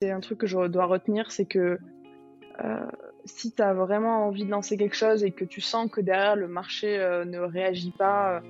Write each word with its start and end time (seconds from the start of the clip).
c'est 0.00 0.12
un 0.12 0.20
truc 0.20 0.38
que 0.38 0.46
je 0.46 0.66
dois 0.68 0.86
retenir, 0.86 1.32
c'est 1.32 1.44
que 1.44 1.78
euh, 2.64 2.86
si 3.24 3.52
tu 3.52 3.62
as 3.62 3.74
vraiment 3.74 4.26
envie 4.26 4.44
de 4.44 4.50
lancer 4.50 4.76
quelque 4.76 4.94
chose 4.94 5.24
et 5.24 5.32
que 5.32 5.44
tu 5.44 5.60
sens 5.60 5.90
que 5.90 6.00
derrière 6.00 6.36
le 6.36 6.46
marché 6.46 6.98
euh, 6.98 7.24
ne 7.24 7.40
réagit 7.40 7.90
pas, 7.90 8.36
euh, 8.36 8.40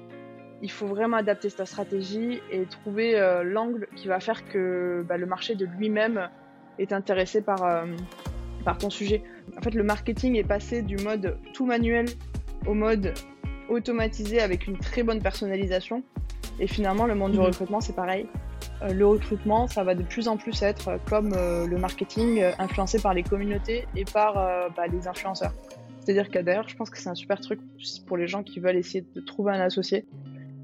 il 0.60 0.70
faut 0.70 0.86
vraiment 0.86 1.16
adapter 1.16 1.50
ta 1.50 1.64
stratégie 1.64 2.40
et 2.50 2.66
trouver 2.66 3.12
l'angle 3.44 3.86
qui 3.94 4.08
va 4.08 4.18
faire 4.18 4.44
que 4.44 5.04
bah, 5.08 5.16
le 5.16 5.24
marché 5.24 5.54
de 5.54 5.64
lui-même 5.64 6.28
est 6.80 6.92
intéressé 6.92 7.42
par, 7.42 7.84
par 8.64 8.76
ton 8.76 8.90
sujet. 8.90 9.22
En 9.56 9.62
fait, 9.62 9.74
le 9.74 9.84
marketing 9.84 10.34
est 10.34 10.42
passé 10.42 10.82
du 10.82 10.96
mode 10.96 11.38
tout 11.54 11.64
manuel 11.64 12.06
au 12.66 12.74
mode 12.74 13.14
automatisé 13.68 14.40
avec 14.40 14.66
une 14.66 14.76
très 14.76 15.04
bonne 15.04 15.22
personnalisation. 15.22 16.02
Et 16.58 16.66
finalement, 16.66 17.06
le 17.06 17.14
monde 17.14 17.30
du 17.30 17.38
mhm. 17.38 17.44
recrutement, 17.44 17.80
c'est 17.80 17.94
pareil. 17.94 18.26
Euh, 18.82 18.92
le 18.92 19.06
recrutement, 19.06 19.66
ça 19.66 19.82
va 19.82 19.94
de 19.94 20.02
plus 20.02 20.28
en 20.28 20.36
plus 20.36 20.62
être 20.62 20.88
euh, 20.88 20.96
comme 21.08 21.32
euh, 21.34 21.66
le 21.66 21.78
marketing 21.78 22.42
influencé 22.58 23.00
par 23.00 23.12
les 23.12 23.22
communautés 23.22 23.86
et 23.96 24.04
par 24.04 24.34
bah, 24.76 24.86
les 24.86 25.08
influenceurs. 25.08 25.52
C'est-à-dire 26.00 26.30
que 26.30 26.38
d'ailleurs, 26.38 26.68
je 26.68 26.76
pense 26.76 26.90
que 26.90 26.98
c'est 26.98 27.08
un 27.08 27.14
super 27.14 27.40
truc 27.40 27.60
pour 28.06 28.16
les 28.16 28.28
gens 28.28 28.42
qui 28.42 28.60
veulent 28.60 28.76
essayer 28.76 29.04
de 29.14 29.20
trouver 29.20 29.52
un 29.52 29.60
associé. 29.60 30.06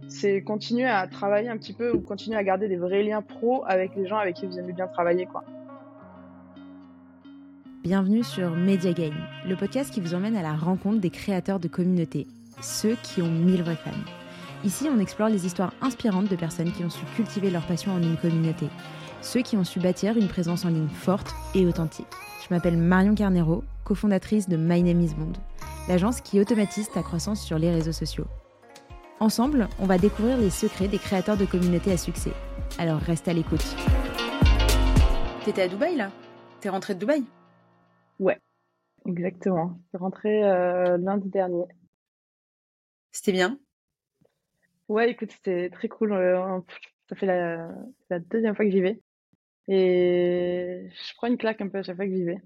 C'est 0.09 0.43
continuer 0.43 0.87
à 0.87 1.07
travailler 1.07 1.49
un 1.49 1.57
petit 1.57 1.73
peu 1.73 1.93
ou 1.93 2.01
continuer 2.01 2.37
à 2.37 2.45
garder 2.45 2.69
des 2.69 2.77
vrais 2.77 3.03
liens 3.03 3.23
pro 3.23 3.65
avec 3.67 3.97
les 3.97 4.07
gens 4.07 4.17
avec 4.17 4.37
qui 4.37 4.47
vous 4.47 4.59
aimez 4.59 4.73
bien 4.73 4.87
travailler, 4.87 5.27
quoi. 5.27 5.45
Bienvenue 7.83 8.23
sur 8.23 8.51
Media 8.53 8.93
Game, 8.93 9.27
le 9.47 9.57
podcast 9.57 9.93
qui 9.93 10.01
vous 10.01 10.15
emmène 10.15 10.37
à 10.37 10.43
la 10.43 10.55
rencontre 10.55 11.01
des 11.01 11.11
créateurs 11.11 11.61
de 11.61 11.69
communautés, 11.69 12.27
ceux 12.63 12.97
qui 13.03 13.21
ont 13.21 13.31
mille 13.31 13.63
vrais 13.63 13.77
fans. 13.77 13.91
Ici, 14.65 14.89
on 14.91 14.99
explore 14.99 15.29
les 15.29 15.45
histoires 15.45 15.75
inspirantes 15.83 16.31
de 16.31 16.37
personnes 16.37 16.73
qui 16.73 16.85
ont 16.85 16.91
su 16.91 17.05
cultiver 17.17 17.51
leur 17.51 17.67
passion 17.67 17.93
en 17.93 18.03
une 18.03 18.17
communauté, 18.17 18.67
ceux 19.21 19.43
qui 19.43 19.59
ont 19.59 19.65
su 19.65 19.79
bâtir 19.79 20.17
une 20.17 20.27
présence 20.27 20.65
en 20.65 20.71
ligne 20.71 20.89
forte 20.89 21.35
et 21.55 21.67
authentique. 21.67 22.07
Je 22.43 22.55
m'appelle 22.55 22.79
Marion 22.79 23.15
Carnero, 23.15 23.63
cofondatrice 23.85 24.49
de 24.49 24.57
My 24.57 24.83
Name 24.83 25.03
is 25.03 25.15
Bond, 25.15 25.35
l'agence 25.87 26.23
qui 26.23 26.41
automatise 26.41 26.91
ta 26.91 27.03
croissance 27.03 27.43
sur 27.43 27.59
les 27.59 27.71
réseaux 27.71 27.93
sociaux. 27.93 28.25
Ensemble, 29.21 29.69
on 29.81 29.85
va 29.85 29.99
découvrir 29.99 30.39
les 30.39 30.49
secrets 30.49 30.89
des 30.89 30.99
créateurs 30.99 31.37
de 31.37 31.45
communautés 31.45 31.93
à 31.93 31.99
succès. 31.99 32.33
Alors 32.79 33.01
reste 33.01 33.29
à 33.29 33.35
l'écoute. 33.35 33.65
T'étais 35.45 35.63
à 35.63 35.69
Dubaï 35.69 35.95
là? 35.95 36.11
T'es 36.61 36.71
rentrée 36.71 36.95
de 36.95 37.01
Dubaï? 37.01 37.23
Ouais, 38.19 38.41
exactement. 39.05 39.79
Je 39.83 39.89
suis 39.89 39.99
rentrée 39.99 40.43
euh, 40.43 40.97
lundi 40.97 41.29
dernier. 41.29 41.65
C'était 43.13 43.33
bien? 43.33 43.59
Ouais, 44.89 45.11
écoute, 45.11 45.31
c'était 45.33 45.71
très 45.71 45.89
cool. 45.89 46.13
Euh, 46.13 46.61
ça 47.09 47.17
fait 47.17 47.27
la, 47.27 47.69
la 48.11 48.19
deuxième 48.19 48.55
fois 48.55 48.65
que 48.65 48.71
j'y 48.71 48.81
vais. 48.81 49.01
Et 49.69 50.89
je 50.91 51.15
prends 51.17 51.29
une 51.29 51.39
claque 51.39 51.61
un 51.61 51.69
peu 51.69 51.79
à 51.79 51.83
chaque 51.83 51.97
fois 51.97 52.07
que 52.07 52.13
j'y 52.13 52.25
vais. 52.25 52.39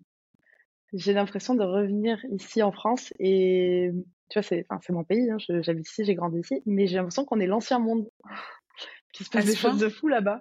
J'ai 0.92 1.12
l'impression 1.12 1.55
de 1.55 1.64
revenir 1.64 2.25
ici 2.31 2.62
en 2.62 2.72
France 2.72 3.12
et 3.19 3.91
tu 4.31 4.39
vois, 4.39 4.42
c'est 4.42 4.64
enfin, 4.69 4.81
c'est 4.83 4.92
mon 4.92 5.05
pays, 5.05 5.31
hein, 5.31 5.36
j'habite 5.39 5.89
ici, 5.89 6.05
j'ai 6.05 6.14
grandi 6.14 6.41
ici, 6.41 6.62
mais 6.64 6.86
j'ai 6.86 6.97
l'impression 6.97 7.25
qu'on 7.25 7.41
est 7.41 7.47
l'ancien 7.47 7.78
monde. 7.78 8.09
Qu'il 9.12 9.25
se 9.27 9.31
passe 9.31 9.47
des 9.47 9.56
choses 9.56 9.81
de 9.81 9.89
fou 9.89 10.09
là-bas. 10.09 10.41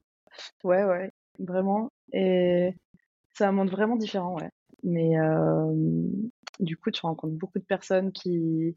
Ouais, 0.64 0.84
ouais, 0.84 1.12
vraiment. 1.40 1.90
Et 2.12 2.73
c'est 3.34 3.45
un 3.45 3.53
monde 3.53 3.70
vraiment 3.70 3.95
différent, 3.95 4.36
ouais. 4.36 4.50
Mais 4.84 5.18
euh, 5.18 5.73
du 6.59 6.78
coup, 6.78 6.92
tu 6.92 7.02
rencontres 7.02 7.34
beaucoup 7.34 7.59
de 7.59 7.64
personnes 7.64 8.12
qui, 8.12 8.75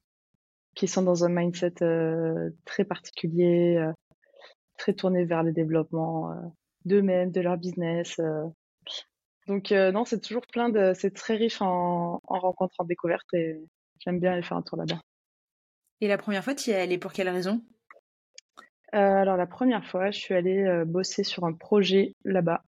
qui 0.80 0.88
sont 0.88 1.02
dans 1.02 1.24
un 1.24 1.28
mindset 1.28 1.82
euh, 1.82 2.48
très 2.64 2.86
particulier, 2.86 3.76
euh, 3.76 3.92
très 4.78 4.94
tourné 4.94 5.26
vers 5.26 5.42
le 5.42 5.52
développement 5.52 6.32
euh, 6.32 6.36
d'eux-mêmes, 6.86 7.30
de 7.30 7.42
leur 7.42 7.58
business. 7.58 8.18
Donc 9.46 9.72
non, 9.72 10.06
c'est 10.06 10.20
toujours 10.20 10.46
plein 10.46 10.70
de, 10.70 10.94
c'est 10.94 11.10
très 11.10 11.34
riche 11.34 11.60
en, 11.60 12.18
en 12.24 12.38
rencontres, 12.38 12.76
en 12.78 12.84
découvertes 12.84 13.26
et 13.34 13.60
j'aime 13.98 14.20
bien 14.20 14.32
aller 14.32 14.42
faire 14.42 14.56
un 14.56 14.62
tour 14.62 14.78
là-bas. 14.78 15.02
Et 16.00 16.08
la 16.08 16.16
première 16.16 16.42
fois, 16.42 16.54
tu 16.54 16.70
y 16.70 16.72
es 16.72 16.76
allée 16.76 16.96
pour 16.96 17.12
quelle 17.12 17.28
raison? 17.28 17.62
Alors 18.92 19.36
la 19.36 19.46
première 19.46 19.84
fois, 19.84 20.10
je 20.10 20.19
suis 20.19 20.34
allée 20.34 20.82
bosser 20.86 21.24
sur 21.24 21.44
un 21.44 21.52
projet 21.52 22.14
là-bas. 22.24 22.62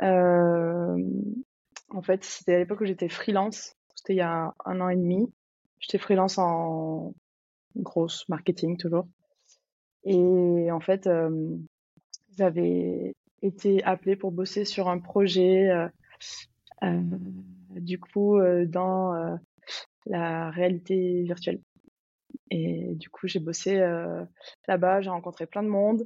en 0.00 0.94
fait, 2.02 2.22
c'était 2.22 2.54
à 2.54 2.58
l'époque 2.58 2.82
où 2.82 2.84
j'étais 2.84 3.08
freelance. 3.08 3.74
C'était 3.96 4.12
il 4.12 4.18
y 4.18 4.20
a 4.20 4.54
un 4.64 4.80
an 4.80 4.90
et 4.90 4.96
demi. 4.96 5.26
J'étais 5.86 6.02
freelance 6.02 6.38
en 6.38 7.14
grosse 7.76 8.28
marketing 8.28 8.76
toujours. 8.76 9.06
Et 10.04 10.68
en 10.72 10.80
fait, 10.80 11.06
euh, 11.06 11.56
j'avais 12.36 13.14
été 13.40 13.84
appelée 13.84 14.16
pour 14.16 14.32
bosser 14.32 14.64
sur 14.64 14.88
un 14.88 14.98
projet, 14.98 15.70
euh, 15.70 15.88
euh, 16.82 17.02
du 17.76 18.00
coup, 18.00 18.40
dans 18.66 19.38
la 20.06 20.50
réalité 20.50 21.22
virtuelle. 21.22 21.60
Et 22.50 22.94
du 22.96 23.08
coup, 23.08 23.28
j'ai 23.28 23.40
bossé 23.40 23.78
là-bas, 24.66 25.02
j'ai 25.02 25.10
rencontré 25.10 25.46
plein 25.46 25.62
de 25.62 25.68
monde. 25.68 26.04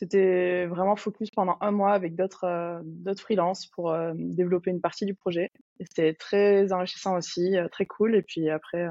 C'était 0.00 0.64
vraiment 0.64 0.96
focus 0.96 1.28
pendant 1.28 1.58
un 1.60 1.72
mois 1.72 1.92
avec 1.92 2.16
d'autres 2.16 2.80
d'autres 2.84 3.20
freelances 3.20 3.66
pour 3.66 3.94
développer 4.14 4.70
une 4.70 4.80
partie 4.80 5.04
du 5.04 5.14
projet. 5.14 5.50
Et 5.78 5.84
c'était 5.84 6.14
très 6.14 6.72
enrichissant 6.72 7.18
aussi, 7.18 7.54
très 7.70 7.84
cool. 7.84 8.16
Et 8.16 8.22
puis 8.22 8.48
après, 8.48 8.86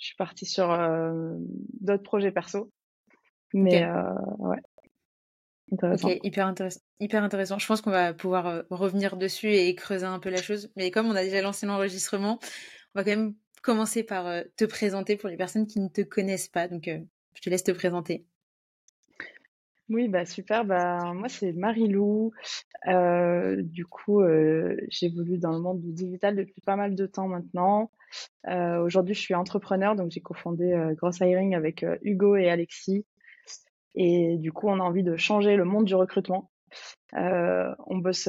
je 0.00 0.06
suis 0.06 0.16
partie 0.16 0.46
sur 0.46 0.74
d'autres 1.80 2.02
projets 2.02 2.32
perso. 2.32 2.72
Mais 3.52 3.86
ouais. 4.38 4.56
Intéressant. 5.70 6.08
Ok, 6.08 6.20
hyper 6.22 6.46
intéressant. 6.46 6.80
Hyper 6.98 7.22
intéressant. 7.22 7.58
Je 7.58 7.66
pense 7.66 7.82
qu'on 7.82 7.90
va 7.90 8.14
pouvoir 8.14 8.64
revenir 8.70 9.18
dessus 9.18 9.52
et 9.52 9.74
creuser 9.74 10.06
un 10.06 10.18
peu 10.18 10.30
la 10.30 10.40
chose. 10.40 10.72
Mais 10.76 10.90
comme 10.90 11.08
on 11.08 11.14
a 11.14 11.24
déjà 11.24 11.42
lancé 11.42 11.66
l'enregistrement, 11.66 12.38
on 12.94 13.00
va 13.00 13.04
quand 13.04 13.10
même 13.10 13.34
commencer 13.62 14.02
par 14.02 14.44
te 14.56 14.64
présenter 14.64 15.18
pour 15.18 15.28
les 15.28 15.36
personnes 15.36 15.66
qui 15.66 15.78
ne 15.78 15.88
te 15.88 16.00
connaissent 16.00 16.48
pas. 16.48 16.68
Donc, 16.68 16.88
je 16.88 17.40
te 17.42 17.50
laisse 17.50 17.64
te 17.64 17.72
présenter. 17.72 18.24
Oui, 19.92 20.08
bah 20.08 20.24
super. 20.24 20.64
Bah, 20.64 21.12
moi, 21.14 21.28
c'est 21.28 21.52
Marie-Lou. 21.52 22.32
Euh, 22.88 23.60
du 23.62 23.84
coup, 23.84 24.22
euh, 24.22 24.74
j'ai 24.88 25.10
voulu 25.10 25.36
dans 25.36 25.52
le 25.52 25.58
monde 25.60 25.82
du 25.82 25.92
digital 25.92 26.34
depuis 26.34 26.62
pas 26.62 26.76
mal 26.76 26.94
de 26.94 27.06
temps 27.06 27.28
maintenant. 27.28 27.90
Euh, 28.48 28.82
aujourd'hui, 28.82 29.14
je 29.14 29.20
suis 29.20 29.34
entrepreneur, 29.34 29.94
donc 29.94 30.10
j'ai 30.10 30.20
cofondé 30.20 30.74
Gross 30.96 31.20
Hiring 31.20 31.54
avec 31.54 31.84
Hugo 32.02 32.36
et 32.36 32.48
Alexis. 32.48 33.04
Et 33.94 34.38
du 34.38 34.50
coup, 34.50 34.68
on 34.68 34.80
a 34.80 34.82
envie 34.82 35.02
de 35.02 35.16
changer 35.16 35.56
le 35.56 35.64
monde 35.64 35.84
du 35.84 35.94
recrutement. 35.94 36.50
on 37.12 37.98
bosse 37.98 38.28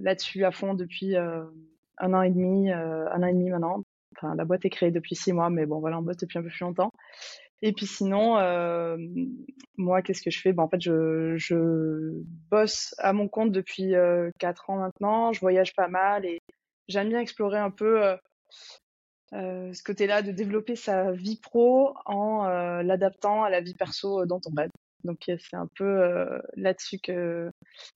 là-dessus 0.00 0.44
à 0.44 0.50
fond 0.50 0.74
depuis 0.74 1.14
un 1.16 2.14
an 2.14 2.22
et 2.22 2.30
demi, 2.30 2.72
un 2.72 3.22
an 3.22 3.26
et 3.26 3.32
demi 3.32 3.50
maintenant. 3.50 3.84
Enfin, 4.16 4.34
la 4.34 4.44
boîte 4.44 4.64
est 4.64 4.70
créée 4.70 4.90
depuis 4.90 5.14
six 5.14 5.32
mois, 5.32 5.50
mais 5.50 5.66
bon, 5.66 5.78
voilà, 5.78 5.98
on 5.98 6.02
bosse 6.02 6.16
depuis 6.16 6.38
un 6.38 6.42
peu 6.42 6.48
plus 6.48 6.64
longtemps. 6.64 6.92
Et 7.62 7.72
puis 7.72 7.86
sinon, 7.86 8.38
euh, 8.38 8.96
moi, 9.76 10.02
qu'est-ce 10.02 10.22
que 10.22 10.30
je 10.30 10.40
fais? 10.40 10.52
Ben, 10.52 10.64
En 10.64 10.68
fait, 10.68 10.80
je, 10.80 11.34
je 11.36 12.22
bosse 12.50 12.94
à 12.98 13.12
mon 13.12 13.28
compte 13.28 13.52
depuis 13.52 13.94
euh, 13.94 14.30
4 14.38 14.70
ans 14.70 14.76
maintenant. 14.78 15.32
Je 15.32 15.40
voyage 15.40 15.74
pas 15.74 15.88
mal 15.88 16.24
et 16.24 16.40
j'aime 16.86 17.08
bien 17.08 17.20
explorer 17.20 17.58
un 17.58 17.70
peu 17.70 18.04
euh, 18.04 18.16
euh 19.34 19.72
ce 19.72 19.82
côté-là 19.82 20.22
de 20.22 20.32
développer 20.32 20.76
sa 20.76 21.12
vie 21.12 21.38
pro 21.40 21.94
en 22.06 22.46
euh, 22.46 22.82
l'adaptant 22.82 23.42
à 23.42 23.50
la 23.50 23.60
vie 23.60 23.74
perso 23.74 24.24
dont 24.24 24.40
on 24.46 24.54
rêve. 24.54 24.70
Donc 25.04 25.18
c'est 25.26 25.56
un 25.56 25.68
peu 25.76 26.28
là-dessus 26.56 26.98
que, 26.98 27.50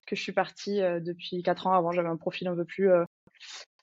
que 0.06 0.16
je 0.16 0.22
suis 0.22 0.32
partie 0.32 0.80
depuis 0.80 1.42
4 1.42 1.66
ans. 1.66 1.72
Avant, 1.72 1.90
j'avais 1.90 2.08
un 2.08 2.16
profil 2.16 2.46
un 2.48 2.54
peu 2.54 2.64
plus 2.64 2.90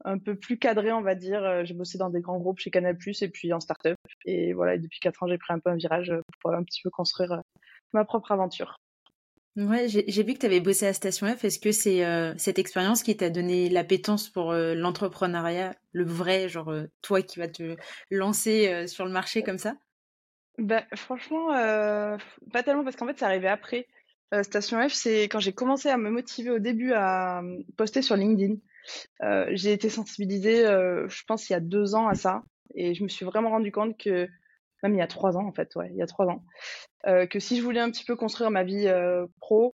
un 0.05 0.17
peu 0.17 0.35
plus 0.35 0.57
cadré, 0.57 0.91
on 0.91 1.01
va 1.01 1.15
dire. 1.15 1.43
Euh, 1.43 1.63
j'ai 1.63 1.73
bossé 1.73 1.97
dans 1.97 2.09
des 2.09 2.21
grands 2.21 2.39
groupes 2.39 2.59
chez 2.59 2.71
Canal+, 2.71 2.97
et 3.21 3.29
puis 3.29 3.53
en 3.53 3.59
start-up. 3.59 3.97
Et 4.25 4.53
voilà, 4.53 4.75
et 4.75 4.79
depuis 4.79 4.99
quatre 4.99 5.23
ans, 5.23 5.27
j'ai 5.27 5.37
pris 5.37 5.53
un 5.53 5.59
peu 5.59 5.69
un 5.69 5.75
virage 5.75 6.13
pour 6.41 6.51
un 6.51 6.63
petit 6.63 6.81
peu 6.81 6.89
construire 6.89 7.33
euh, 7.33 7.41
ma 7.93 8.05
propre 8.05 8.31
aventure. 8.31 8.77
Ouais, 9.55 9.87
j'ai 9.89 10.23
vu 10.23 10.35
que 10.35 10.39
tu 10.39 10.45
avais 10.45 10.61
bossé 10.61 10.87
à 10.87 10.93
Station 10.93 11.27
F. 11.27 11.43
Est-ce 11.43 11.59
que 11.59 11.73
c'est 11.73 12.05
euh, 12.05 12.33
cette 12.37 12.59
expérience 12.59 13.03
qui 13.03 13.17
t'a 13.17 13.29
donné 13.29 13.67
l'appétence 13.67 14.29
pour 14.29 14.53
l'entrepreneuriat, 14.53 15.75
le 15.91 16.05
vrai, 16.05 16.47
genre 16.47 16.73
toi 17.01 17.21
qui 17.21 17.39
vas 17.39 17.49
te 17.49 17.75
lancer 18.09 18.87
sur 18.87 19.05
le 19.05 19.11
marché 19.11 19.43
comme 19.43 19.57
ça? 19.57 19.75
Bah, 20.59 20.83
Franchement, 20.95 21.47
pas 21.49 22.63
tellement 22.63 22.85
parce 22.85 22.95
qu'en 22.95 23.07
fait, 23.07 23.17
c'est 23.17 23.25
arrivé 23.25 23.49
après. 23.49 23.87
Station 24.43 24.87
F, 24.87 24.93
c'est 24.93 25.23
quand 25.23 25.41
j'ai 25.41 25.51
commencé 25.51 25.89
à 25.89 25.97
me 25.97 26.09
motiver 26.09 26.51
au 26.51 26.59
début 26.59 26.93
à 26.93 27.41
poster 27.75 28.01
sur 28.01 28.15
LinkedIn. 28.15 28.55
Euh, 29.23 29.47
j'ai 29.51 29.73
été 29.73 29.89
sensibilisée, 29.89 30.65
euh, 30.65 31.07
je 31.09 31.23
pense, 31.27 31.49
il 31.49 31.53
y 31.53 31.55
a 31.55 31.59
deux 31.59 31.95
ans 31.95 32.07
à 32.07 32.15
ça. 32.15 32.43
Et 32.75 32.93
je 32.93 33.03
me 33.03 33.09
suis 33.09 33.25
vraiment 33.25 33.49
rendu 33.49 33.71
compte 33.71 33.97
que, 33.97 34.27
même 34.83 34.93
il 34.93 34.99
y 34.99 35.01
a 35.01 35.07
trois 35.07 35.37
ans 35.37 35.45
en 35.45 35.51
fait, 35.51 35.73
il 35.89 35.97
y 35.97 36.01
a 36.01 36.07
trois 36.07 36.27
ans, 36.27 36.45
euh, 37.07 37.25
que 37.25 37.39
si 37.39 37.57
je 37.57 37.63
voulais 37.63 37.79
un 37.79 37.89
petit 37.89 38.05
peu 38.05 38.15
construire 38.15 38.51
ma 38.51 38.63
vie 38.63 38.87
pro, 39.41 39.75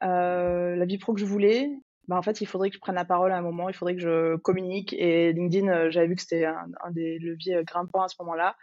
la 0.00 0.84
vie 0.84 0.98
pro 0.98 1.14
que 1.14 1.20
je 1.20 1.26
voulais, 1.26 1.70
bah, 2.06 2.16
en 2.16 2.22
fait, 2.22 2.40
il 2.40 2.46
faudrait 2.46 2.70
que 2.70 2.76
je 2.76 2.80
prenne 2.80 2.94
la 2.94 3.04
parole 3.04 3.32
à 3.32 3.36
un 3.36 3.42
moment, 3.42 3.68
il 3.68 3.74
faudrait 3.74 3.94
que 3.94 4.00
je 4.00 4.36
communique. 4.36 4.94
Et 4.94 5.32
LinkedIn, 5.32 5.90
j'avais 5.90 6.06
vu 6.06 6.14
que 6.14 6.22
c'était 6.22 6.46
un, 6.46 6.90
des 6.90 7.18
leviers 7.18 7.62
grimpants 7.64 8.02
à 8.02 8.08
ce 8.08 8.16
moment-là. 8.20 8.56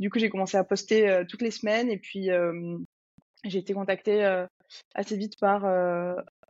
Du 0.00 0.08
coup, 0.08 0.18
j'ai 0.18 0.30
commencé 0.30 0.56
à 0.56 0.64
poster 0.64 1.24
toutes 1.28 1.42
les 1.42 1.50
semaines 1.50 1.90
et 1.90 1.98
puis 1.98 2.30
j'ai 3.44 3.58
été 3.58 3.74
contactée 3.74 4.24
assez 4.94 5.16
vite 5.16 5.38
par 5.38 5.66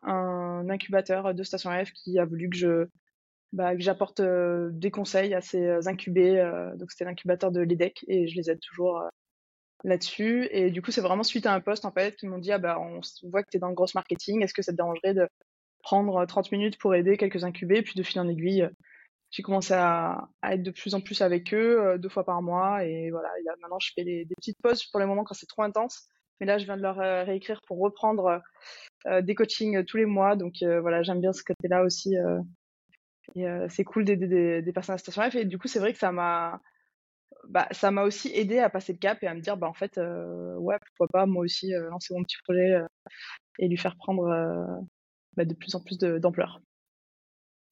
un 0.07 0.69
incubateur 0.71 1.35
de 1.35 1.43
Station 1.43 1.71
F 1.85 1.91
qui 1.93 2.19
a 2.19 2.25
voulu 2.25 2.49
que 2.49 2.57
je 2.57 2.87
bah, 3.53 3.73
j'apporte 3.79 4.21
des 4.21 4.91
conseils 4.91 5.35
à 5.35 5.41
ces 5.41 5.87
incubés. 5.89 6.43
donc 6.77 6.91
c'était 6.91 7.05
l'incubateur 7.05 7.53
de 7.53 7.61
l'EDEC 7.61 8.05
et 8.09 8.27
je 8.27 8.37
les 8.37 8.51
aide 8.51 8.61
toujours 8.61 9.03
là-dessus. 9.85 10.49
Et 10.51 10.71
du 10.71 10.83
coup, 10.83 10.91
c'est 10.91 11.01
vraiment 11.01 11.23
suite 11.23 11.47
à 11.47 11.55
un 11.55 11.61
post 11.61 11.85
en 11.85 11.93
fait 11.93 12.17
qui 12.17 12.27
m'ont 12.27 12.39
dit 12.39 12.53
ah 12.53 12.59
bah 12.59 12.79
on 12.81 13.01
voit 13.29 13.43
que 13.43 13.51
tu 13.51 13.57
es 13.57 13.61
dans 13.61 13.69
le 13.69 13.75
gros 13.75 13.87
marketing, 13.95 14.43
est-ce 14.43 14.55
que 14.55 14.63
ça 14.63 14.73
te 14.73 14.77
dérangerait 14.77 15.15
de 15.15 15.29
prendre 15.83 16.25
30 16.27 16.53
minutes 16.53 16.79
pour 16.79 16.95
aider 16.95 17.17
quelques 17.17 17.45
incubés? 17.45 17.83
Puis 17.83 17.95
de 17.95 18.03
fil 18.03 18.21
en 18.21 18.29
aiguille 18.29 18.69
j'ai 19.31 19.43
commencé 19.43 19.75
à, 19.75 20.29
être 20.45 20.63
de 20.63 20.71
plus 20.71 20.95
en 20.95 21.01
plus 21.01 21.21
avec 21.21 21.53
eux 21.53 21.99
deux 21.99 22.09
fois 22.09 22.25
par 22.25 22.43
mois 22.43 22.85
et 22.85 23.11
voilà 23.11 23.29
maintenant 23.61 23.79
je 23.79 23.91
fais 23.95 24.05
des, 24.05 24.27
petites 24.37 24.59
pauses 24.63 24.85
pour 24.85 25.01
les 25.01 25.07
moments 25.07 25.25
quand 25.25 25.35
c'est 25.35 25.47
trop 25.47 25.63
intense 25.63 26.09
mais 26.41 26.47
là 26.47 26.59
je 26.59 26.65
viens 26.65 26.77
de 26.77 26.83
leur 26.83 26.97
réécrire 26.97 27.61
pour 27.67 27.79
reprendre 27.79 28.43
des 29.23 29.35
coachings 29.35 29.85
tous 29.85 29.97
les 29.97 30.07
mois 30.07 30.37
donc 30.37 30.55
voilà 30.63 31.03
j'aime 31.03 31.21
bien 31.21 31.33
ce 31.33 31.43
côté 31.43 31.69
là 31.69 31.83
aussi 31.83 32.17
et 33.35 33.47
c'est 33.69 33.85
cool 33.85 34.05
d'aider 34.05 34.63
des, 34.63 34.73
personnes 34.73 34.95
à 34.95 34.99
Station 34.99 35.23
F 35.31 35.35
et 35.37 35.45
du 35.45 35.59
coup 35.59 35.69
c'est 35.69 35.79
vrai 35.79 35.93
que 35.93 35.99
ça 35.99 36.13
m'a 36.13 36.61
bah, 37.49 37.69
ça 37.71 37.91
m'a 37.91 38.03
aussi 38.03 38.31
aidé 38.35 38.59
à 38.59 38.71
passer 38.71 38.93
le 38.93 38.99
cap 38.99 39.23
et 39.23 39.27
à 39.27 39.35
me 39.35 39.41
dire, 39.41 39.57
bah, 39.57 39.69
en 39.69 39.75
fait, 39.75 39.99
euh, 39.99 40.57
ouais, 40.57 40.77
pourquoi 40.87 41.09
pas 41.09 41.27
moi 41.27 41.45
aussi 41.45 41.75
euh, 41.75 41.89
lancer 41.91 42.15
mon 42.15 42.23
petit 42.23 42.37
projet 42.45 42.73
euh, 42.73 42.87
et 43.59 43.69
lui 43.69 43.77
faire 43.77 43.97
prendre 43.97 44.27
bah, 45.37 45.45
de 45.45 45.55
plus 45.55 45.75
en 45.75 45.81
plus 45.81 45.99
d'ampleur. 45.99 46.61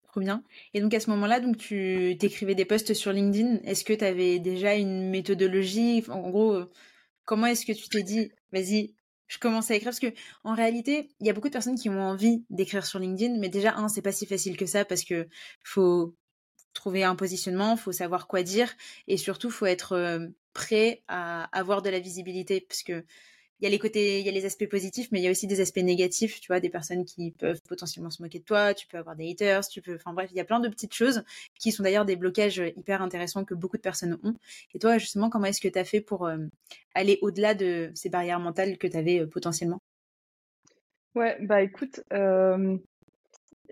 Trop 0.08 0.20
bien. 0.20 0.44
Et 0.74 0.80
donc 0.80 0.94
à 0.94 1.00
ce 1.00 1.10
moment-là, 1.10 1.40
donc 1.40 1.56
tu 1.56 2.16
t'écrivais 2.20 2.54
des 2.54 2.64
posts 2.64 2.94
sur 2.94 3.12
LinkedIn. 3.12 3.58
Est-ce 3.64 3.84
que 3.84 3.92
tu 3.92 4.04
avais 4.04 4.38
déjà 4.38 4.76
une 4.76 5.10
méthodologie? 5.10 6.04
En 6.08 6.20
gros, 6.30 6.64
comment 7.24 7.46
est-ce 7.46 7.66
que 7.66 7.72
tu 7.72 7.88
t'es 7.88 8.02
dit, 8.02 8.30
vas-y, 8.52 8.94
je 9.26 9.38
commence 9.38 9.70
à 9.70 9.74
écrire? 9.74 9.90
Parce 9.90 10.00
que 10.00 10.12
en 10.44 10.54
réalité, 10.54 11.10
il 11.20 11.26
y 11.26 11.30
a 11.30 11.32
beaucoup 11.32 11.48
de 11.48 11.52
personnes 11.52 11.78
qui 11.78 11.88
ont 11.88 12.00
envie 12.00 12.44
d'écrire 12.50 12.86
sur 12.86 12.98
LinkedIn, 12.98 13.38
mais 13.38 13.48
déjà 13.48 13.74
un, 13.76 13.88
c'est 13.88 14.02
pas 14.02 14.12
si 14.12 14.26
facile 14.26 14.56
que 14.56 14.66
ça 14.66 14.84
parce 14.84 15.04
que 15.04 15.28
faut 15.62 16.14
trouver 16.72 17.04
un 17.04 17.14
positionnement, 17.14 17.76
faut 17.76 17.92
savoir 17.92 18.26
quoi 18.26 18.42
dire 18.42 18.74
et 19.06 19.16
surtout 19.16 19.50
faut 19.50 19.66
être 19.66 20.20
prêt 20.52 21.02
à 21.08 21.44
avoir 21.56 21.82
de 21.82 21.90
la 21.90 22.00
visibilité. 22.00 22.60
Parce 22.60 22.82
que 22.82 23.04
il 23.64 23.68
y 23.68 23.68
a 23.68 23.70
les 23.70 23.78
côtés, 23.78 24.20
il 24.20 24.26
y 24.26 24.28
a 24.28 24.32
les 24.32 24.44
aspects 24.44 24.68
positifs, 24.68 25.08
mais 25.10 25.20
il 25.20 25.24
y 25.24 25.28
a 25.28 25.30
aussi 25.30 25.46
des 25.46 25.60
aspects 25.60 25.78
négatifs. 25.78 26.38
Tu 26.40 26.48
vois, 26.48 26.60
des 26.60 26.68
personnes 26.68 27.04
qui 27.06 27.30
peuvent 27.32 27.60
potentiellement 27.66 28.10
se 28.10 28.22
moquer 28.22 28.38
de 28.40 28.44
toi. 28.44 28.74
Tu 28.74 28.86
peux 28.86 28.98
avoir 28.98 29.16
des 29.16 29.30
haters. 29.30 29.66
Tu 29.68 29.80
peux, 29.80 29.94
enfin 29.94 30.12
bref, 30.12 30.28
il 30.32 30.36
y 30.36 30.40
a 30.40 30.44
plein 30.44 30.60
de 30.60 30.68
petites 30.68 30.92
choses 30.92 31.24
qui 31.58 31.72
sont 31.72 31.82
d'ailleurs 31.82 32.04
des 32.04 32.16
blocages 32.16 32.62
hyper 32.76 33.00
intéressants 33.00 33.44
que 33.44 33.54
beaucoup 33.54 33.76
de 33.78 33.82
personnes 33.82 34.18
ont. 34.22 34.34
Et 34.74 34.78
toi, 34.78 34.98
justement, 34.98 35.30
comment 35.30 35.46
est-ce 35.46 35.62
que 35.62 35.68
tu 35.68 35.78
as 35.78 35.84
fait 35.84 36.00
pour 36.02 36.28
aller 36.94 37.18
au-delà 37.22 37.54
de 37.54 37.90
ces 37.94 38.10
barrières 38.10 38.40
mentales 38.40 38.76
que 38.78 38.86
tu 38.86 38.96
avais 38.96 39.26
potentiellement? 39.26 39.80
Ouais, 41.14 41.36
bah 41.40 41.62
écoute, 41.62 42.02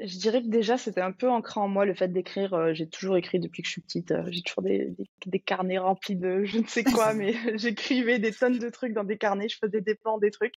je 0.00 0.18
dirais 0.18 0.42
que 0.42 0.48
déjà, 0.48 0.78
c'était 0.78 1.00
un 1.00 1.12
peu 1.12 1.28
ancré 1.28 1.60
en 1.60 1.68
moi 1.68 1.84
le 1.84 1.94
fait 1.94 2.08
d'écrire. 2.08 2.54
Euh, 2.54 2.72
j'ai 2.72 2.88
toujours 2.88 3.16
écrit 3.16 3.38
depuis 3.38 3.62
que 3.62 3.68
je 3.68 3.72
suis 3.72 3.82
petite. 3.82 4.10
Euh, 4.10 4.24
j'ai 4.30 4.42
toujours 4.42 4.62
des, 4.62 4.94
des, 5.26 5.38
carnets 5.38 5.78
remplis 5.78 6.16
de 6.16 6.44
je 6.44 6.58
ne 6.58 6.66
sais 6.66 6.82
quoi, 6.84 7.12
mais 7.14 7.34
j'écrivais 7.58 8.18
des 8.18 8.32
tonnes 8.32 8.58
de 8.58 8.68
trucs 8.70 8.94
dans 8.94 9.04
des 9.04 9.18
carnets. 9.18 9.48
Je 9.48 9.58
faisais 9.58 9.80
des 9.80 9.94
plans, 9.94 10.18
des 10.18 10.30
trucs. 10.30 10.54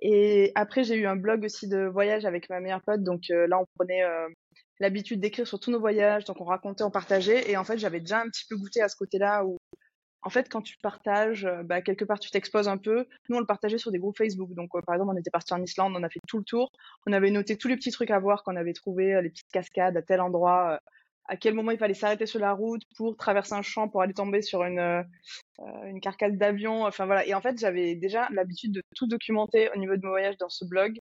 Et 0.00 0.52
après, 0.54 0.84
j'ai 0.84 0.96
eu 0.96 1.06
un 1.06 1.16
blog 1.16 1.44
aussi 1.44 1.68
de 1.68 1.86
voyage 1.86 2.24
avec 2.24 2.48
ma 2.48 2.60
meilleure 2.60 2.82
pote. 2.82 3.02
Donc 3.02 3.30
euh, 3.30 3.46
là, 3.48 3.60
on 3.60 3.66
prenait 3.76 4.02
l'habitude 4.78 5.20
d'écrire 5.20 5.46
sur 5.46 5.60
tous 5.60 5.70
nos 5.70 5.80
voyages. 5.80 6.24
Donc 6.24 6.40
on 6.40 6.44
racontait, 6.44 6.84
on 6.84 6.90
partageait. 6.90 7.50
Et 7.50 7.56
en 7.56 7.64
fait, 7.64 7.78
j'avais 7.78 8.00
déjà 8.00 8.20
un 8.20 8.28
petit 8.28 8.44
peu 8.48 8.56
goûté 8.56 8.80
à 8.82 8.88
ce 8.88 8.96
côté-là 8.96 9.44
où 9.44 9.58
en 10.22 10.30
fait, 10.30 10.48
quand 10.50 10.60
tu 10.60 10.76
partages, 10.78 11.44
euh, 11.46 11.62
bah, 11.62 11.80
quelque 11.80 12.04
part, 12.04 12.20
tu 12.20 12.30
t'exposes 12.30 12.68
un 12.68 12.76
peu. 12.76 13.06
Nous, 13.28 13.36
on 13.36 13.40
le 13.40 13.46
partageait 13.46 13.78
sur 13.78 13.90
des 13.90 13.98
groupes 13.98 14.18
Facebook. 14.18 14.52
Donc, 14.54 14.70
euh, 14.74 14.80
par 14.82 14.94
exemple, 14.94 15.12
on 15.14 15.18
était 15.18 15.30
parti 15.30 15.54
en 15.54 15.62
Islande, 15.62 15.94
on 15.96 16.02
a 16.02 16.10
fait 16.10 16.20
tout 16.28 16.38
le 16.38 16.44
tour. 16.44 16.70
On 17.06 17.12
avait 17.12 17.30
noté 17.30 17.56
tous 17.56 17.68
les 17.68 17.76
petits 17.76 17.90
trucs 17.90 18.10
à 18.10 18.18
voir 18.18 18.42
qu'on 18.42 18.56
avait 18.56 18.74
trouvé, 18.74 19.14
euh, 19.14 19.22
les 19.22 19.30
petites 19.30 19.50
cascades 19.50 19.96
à 19.96 20.02
tel 20.02 20.20
endroit, 20.20 20.80
à 21.26 21.36
quel 21.36 21.54
moment 21.54 21.70
il 21.70 21.78
fallait 21.78 21.94
s'arrêter 21.94 22.26
sur 22.26 22.40
la 22.40 22.52
route 22.52 22.82
pour 22.96 23.16
traverser 23.16 23.54
un 23.54 23.62
champ 23.62 23.88
pour 23.88 24.02
aller 24.02 24.14
tomber 24.14 24.42
sur 24.42 24.62
une, 24.64 25.04
carcasse 26.02 26.34
d'avion. 26.36 26.84
Enfin, 26.84 27.06
voilà. 27.06 27.26
Et 27.26 27.34
en 27.34 27.40
fait, 27.40 27.58
j'avais 27.58 27.94
déjà 27.94 28.28
l'habitude 28.30 28.72
de 28.72 28.82
tout 28.96 29.06
documenter 29.06 29.70
au 29.74 29.78
niveau 29.78 29.96
de 29.96 30.02
mon 30.02 30.10
voyage 30.10 30.36
dans 30.38 30.48
ce 30.48 30.64
blog 30.64 30.98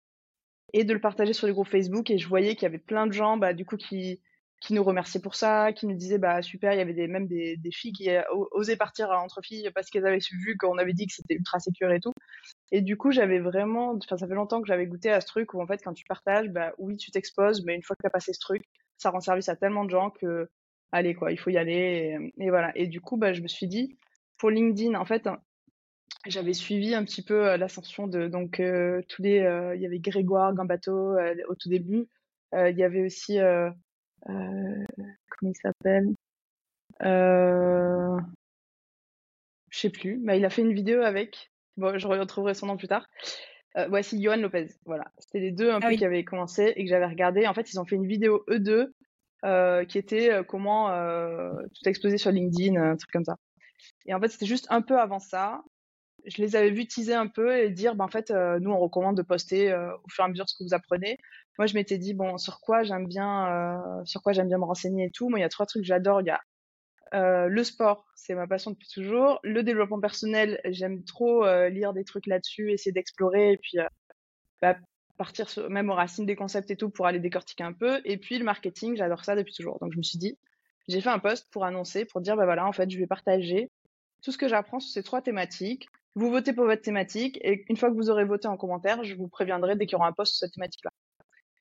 et 0.74 0.84
de 0.84 0.94
le 0.94 1.02
partager 1.02 1.34
sur 1.34 1.48
les 1.48 1.54
groupes 1.54 1.68
Facebook. 1.68 2.10
Et 2.12 2.20
je 2.20 2.28
voyais 2.28 2.56
qu'il 2.56 2.64
y 2.64 2.68
avait 2.68 2.78
plein 2.78 3.08
de 3.08 3.14
gens, 3.14 3.38
bah, 3.38 3.54
du 3.54 3.66
coup, 3.66 3.78
qui, 3.78 4.22
qui 4.60 4.74
nous 4.74 4.84
remerciaient 4.84 5.22
pour 5.22 5.36
ça, 5.36 5.72
qui 5.74 5.88
nous 5.88 5.96
disaient 5.96 6.18
bah 6.18 6.42
super, 6.42 6.74
il 6.74 6.78
y 6.78 6.82
avait 6.82 6.94
des, 6.94 7.08
même 7.08 7.28
des, 7.28 7.56
des 7.58 7.72
filles 7.72 7.94
qui 7.94 8.10
euh, 8.10 8.22
osaient 8.52 8.76
partir 8.76 9.10
entre 9.12 9.42
filles 9.42 9.72
parce 9.74 9.90
qu'elles 9.90 10.06
avaient 10.06 10.20
vu 10.32 10.58
qu'on 10.58 10.78
avait 10.78 10.94
dit 10.94 11.08
que 11.08 11.14
c'était 11.14 11.36
ultra 11.36 11.60
sécure 11.60 11.92
et 11.92 12.00
tout. 12.00 12.14
Et 12.72 12.82
du 12.82 12.98
coup, 12.98 13.12
j'avais 13.12 13.40
vraiment, 13.40 13.98
enfin 14.04 14.18
ça 14.18 14.28
fait 14.28 14.34
longtemps 14.34 14.62
que 14.62 14.68
j'avais 14.68 14.86
goûté 14.86 15.12
à 15.12 15.22
ce 15.22 15.28
truc 15.28 15.54
où 15.54 15.62
en 15.62 15.68
fait 15.68 15.82
quand 15.84 15.94
tu 15.94 16.04
partages, 16.06 16.50
bah 16.50 16.74
oui 16.78 16.98
tu 16.98 17.12
t'exposes, 17.12 17.64
mais 17.64 17.76
une 17.76 17.84
fois 17.84 17.96
que 17.96 18.04
tu 18.04 18.08
as 18.08 18.12
passé 18.12 18.34
ce 18.34 18.40
truc, 18.40 18.64
ça 18.98 19.12
rend 19.12 19.22
service 19.22 19.48
à 19.50 19.56
tellement 19.56 19.86
de 19.86 19.92
gens 19.92 20.10
que 20.10 20.50
allez 20.92 21.16
quoi, 21.16 21.32
il 21.32 21.38
faut 21.40 21.52
y 21.52 21.58
aller 21.58 22.32
et, 22.38 22.50
voilà. 22.50 22.72
Et 22.76 22.88
du 22.88 23.00
coup 23.00 23.18
bah 23.18 23.34
je 23.34 23.42
me 23.42 23.48
suis 23.48 23.68
dit 23.68 23.98
pour 24.38 24.50
LinkedIn 24.50 24.96
en 25.00 25.06
fait 25.06 25.30
j'avais 26.28 26.54
suivi 26.54 26.94
un 26.96 27.06
petit 27.06 27.24
peu 27.24 27.48
euh, 27.48 27.58
l'ascension 27.58 28.08
de 28.08 28.28
donc 28.28 28.60
euh, 28.60 29.02
tous 29.08 29.22
les 29.22 29.38
il 29.76 29.82
y 29.82 29.86
avait 29.86 30.00
Grégoire 30.00 30.54
Gambato 30.54 31.16
au 31.48 31.56
tout 31.56 31.70
début, 31.70 32.08
il 32.54 32.78
y 32.78 32.84
avait 32.84 33.06
aussi 33.06 33.40
euh, 33.40 33.70
comment 34.26 35.52
il 35.52 35.56
s'appelle? 35.56 36.10
Euh, 37.04 38.18
Je 39.70 39.80
sais 39.80 39.90
plus. 39.90 40.20
mais 40.24 40.38
il 40.38 40.46
a 40.46 40.50
fait 40.50 40.62
une 40.62 40.74
vidéo 40.74 41.02
avec. 41.02 41.52
Bon, 41.78 41.98
je 41.98 42.08
retrouverai 42.08 42.54
son 42.54 42.68
nom 42.68 42.78
plus 42.78 42.88
tard. 42.88 43.08
Euh, 43.78 44.02
c'est 44.02 44.22
Johan 44.22 44.38
Lopez. 44.38 44.68
Voilà. 44.86 45.06
C'était 45.20 45.40
les 45.40 45.52
deux 45.52 45.72
un 45.72 45.80
ah 45.82 45.90
peu 45.90 45.96
qui 45.96 46.06
avaient 46.06 46.24
commencé 46.24 46.74
et 46.76 46.84
que 46.84 46.90
j'avais 46.90 47.06
regardé. 47.06 47.48
En 47.48 47.54
fait, 47.54 47.72
ils 47.72 47.80
ont 47.80 47.86
fait 47.86 47.96
une 47.96 48.08
vidéo 48.08 48.44
eux 48.50 48.60
deux 48.60 48.94
euh, 49.46 49.86
qui 49.86 49.98
était 49.98 50.32
euh, 50.32 50.44
comment 50.44 50.92
euh, 50.92 51.54
tout 51.74 51.88
exposer 51.88 52.18
sur 52.18 52.32
LinkedIn, 52.32 52.76
un 52.76 52.98
truc 52.98 53.12
comme 53.12 53.24
ça. 53.24 53.38
Et 54.06 54.14
en 54.14 54.20
fait, 54.20 54.28
c'était 54.28 54.46
juste 54.46 54.68
un 54.70 54.82
peu 54.82 55.00
avant 55.00 55.20
ça. 55.20 55.62
Je 56.26 56.42
les 56.42 56.56
avais 56.56 56.72
vus 56.72 56.88
teaser 56.88 57.14
un 57.14 57.28
peu 57.28 57.58
et 57.58 57.70
dire, 57.70 57.96
bah, 57.96 58.06
en 58.06 58.10
fait, 58.10 58.32
nous, 58.32 58.72
on 58.72 58.80
recommande 58.80 59.18
de 59.18 59.22
poster 59.22 59.74
au 59.74 60.10
fur 60.10 60.24
et 60.24 60.26
à 60.26 60.30
mesure 60.30 60.48
ce 60.48 60.56
que 60.58 60.64
vous 60.64 60.74
apprenez. 60.74 61.18
Moi 61.60 61.68
je 61.68 61.74
m'étais 61.74 61.98
dit 61.98 62.14
bon 62.14 62.38
sur 62.38 62.62
quoi 62.62 62.84
j'aime 62.84 63.06
bien 63.06 63.48
euh, 63.52 64.06
sur 64.06 64.24
quoi 64.24 64.32
j'aime 64.32 64.48
bien 64.48 64.58
me 64.58 64.64
renseigner 64.64 65.08
et 65.08 65.12
tout. 65.12 65.28
Moi 65.28 65.40
il 65.40 65.42
y 65.42 65.46
a 65.46 65.50
trois 65.50 65.66
trucs 65.66 65.82
que 65.82 65.88
j'adore. 65.88 66.22
Il 66.22 66.28
y 66.28 66.30
a 66.30 66.40
euh, 67.14 67.50
le 67.50 67.64
sport 67.66 68.06
c'est 68.16 68.34
ma 68.34 68.48
passion 68.48 68.72
depuis 68.72 68.88
toujours. 68.88 69.42
Le 69.44 69.62
développement 69.62 70.00
personnel 70.00 70.62
j'aime 70.64 71.04
trop 71.04 71.46
euh, 71.46 71.68
lire 71.68 71.92
des 71.92 72.06
trucs 72.06 72.28
là-dessus 72.28 72.72
essayer 72.72 72.94
d'explorer 72.94 73.52
et 73.52 73.58
puis 73.58 73.78
bah, 74.62 74.78
partir 75.18 75.48
même 75.70 75.90
aux 75.90 75.96
racines 75.96 76.26
des 76.26 76.38
concepts 76.38 76.72
et 76.72 76.78
tout 76.78 76.90
pour 76.90 77.08
aller 77.08 77.20
décortiquer 77.20 77.66
un 77.66 77.74
peu. 77.74 78.00
Et 78.06 78.16
puis 78.16 78.40
le 78.40 78.46
marketing 78.46 78.96
j'adore 78.96 79.26
ça 79.26 79.36
depuis 79.36 79.54
toujours. 79.54 79.80
Donc 79.82 79.92
je 79.92 79.98
me 79.98 80.04
suis 80.04 80.18
dit 80.18 80.40
j'ai 80.88 81.02
fait 81.02 81.10
un 81.10 81.20
post 81.20 81.52
pour 81.52 81.66
annoncer 81.66 82.06
pour 82.06 82.22
dire 82.22 82.38
bah 82.38 82.46
voilà 82.46 82.66
en 82.66 82.72
fait 82.72 82.90
je 82.90 82.98
vais 82.98 83.06
partager 83.06 83.70
tout 84.24 84.32
ce 84.32 84.38
que 84.38 84.48
j'apprends 84.48 84.80
sur 84.80 84.94
ces 84.94 85.04
trois 85.04 85.22
thématiques 85.22 85.90
vous 86.16 86.30
votez 86.30 86.54
pour 86.54 86.66
votre 86.66 86.82
thématique 86.82 87.38
et 87.42 87.66
une 87.70 87.78
fois 87.78 87.90
que 87.90 87.96
vous 87.96 88.10
aurez 88.10 88.26
voté 88.26 88.48
en 88.48 88.58
commentaire, 88.58 89.04
je 89.04 89.16
vous 89.16 89.28
préviendrai 89.28 89.76
dès 89.76 89.86
qu'il 89.86 89.94
y 89.94 89.96
aura 89.96 90.08
un 90.08 90.14
post 90.14 90.34
sur 90.34 90.40
cette 90.46 90.54
thématique-là. 90.54 90.92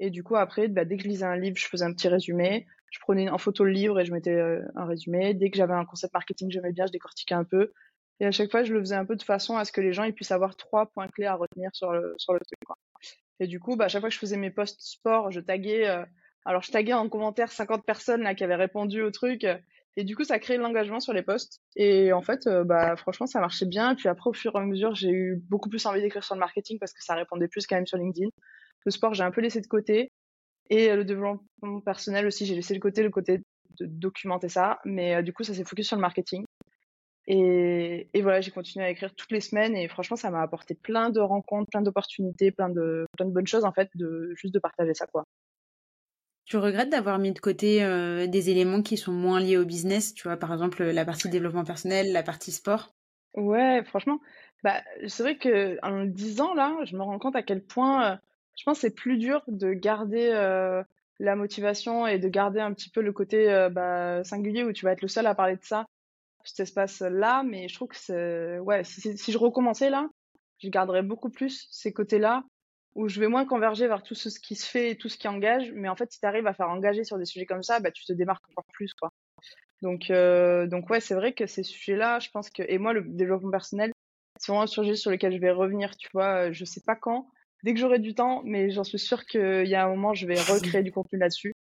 Et 0.00 0.10
du 0.10 0.22
coup, 0.22 0.36
après, 0.36 0.68
bah, 0.68 0.84
dès 0.84 0.96
que 0.96 1.02
je 1.02 1.08
lisais 1.08 1.24
un 1.24 1.36
livre, 1.36 1.56
je 1.56 1.66
faisais 1.66 1.84
un 1.84 1.92
petit 1.92 2.08
résumé. 2.08 2.66
Je 2.90 2.98
prenais 3.00 3.28
en 3.28 3.38
photo 3.38 3.64
le 3.64 3.72
livre 3.72 4.00
et 4.00 4.04
je 4.04 4.12
mettais 4.12 4.34
euh, 4.34 4.62
un 4.76 4.86
résumé. 4.86 5.34
Dès 5.34 5.50
que 5.50 5.56
j'avais 5.56 5.74
un 5.74 5.84
concept 5.84 6.14
marketing, 6.14 6.50
j'aimais 6.50 6.72
bien, 6.72 6.86
je 6.86 6.92
décortiquais 6.92 7.34
un 7.34 7.44
peu. 7.44 7.72
Et 8.20 8.26
à 8.26 8.30
chaque 8.30 8.50
fois, 8.50 8.64
je 8.64 8.72
le 8.72 8.80
faisais 8.80 8.94
un 8.94 9.04
peu 9.04 9.16
de 9.16 9.22
façon 9.22 9.56
à 9.56 9.64
ce 9.64 9.72
que 9.72 9.80
les 9.80 9.92
gens 9.92 10.10
puissent 10.12 10.32
avoir 10.32 10.56
trois 10.56 10.86
points 10.86 11.08
clés 11.08 11.26
à 11.26 11.34
retenir 11.34 11.70
sur 11.72 11.92
le, 11.92 12.14
sur 12.16 12.32
le 12.32 12.40
truc. 12.40 12.58
Quoi. 12.64 12.76
Et 13.40 13.46
du 13.46 13.60
coup, 13.60 13.76
bah, 13.76 13.86
à 13.86 13.88
chaque 13.88 14.00
fois 14.00 14.08
que 14.08 14.14
je 14.14 14.20
faisais 14.20 14.36
mes 14.36 14.50
posts 14.50 14.80
sport, 14.80 15.30
je 15.30 15.40
taguais. 15.40 15.88
Euh, 15.88 16.04
alors, 16.44 16.62
je 16.62 16.70
taguais 16.70 16.94
en 16.94 17.08
commentaire 17.08 17.52
50 17.52 17.84
personnes 17.84 18.22
là 18.22 18.34
qui 18.34 18.44
avaient 18.44 18.56
répondu 18.56 19.02
au 19.02 19.10
truc. 19.10 19.46
Et 19.98 20.04
du 20.04 20.14
coup, 20.14 20.22
ça 20.22 20.38
créait 20.38 20.56
de 20.56 20.62
l'engagement 20.62 21.00
sur 21.00 21.12
les 21.12 21.24
posts. 21.24 21.60
Et 21.74 22.12
en 22.12 22.22
fait, 22.22 22.46
euh, 22.46 22.62
bah, 22.62 22.94
franchement, 22.94 23.26
ça 23.26 23.40
marchait 23.40 23.66
bien. 23.66 23.96
Puis 23.96 24.08
après, 24.08 24.30
au 24.30 24.32
fur 24.32 24.54
et 24.54 24.58
à 24.58 24.64
mesure, 24.64 24.94
j'ai 24.94 25.10
eu 25.10 25.42
beaucoup 25.48 25.68
plus 25.68 25.84
envie 25.86 26.00
d'écrire 26.00 26.22
sur 26.22 26.36
le 26.36 26.38
marketing 26.38 26.78
parce 26.78 26.92
que 26.92 27.02
ça 27.02 27.16
répondait 27.16 27.48
plus 27.48 27.66
quand 27.66 27.74
même 27.74 27.86
sur 27.86 27.98
LinkedIn. 27.98 28.28
Le 28.84 28.90
sport, 28.92 29.14
j'ai 29.14 29.24
un 29.24 29.32
peu 29.32 29.40
laissé 29.40 29.60
de 29.60 29.66
côté. 29.66 30.12
Et 30.70 30.94
le 30.94 31.04
développement 31.04 31.80
personnel 31.84 32.26
aussi, 32.28 32.46
j'ai 32.46 32.54
laissé 32.54 32.74
le 32.74 32.80
côté, 32.80 33.02
le 33.02 33.10
côté 33.10 33.38
de 33.80 33.86
documenter 33.86 34.48
ça. 34.48 34.78
Mais 34.84 35.20
du 35.24 35.32
coup, 35.32 35.42
ça 35.42 35.52
s'est 35.52 35.64
focus 35.64 35.88
sur 35.88 35.96
le 35.96 36.02
marketing. 36.02 36.44
Et, 37.26 38.08
et 38.14 38.22
voilà, 38.22 38.40
j'ai 38.40 38.52
continué 38.52 38.84
à 38.84 38.90
écrire 38.90 39.12
toutes 39.16 39.32
les 39.32 39.40
semaines. 39.40 39.74
Et 39.74 39.88
franchement, 39.88 40.16
ça 40.16 40.30
m'a 40.30 40.42
apporté 40.42 40.76
plein 40.76 41.10
de 41.10 41.18
rencontres, 41.18 41.70
plein 41.72 41.82
d'opportunités, 41.82 42.52
plein 42.52 42.68
de, 42.68 43.04
plein 43.16 43.26
de 43.26 43.32
bonnes 43.32 43.48
choses, 43.48 43.64
en 43.64 43.72
fait, 43.72 43.90
de 43.96 44.32
juste 44.36 44.54
de 44.54 44.60
partager 44.60 44.94
ça, 44.94 45.08
quoi. 45.08 45.24
Tu 46.48 46.56
regrettes 46.56 46.90
d'avoir 46.90 47.18
mis 47.18 47.32
de 47.32 47.38
côté 47.38 47.78
des 48.26 48.50
éléments 48.50 48.82
qui 48.82 48.96
sont 48.96 49.12
moins 49.12 49.38
liés 49.38 49.58
au 49.58 49.64
business, 49.66 50.14
tu 50.14 50.22
vois, 50.24 50.36
par 50.36 50.52
exemple 50.52 50.82
la 50.82 51.04
partie 51.04 51.28
développement 51.28 51.64
personnel, 51.64 52.12
la 52.12 52.22
partie 52.22 52.52
sport? 52.52 52.94
Ouais, 53.34 53.84
franchement, 53.84 54.18
bah, 54.62 54.82
c'est 55.06 55.22
vrai 55.22 55.36
que 55.36 55.78
en 55.82 55.90
le 55.90 56.06
disant 56.06 56.54
là, 56.54 56.74
je 56.84 56.96
me 56.96 57.02
rends 57.02 57.18
compte 57.18 57.36
à 57.36 57.42
quel 57.42 57.62
point 57.62 58.18
je 58.58 58.64
pense 58.64 58.80
c'est 58.80 58.94
plus 58.94 59.18
dur 59.18 59.42
de 59.46 59.72
garder 59.72 60.30
euh, 60.32 60.82
la 61.20 61.36
motivation 61.36 62.06
et 62.06 62.18
de 62.18 62.28
garder 62.28 62.60
un 62.60 62.74
petit 62.74 62.90
peu 62.90 63.00
le 63.00 63.12
côté 63.12 63.50
euh, 63.50 63.70
bah, 63.70 64.24
singulier 64.24 64.64
où 64.64 64.72
tu 64.72 64.84
vas 64.84 64.92
être 64.92 65.02
le 65.02 65.08
seul 65.08 65.26
à 65.26 65.34
parler 65.34 65.56
de 65.56 65.64
ça, 65.64 65.86
cet 66.44 66.60
espace-là. 66.60 67.44
Mais 67.44 67.68
je 67.68 67.74
trouve 67.74 67.88
que 67.88 68.58
ouais, 68.58 68.82
si, 68.82 69.16
si, 69.16 69.32
je 69.32 69.38
recommençais 69.38 69.90
là, 69.90 70.08
je 70.58 70.68
garderais 70.68 71.02
beaucoup 71.02 71.30
plus 71.30 71.68
ces 71.70 71.92
côtés-là 71.92 72.42
où 72.98 73.08
je 73.08 73.20
vais 73.20 73.28
moins 73.28 73.46
converger 73.46 73.86
vers 73.86 74.02
tout 74.02 74.16
ce 74.16 74.28
qui 74.40 74.56
se 74.56 74.68
fait 74.68 74.90
et 74.90 74.96
tout 74.96 75.08
ce 75.08 75.16
qui 75.16 75.28
engage. 75.28 75.70
Mais 75.72 75.88
en 75.88 75.94
fait, 75.94 76.10
si 76.10 76.18
tu 76.18 76.26
arrives 76.26 76.48
à 76.48 76.52
faire 76.52 76.68
engager 76.68 77.04
sur 77.04 77.16
des 77.16 77.26
sujets 77.26 77.46
comme 77.46 77.62
ça, 77.62 77.78
bah, 77.78 77.92
tu 77.92 78.04
te 78.04 78.12
démarques 78.12 78.42
encore 78.50 78.66
plus, 78.72 78.92
quoi. 78.92 79.10
Donc, 79.82 80.10
euh, 80.10 80.66
donc 80.66 80.90
ouais, 80.90 80.98
c'est 80.98 81.14
vrai 81.14 81.32
que 81.32 81.46
ces 81.46 81.62
sujets-là, 81.62 82.18
je 82.18 82.28
pense 82.30 82.50
que, 82.50 82.64
et 82.66 82.76
moi, 82.78 82.92
le 82.92 83.02
développement 83.02 83.52
personnel, 83.52 83.92
c'est 84.40 84.50
vraiment 84.50 84.64
un 84.64 84.66
sujet 84.66 84.96
sur 84.96 85.12
lequel 85.12 85.32
je 85.32 85.38
vais 85.38 85.52
revenir, 85.52 85.96
tu 85.96 86.08
vois, 86.12 86.50
je 86.50 86.64
sais 86.64 86.80
pas 86.84 86.96
quand, 86.96 87.30
dès 87.62 87.72
que 87.72 87.78
j'aurai 87.78 88.00
du 88.00 88.16
temps, 88.16 88.42
mais 88.44 88.70
j'en 88.70 88.82
suis 88.82 88.98
sûre 88.98 89.24
qu'il 89.26 89.68
y 89.68 89.76
a 89.76 89.84
un 89.84 89.88
moment, 89.90 90.12
je 90.12 90.26
vais 90.26 90.40
recréer 90.40 90.82
du 90.82 90.90
contenu 90.90 91.20
là-dessus. 91.20 91.54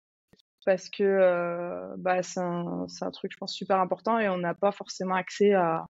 Parce 0.64 0.88
que 0.88 1.05
euh, 1.05 1.95
bah, 1.99 2.23
c'est 2.23 2.40
un, 2.40 2.87
truc, 3.12 3.33
je 3.33 3.37
pense, 3.37 3.52
super 3.52 3.78
important 3.78 4.19
et 4.19 4.31
on 4.31 4.38
n'a 4.38 4.55
pas 4.55 4.73
forcément 4.73 5.14
accès 5.14 5.52
à, 5.52 5.85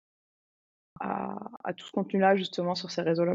à, 0.99 1.73
tout 1.76 1.87
ce 1.87 1.93
contenu-là, 1.93 2.35
justement, 2.35 2.75
sur 2.75 2.91
ces 2.91 3.03
réseaux-là. 3.03 3.33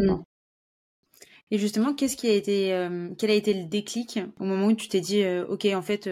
Et 1.51 1.57
justement, 1.57 1.93
a 1.93 2.29
été, 2.29 2.73
euh, 2.73 3.09
quel 3.17 3.29
a 3.29 3.33
été 3.33 3.53
le 3.53 3.65
déclic 3.65 4.19
au 4.39 4.45
moment 4.45 4.67
où 4.67 4.73
tu 4.73 4.87
t'es 4.87 5.01
dit, 5.01 5.21
euh, 5.21 5.45
ok, 5.47 5.65
en 5.65 5.81
fait, 5.81 6.09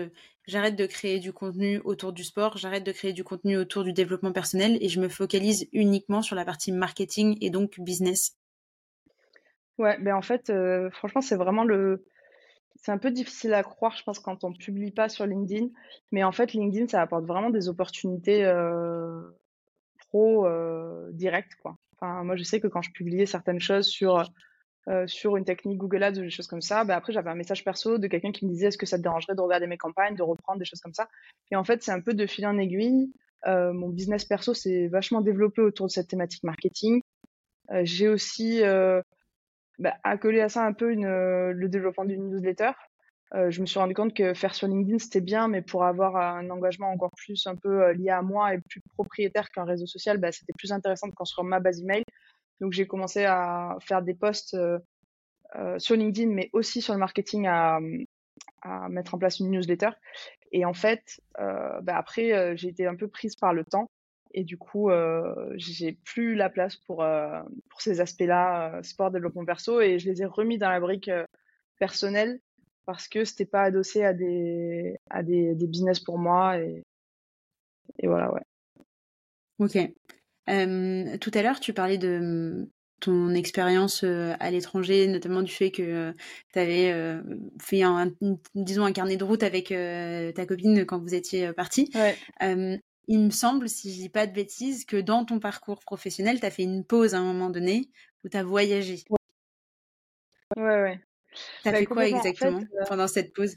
j'arrête 0.47 0.75
de 0.75 0.85
créer 0.85 1.19
du 1.19 1.31
contenu 1.31 1.79
autour 1.85 2.11
du 2.11 2.25
sport, 2.25 2.57
j'arrête 2.57 2.83
de 2.83 2.91
créer 2.91 3.13
du 3.13 3.23
contenu 3.23 3.57
autour 3.57 3.85
du 3.85 3.93
développement 3.93 4.33
personnel 4.33 4.77
et 4.81 4.89
je 4.89 4.99
me 4.99 5.07
focalise 5.07 5.67
uniquement 5.71 6.21
sur 6.21 6.35
la 6.35 6.43
partie 6.43 6.73
marketing 6.73 7.37
et 7.39 7.49
donc 7.49 7.79
business? 7.79 8.35
Ouais, 9.77 9.97
ben 10.01 10.13
en 10.13 10.21
fait, 10.21 10.49
euh, 10.49 10.89
franchement, 10.91 11.21
c'est 11.21 11.37
vraiment 11.37 11.63
le. 11.63 12.05
C'est 12.75 12.91
un 12.91 12.97
peu 12.97 13.11
difficile 13.11 13.53
à 13.53 13.63
croire, 13.63 13.95
je 13.95 14.03
pense, 14.03 14.19
quand 14.19 14.43
on 14.43 14.53
publie 14.53 14.91
pas 14.91 15.09
sur 15.09 15.25
LinkedIn. 15.25 15.67
Mais 16.11 16.23
en 16.23 16.31
fait, 16.31 16.53
LinkedIn, 16.53 16.87
ça 16.87 17.01
apporte 17.01 17.25
vraiment 17.25 17.49
des 17.49 17.67
opportunités 17.67 18.45
euh, 18.45 19.21
pro 20.09 20.45
euh, 20.45 21.09
directes, 21.11 21.55
quoi. 21.61 21.77
Enfin, 21.95 22.23
moi, 22.23 22.35
je 22.35 22.43
sais 22.43 22.59
que 22.59 22.67
quand 22.67 22.81
je 22.81 22.91
publiais 22.91 23.25
certaines 23.25 23.59
choses 23.59 23.87
sur 23.87 24.29
euh, 24.87 25.05
sur 25.07 25.35
une 25.35 25.45
technique 25.45 25.77
Google 25.77 26.03
Ads 26.03 26.19
ou 26.19 26.21
des 26.21 26.29
choses 26.29 26.47
comme 26.47 26.61
ça, 26.61 26.83
ben 26.83 26.95
après, 26.95 27.11
j'avais 27.11 27.29
un 27.29 27.35
message 27.35 27.63
perso 27.63 27.97
de 27.97 28.07
quelqu'un 28.07 28.31
qui 28.31 28.45
me 28.45 28.51
disait 28.51 28.67
est-ce 28.67 28.77
que 28.77 28.85
ça 28.85 28.97
te 28.97 29.03
dérangerait 29.03 29.35
de 29.35 29.41
regarder 29.41 29.67
mes 29.67 29.77
campagnes, 29.77 30.15
de 30.15 30.23
reprendre 30.23 30.57
des 30.57 30.65
choses 30.65 30.79
comme 30.79 30.93
ça? 30.93 31.09
Et 31.51 31.55
en 31.55 31.63
fait, 31.63 31.83
c'est 31.83 31.91
un 31.91 32.01
peu 32.01 32.13
de 32.13 32.25
fil 32.25 32.47
en 32.47 32.57
aiguille. 32.57 33.11
Euh, 33.45 33.73
mon 33.73 33.89
business 33.89 34.25
perso 34.25 34.53
s'est 34.53 34.87
vachement 34.87 35.21
développé 35.21 35.61
autour 35.61 35.87
de 35.87 35.91
cette 35.91 36.07
thématique 36.07 36.43
marketing. 36.43 37.01
Euh, 37.71 37.81
j'ai 37.83 38.07
aussi 38.07 38.61
bah, 39.79 39.95
accolé 40.03 40.41
à 40.41 40.49
ça 40.49 40.65
un 40.65 40.73
peu 40.73 40.93
le 40.93 41.67
développement 41.67 42.05
d'une 42.05 42.29
newsletter. 42.29 42.71
Je 43.33 43.61
me 43.61 43.67
suis 43.67 43.79
rendu 43.79 43.93
compte 43.93 44.15
que 44.15 44.33
faire 44.33 44.55
sur 44.55 44.67
LinkedIn 44.67 44.97
c'était 44.97 45.21
bien, 45.21 45.47
mais 45.47 45.61
pour 45.61 45.83
avoir 45.83 46.15
un 46.15 46.49
engagement 46.49 46.89
encore 46.89 47.11
plus 47.15 47.45
un 47.45 47.55
peu 47.55 47.91
lié 47.91 48.09
à 48.09 48.23
moi 48.23 48.55
et 48.55 48.59
plus 48.59 48.81
propriétaire 48.95 49.51
qu'un 49.51 49.65
réseau 49.65 49.85
social, 49.85 50.17
bah, 50.17 50.31
c'était 50.31 50.53
plus 50.57 50.71
intéressant 50.71 51.07
de 51.07 51.13
construire 51.13 51.45
ma 51.45 51.59
base 51.59 51.79
email. 51.81 52.03
Donc 52.59 52.73
j'ai 52.73 52.87
commencé 52.87 53.25
à 53.25 53.77
faire 53.81 54.01
des 54.01 54.13
posts 54.13 54.53
euh, 54.53 54.79
euh, 55.55 55.79
sur 55.79 55.95
LinkedIn, 55.95 56.31
mais 56.31 56.49
aussi 56.53 56.81
sur 56.81 56.93
le 56.93 56.99
marketing 56.99 57.47
à, 57.47 57.79
mettre 58.89 59.15
en 59.15 59.17
place 59.17 59.39
une 59.39 59.51
newsletter. 59.51 59.91
Et 60.51 60.65
en 60.65 60.73
fait, 60.73 61.21
euh, 61.39 61.79
bah, 61.81 61.97
après 61.97 62.57
j'ai 62.57 62.67
été 62.67 62.85
un 62.85 62.95
peu 62.95 63.07
prise 63.07 63.35
par 63.35 63.53
le 63.53 63.63
temps 63.63 63.89
et 64.33 64.43
du 64.43 64.57
coup, 64.57 64.91
j'ai 65.55 65.93
plus 66.03 66.35
la 66.35 66.49
place 66.49 66.75
pour, 66.75 67.03
ces 67.79 67.99
aspects-là, 67.99 68.79
sport, 68.83 69.09
développement 69.09 69.43
perso, 69.43 69.81
et 69.81 69.97
je 69.97 70.07
les 70.07 70.21
ai 70.21 70.25
remis 70.25 70.59
dans 70.59 70.69
la 70.69 70.79
brique 70.79 71.09
personnelle 71.79 72.39
parce 72.85 73.07
que 73.07 73.25
c'était 73.25 73.45
pas 73.45 73.63
adossé 73.63 74.03
à 74.03 74.13
des, 74.13 74.99
business 75.55 75.99
pour 75.99 76.19
moi. 76.19 76.59
Et 76.59 76.83
voilà, 78.03 78.31
ouais. 78.31 78.43
Ok. 79.57 79.77
Tout 81.19 81.31
à 81.33 81.41
l'heure, 81.41 81.59
tu 81.59 81.73
parlais 81.73 81.97
de 81.97 82.19
mm, 82.19 82.67
ton 82.99 83.33
expérience 83.33 84.03
à 84.03 84.51
l'étranger, 84.51 85.07
notamment 85.07 85.41
du 85.41 85.51
fait 85.51 85.71
que 85.71 86.13
tu 86.51 86.59
avais 86.59 86.93
fait 87.61 87.81
un, 87.81 88.11
disons 88.55 88.83
un 88.83 88.91
carnet 88.91 89.15
de 89.15 89.23
route 89.23 89.43
avec 89.43 89.69
ta 89.69 90.45
copine 90.45 90.85
quand 90.85 90.99
vous 90.99 91.15
étiez 91.15 91.53
parti. 91.53 91.89
Ouais 91.95 92.17
il 93.09 93.19
me 93.19 93.31
semble, 93.31 93.67
si 93.67 93.91
je 93.91 94.01
dis 94.01 94.09
pas 94.09 94.27
de 94.27 94.31
bêtises, 94.31 94.85
que 94.85 94.95
dans 94.95 95.25
ton 95.25 95.39
parcours 95.39 95.79
professionnel, 95.79 96.39
tu 96.39 96.45
as 96.45 96.51
fait 96.51 96.61
une 96.61 96.85
pause 96.85 97.15
à 97.15 97.17
un 97.17 97.23
moment 97.23 97.49
donné 97.49 97.89
où 98.23 98.29
tu 98.29 98.37
as 98.37 98.43
voyagé. 98.43 99.03
Ouais, 100.55 100.63
ouais. 100.63 101.01
Tu 101.63 101.69
as 101.69 101.71
bah, 101.71 101.77
fait 101.79 101.85
quoi 101.85 102.07
exactement 102.07 102.59
euh 102.59 102.85
pendant 102.87 103.07
cette 103.07 103.33
pause? 103.33 103.55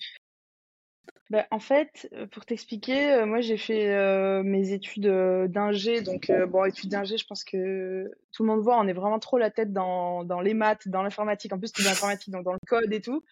Bah, 1.32 1.46
en 1.50 1.58
fait, 1.58 2.08
euh, 2.12 2.26
pour 2.26 2.44
t'expliquer, 2.44 3.12
euh, 3.12 3.26
moi 3.26 3.40
j'ai 3.40 3.56
fait 3.56 4.42
mes 4.44 4.72
études 4.72 5.08
d'ingé. 5.48 6.02
Donc, 6.02 6.30
bon, 6.48 6.64
études 6.64 6.90
d'ingé, 6.90 7.16
je 7.18 7.26
pense 7.26 7.42
que 7.42 8.10
tout 8.32 8.44
le 8.44 8.48
monde 8.48 8.60
voit, 8.60 8.78
on 8.78 8.86
est 8.86 8.92
vraiment 8.92 9.18
trop 9.18 9.38
la 9.38 9.50
tête 9.50 9.72
dans, 9.72 10.24
dans 10.24 10.40
les 10.40 10.54
maths, 10.54 10.86
dans 10.86 11.02
l'informatique. 11.02 11.52
En 11.52 11.58
plus, 11.58 11.72
c'est 11.74 11.82
de 11.82 11.88
l'informatique, 11.88 12.30
donc 12.30 12.44
dans 12.44 12.52
le 12.52 12.58
code 12.66 12.92
et 12.92 13.00
tout. 13.00 13.24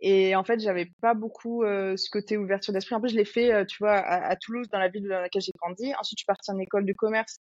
Et 0.00 0.36
en 0.36 0.44
fait, 0.44 0.60
j'avais 0.60 0.86
pas 1.00 1.14
beaucoup 1.14 1.64
euh, 1.64 1.96
ce 1.96 2.08
côté 2.10 2.36
ouverture 2.36 2.72
d'esprit. 2.72 2.94
En 2.94 3.00
plus, 3.00 3.10
je 3.10 3.16
l'ai 3.16 3.24
fait, 3.24 3.52
euh, 3.52 3.64
tu 3.64 3.78
vois, 3.78 3.96
à, 3.96 4.36
Toulouse, 4.36 4.68
dans 4.68 4.78
la 4.78 4.88
ville 4.88 5.08
dans 5.08 5.20
laquelle 5.20 5.42
j'ai 5.42 5.52
grandi. 5.60 5.92
Ensuite, 5.98 6.18
je 6.18 6.22
suis 6.22 6.26
partie 6.26 6.50
en 6.50 6.58
école 6.58 6.84
de 6.84 6.92
commerce 6.92 7.38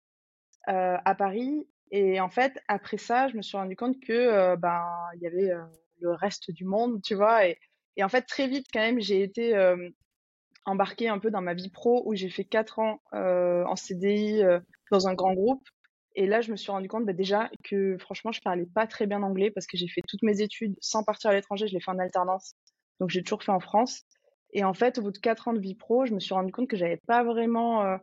euh, 0.69 0.97
à 1.03 1.15
Paris. 1.15 1.67
Et 1.91 2.19
en 2.21 2.29
fait, 2.29 2.57
après 2.67 2.97
ça, 2.97 3.27
je 3.27 3.35
me 3.35 3.41
suis 3.41 3.57
rendu 3.57 3.75
compte 3.75 3.99
que 3.99 4.13
euh, 4.13 4.55
ben 4.55 4.83
il 5.15 5.21
y 5.21 5.27
avait 5.27 5.51
le 5.99 6.11
reste 6.13 6.51
du 6.51 6.65
monde, 6.65 7.01
tu 7.03 7.15
vois. 7.15 7.41
Et 7.97 8.03
en 8.03 8.09
fait, 8.09 8.23
très 8.23 8.47
vite, 8.47 8.67
quand 8.73 8.81
même, 8.81 8.99
j'ai 8.99 9.21
été 9.23 9.55
embarquée 10.65 11.07
un 11.07 11.19
peu 11.19 11.31
dans 11.31 11.41
ma 11.41 11.53
vie 11.53 11.69
pro 11.69 12.03
où 12.05 12.15
j'ai 12.15 12.29
fait 12.29 12.45
quatre 12.45 12.79
ans 12.79 12.99
en 13.11 13.75
CDI 13.75 14.41
dans 14.91 15.07
un 15.07 15.13
grand 15.13 15.33
groupe. 15.33 15.63
Et 16.15 16.27
là, 16.27 16.41
je 16.41 16.51
me 16.51 16.55
suis 16.55 16.71
rendu 16.71 16.87
compte 16.87 17.05
bah, 17.05 17.13
déjà 17.13 17.49
que 17.63 17.97
franchement, 17.97 18.31
je 18.31 18.41
parlais 18.41 18.65
pas 18.65 18.87
très 18.87 19.05
bien 19.05 19.21
anglais 19.21 19.51
parce 19.51 19.67
que 19.67 19.77
j'ai 19.77 19.87
fait 19.87 20.01
toutes 20.07 20.23
mes 20.23 20.41
études 20.41 20.75
sans 20.79 21.03
partir 21.03 21.29
à 21.29 21.33
l'étranger. 21.33 21.67
Je 21.67 21.73
l'ai 21.73 21.81
fait 21.81 21.91
en 21.91 21.99
alternance. 21.99 22.55
Donc, 22.99 23.09
j'ai 23.09 23.21
toujours 23.21 23.43
fait 23.43 23.51
en 23.51 23.59
France. 23.59 24.03
Et 24.53 24.63
en 24.63 24.73
fait, 24.73 24.97
au 24.97 25.01
bout 25.01 25.11
de 25.11 25.17
quatre 25.17 25.49
ans 25.49 25.53
de 25.53 25.59
vie 25.59 25.75
pro, 25.75 26.05
je 26.05 26.13
me 26.13 26.19
suis 26.21 26.33
rendu 26.33 26.53
compte 26.53 26.69
que 26.69 26.77
j'avais 26.77 27.01
pas 27.07 27.23
vraiment 27.25 27.83
euh, 27.83 27.97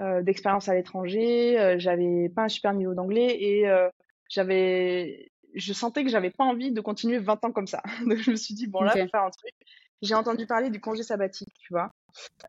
euh, 0.00 0.22
d'expérience 0.22 0.70
à 0.70 0.74
l'étranger. 0.74 1.60
Euh, 1.60 1.78
j'avais 1.78 2.30
pas 2.30 2.44
un 2.44 2.48
super 2.48 2.72
niveau 2.72 2.94
d'anglais 2.94 3.36
et 3.38 3.68
euh, 3.68 3.90
j'avais, 4.30 5.30
je 5.54 5.72
sentais 5.72 6.04
que 6.04 6.10
j'avais 6.10 6.30
pas 6.30 6.44
envie 6.44 6.72
de 6.72 6.80
continuer 6.80 7.18
20 7.18 7.44
ans 7.44 7.52
comme 7.52 7.66
ça. 7.66 7.82
Donc, 8.06 8.18
je 8.18 8.30
me 8.30 8.36
suis 8.36 8.54
dit, 8.54 8.66
bon, 8.66 8.82
là, 8.82 8.92
okay. 8.92 9.02
faut 9.02 9.08
faire 9.08 9.24
un 9.24 9.30
truc. 9.30 9.52
J'ai 10.02 10.14
entendu 10.14 10.46
parler 10.46 10.70
du 10.70 10.80
congé 10.80 11.02
sabbatique, 11.02 11.54
tu 11.60 11.72
vois. 11.72 11.92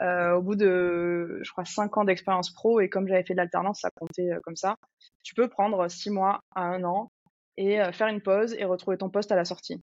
Euh, 0.01 0.33
au 0.33 0.41
bout 0.41 0.55
de, 0.55 1.39
je 1.43 1.51
crois, 1.51 1.65
cinq 1.65 1.97
ans 1.97 2.03
d'expérience 2.03 2.51
pro, 2.51 2.79
et 2.79 2.89
comme 2.89 3.07
j'avais 3.07 3.23
fait 3.23 3.33
de 3.33 3.37
l'alternance, 3.37 3.81
ça 3.81 3.91
comptait 3.91 4.31
euh, 4.31 4.39
comme 4.43 4.55
ça, 4.55 4.75
tu 5.21 5.35
peux 5.35 5.47
prendre 5.47 5.87
six 5.87 6.09
mois 6.09 6.41
à 6.55 6.63
un 6.63 6.83
an 6.83 7.11
et 7.57 7.79
euh, 7.79 7.91
faire 7.91 8.07
une 8.07 8.21
pause 8.21 8.55
et 8.57 8.65
retrouver 8.65 8.97
ton 8.97 9.09
poste 9.09 9.31
à 9.31 9.35
la 9.35 9.45
sortie. 9.45 9.81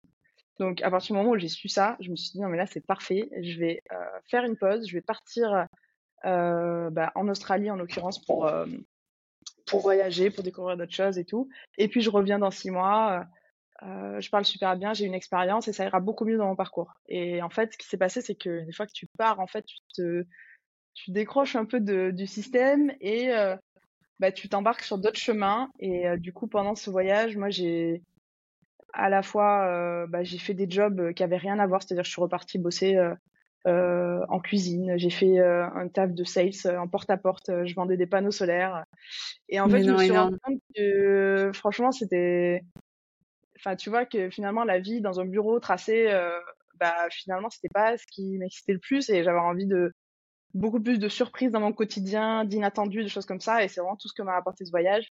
Donc, 0.59 0.83
à 0.83 0.91
partir 0.91 1.15
du 1.15 1.19
moment 1.21 1.35
où 1.35 1.39
j'ai 1.39 1.49
su 1.49 1.69
ça, 1.69 1.97
je 2.01 2.11
me 2.11 2.17
suis 2.17 2.33
dit, 2.33 2.41
non, 2.41 2.49
mais 2.49 2.59
là, 2.59 2.67
c'est 2.67 2.85
parfait. 2.85 3.31
Je 3.41 3.59
vais 3.59 3.83
euh, 3.93 3.97
faire 4.29 4.45
une 4.45 4.57
pause. 4.57 4.87
Je 4.87 4.93
vais 4.93 5.01
partir 5.01 5.67
euh, 6.27 6.91
bah, 6.91 7.13
en 7.15 7.29
Australie, 7.29 7.71
en 7.71 7.77
l'occurrence, 7.77 8.19
pour, 8.25 8.47
euh, 8.47 8.67
pour 9.67 9.81
voyager, 9.81 10.31
pour 10.31 10.43
découvrir 10.43 10.77
d'autres 10.77 10.95
choses 10.95 11.19
et 11.19 11.25
tout. 11.25 11.49
Et 11.79 11.89
puis, 11.89 12.01
je 12.01 12.11
reviens 12.11 12.39
dans 12.39 12.51
six 12.51 12.71
mois. 12.71 13.25
Euh, 13.83 14.21
je 14.21 14.29
parle 14.29 14.45
super 14.45 14.77
bien, 14.77 14.93
j'ai 14.93 15.07
une 15.07 15.15
expérience 15.15 15.67
et 15.69 15.73
ça 15.73 15.85
ira 15.85 16.01
beaucoup 16.01 16.25
mieux 16.27 16.37
dans 16.37 16.47
mon 16.47 16.57
parcours. 16.57 16.93
Et 17.09 17.41
en 17.41 17.49
fait, 17.49 17.73
ce 17.73 17.79
qui 17.79 17.87
s'est 17.87 17.97
passé, 17.97 18.21
c'est 18.21 18.35
que 18.35 18.65
des 18.67 18.73
fois 18.73 18.87
que 18.87 18.93
tu 18.93 19.07
pars, 19.17 19.41
en 19.41 19.47
fait, 19.47 19.65
tu 19.65 19.79
te, 19.95 20.25
tu 20.93 21.13
décroches 21.13 21.57
un 21.57 21.65
peu 21.65 21.81
du 21.81 22.27
système 22.27 22.93
et 23.01 23.33
euh, 23.33 23.57
bah, 24.19 24.33
tu 24.33 24.49
t'embarques 24.49 24.83
sur 24.83 24.99
d'autres 24.99 25.19
chemins. 25.19 25.71
Et 25.79 26.07
euh, 26.07 26.17
du 26.19 26.33
coup, 26.33 26.47
pendant 26.47 26.75
ce 26.75 26.91
voyage, 26.91 27.37
moi, 27.37 27.49
j'ai 27.49 28.03
à 28.93 29.09
la 29.09 29.23
fois, 29.23 29.67
euh, 29.67 30.07
bah, 30.09 30.25
j'ai 30.25 30.39
fait 30.39 30.55
des 30.55 30.69
jobs 30.69 31.13
qui 31.15 31.23
avaient 31.23 31.37
rien 31.37 31.59
à 31.59 31.67
voir, 31.67 31.83
c'est-à-dire 31.83 32.05
je 32.05 32.11
suis 32.11 32.21
repartie 32.21 32.59
bosser 32.59 32.99
en 33.67 34.41
cuisine, 34.41 34.95
j'ai 34.97 35.11
fait 35.11 35.39
un 35.39 35.89
taf 35.89 36.13
de 36.13 36.25
sales 36.25 36.53
en 36.79 36.89
porte-à-porte, 36.89 37.49
-porte, 37.49 37.67
je 37.67 37.75
vendais 37.75 37.97
des 37.97 38.07
panneaux 38.07 38.31
solaires. 38.31 38.85
Et 39.49 39.61
en 39.61 39.69
fait, 39.69 39.83
je 39.83 39.91
me 39.91 39.99
suis 39.99 40.17
rendu 40.17 40.39
compte 40.43 40.61
que 40.75 41.51
franchement, 41.55 41.93
c'était 41.93 42.63
enfin, 43.61 43.77
tu 43.77 43.91
vois 43.91 44.07
que 44.07 44.31
finalement, 44.31 44.65
la 44.65 44.79
vie 44.79 45.01
dans 45.01 45.21
un 45.21 45.25
bureau 45.25 45.61
tracé, 45.61 46.11
euh, 46.11 46.39
bah, 46.75 46.95
finalement, 47.11 47.51
c'était 47.51 47.69
pas 47.69 47.97
ce 47.97 48.05
qui 48.11 48.39
m'excitait 48.39 48.73
le 48.73 48.79
plus 48.79 49.09
et 49.11 49.23
j'avais 49.23 49.39
envie 49.39 49.67
de 49.67 49.93
beaucoup 50.55 50.81
plus 50.81 50.99
de 50.99 51.09
surprises 51.09 51.53
dans 51.53 51.61
mon 51.61 51.73
quotidien, 51.73 52.45
d'inattendus, 52.45 53.05
de 53.05 53.09
choses 53.09 53.27
comme 53.27 53.41
ça. 53.41 53.63
Et 53.63 53.69
c'est 53.69 53.81
vraiment 53.81 53.97
tout 53.97 54.09
ce 54.09 54.15
que 54.15 54.23
m'a 54.23 54.37
apporté 54.37 54.65
ce 54.65 54.71
voyage. 54.71 55.13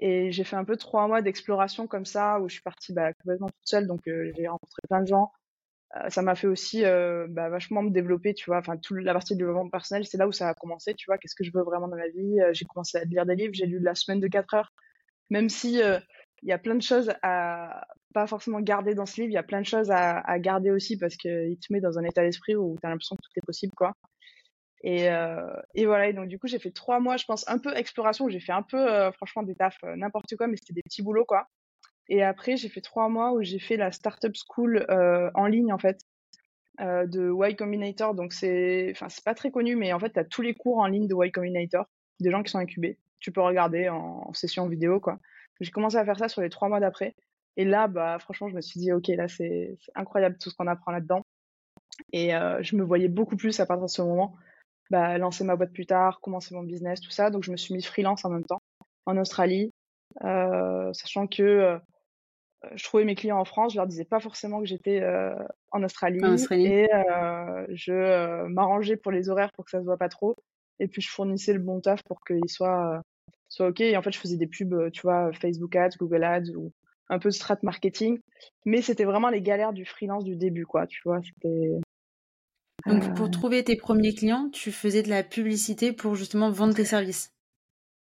Et 0.00 0.32
j'ai 0.32 0.44
fait 0.44 0.56
un 0.56 0.64
peu 0.64 0.76
trois 0.76 1.06
mois 1.06 1.22
d'exploration 1.22 1.86
comme 1.86 2.04
ça, 2.04 2.40
où 2.40 2.48
je 2.48 2.54
suis 2.54 2.62
partie 2.62 2.92
bah, 2.92 3.12
complètement 3.12 3.48
toute 3.48 3.68
seule, 3.68 3.86
donc 3.86 4.08
euh, 4.08 4.32
j'ai 4.36 4.48
rencontré 4.48 4.80
plein 4.88 5.02
de 5.02 5.06
gens. 5.06 5.30
Euh, 5.96 6.10
ça 6.10 6.22
m'a 6.22 6.34
fait 6.34 6.46
aussi 6.46 6.84
euh, 6.84 7.26
bah, 7.28 7.48
vachement 7.48 7.82
me 7.82 7.90
développer, 7.90 8.34
tu 8.34 8.46
vois. 8.46 8.58
Enfin, 8.58 8.76
toute 8.76 8.98
la 8.98 9.12
partie 9.12 9.34
de 9.34 9.38
développement 9.38 9.68
personnel, 9.68 10.04
c'est 10.06 10.18
là 10.18 10.26
où 10.26 10.32
ça 10.32 10.48
a 10.48 10.54
commencé, 10.54 10.94
tu 10.94 11.06
vois. 11.06 11.18
Qu'est-ce 11.18 11.34
que 11.34 11.44
je 11.44 11.50
veux 11.54 11.62
vraiment 11.62 11.88
dans 11.88 11.96
ma 11.96 12.08
vie? 12.08 12.40
Euh, 12.40 12.52
J'ai 12.52 12.64
commencé 12.64 12.98
à 12.98 13.04
lire 13.04 13.26
des 13.26 13.36
livres, 13.36 13.54
j'ai 13.54 13.66
lu 13.66 13.78
la 13.80 13.94
semaine 13.94 14.20
de 14.20 14.26
4 14.28 14.54
heures, 14.54 14.72
même 15.30 15.48
si 15.48 15.80
il 16.42 16.48
y 16.48 16.52
a 16.52 16.58
plein 16.58 16.74
de 16.74 16.82
choses 16.82 17.12
à 17.22 17.86
pas 18.12 18.26
forcément 18.26 18.60
garder 18.60 18.94
dans 18.94 19.06
ce 19.06 19.20
livre, 19.20 19.30
il 19.30 19.34
y 19.34 19.38
a 19.38 19.42
plein 19.42 19.60
de 19.60 19.66
choses 19.66 19.90
à, 19.90 20.38
garder 20.38 20.70
aussi 20.70 20.96
parce 20.96 21.16
qu'il 21.16 21.58
te 21.58 21.72
met 21.72 21.80
dans 21.80 21.98
un 21.98 22.04
état 22.04 22.22
d'esprit 22.22 22.54
où 22.54 22.76
tu 22.80 22.86
as 22.86 22.90
l'impression 22.90 23.16
que 23.16 23.22
tout 23.22 23.30
est 23.36 23.46
possible, 23.46 23.72
quoi. 23.76 23.92
Et, 24.84 25.06
et 25.74 25.86
voilà, 25.86 26.08
et 26.08 26.12
donc 26.12 26.28
du 26.28 26.38
coup, 26.38 26.46
j'ai 26.46 26.58
fait 26.58 26.70
trois 26.70 27.00
mois, 27.00 27.16
je 27.16 27.24
pense, 27.24 27.48
un 27.48 27.58
peu 27.58 27.74
exploration, 27.76 28.28
j'ai 28.28 28.40
fait 28.40 28.52
un 28.52 28.62
peu, 28.62 29.10
franchement, 29.12 29.42
des 29.42 29.54
tafs, 29.54 29.78
n'importe 29.96 30.36
quoi, 30.36 30.46
mais 30.46 30.56
c'était 30.56 30.74
des 30.74 30.82
petits 30.82 31.02
boulots, 31.02 31.24
quoi. 31.24 31.48
Et 32.08 32.22
après, 32.22 32.56
j'ai 32.56 32.68
fait 32.68 32.80
trois 32.80 33.08
mois 33.08 33.32
où 33.32 33.42
j'ai 33.42 33.58
fait 33.58 33.76
la 33.76 33.90
startup 33.92 34.34
school 34.34 34.86
en 35.34 35.46
ligne, 35.46 35.72
en 35.72 35.78
fait, 35.78 36.00
de 36.80 37.32
Y 37.32 37.56
Combinator. 37.56 38.14
Donc, 38.14 38.32
c'est 38.32 38.90
enfin, 38.92 39.06
pas 39.24 39.34
très 39.34 39.50
connu, 39.50 39.76
mais 39.76 39.92
en 39.92 39.98
fait, 39.98 40.12
tu 40.12 40.18
as 40.18 40.24
tous 40.24 40.42
les 40.42 40.54
cours 40.54 40.78
en 40.78 40.86
ligne 40.86 41.06
de 41.06 41.14
Y 41.14 41.32
Combinator, 41.32 41.86
des 42.20 42.30
gens 42.30 42.42
qui 42.42 42.50
sont 42.50 42.58
incubés. 42.58 42.98
Tu 43.20 43.32
peux 43.32 43.40
regarder 43.40 43.88
en, 43.88 44.32
session 44.34 44.68
vidéo, 44.68 45.00
quoi. 45.00 45.18
J'ai 45.60 45.70
commencé 45.70 45.96
à 45.96 46.04
faire 46.04 46.18
ça 46.18 46.28
sur 46.28 46.42
les 46.42 46.50
trois 46.50 46.68
mois 46.68 46.80
d'après. 46.80 47.14
Et 47.56 47.64
là, 47.64 47.86
bah, 47.88 48.18
franchement, 48.18 48.48
je 48.48 48.54
me 48.54 48.60
suis 48.60 48.80
dit, 48.80 48.92
OK, 48.92 49.08
là, 49.08 49.28
c'est 49.28 49.78
incroyable 49.94 50.36
tout 50.38 50.50
ce 50.50 50.56
qu'on 50.56 50.66
apprend 50.66 50.92
là-dedans. 50.92 51.22
Et 52.12 52.30
je 52.30 52.76
me 52.76 52.82
voyais 52.82 53.08
beaucoup 53.08 53.36
plus 53.36 53.60
à 53.60 53.66
partir 53.66 53.84
de 53.86 53.90
ce 53.90 54.02
moment, 54.02 54.34
bah, 54.90 55.16
lancer 55.16 55.44
ma 55.44 55.56
boîte 55.56 55.72
plus 55.72 55.86
tard, 55.86 56.20
commencer 56.20 56.54
mon 56.54 56.64
business, 56.64 57.00
tout 57.00 57.10
ça. 57.10 57.30
Donc, 57.30 57.44
je 57.44 57.52
me 57.52 57.56
suis 57.56 57.72
mis 57.72 57.82
freelance 57.82 58.24
en 58.24 58.30
même 58.30 58.44
temps 58.44 58.62
en 59.06 59.16
Australie, 59.16 59.72
sachant 60.20 61.26
que 61.28 61.78
je 62.74 62.84
trouvais 62.84 63.04
mes 63.04 63.14
clients 63.14 63.38
en 63.38 63.44
France, 63.44 63.72
je 63.72 63.78
leur 63.78 63.86
disais 63.86 64.04
pas 64.04 64.20
forcément 64.20 64.60
que 64.60 64.66
j'étais 64.66 65.02
en 65.70 65.82
Australie, 65.82 66.20
et 66.50 66.88
je 67.70 68.46
m'arrangeais 68.46 68.96
pour 68.96 69.12
les 69.12 69.28
horaires 69.28 69.52
pour 69.52 69.64
que 69.64 69.70
ça 69.70 69.80
se 69.80 69.84
voit 69.84 69.96
pas 69.96 70.08
trop. 70.08 70.34
Et 70.80 70.88
puis 70.88 71.02
je 71.02 71.10
fournissais 71.10 71.52
le 71.52 71.60
bon 71.60 71.80
taf 71.80 72.02
pour 72.02 72.24
qu'ils 72.24 72.48
soient 72.48 73.00
soit 73.48 73.68
ok. 73.68 73.80
Et 73.80 73.96
en 73.96 74.02
fait 74.02 74.12
je 74.12 74.18
faisais 74.18 74.36
des 74.36 74.48
pubs 74.48 74.90
tu 74.92 75.02
vois 75.02 75.32
Facebook 75.32 75.76
Ads, 75.76 75.96
Google 75.98 76.24
Ads 76.24 76.50
ou 76.56 76.72
un 77.08 77.18
peu 77.18 77.28
de 77.28 77.34
strat 77.34 77.58
marketing. 77.62 78.18
Mais 78.64 78.82
c'était 78.82 79.04
vraiment 79.04 79.28
les 79.28 79.42
galères 79.42 79.72
du 79.72 79.84
freelance 79.84 80.24
du 80.24 80.36
début 80.36 80.66
quoi, 80.66 80.86
tu 80.86 81.00
vois, 81.04 81.20
c'était 81.22 81.70
donc 82.86 83.14
pour 83.14 83.30
trouver 83.30 83.64
tes 83.64 83.76
premiers 83.76 84.14
clients, 84.14 84.50
tu 84.52 84.70
faisais 84.70 85.02
de 85.02 85.08
la 85.08 85.22
publicité 85.22 85.94
pour 85.94 86.16
justement 86.16 86.50
vendre 86.50 86.74
tes 86.74 86.84
services. 86.84 87.30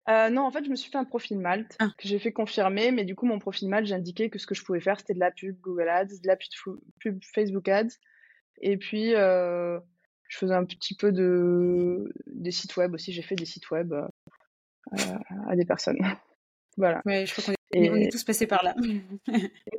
Euh, 0.09 0.29
non, 0.29 0.43
en 0.43 0.51
fait, 0.51 0.63
je 0.63 0.69
me 0.69 0.75
suis 0.75 0.89
fait 0.89 0.97
un 0.97 1.05
profil 1.05 1.37
Malte 1.37 1.75
ah. 1.79 1.89
que 1.97 2.07
j'ai 2.07 2.17
fait 2.17 2.31
confirmer, 2.31 2.91
mais 2.91 3.05
du 3.05 3.15
coup, 3.15 3.27
mon 3.27 3.37
profil 3.37 3.69
Malte, 3.69 3.85
j'indiquais 3.85 4.29
que 4.29 4.39
ce 4.39 4.47
que 4.47 4.55
je 4.55 4.63
pouvais 4.63 4.79
faire, 4.79 4.99
c'était 4.99 5.13
de 5.13 5.19
la 5.19 5.29
pub 5.29 5.59
Google 5.61 5.87
Ads, 5.87 6.19
de 6.23 6.27
la 6.27 6.35
pub, 6.35 7.19
Facebook 7.33 7.67
Ads, 7.67 7.97
et 8.61 8.77
puis 8.77 9.13
euh, 9.13 9.79
je 10.27 10.37
faisais 10.37 10.55
un 10.55 10.65
petit 10.65 10.95
peu 10.95 11.11
de 11.11 12.11
des 12.25 12.51
sites 12.51 12.75
web 12.77 12.93
aussi. 12.93 13.11
J'ai 13.11 13.21
fait 13.21 13.35
des 13.35 13.45
sites 13.45 13.69
web 13.69 13.93
euh, 13.93 14.07
à 15.47 15.55
des 15.55 15.65
personnes. 15.65 15.99
voilà. 16.77 17.01
Ouais, 17.05 17.27
je 17.27 17.31
crois 17.33 17.53
qu'on 17.53 17.79
est, 17.79 18.05
est 18.05 18.11
tous 18.11 18.23
passés 18.23 18.47
par 18.47 18.63
là. 18.63 18.75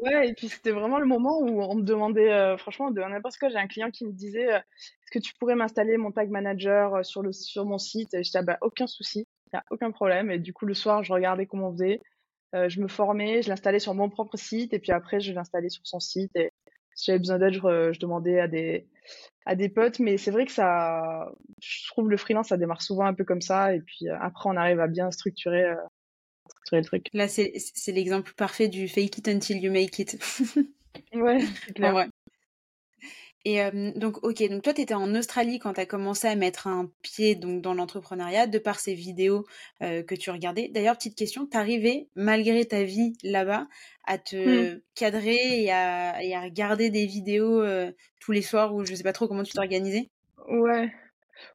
ouais, 0.03 0.29
et 0.29 0.35
puis 0.35 0.49
c'était 0.49 0.71
vraiment 0.71 1.01
le 1.01 1.07
moment 1.07 1.41
où 1.41 1.61
on 1.61 1.75
me 1.75 1.83
demandait, 1.83 2.57
franchement, 2.57 2.93
de 2.93 3.01
n'importe 3.01 3.37
quoi. 3.39 3.49
J'ai 3.49 3.59
un 3.59 3.67
client 3.67 3.91
qui 3.91 4.07
me 4.07 4.13
disait, 4.13 4.47
est-ce 4.47 5.11
que 5.11 5.19
tu 5.19 5.35
pourrais 5.41 5.57
m'installer 5.57 5.97
mon 5.97 6.13
tag 6.13 6.31
manager 6.31 7.05
sur 7.05 7.23
le 7.23 7.33
sur 7.33 7.65
mon 7.65 7.79
site? 7.79 8.15
Et 8.15 8.19
je 8.19 8.29
disais, 8.29 8.39
ah 8.39 8.43
bah, 8.43 8.59
aucun 8.61 8.87
souci 8.87 9.27
il 9.53 9.57
n'y 9.57 9.61
a 9.61 9.65
aucun 9.71 9.91
problème. 9.91 10.31
Et 10.31 10.39
du 10.39 10.53
coup, 10.53 10.67
le 10.67 10.75
soir, 10.75 11.03
je 11.03 11.13
regardais 11.13 11.47
comment 11.47 11.69
on 11.69 11.73
faisait. 11.73 12.01
Euh, 12.55 12.69
je 12.69 12.81
me 12.81 12.89
formais, 12.89 13.43
je 13.43 13.49
l'installais 13.49 13.79
sur 13.79 13.95
mon 13.95 14.09
propre 14.09 14.37
site 14.37 14.73
et 14.73 14.79
puis 14.79 14.93
après, 14.93 15.21
je 15.21 15.33
l'installais 15.33 15.69
sur 15.69 15.87
son 15.87 16.01
site. 16.01 16.35
Et 16.35 16.51
si 16.95 17.07
j'avais 17.07 17.19
besoin 17.19 17.39
d'aide, 17.39 17.55
je, 17.55 17.99
demandais 17.99 18.41
à 18.41 18.49
des, 18.49 18.89
à 19.47 19.55
des 19.55 19.69
potes. 19.69 19.99
Mais 20.01 20.19
c'est 20.19 20.31
vrai 20.31 20.47
que 20.47 20.53
ça, 20.53 21.33
je 21.61 21.87
trouve 21.89 22.11
le 22.11 22.17
freelance, 22.17 22.49
ça 22.49 22.57
démarre 22.57 22.83
souvent 22.83 23.05
un 23.05 23.15
peu 23.15 23.25
comme 23.25 23.41
ça. 23.41 23.75
Et 23.75 23.81
puis 23.81 24.09
euh, 24.09 24.17
après, 24.21 24.49
on 24.49 24.57
arrive 24.57 24.81
à 24.81 24.89
bien 24.89 25.11
structurer, 25.11 25.65
euh, 25.65 25.77
structurer 26.49 26.81
le 26.81 26.87
truc. 26.87 27.07
Là, 27.13 27.29
c'est 27.29 27.53
l'exemple 27.89 28.33
parfait 28.35 28.69
du 28.69 28.89
fake 28.89 29.19
it 29.19 29.29
until 29.29 29.59
you 29.59 29.71
make 29.71 29.99
it. 29.99 30.19
ouais, 31.15 31.41
clair. 31.75 32.09
Et 33.47 33.59
donc, 33.97 34.23
ok, 34.23 34.43
donc 34.51 34.63
toi, 34.63 34.75
tu 34.75 34.83
étais 34.83 34.93
en 34.93 35.15
Australie 35.15 35.59
quand 35.59 35.73
tu 35.73 35.81
as 35.81 35.87
commencé 35.87 36.29
à 36.29 36.37
mettre 36.37 36.67
un 36.67 36.91
pied 37.03 37.35
donc, 37.35 37.63
dans 37.63 37.73
l'entrepreneuriat, 37.73 38.47
de 38.47 38.59
par 38.59 38.79
ces 38.79 38.93
vidéos 38.93 39.47
que 39.81 40.15
tu 40.15 40.31
regardais. 40.31 40.69
D'ailleurs, 40.69 40.97
petite 40.97 41.17
question, 41.17 41.47
t'arrivais, 41.47 42.09
malgré 42.15 42.67
ta 42.67 42.83
vie 42.83 43.15
là-bas, 43.23 43.67
à 44.05 44.19
te 44.19 44.75
mmh. 44.75 44.81
cadrer 44.95 45.63
et 45.63 45.73
à, 45.73 46.23
et 46.23 46.35
à, 46.35 46.43
regarder 46.43 46.91
des 46.91 47.07
vidéos 47.07 47.65
tous 48.19 48.33
les 48.33 48.43
soirs 48.43 48.75
ou 48.75 48.85
je 48.85 48.95
sais 48.95 49.03
pas 49.03 49.15
trop 49.15 49.27
comment 49.27 49.43
tu 49.43 49.55
t'organisais? 49.55 50.11
Ouais, 50.49 50.93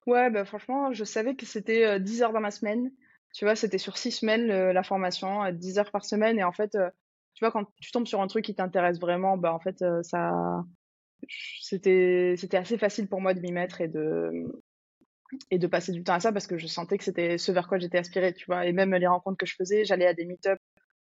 ouais, 0.07 0.31
bah 0.31 0.43
franchement, 0.43 0.91
je 0.91 1.03
savais 1.03 1.35
que 1.35 1.45
c'était 1.45 1.99
10 1.99 2.23
heures 2.23 2.33
dans 2.33 2.41
ma 2.41 2.51
semaine. 2.51 2.91
Tu 3.31 3.45
vois, 3.45 3.55
c'était 3.55 3.77
sur 3.77 3.97
6 3.97 4.11
semaines 4.11 4.47
la 4.47 4.83
formation, 4.83 5.51
10 5.51 5.77
heures 5.77 5.91
par 5.91 6.03
semaine. 6.03 6.39
Et 6.39 6.43
en 6.43 6.51
fait, 6.51 6.71
tu 6.71 7.45
vois, 7.45 7.51
quand 7.51 7.65
tu 7.79 7.91
tombes 7.91 8.07
sur 8.07 8.21
un 8.21 8.27
truc 8.27 8.43
qui 8.43 8.55
t'intéresse 8.55 8.99
vraiment, 8.99 9.37
bah 9.37 9.53
en 9.53 9.59
fait, 9.59 9.83
ça 10.01 10.63
c'était 11.61 12.35
assez 12.53 12.77
facile 12.77 13.07
pour 13.07 13.21
moi 13.21 13.33
de 13.33 13.39
m'y 13.41 13.51
mettre 13.51 13.81
et 13.81 13.87
de 13.87 14.47
et 15.51 15.57
de 15.57 15.67
passer 15.67 15.91
du 15.91 16.03
temps 16.03 16.13
à 16.13 16.19
ça 16.19 16.31
parce 16.31 16.47
que 16.47 16.57
je 16.57 16.67
sentais 16.67 16.97
que 16.97 17.03
c'était 17.03 17.37
ce 17.37 17.51
vers 17.51 17.67
quoi 17.67 17.77
j'étais 17.79 17.97
aspirée, 17.97 18.33
tu 18.33 18.45
vois. 18.45 18.65
Et 18.65 18.73
même 18.73 18.93
les 18.93 19.07
rencontres 19.07 19.37
que 19.37 19.45
je 19.45 19.55
faisais, 19.55 19.85
j'allais 19.85 20.07
à 20.07 20.13
des 20.13 20.25
meet-up 20.25 20.59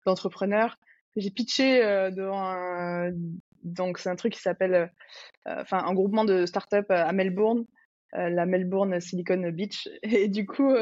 d'entrepreneurs. 0.06 0.78
J'ai 1.16 1.30
pitché 1.30 1.84
euh, 1.84 2.10
devant 2.10 2.44
un... 2.44 3.12
donc 3.62 3.98
c'est 3.98 4.08
un 4.08 4.16
truc 4.16 4.32
qui 4.32 4.40
s'appelle 4.40 4.74
euh, 5.48 5.60
enfin 5.60 5.78
un 5.84 5.94
groupement 5.94 6.24
de 6.24 6.46
start-up 6.46 6.86
à 6.90 7.12
Melbourne, 7.12 7.64
euh, 8.14 8.28
la 8.28 8.46
Melbourne 8.46 9.00
Silicon 9.00 9.50
Beach. 9.50 9.88
Et 10.02 10.28
du 10.28 10.46
coup, 10.46 10.74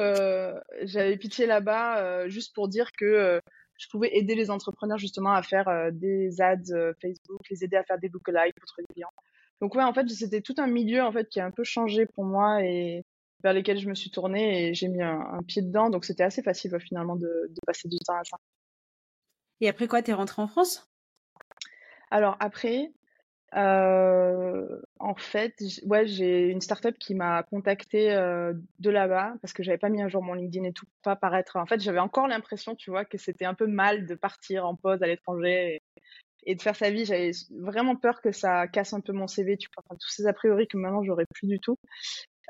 j'avais 0.82 1.16
pitché 1.16 1.46
là-bas 1.46 2.28
juste 2.28 2.54
pour 2.54 2.68
dire 2.68 2.90
que 2.92 3.40
je 3.78 3.88
pouvais 3.88 4.10
aider 4.16 4.34
les 4.34 4.50
entrepreneurs 4.50 4.98
justement 4.98 5.32
à 5.32 5.42
faire 5.42 5.90
des 5.92 6.40
ads 6.40 6.94
Facebook, 7.00 7.40
les 7.50 7.64
aider 7.64 7.76
à 7.76 7.84
faire 7.84 7.98
des 7.98 8.08
lookalikes 8.08 8.54
pour 8.56 8.66
trouver 8.66 8.84
des 8.88 8.94
clients. 8.94 9.12
Donc 9.60 9.74
ouais, 9.74 9.82
en 9.82 9.92
fait, 9.92 10.08
c'était 10.08 10.40
tout 10.40 10.54
un 10.58 10.66
milieu 10.66 11.02
en 11.02 11.12
fait 11.12 11.28
qui 11.28 11.40
a 11.40 11.46
un 11.46 11.50
peu 11.50 11.64
changé 11.64 12.06
pour 12.06 12.24
moi 12.24 12.62
et 12.62 13.04
vers 13.42 13.52
lesquels 13.52 13.78
je 13.78 13.88
me 13.88 13.94
suis 13.94 14.10
tournée 14.10 14.68
et 14.68 14.74
j'ai 14.74 14.88
mis 14.88 15.02
un, 15.02 15.42
pied 15.46 15.62
dedans. 15.62 15.90
Donc 15.90 16.04
c'était 16.04 16.22
assez 16.22 16.42
facile 16.42 16.76
finalement 16.80 17.16
de, 17.16 17.52
passer 17.66 17.88
du 17.88 17.98
temps 17.98 18.18
à 18.18 18.24
ça. 18.24 18.36
Et 19.60 19.68
après 19.68 19.88
quoi, 19.88 20.02
t'es 20.02 20.12
rentrée 20.12 20.42
en 20.42 20.48
France? 20.48 20.88
Alors 22.10 22.36
après, 22.40 22.92
euh, 23.56 24.80
en 24.98 25.14
fait, 25.14 25.54
ouais, 25.84 26.06
j'ai 26.06 26.48
une 26.48 26.60
startup 26.60 26.98
qui 26.98 27.14
m'a 27.14 27.42
contacté 27.44 28.12
euh, 28.12 28.52
de 28.78 28.90
là-bas 28.90 29.34
parce 29.40 29.52
que 29.52 29.62
j'avais 29.62 29.78
pas 29.78 29.88
mis 29.88 30.02
un 30.02 30.08
jour 30.08 30.22
mon 30.22 30.34
LinkedIn 30.34 30.64
et 30.64 30.72
tout, 30.72 30.86
pas 31.02 31.16
paraître. 31.16 31.56
En 31.56 31.66
fait, 31.66 31.80
j'avais 31.80 31.98
encore 31.98 32.28
l'impression, 32.28 32.74
tu 32.74 32.90
vois, 32.90 33.04
que 33.04 33.16
c'était 33.16 33.46
un 33.46 33.54
peu 33.54 33.66
mal 33.66 34.06
de 34.06 34.14
partir 34.14 34.66
en 34.66 34.76
pause 34.76 35.02
à 35.02 35.06
l'étranger 35.06 35.80
et 36.44 36.54
de 36.54 36.62
faire 36.62 36.76
sa 36.76 36.90
vie. 36.90 37.04
J'avais 37.06 37.30
vraiment 37.50 37.96
peur 37.96 38.20
que 38.20 38.32
ça 38.32 38.68
casse 38.68 38.92
un 38.92 39.00
peu 39.00 39.12
mon 39.12 39.26
CV, 39.26 39.56
tu 39.56 39.68
vois, 39.74 39.96
tous 39.98 40.10
ces 40.10 40.26
a 40.26 40.32
priori 40.32 40.68
que 40.68 40.76
maintenant 40.76 41.02
j'aurais 41.02 41.26
plus 41.34 41.48
du 41.48 41.58
tout. 41.60 41.76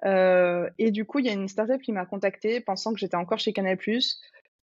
Euh, 0.04 0.68
et 0.78 0.90
du 0.90 1.04
coup, 1.04 1.18
il 1.18 1.26
y 1.26 1.28
a 1.28 1.32
une 1.32 1.48
startup 1.48 1.80
qui 1.80 1.92
m'a 1.92 2.06
contacté 2.06 2.60
pensant 2.60 2.92
que 2.92 2.98
j'étais 2.98 3.16
encore 3.16 3.38
chez 3.38 3.52
Canal+. 3.52 3.78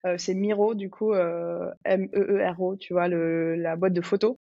Euh, 0.06 0.17
c'est 0.17 0.34
Miro, 0.34 0.74
du 0.74 0.89
coup, 0.89 1.13
euh, 1.13 1.72
M-E-E-R-O, 1.86 2.76
tu 2.78 2.94
vois, 2.94 3.08
le, 3.08 3.56
la 3.56 3.76
boîte 3.76 3.94
de 3.94 4.02
photos. 4.02 4.36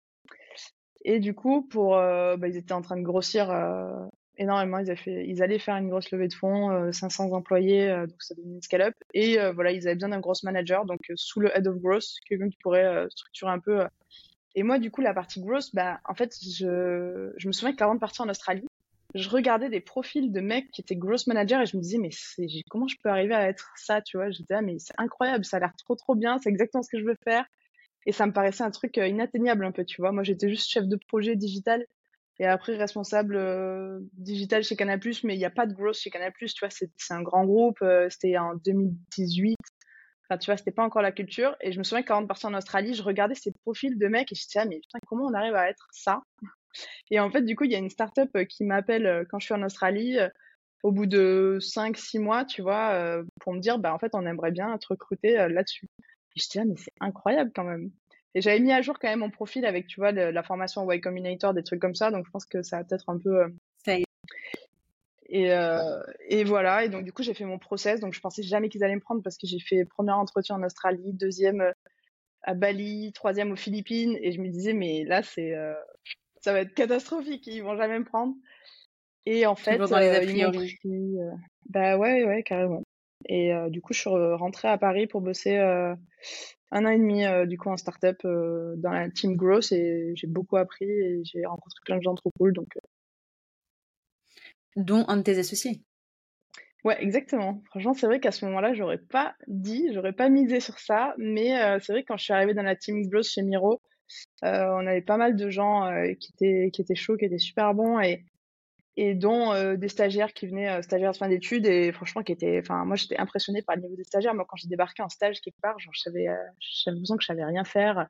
Et 1.03 1.19
du 1.19 1.33
coup, 1.33 1.61
pour, 1.61 1.97
euh, 1.97 2.37
bah, 2.37 2.47
ils 2.47 2.57
étaient 2.57 2.73
en 2.73 2.81
train 2.81 2.97
de 2.97 3.03
grossir 3.03 3.49
euh, 3.49 4.05
énormément. 4.37 4.79
Ils, 4.79 4.89
avaient 4.89 4.95
fait, 4.95 5.27
ils 5.27 5.41
allaient 5.41 5.59
faire 5.59 5.75
une 5.77 5.89
grosse 5.89 6.11
levée 6.11 6.27
de 6.27 6.33
fonds, 6.33 6.91
500 6.91 7.31
employés, 7.31 7.89
donc 8.07 8.21
ça 8.21 8.35
devenait 8.35 8.55
une 8.55 8.61
scale-up. 8.61 8.95
Et 9.13 9.37
voilà, 9.53 9.71
ils 9.71 9.87
avaient 9.87 9.95
besoin 9.95 10.09
d'un 10.09 10.19
gros 10.19 10.33
manager, 10.43 10.85
donc 10.85 10.99
sous 11.15 11.39
le 11.39 11.55
head 11.55 11.67
of 11.67 11.77
growth, 11.77 12.05
quelqu'un 12.27 12.49
qui 12.49 12.57
pourrait 12.61 13.07
structurer 13.09 13.51
un 13.51 13.59
peu 13.59 13.83
et 14.55 14.63
moi, 14.63 14.79
du 14.79 14.91
coup, 14.91 15.01
la 15.01 15.13
partie 15.13 15.41
gross, 15.41 15.73
bah, 15.73 15.99
en 16.05 16.15
fait, 16.15 16.35
je, 16.41 17.31
je 17.37 17.47
me 17.47 17.51
souviens 17.51 17.75
qu'avant 17.75 17.95
de 17.95 17.99
partir 17.99 18.25
en 18.25 18.29
Australie, 18.29 18.67
je 19.15 19.29
regardais 19.29 19.69
des 19.69 19.79
profils 19.79 20.31
de 20.31 20.39
mecs 20.39 20.69
qui 20.71 20.81
étaient 20.81 20.95
gross 20.95 21.27
managers 21.27 21.61
et 21.61 21.65
je 21.65 21.77
me 21.77 21.81
disais, 21.81 21.97
mais 21.97 22.09
comment 22.69 22.87
je 22.87 22.95
peux 23.01 23.09
arriver 23.09 23.33
à 23.33 23.47
être 23.47 23.71
ça, 23.75 24.01
tu 24.01 24.17
vois? 24.17 24.29
J'étais 24.29 24.53
là, 24.53 24.61
mais 24.61 24.77
c'est 24.79 24.93
incroyable, 24.97 25.45
ça 25.45 25.57
a 25.57 25.59
l'air 25.61 25.73
trop, 25.77 25.95
trop 25.95 26.15
bien, 26.15 26.37
c'est 26.39 26.49
exactement 26.49 26.83
ce 26.83 26.89
que 26.91 26.99
je 26.99 27.05
veux 27.05 27.15
faire. 27.23 27.45
Et 28.05 28.11
ça 28.11 28.25
me 28.25 28.33
paraissait 28.33 28.63
un 28.63 28.71
truc 28.71 28.97
euh, 28.97 29.07
inatteignable 29.07 29.65
un 29.65 29.71
peu, 29.71 29.85
tu 29.85 30.01
vois. 30.01 30.11
Moi, 30.11 30.23
j'étais 30.23 30.49
juste 30.49 30.69
chef 30.69 30.85
de 30.87 30.97
projet 31.07 31.35
digital 31.35 31.85
et 32.39 32.45
après 32.45 32.77
responsable 32.77 33.35
euh, 33.35 33.99
digital 34.13 34.63
chez 34.63 34.75
Canal+, 34.75 34.99
mais 35.23 35.35
il 35.35 35.37
n'y 35.37 35.45
a 35.45 35.49
pas 35.49 35.65
de 35.65 35.73
growth 35.73 35.95
chez 35.95 36.09
Canal+, 36.09 36.31
tu 36.37 36.47
vois, 36.61 36.69
c'est 36.69 37.13
un 37.13 37.21
grand 37.21 37.45
groupe, 37.45 37.81
euh, 37.81 38.07
c'était 38.09 38.37
en 38.37 38.55
2018, 38.55 39.57
Enfin, 40.31 40.37
tu 40.37 40.45
vois, 40.45 40.57
c'était 40.57 40.71
pas 40.71 40.83
encore 40.83 41.01
la 41.01 41.11
culture. 41.11 41.55
Et 41.59 41.71
je 41.71 41.79
me 41.79 41.83
souviens 41.83 42.03
qu'avant 42.03 42.21
de 42.21 42.27
partir 42.27 42.49
en 42.49 42.53
Australie, 42.53 42.93
je 42.93 43.01
regardais 43.01 43.33
ces 43.33 43.51
profils 43.63 43.97
de 43.97 44.07
mecs 44.07 44.31
et 44.31 44.35
je 44.35 44.41
me 44.41 44.45
disais, 44.45 44.59
ah, 44.59 44.65
mais 44.65 44.79
putain, 44.79 44.99
comment 45.07 45.25
on 45.25 45.33
arrive 45.33 45.55
à 45.55 45.69
être 45.69 45.87
ça? 45.91 46.21
Et 47.09 47.19
en 47.19 47.31
fait, 47.31 47.41
du 47.41 47.55
coup, 47.55 47.63
il 47.63 47.71
y 47.71 47.75
a 47.75 47.79
une 47.79 47.89
startup 47.89 48.31
qui 48.47 48.63
m'appelle 48.63 49.25
quand 49.31 49.39
je 49.39 49.45
suis 49.45 49.55
en 49.55 49.63
Australie, 49.63 50.19
au 50.83 50.91
bout 50.91 51.07
de 51.07 51.57
5-6 51.59 52.19
mois, 52.19 52.45
tu 52.45 52.61
vois, 52.61 53.23
pour 53.41 53.53
me 53.53 53.59
dire, 53.59 53.79
bah, 53.79 53.91
en 53.91 53.97
fait, 53.97 54.11
on 54.13 54.23
aimerait 54.27 54.51
bien 54.51 54.77
te 54.77 54.85
recruter 54.87 55.33
là-dessus. 55.33 55.87
Et 56.35 56.39
disais, 56.39 56.59
ah, 56.59 56.65
mais 56.65 56.75
c'est 56.77 56.93
incroyable 56.99 57.51
quand 57.53 57.63
même. 57.63 57.91
Et 58.35 58.41
j'avais 58.41 58.59
mis 58.59 58.71
à 58.71 58.81
jour 58.81 58.99
quand 58.99 59.09
même 59.09 59.19
mon 59.19 59.31
profil 59.31 59.65
avec, 59.65 59.87
tu 59.87 59.99
vois, 59.99 60.11
la 60.11 60.43
formation 60.43 60.89
Y 60.91 61.01
Combinator, 61.01 61.53
des 61.53 61.63
trucs 61.63 61.81
comme 61.81 61.95
ça. 61.95 62.11
Donc, 62.11 62.25
je 62.25 62.31
pense 62.31 62.45
que 62.45 62.61
ça 62.61 62.77
a 62.77 62.83
peut-être 62.83 63.09
un 63.09 63.17
peu 63.17 63.51
et, 65.29 65.51
euh, 65.51 66.01
et, 66.27 66.43
voilà, 66.43 66.83
et 66.83 66.89
donc 66.89 67.03
du 67.03 67.13
coup 67.13 67.21
j'ai 67.21 67.35
fait 67.35 67.45
mon 67.45 67.59
process, 67.59 67.99
donc 67.99 68.13
je 68.13 68.19
pensais 68.19 68.41
jamais 68.41 68.67
qu'ils 68.67 68.83
allaient 68.83 68.95
me 68.95 68.99
prendre 68.99 69.21
parce 69.21 69.37
que 69.37 69.45
j'ai 69.45 69.59
fait 69.59 69.85
premier 69.85 70.11
entretien 70.11 70.55
en 70.55 70.63
Australie, 70.63 71.13
deuxième 71.13 71.61
euh, 71.61 71.71
à 72.41 72.55
Bali, 72.55 73.11
troisième 73.13 73.51
aux 73.51 73.55
Philippines, 73.55 74.17
et 74.21 74.31
je 74.31 74.41
me 74.41 74.49
disais 74.49 74.73
mais 74.73 75.03
là 75.03 75.21
c'est 75.21 75.53
euh, 75.53 75.75
ça 76.41 76.51
va 76.51 76.61
être 76.61 76.73
catastrophique, 76.73 77.45
ils 77.45 77.61
vont 77.61 77.77
jamais 77.77 77.99
me 77.99 78.05
prendre. 78.05 78.33
Et 79.27 79.45
en 79.45 79.55
fait, 79.55 79.77
dans 79.77 79.99
les 79.99 80.21
pris, 80.21 81.15
bah 81.69 81.97
ouais 81.97 82.23
ouais 82.23 82.41
carrément. 82.41 82.81
Et 83.27 83.51
du 83.69 83.81
coup 83.81 83.93
je 83.93 83.99
suis 83.99 84.09
rentrée 84.09 84.69
à 84.69 84.77
Paris 84.77 85.07
pour 85.07 85.21
bosser 85.21 85.57
un 85.57 86.85
an 86.85 86.89
et 86.89 86.97
demi 86.97 87.23
du 87.47 87.57
coup 87.57 87.69
en 87.69 87.77
startup 87.77 88.17
dans 88.23 88.91
la 88.91 89.09
team 89.09 89.35
Growth 89.35 89.71
et 89.71 90.13
j'ai 90.15 90.27
beaucoup 90.27 90.57
appris 90.57 90.89
et 90.89 91.21
j'ai 91.23 91.45
rencontré 91.45 91.79
plein 91.85 91.97
de 91.97 92.01
gens 92.03 92.15
trop 92.15 92.31
cool. 92.37 92.53
Donc, 92.53 92.69
Dont 94.75 95.03
un 95.07 95.17
de 95.17 95.23
tes 95.23 95.37
associés. 95.37 95.81
Ouais, 96.85 97.01
exactement. 97.03 97.61
Franchement, 97.65 97.93
c'est 97.93 98.05
vrai 98.05 98.19
qu'à 98.19 98.31
ce 98.31 98.45
moment-là, 98.45 98.73
j'aurais 98.73 98.97
pas 98.97 99.35
dit, 99.47 99.89
j'aurais 99.93 100.13
pas 100.13 100.29
misé 100.29 100.61
sur 100.61 100.79
ça, 100.79 101.13
mais 101.17 101.59
euh, 101.61 101.79
c'est 101.81 101.91
vrai 101.91 102.03
que 102.03 102.07
quand 102.07 102.17
je 102.17 102.23
suis 102.23 102.33
arrivée 102.33 102.53
dans 102.53 102.63
la 102.63 102.75
team 102.75 103.01
Growth 103.09 103.25
chez 103.25 103.41
Miro, 103.41 103.81
euh, 104.43 104.65
on 104.71 104.87
avait 104.87 105.01
pas 105.01 105.17
mal 105.17 105.35
de 105.35 105.49
gens 105.49 105.85
euh, 105.85 106.13
qui 106.13 106.31
étaient 106.33 106.71
qui 106.71 106.81
étaient 106.81 106.95
chauds, 106.95 107.17
qui 107.17 107.25
étaient 107.25 107.37
super 107.37 107.73
bons 107.73 107.99
et 107.99 108.23
et 108.97 109.13
dont 109.15 109.75
des 109.75 109.87
stagiaires 109.87 110.33
qui 110.33 110.47
venaient 110.47 110.81
stagiaires 110.81 111.11
de 111.11 111.17
fin 111.17 111.29
d'études 111.29 111.65
et 111.65 111.91
franchement 111.91 112.21
qui 112.21 112.31
étaient 112.31 112.59
enfin 112.59 112.83
moi 112.85 112.95
j'étais 112.95 113.17
impressionnée 113.17 113.61
par 113.61 113.75
le 113.75 113.83
niveau 113.83 113.95
des 113.95 114.03
stagiaires. 114.03 114.33
Moi 114.33 114.45
quand 114.47 114.57
j'ai 114.57 114.67
débarqué 114.67 115.01
en 115.01 115.09
stage 115.09 115.39
quelque 115.41 115.59
part 115.61 115.79
genre 115.79 115.93
je 115.93 116.01
savais 116.01 116.25
j'avais 116.25 116.95
l'impression 116.95 117.15
que 117.15 117.23
je 117.23 117.27
savais 117.27 117.45
rien 117.45 117.63
faire. 117.63 118.07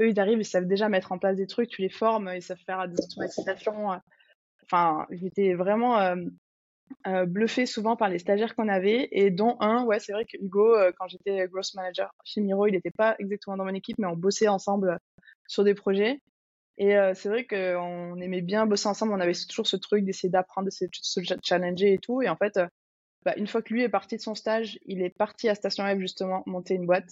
Eux 0.00 0.08
ils 0.08 0.18
arrivent 0.18 0.40
ils 0.40 0.44
savent 0.44 0.66
déjà 0.66 0.88
mettre 0.88 1.12
en 1.12 1.18
place 1.18 1.36
des 1.36 1.46
trucs 1.46 1.68
tu 1.68 1.82
les 1.82 1.90
formes 1.90 2.30
ils 2.34 2.42
savent 2.42 2.58
faire 2.66 2.88
des 2.88 2.96
automatisations. 3.04 4.00
Enfin 4.64 5.06
j'étais 5.10 5.54
vraiment 5.54 6.16
euh, 7.06 7.26
bluffé 7.26 7.66
souvent 7.66 7.96
par 7.96 8.08
les 8.08 8.18
stagiaires 8.18 8.54
qu'on 8.54 8.68
avait 8.68 9.08
et 9.12 9.30
dont 9.30 9.56
un, 9.60 9.84
ouais, 9.84 9.98
c'est 9.98 10.12
vrai 10.12 10.24
que 10.24 10.36
Hugo, 10.36 10.76
euh, 10.76 10.92
quand 10.96 11.08
j'étais 11.08 11.48
growth 11.48 11.74
manager 11.74 12.12
chez 12.24 12.40
Miro, 12.40 12.66
il 12.66 12.72
n'était 12.72 12.90
pas 12.90 13.16
exactement 13.18 13.56
dans 13.56 13.64
mon 13.64 13.74
équipe, 13.74 13.98
mais 13.98 14.06
on 14.06 14.16
bossait 14.16 14.48
ensemble 14.48 14.90
euh, 14.90 14.96
sur 15.48 15.64
des 15.64 15.74
projets. 15.74 16.20
Et 16.78 16.94
c'est 17.14 17.28
vrai 17.28 17.46
qu'on 17.46 18.16
aimait 18.20 18.40
bien 18.40 18.66
bosser 18.66 18.88
ensemble, 18.88 19.12
on 19.12 19.20
avait 19.20 19.34
toujours 19.48 19.66
ce 19.66 19.76
truc 19.76 20.04
d'essayer 20.04 20.30
d'apprendre, 20.30 20.66
de 20.66 20.70
se 20.70 21.20
challenger 21.42 21.94
et 21.94 21.98
tout. 21.98 22.22
Et 22.22 22.28
en 22.28 22.36
fait, 22.36 22.58
bah, 23.24 23.34
une 23.36 23.46
fois 23.46 23.62
que 23.62 23.72
lui 23.72 23.82
est 23.82 23.88
parti 23.88 24.16
de 24.16 24.22
son 24.22 24.34
stage, 24.34 24.78
il 24.86 25.02
est 25.02 25.10
parti 25.10 25.48
à 25.48 25.54
Station 25.54 25.84
F 25.84 25.98
justement 25.98 26.42
monter 26.46 26.74
une 26.74 26.86
boîte. 26.86 27.10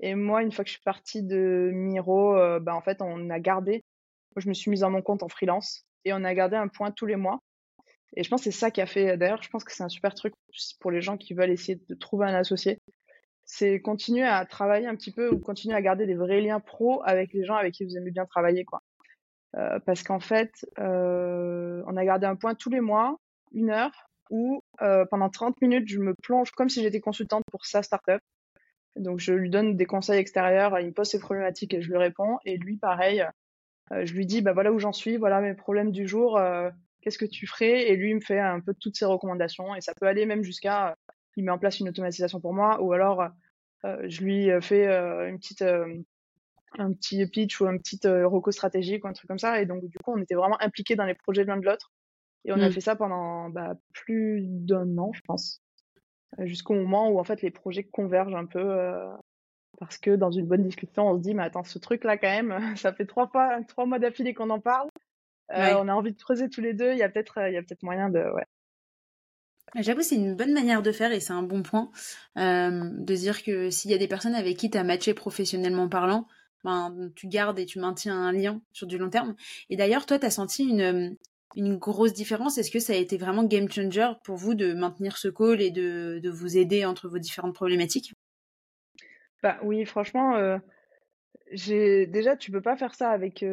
Et 0.00 0.14
moi, 0.14 0.42
une 0.42 0.52
fois 0.52 0.64
que 0.64 0.68
je 0.68 0.74
suis 0.74 0.82
partie 0.82 1.22
de 1.22 1.70
Miro, 1.72 2.34
bah, 2.60 2.74
en 2.74 2.82
fait, 2.82 3.00
on 3.00 3.30
a 3.30 3.40
gardé. 3.40 3.84
Moi, 4.34 4.42
je 4.42 4.48
me 4.48 4.54
suis 4.54 4.70
mise 4.70 4.84
en 4.84 4.90
mon 4.90 5.02
compte 5.02 5.22
en 5.22 5.28
freelance 5.28 5.86
et 6.04 6.12
on 6.12 6.24
a 6.24 6.34
gardé 6.34 6.56
un 6.56 6.68
point 6.68 6.90
tous 6.90 7.06
les 7.06 7.16
mois 7.16 7.40
et 8.16 8.22
je 8.22 8.30
pense 8.30 8.40
que 8.40 8.50
c'est 8.50 8.58
ça 8.58 8.70
qui 8.70 8.80
a 8.80 8.86
fait. 8.86 9.16
D'ailleurs, 9.16 9.42
je 9.42 9.48
pense 9.50 9.64
que 9.64 9.72
c'est 9.72 9.82
un 9.82 9.88
super 9.88 10.14
truc 10.14 10.34
pour 10.80 10.90
les 10.90 11.00
gens 11.00 11.16
qui 11.16 11.34
veulent 11.34 11.50
essayer 11.50 11.80
de 11.88 11.94
trouver 11.94 12.26
un 12.26 12.34
associé. 12.34 12.80
C'est 13.50 13.80
continuer 13.80 14.24
à 14.24 14.44
travailler 14.44 14.86
un 14.86 14.94
petit 14.94 15.10
peu 15.10 15.30
ou 15.30 15.38
continuer 15.38 15.74
à 15.74 15.82
garder 15.82 16.06
des 16.06 16.14
vrais 16.14 16.40
liens 16.40 16.60
pro 16.60 17.02
avec 17.04 17.32
les 17.32 17.44
gens 17.44 17.56
avec 17.56 17.74
qui 17.74 17.84
vous 17.84 17.96
aimez 17.96 18.10
bien 18.10 18.26
travailler, 18.26 18.64
quoi. 18.64 18.82
Euh, 19.56 19.78
parce 19.86 20.02
qu'en 20.02 20.20
fait, 20.20 20.52
euh, 20.78 21.82
on 21.86 21.96
a 21.96 22.04
gardé 22.04 22.26
un 22.26 22.36
point 22.36 22.54
tous 22.54 22.68
les 22.68 22.82
mois, 22.82 23.18
une 23.52 23.70
heure, 23.70 24.10
où 24.30 24.60
euh, 24.82 25.06
pendant 25.10 25.30
30 25.30 25.60
minutes, 25.62 25.88
je 25.88 25.98
me 25.98 26.14
plonge 26.22 26.50
comme 26.50 26.68
si 26.68 26.82
j'étais 26.82 27.00
consultante 27.00 27.42
pour 27.50 27.64
sa 27.64 27.82
startup. 27.82 28.20
Donc, 28.96 29.18
je 29.18 29.32
lui 29.32 29.48
donne 29.48 29.76
des 29.76 29.86
conseils 29.86 30.18
extérieurs, 30.18 30.78
il 30.78 30.88
me 30.88 30.92
pose 30.92 31.08
ses 31.08 31.18
problématiques 31.18 31.72
et 31.72 31.80
je 31.80 31.88
lui 31.88 31.96
réponds. 31.96 32.36
Et 32.44 32.58
lui, 32.58 32.76
pareil, 32.76 33.24
je 33.90 34.12
lui 34.12 34.26
dis, 34.26 34.42
bah 34.42 34.52
voilà 34.52 34.72
où 34.72 34.78
j'en 34.78 34.92
suis, 34.92 35.16
voilà 35.16 35.40
mes 35.40 35.54
problèmes 35.54 35.90
du 35.90 36.06
jour 36.06 36.38
qu'est-ce 37.00 37.18
que 37.18 37.24
tu 37.24 37.46
ferais? 37.46 37.88
Et 37.88 37.96
lui, 37.96 38.10
il 38.10 38.16
me 38.16 38.20
fait 38.20 38.40
un 38.40 38.60
peu 38.60 38.74
toutes 38.74 38.96
ses 38.96 39.04
recommandations. 39.04 39.74
Et 39.74 39.80
ça 39.80 39.94
peut 39.94 40.06
aller 40.06 40.26
même 40.26 40.42
jusqu'à, 40.42 40.96
il 41.38 41.44
met 41.44 41.52
en 41.52 41.58
place 41.58 41.78
une 41.78 41.88
automatisation 41.88 42.40
pour 42.40 42.52
moi, 42.52 42.82
ou 42.82 42.92
alors 42.92 43.28
euh, 43.84 43.96
je 44.08 44.22
lui 44.22 44.50
fais 44.60 44.88
euh, 44.88 45.28
une 45.28 45.38
petite, 45.38 45.62
euh, 45.62 46.02
un 46.78 46.92
petit 46.92 47.24
pitch 47.26 47.60
ou 47.60 47.66
un 47.66 47.78
petit 47.78 48.00
reco 48.04 48.50
stratégique 48.50 49.04
ou 49.04 49.08
un 49.08 49.12
truc 49.12 49.28
comme 49.28 49.38
ça. 49.38 49.62
Et 49.62 49.66
donc, 49.66 49.84
du 49.86 49.98
coup, 49.98 50.12
on 50.12 50.20
était 50.20 50.34
vraiment 50.34 50.60
impliqués 50.60 50.96
dans 50.96 51.04
les 51.04 51.14
projets 51.14 51.44
l'un 51.44 51.56
de 51.56 51.64
l'autre. 51.64 51.92
Et 52.44 52.52
on 52.52 52.60
a 52.60 52.68
mmh. 52.68 52.72
fait 52.72 52.80
ça 52.80 52.96
pendant 52.96 53.50
bah, 53.50 53.74
plus 53.92 54.42
d'un 54.42 54.98
an, 54.98 55.12
je 55.12 55.20
pense, 55.26 55.62
jusqu'au 56.38 56.74
moment 56.74 57.08
où 57.08 57.18
en 57.18 57.24
fait 57.24 57.42
les 57.42 57.50
projets 57.50 57.84
convergent 57.84 58.36
un 58.36 58.46
peu. 58.46 58.76
parce 59.78 59.98
que 59.98 60.16
dans 60.16 60.32
une 60.32 60.46
bonne 60.46 60.64
discussion, 60.64 61.08
on 61.08 61.16
se 61.16 61.22
dit, 61.22 61.34
mais 61.34 61.44
attends, 61.44 61.64
ce 61.64 61.78
truc-là, 61.78 62.18
quand 62.18 62.28
même, 62.28 62.58
ça 62.76 62.92
fait 62.92 63.06
trois 63.06 63.28
fois, 63.28 63.62
trois 63.68 63.86
mois 63.86 64.00
d'affilée 64.00 64.34
qu'on 64.34 64.50
en 64.50 64.60
parle. 64.60 64.88
Euh, 65.52 65.74
on 65.78 65.88
a 65.88 65.94
envie 65.94 66.12
de 66.12 66.18
creuser 66.18 66.50
tous 66.50 66.60
les 66.60 66.74
deux. 66.74 66.92
Il 66.92 66.98
y 66.98 67.02
a 67.02 67.08
peut-être, 67.08 67.38
il 67.48 67.54
y 67.54 67.56
a 67.56 67.62
peut-être 67.62 67.82
moyen 67.82 68.10
de, 68.10 68.18
ouais. 68.18 68.44
J'avoue, 69.74 70.02
c'est 70.02 70.16
une 70.16 70.34
bonne 70.34 70.52
manière 70.52 70.82
de 70.82 70.92
faire 70.92 71.12
et 71.12 71.20
c'est 71.20 71.32
un 71.32 71.42
bon 71.42 71.62
point 71.62 71.90
euh, 72.38 72.90
de 72.92 73.14
dire 73.14 73.42
que 73.42 73.70
s'il 73.70 73.90
y 73.90 73.94
a 73.94 73.98
des 73.98 74.08
personnes 74.08 74.34
avec 74.34 74.56
qui 74.56 74.70
tu 74.70 74.78
as 74.78 74.84
matché 74.84 75.14
professionnellement 75.14 75.88
parlant, 75.88 76.26
ben, 76.64 77.10
tu 77.14 77.28
gardes 77.28 77.58
et 77.58 77.66
tu 77.66 77.78
maintiens 77.78 78.16
un 78.16 78.32
lien 78.32 78.62
sur 78.72 78.86
du 78.86 78.98
long 78.98 79.10
terme. 79.10 79.36
Et 79.68 79.76
d'ailleurs, 79.76 80.06
toi, 80.06 80.18
tu 80.18 80.26
as 80.26 80.30
senti 80.30 80.64
une, 80.64 81.16
une 81.54 81.76
grosse 81.76 82.14
différence? 82.14 82.56
Est-ce 82.58 82.70
que 82.70 82.78
ça 82.78 82.94
a 82.94 82.96
été 82.96 83.18
vraiment 83.18 83.44
game 83.44 83.70
changer 83.70 84.10
pour 84.24 84.36
vous 84.36 84.54
de 84.54 84.72
maintenir 84.72 85.18
ce 85.18 85.28
call 85.28 85.60
et 85.60 85.70
de, 85.70 86.18
de 86.22 86.30
vous 86.30 86.56
aider 86.56 86.84
entre 86.84 87.08
vos 87.08 87.18
différentes 87.18 87.54
problématiques? 87.54 88.14
Bah, 89.42 89.58
Oui, 89.62 89.84
franchement, 89.84 90.60
j'ai 91.52 92.06
déjà 92.06 92.36
tu 92.36 92.50
peux 92.50 92.60
pas 92.60 92.76
faire 92.76 92.94
ça 92.94 93.10
avec 93.10 93.44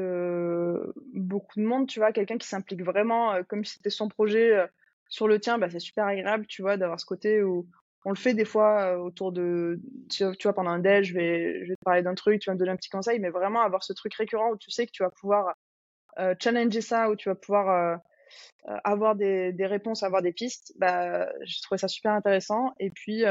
beaucoup 1.14 1.60
de 1.60 1.66
monde 1.66 1.88
tu 1.88 2.00
vois 2.00 2.12
quelqu'un 2.12 2.38
qui 2.38 2.48
s'implique 2.48 2.84
vraiment 2.84 3.42
comme 3.48 3.64
si 3.64 3.76
c'était 3.76 3.90
son 3.90 4.10
projet 4.10 4.68
sur 5.10 5.28
le 5.28 5.40
tien 5.40 5.58
bah 5.58 5.70
c'est 5.70 5.80
super 5.80 6.06
agréable 6.06 6.46
tu 6.48 6.62
vois 6.62 6.78
d'avoir 6.78 7.00
ce 7.00 7.06
côté 7.06 7.44
où 7.44 7.68
on 8.06 8.10
le 8.10 8.16
fait 8.16 8.34
des 8.34 8.46
fois 8.46 9.00
autour 9.00 9.32
de 9.32 9.80
tu 10.10 10.26
vois 10.44 10.54
pendant 10.54 10.72
un 10.72 10.80
déj 10.80 11.10
je 11.10 11.14
vais 11.14 11.76
te 11.76 11.84
parler 11.84 12.02
d'un 12.02 12.16
truc 12.16 12.42
tu 12.42 12.50
vas 12.50 12.54
me 12.54 12.60
donner 12.60 12.72
un 12.72 12.76
petit 12.76 12.90
conseil 12.90 13.20
mais 13.20 13.30
vraiment 13.30 13.62
avoir 13.62 13.84
ce 13.84 13.94
truc 13.94 14.14
récurrent 14.16 14.52
où 14.52 14.58
tu 14.58 14.72
sais 14.72 14.86
que 14.86 14.92
tu 14.92 15.04
vas 15.04 15.10
pouvoir 15.10 15.54
challenger 16.40 16.82
ça 16.82 17.10
où 17.10 17.16
tu 17.16 17.30
vas 17.30 17.36
pouvoir 17.36 18.00
avoir 18.84 19.16
des, 19.16 19.54
réponses 19.60 20.04
avoir 20.04 20.22
des 20.22 20.34
pistes 20.34 20.74
bah 20.78 21.28
j'ai 21.44 21.62
trouvé 21.62 21.78
ça 21.78 21.88
super 21.88 22.14
intéressant 22.14 22.74
et 22.80 22.90
puis 22.90 23.26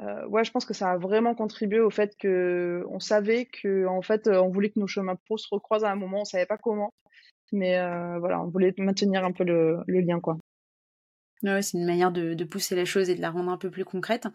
euh, 0.00 0.26
ouais, 0.26 0.44
je 0.44 0.50
pense 0.50 0.64
que 0.64 0.74
ça 0.74 0.90
a 0.90 0.98
vraiment 0.98 1.34
contribué 1.34 1.80
au 1.80 1.90
fait 1.90 2.16
que 2.18 2.84
on 2.90 2.98
savait 2.98 3.46
que 3.46 3.86
en 3.86 4.02
fait, 4.02 4.26
on 4.28 4.48
voulait 4.50 4.70
que 4.70 4.80
nos 4.80 4.86
chemins 4.86 5.16
pro 5.16 5.38
se 5.38 5.46
recroisent 5.50 5.84
à 5.84 5.90
un 5.90 5.96
moment, 5.96 6.22
on 6.22 6.24
savait 6.24 6.46
pas 6.46 6.58
comment, 6.58 6.92
mais 7.52 7.78
euh, 7.78 8.18
voilà, 8.18 8.40
on 8.42 8.48
voulait 8.48 8.74
maintenir 8.78 9.24
un 9.24 9.32
peu 9.32 9.44
le, 9.44 9.84
lien, 9.86 10.20
quoi. 10.20 10.38
Ouais, 11.44 11.62
c'est 11.62 11.78
une 11.78 11.86
manière 11.86 12.10
de, 12.10 12.42
pousser 12.44 12.74
la 12.74 12.84
chose 12.84 13.10
et 13.10 13.14
de 13.14 13.20
la 13.20 13.30
rendre 13.30 13.50
un 13.52 13.58
peu 13.58 13.70
plus 13.70 13.84
concrète. 13.84 14.26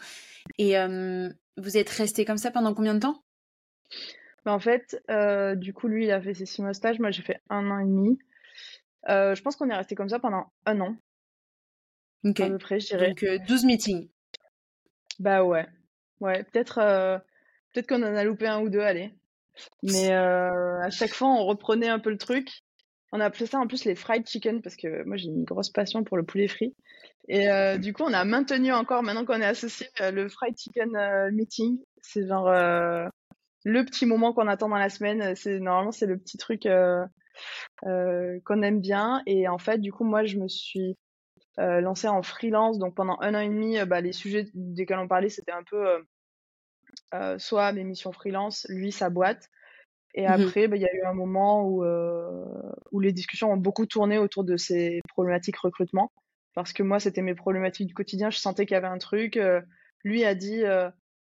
Et 0.57 0.75
vous 1.57 1.77
êtes 1.77 1.89
resté 1.89 2.23
comme 2.23 2.37
ça 2.37 2.51
pendant 2.51 2.73
combien 2.73 2.93
de 2.93 2.99
temps? 2.99 3.23
Bah, 4.45 4.53
En 4.53 4.59
fait, 4.59 5.01
euh, 5.09 5.55
du 5.55 5.73
coup, 5.73 5.87
lui, 5.87 6.05
il 6.05 6.11
a 6.11 6.21
fait 6.21 6.33
ses 6.33 6.45
six 6.45 6.61
mois 6.61 6.71
de 6.71 6.75
stage, 6.75 6.99
moi 6.99 7.11
j'ai 7.11 7.23
fait 7.23 7.41
un 7.49 7.69
an 7.69 7.79
et 7.79 7.85
demi. 7.85 8.19
je 9.07 9.41
pense 9.41 9.55
qu'on 9.55 9.69
est 9.69 9.75
resté 9.75 9.95
comme 9.95 10.09
ça 10.09 10.19
pendant 10.19 10.51
un 10.65 10.79
an. 10.81 10.95
À 12.25 12.31
peu 12.31 12.57
près, 12.57 12.79
je 12.79 12.87
dirais. 12.87 13.13
Donc 13.13 13.25
12 13.47 13.65
meetings. 13.65 14.09
Bah 15.19 15.43
ouais. 15.43 15.67
Ouais, 16.21 16.43
peut-être 16.43 16.79
euh, 16.79 17.17
peut-être 17.73 17.87
qu'on 17.87 18.03
en 18.03 18.15
a 18.15 18.23
loupé 18.23 18.47
un 18.47 18.61
ou 18.61 18.69
deux, 18.69 18.79
allez. 18.79 19.13
Mais 19.83 20.11
euh, 20.11 20.81
à 20.81 20.89
chaque 20.89 21.13
fois, 21.13 21.29
on 21.29 21.45
reprenait 21.45 21.89
un 21.89 21.99
peu 21.99 22.09
le 22.09 22.17
truc. 22.17 22.63
On 23.11 23.19
a 23.19 23.25
appelé 23.25 23.45
ça 23.45 23.59
en 23.59 23.67
plus 23.67 23.85
les 23.85 23.95
fried 23.95 24.27
chicken 24.27 24.61
parce 24.61 24.75
que 24.75 25.03
moi 25.03 25.17
j'ai 25.17 25.29
une 25.29 25.43
grosse 25.43 25.69
passion 25.69 26.03
pour 26.03 26.17
le 26.17 26.23
poulet 26.23 26.47
frit. 26.47 26.75
Et 27.27 27.49
euh, 27.49 27.77
du 27.77 27.93
coup, 27.93 28.03
on 28.03 28.13
a 28.13 28.23
maintenu 28.25 28.71
encore, 28.71 29.03
maintenant 29.03 29.25
qu'on 29.25 29.41
est 29.41 29.45
associé, 29.45 29.87
le 29.99 30.29
fried 30.29 30.57
chicken 30.57 30.91
meeting. 31.31 31.79
C'est 32.01 32.27
genre 32.27 32.49
le 32.49 33.83
petit 33.83 34.05
moment 34.05 34.33
qu'on 34.33 34.47
attend 34.47 34.69
dans 34.69 34.77
la 34.77 34.89
semaine. 34.89 35.35
C'est 35.35 35.59
normalement 35.59 35.91
c'est 35.91 36.05
le 36.07 36.17
petit 36.17 36.37
truc 36.37 36.67
qu'on 37.81 38.61
aime 38.63 38.81
bien. 38.81 39.21
Et 39.25 39.47
en 39.47 39.57
fait, 39.57 39.79
du 39.79 39.91
coup, 39.91 40.03
moi 40.03 40.25
je 40.25 40.37
me 40.37 40.47
suis 40.47 40.97
euh, 41.59 41.81
lancé 41.81 42.07
en 42.07 42.21
freelance. 42.21 42.79
Donc 42.79 42.95
pendant 42.95 43.17
un 43.19 43.35
an 43.35 43.39
et 43.39 43.49
demi, 43.49 43.77
euh, 43.77 43.85
bah, 43.85 43.99
les 43.99 44.13
sujets 44.13 44.47
desquels 44.53 44.99
on 44.99 45.09
parlait, 45.09 45.29
c'était 45.29 45.51
un 45.51 45.63
peu 45.63 46.05
euh, 47.13 47.37
soit 47.37 47.73
mes 47.73 47.83
missions 47.83 48.13
freelance, 48.13 48.65
lui 48.69 48.91
sa 48.93 49.09
boîte. 49.09 49.49
Et 50.15 50.27
mmh 50.27 50.31
après, 50.31 50.67
bah, 50.67 50.75
il 50.75 50.81
y 50.81 50.87
a 50.87 50.93
eu 50.93 51.03
un 51.03 51.13
moment 51.13 51.63
où, 51.65 51.83
où 52.91 52.99
les 52.99 53.11
discussions 53.11 53.51
ont 53.51 53.57
beaucoup 53.57 53.85
tourné 53.85 54.17
autour 54.17 54.43
de 54.43 54.57
ces 54.57 55.01
problématiques 55.09 55.57
recrutement. 55.57 56.11
Parce 56.55 56.73
que 56.73 56.83
moi, 56.83 56.99
c'était 56.99 57.21
mes 57.21 57.35
problématiques 57.35 57.87
du 57.87 57.93
quotidien. 57.93 58.29
Je 58.29 58.37
sentais 58.37 58.65
qu'il 58.65 58.73
y 58.73 58.77
avait 58.77 58.87
un 58.87 58.97
truc. 58.97 59.39
lui 60.03 60.25
a 60.25 60.35
dit, 60.35 60.63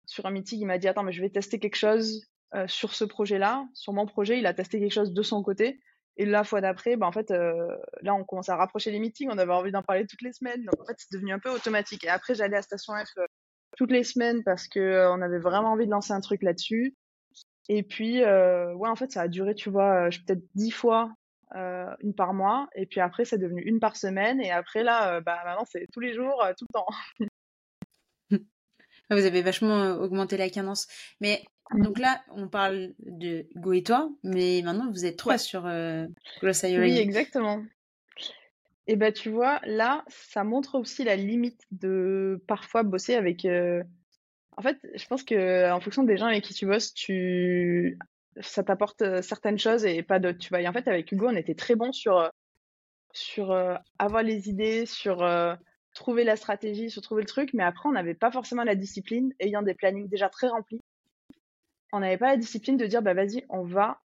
sur 0.06 0.26
un 0.26 0.30
meeting, 0.30 0.60
il 0.60 0.66
m'a 0.66 0.78
dit, 0.78 0.88
attends, 0.88 1.02
mais 1.02 1.12
je 1.12 1.20
vais 1.20 1.30
tester 1.30 1.58
quelque 1.58 1.76
chose 1.76 2.26
sur 2.66 2.94
ce 2.94 3.04
projet-là. 3.04 3.66
Sur 3.74 3.92
mon 3.92 4.06
projet, 4.06 4.38
il 4.38 4.46
a 4.46 4.54
testé 4.54 4.80
quelque 4.80 4.94
chose 4.94 5.12
de 5.12 5.22
son 5.22 5.42
côté. 5.42 5.78
Et 6.20 6.26
la 6.26 6.44
fois 6.44 6.60
d'après, 6.60 6.96
bah, 6.96 7.06
en 7.06 7.12
fait, 7.12 7.30
euh, 7.30 7.74
là, 8.02 8.14
on 8.14 8.24
commence 8.24 8.50
à 8.50 8.56
rapprocher 8.56 8.90
les 8.90 8.98
meetings. 8.98 9.30
On 9.30 9.38
avait 9.38 9.54
envie 9.54 9.72
d'en 9.72 9.82
parler 9.82 10.06
toutes 10.06 10.20
les 10.20 10.34
semaines. 10.34 10.64
Donc, 10.64 10.78
en 10.78 10.84
fait, 10.84 10.96
c'est 10.98 11.12
devenu 11.12 11.32
un 11.32 11.38
peu 11.38 11.48
automatique. 11.48 12.04
Et 12.04 12.08
après, 12.08 12.34
j'allais 12.34 12.58
à 12.58 12.62
Station 12.62 12.92
F 12.94 13.08
euh, 13.16 13.24
toutes 13.78 13.90
les 13.90 14.04
semaines 14.04 14.42
parce 14.44 14.68
que 14.68 14.80
euh, 14.80 15.12
on 15.12 15.22
avait 15.22 15.38
vraiment 15.38 15.72
envie 15.72 15.86
de 15.86 15.90
lancer 15.90 16.12
un 16.12 16.20
truc 16.20 16.42
là-dessus. 16.42 16.94
Et 17.72 17.84
puis, 17.84 18.20
ouais, 18.20 18.88
en 18.88 18.96
fait, 18.96 19.12
ça 19.12 19.22
a 19.22 19.28
duré, 19.28 19.54
tu 19.54 19.70
vois, 19.70 20.08
peut-être 20.26 20.42
dix 20.56 20.72
fois, 20.72 21.14
une 21.54 22.14
par 22.16 22.34
mois. 22.34 22.68
Et 22.74 22.84
puis 22.84 22.98
après, 22.98 23.24
c'est 23.24 23.38
devenu 23.38 23.62
une 23.62 23.78
par 23.78 23.96
semaine. 23.96 24.40
Et 24.40 24.50
après, 24.50 24.82
là, 24.82 25.20
bah, 25.20 25.38
maintenant, 25.44 25.64
c'est 25.70 25.86
tous 25.92 26.00
les 26.00 26.12
jours, 26.12 26.44
tout 26.58 26.66
le 26.68 26.74
temps. 26.74 26.86
Vous 29.10 29.24
avez 29.24 29.42
vachement 29.42 29.92
augmenté 30.00 30.36
la 30.36 30.50
cadence. 30.50 30.88
Mais 31.20 31.44
donc 31.74 32.00
là, 32.00 32.22
on 32.34 32.48
parle 32.48 32.94
de 32.98 33.46
Go 33.54 33.72
et 33.72 33.84
toi, 33.84 34.10
mais 34.24 34.62
maintenant 34.64 34.90
vous 34.90 35.04
êtes 35.04 35.16
trois 35.16 35.38
sur 35.38 35.66
euh, 35.66 36.06
Oui, 36.42 36.98
exactement. 36.98 37.62
Et 38.88 38.96
bah 38.96 39.12
tu 39.12 39.30
vois, 39.30 39.60
là, 39.64 40.04
ça 40.08 40.42
montre 40.42 40.76
aussi 40.76 41.04
la 41.04 41.14
limite 41.14 41.60
de 41.70 42.42
parfois 42.48 42.82
bosser 42.82 43.14
avec. 43.14 43.46
Euh, 44.60 44.62
en 44.62 44.62
fait, 44.62 44.78
je 44.94 45.06
pense 45.06 45.22
que 45.22 45.70
en 45.70 45.80
fonction 45.80 46.02
des 46.02 46.16
gens 46.16 46.26
avec 46.26 46.44
qui 46.44 46.54
tu 46.54 46.66
bosses, 46.66 46.92
tu 46.94 47.98
ça 48.40 48.62
t'apporte 48.62 49.22
certaines 49.22 49.58
choses 49.58 49.84
et 49.84 50.02
pas 50.02 50.18
d'autres, 50.18 50.38
tu. 50.38 50.54
Et 50.54 50.68
en 50.68 50.72
fait, 50.72 50.86
avec 50.88 51.10
Hugo, 51.10 51.28
on 51.28 51.36
était 51.36 51.54
très 51.54 51.74
bon 51.74 51.92
sur 51.92 52.30
sur 53.12 53.52
avoir 53.98 54.22
les 54.22 54.48
idées, 54.48 54.86
sur 54.86 55.26
trouver 55.94 56.24
la 56.24 56.36
stratégie, 56.36 56.90
sur 56.90 57.02
trouver 57.02 57.22
le 57.22 57.28
truc, 57.28 57.50
mais 57.54 57.64
après, 57.64 57.88
on 57.88 57.92
n'avait 57.92 58.14
pas 58.14 58.30
forcément 58.30 58.62
la 58.62 58.76
discipline, 58.76 59.34
ayant 59.40 59.62
des 59.62 59.74
plannings 59.74 60.08
déjà 60.08 60.28
très 60.28 60.48
remplis. 60.48 60.80
On 61.92 62.00
n'avait 62.00 62.18
pas 62.18 62.28
la 62.28 62.36
discipline 62.36 62.76
de 62.76 62.86
dire, 62.86 63.02
bah 63.02 63.14
vas-y, 63.14 63.44
on 63.48 63.64
va 63.64 64.00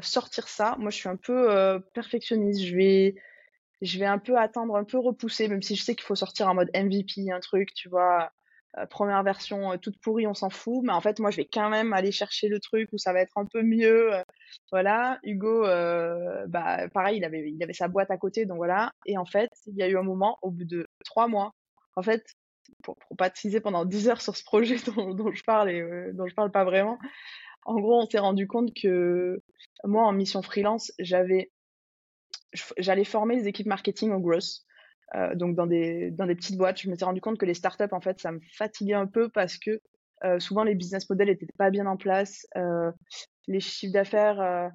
sortir 0.00 0.48
ça. 0.48 0.76
Moi, 0.78 0.90
je 0.90 0.96
suis 0.96 1.08
un 1.08 1.16
peu 1.16 1.80
perfectionniste. 1.94 2.64
Je 2.64 2.76
vais, 2.76 3.14
je 3.80 3.98
vais 3.98 4.06
un 4.06 4.18
peu 4.18 4.36
attendre, 4.38 4.74
un 4.74 4.84
peu 4.84 4.98
repousser, 4.98 5.46
même 5.46 5.62
si 5.62 5.76
je 5.76 5.84
sais 5.84 5.94
qu'il 5.94 6.04
faut 6.04 6.16
sortir 6.16 6.48
en 6.48 6.54
mode 6.54 6.70
MVP, 6.74 7.30
un 7.30 7.40
truc, 7.40 7.72
tu 7.74 7.88
vois. 7.88 8.32
Euh, 8.78 8.86
première 8.86 9.22
version 9.22 9.72
euh, 9.72 9.76
toute 9.76 9.98
pourrie, 10.00 10.26
on 10.26 10.34
s'en 10.34 10.50
fout. 10.50 10.82
Mais 10.84 10.92
en 10.92 11.00
fait, 11.00 11.18
moi, 11.18 11.30
je 11.30 11.38
vais 11.38 11.48
quand 11.50 11.68
même 11.68 11.92
aller 11.92 12.12
chercher 12.12 12.48
le 12.48 12.58
truc 12.58 12.88
où 12.92 12.98
ça 12.98 13.12
va 13.12 13.20
être 13.20 13.36
un 13.36 13.46
peu 13.46 13.62
mieux. 13.62 14.14
Euh, 14.14 14.22
voilà. 14.70 15.18
Hugo, 15.22 15.62
bah, 16.48 16.88
pareil, 16.92 17.18
il 17.18 17.24
avait, 17.24 17.50
il 17.50 17.62
avait 17.62 17.72
sa 17.72 17.88
boîte 17.88 18.10
à 18.10 18.16
côté, 18.16 18.46
donc 18.46 18.56
voilà. 18.56 18.92
Et 19.06 19.18
en 19.18 19.26
fait, 19.26 19.50
il 19.66 19.76
y 19.76 19.82
a 19.82 19.88
eu 19.88 19.96
un 19.96 20.02
moment, 20.02 20.38
au 20.42 20.50
bout 20.50 20.64
de 20.64 20.86
trois 21.04 21.28
mois, 21.28 21.52
en 21.96 22.02
fait, 22.02 22.24
pour, 22.82 22.96
pour 22.96 23.16
pas 23.16 23.30
teaser 23.30 23.60
pendant 23.60 23.84
dix 23.84 24.08
heures 24.08 24.22
sur 24.22 24.36
ce 24.36 24.44
projet 24.44 24.76
dont, 24.96 25.32
je 25.32 25.42
parle 25.44 25.70
et 25.70 26.12
dont 26.14 26.26
je 26.26 26.34
parle 26.34 26.50
pas 26.50 26.64
vraiment, 26.64 26.98
en 27.64 27.78
gros, 27.78 28.00
on 28.00 28.08
s'est 28.08 28.18
rendu 28.18 28.46
compte 28.46 28.72
que 28.74 29.40
moi, 29.84 30.04
en 30.04 30.12
mission 30.12 30.42
freelance, 30.42 30.92
j'avais, 30.98 31.52
j'allais 32.78 33.04
former 33.04 33.36
les 33.36 33.48
équipes 33.48 33.66
marketing 33.66 34.12
au 34.12 34.20
gross. 34.20 34.64
Euh, 35.14 35.34
donc 35.34 35.54
dans 35.54 35.66
des, 35.66 36.10
dans 36.10 36.26
des 36.26 36.34
petites 36.34 36.56
boîtes, 36.56 36.80
je 36.80 36.88
me 36.88 36.96
suis 36.96 37.04
rendu 37.04 37.20
compte 37.20 37.38
que 37.38 37.46
les 37.46 37.54
startups, 37.54 37.92
en 37.92 38.00
fait, 38.00 38.20
ça 38.20 38.32
me 38.32 38.40
fatiguait 38.56 38.94
un 38.94 39.06
peu 39.06 39.28
parce 39.28 39.58
que 39.58 39.80
euh, 40.24 40.38
souvent 40.38 40.64
les 40.64 40.74
business 40.74 41.08
models 41.10 41.28
n'étaient 41.28 41.46
pas 41.58 41.70
bien 41.70 41.86
en 41.86 41.96
place. 41.96 42.46
Euh, 42.56 42.90
les 43.48 43.60
chiffres 43.60 43.92
d'affaires 43.92 44.70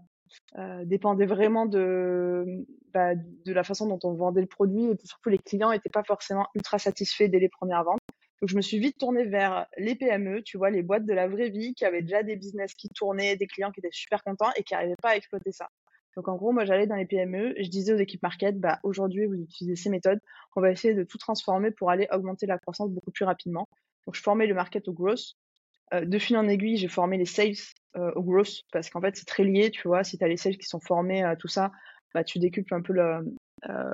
dépendaient 0.84 1.26
vraiment 1.26 1.65
de, 1.65 2.65
bah, 2.93 3.15
de 3.15 3.54
la 3.54 3.63
façon 3.63 3.88
dont 3.88 4.00
on 4.04 4.13
vendait 4.13 4.41
le 4.41 4.47
produit 4.47 4.86
et 4.86 4.97
surtout 5.06 5.30
les 5.30 5.38
clients 5.38 5.71
n'étaient 5.71 5.89
pas 5.89 6.04
forcément 6.04 6.47
ultra 6.54 6.78
satisfaits 6.80 7.30
dès 7.30 7.39
les 7.39 7.47
premières 7.47 7.86
ventes. 7.86 8.02
Donc 8.41 8.50
je 8.50 8.56
me 8.56 8.62
suis 8.62 8.78
vite 8.78 8.97
tournée 8.97 9.23
vers 9.23 9.65
les 9.78 9.95
PME, 9.95 10.43
tu 10.43 10.58
vois, 10.58 10.69
les 10.69 10.84
boîtes 10.84 11.06
de 11.06 11.13
la 11.13 11.28
vraie 11.28 11.50
vie 11.50 11.73
qui 11.73 11.86
avaient 11.86 12.02
déjà 12.02 12.23
des 12.23 12.36
business 12.36 12.73
qui 12.76 12.89
tournaient, 12.89 13.38
des 13.38 13.47
clients 13.47 13.71
qui 13.71 13.80
étaient 13.80 13.89
super 13.91 14.21
contents 14.21 14.52
et 14.58 14.63
qui 14.63 14.73
n'arrivaient 14.73 14.95
pas 15.02 15.12
à 15.12 15.15
exploiter 15.15 15.52
ça. 15.52 15.69
Donc 16.17 16.27
en 16.30 16.36
gros, 16.36 16.51
moi 16.51 16.65
j'allais 16.65 16.88
dans 16.88 16.95
les 16.95 17.06
PME, 17.06 17.53
je 17.60 17.69
disais 17.69 17.93
aux 17.93 17.97
équipes 17.97 18.23
market, 18.23 18.60
bah 18.60 18.80
aujourd'hui 18.82 19.27
vous 19.27 19.36
utilisez 19.36 19.75
ces 19.75 19.91
méthodes, 19.91 20.19
on 20.56 20.62
va 20.62 20.71
essayer 20.71 20.95
de 20.95 21.03
tout 21.03 21.19
transformer 21.19 21.69
pour 21.69 21.91
aller 21.91 22.08
augmenter 22.12 22.47
la 22.47 22.58
croissance 22.58 22.89
beaucoup 22.89 23.12
plus 23.12 23.23
rapidement. 23.23 23.69
Donc 24.08 24.15
je 24.15 24.21
formais 24.23 24.47
le 24.47 24.56
market 24.56 24.88
au 24.88 24.93
growth. 24.93 25.36
Euh, 25.93 26.06
de 26.06 26.17
fil 26.17 26.36
en 26.36 26.47
aiguille, 26.47 26.77
j'ai 26.77 26.88
formé 26.88 27.19
les 27.19 27.27
sales 27.27 27.53
euh, 27.97 28.12
au 28.15 28.23
growth 28.23 28.63
parce 28.71 28.89
qu'en 28.89 28.99
fait 28.99 29.15
c'est 29.15 29.27
très 29.27 29.43
lié, 29.43 29.69
tu 29.69 29.88
vois. 29.88 30.03
Si 30.03 30.17
tu 30.17 30.23
as 30.23 30.27
les 30.27 30.38
sales 30.38 30.58
qui 30.58 30.65
sont 30.65 30.80
formés 30.80 31.21
à 31.21 31.36
tout 31.36 31.47
ça, 31.47 31.71
bah 32.15 32.23
tu 32.23 32.39
décuples 32.39 32.73
un 32.73 32.82
peu 32.82 32.97
euh, 32.97 33.21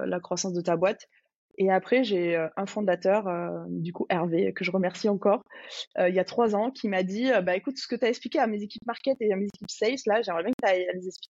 la 0.06 0.20
croissance 0.22 0.54
de 0.54 0.62
ta 0.62 0.78
boîte. 0.78 1.10
Et 1.58 1.72
après, 1.72 2.04
j'ai 2.04 2.36
euh, 2.36 2.48
un 2.58 2.66
fondateur, 2.66 3.28
euh, 3.28 3.64
du 3.70 3.94
coup 3.94 4.06
Hervé, 4.10 4.54
que 4.54 4.64
je 4.64 4.72
remercie 4.72 5.08
encore, 5.08 5.44
euh, 6.00 6.10
il 6.10 6.16
y 6.16 6.20
a 6.20 6.24
trois 6.24 6.56
ans, 6.56 6.72
qui 6.72 6.88
m'a 6.88 7.04
dit 7.04 7.30
bah 7.44 7.56
écoute, 7.56 7.78
ce 7.78 7.88
que 7.88 7.96
tu 7.96 8.06
as 8.06 8.10
expliqué 8.10 8.40
à 8.40 8.48
mes 8.48 8.62
équipes 8.64 8.86
market 8.86 9.18
et 9.22 9.32
à 9.32 9.36
mes 9.36 9.46
équipes 9.46 9.70
sales, 9.70 9.98
là, 10.08 10.22
j'aimerais 10.22 10.44
bien 10.44 10.52
que 10.52 10.66
tu 10.66 10.74
ailles 10.74 10.88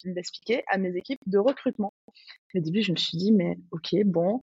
l'expliquer 0.05 0.63
à 0.67 0.77
mes 0.77 0.95
équipes 0.95 1.19
de 1.27 1.37
recrutement. 1.37 1.93
Au 2.55 2.59
début, 2.59 2.81
je 2.81 2.91
me 2.91 2.97
suis 2.97 3.17
dit 3.17 3.31
mais 3.31 3.57
ok, 3.71 4.03
bon, 4.05 4.41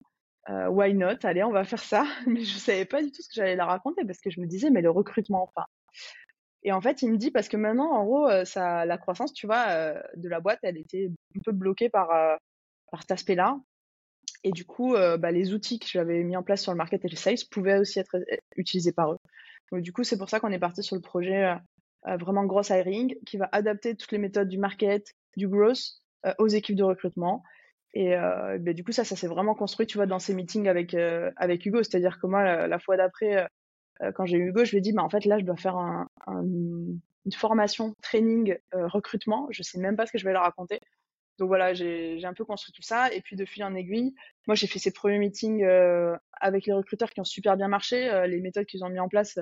why 0.48 0.94
not? 0.94 1.24
Allez, 1.24 1.42
on 1.44 1.52
va 1.52 1.64
faire 1.64 1.82
ça. 1.82 2.04
Mais 2.26 2.42
je 2.44 2.58
savais 2.58 2.84
pas 2.84 3.02
du 3.02 3.10
tout 3.10 3.22
ce 3.22 3.28
que 3.28 3.34
j'allais 3.34 3.56
leur 3.56 3.68
raconter 3.68 4.04
parce 4.04 4.20
que 4.20 4.30
je 4.30 4.40
me 4.40 4.46
disais 4.46 4.70
mais 4.70 4.82
le 4.82 4.90
recrutement, 4.90 5.44
enfin. 5.44 5.66
Et 6.64 6.72
en 6.72 6.80
fait, 6.80 7.02
il 7.02 7.10
me 7.10 7.16
dit 7.16 7.30
parce 7.30 7.48
que 7.48 7.56
maintenant, 7.56 7.90
en 7.92 8.04
gros, 8.04 8.28
ça, 8.44 8.84
la 8.84 8.98
croissance, 8.98 9.32
tu 9.32 9.46
vois, 9.46 9.94
de 10.16 10.28
la 10.28 10.40
boîte, 10.40 10.60
elle 10.62 10.78
était 10.78 11.10
un 11.36 11.40
peu 11.44 11.52
bloquée 11.52 11.88
par 11.88 12.08
par 12.90 13.00
cet 13.00 13.12
aspect-là. 13.12 13.58
Et 14.44 14.50
du 14.50 14.64
coup, 14.64 14.94
euh, 14.94 15.16
bah, 15.16 15.30
les 15.30 15.54
outils 15.54 15.78
que 15.78 15.86
j'avais 15.86 16.22
mis 16.24 16.36
en 16.36 16.42
place 16.42 16.62
sur 16.62 16.72
le 16.72 16.78
market 16.78 17.04
et 17.04 17.08
le 17.08 17.16
sales 17.16 17.36
pouvaient 17.50 17.78
aussi 17.78 18.00
être 18.00 18.16
euh, 18.16 18.36
utilisés 18.56 18.92
par 18.92 19.12
eux. 19.12 19.18
Donc, 19.70 19.82
du 19.82 19.92
coup, 19.92 20.04
c'est 20.04 20.18
pour 20.18 20.28
ça 20.28 20.40
qu'on 20.40 20.50
est 20.50 20.58
parti 20.58 20.82
sur 20.82 20.96
le 20.96 21.02
projet 21.02 21.44
euh, 22.06 22.16
vraiment 22.16 22.44
gross 22.44 22.70
hiring 22.70 23.16
qui 23.24 23.36
va 23.36 23.48
adapter 23.52 23.94
toutes 23.94 24.12
les 24.12 24.18
méthodes 24.18 24.48
du 24.48 24.58
market, 24.58 25.14
du 25.36 25.48
growth 25.48 26.00
aux 26.38 26.48
équipes 26.48 26.76
de 26.76 26.84
recrutement. 26.84 27.42
Et 27.94 28.14
bah, 28.14 28.72
du 28.72 28.84
coup, 28.84 28.92
ça, 28.92 29.04
ça 29.04 29.16
s'est 29.16 29.26
vraiment 29.26 29.54
construit, 29.54 29.86
tu 29.86 29.98
vois, 29.98 30.06
dans 30.06 30.20
ces 30.20 30.34
meetings 30.34 30.68
avec, 30.68 30.94
Hugo. 30.94 31.82
C'est-à-dire 31.82 32.20
que 32.20 32.26
moi, 32.26 32.66
la, 32.68 32.78
fois 32.78 32.96
d'après, 32.96 33.48
quand 34.14 34.24
j'ai 34.24 34.36
eu 34.36 34.50
Hugo, 34.50 34.64
je 34.64 34.70
lui 34.70 34.78
ai 34.78 34.80
dit, 34.80 34.92
bah, 34.92 35.02
en 35.02 35.10
fait, 35.10 35.24
là, 35.24 35.38
je 35.38 35.44
dois 35.44 35.56
faire 35.56 35.76
un, 35.76 36.06
une 36.28 37.00
formation, 37.34 37.94
training, 38.02 38.56
recrutement. 38.72 39.48
Je 39.50 39.62
sais 39.64 39.80
même 39.80 39.96
pas 39.96 40.06
ce 40.06 40.12
que 40.12 40.18
je 40.18 40.24
vais 40.24 40.32
leur 40.32 40.42
raconter. 40.42 40.78
Donc 41.38 41.48
voilà, 41.48 41.74
j'ai 41.74 42.24
un 42.24 42.34
peu 42.34 42.44
construit 42.44 42.72
tout 42.72 42.82
ça. 42.82 43.12
Et 43.12 43.20
puis 43.20 43.36
de 43.36 43.44
fil 43.44 43.64
en 43.64 43.74
aiguille, 43.74 44.14
moi 44.46 44.54
j'ai 44.54 44.66
fait 44.66 44.78
ces 44.78 44.92
premiers 44.92 45.18
meetings 45.18 45.64
euh, 45.64 46.16
avec 46.40 46.66
les 46.66 46.72
recruteurs 46.72 47.10
qui 47.10 47.20
ont 47.20 47.24
super 47.24 47.56
bien 47.56 47.68
marché. 47.68 48.10
Euh, 48.10 48.26
les 48.26 48.40
méthodes 48.40 48.66
qu'ils 48.66 48.84
ont 48.84 48.88
mis 48.88 49.00
en 49.00 49.08
place, 49.08 49.38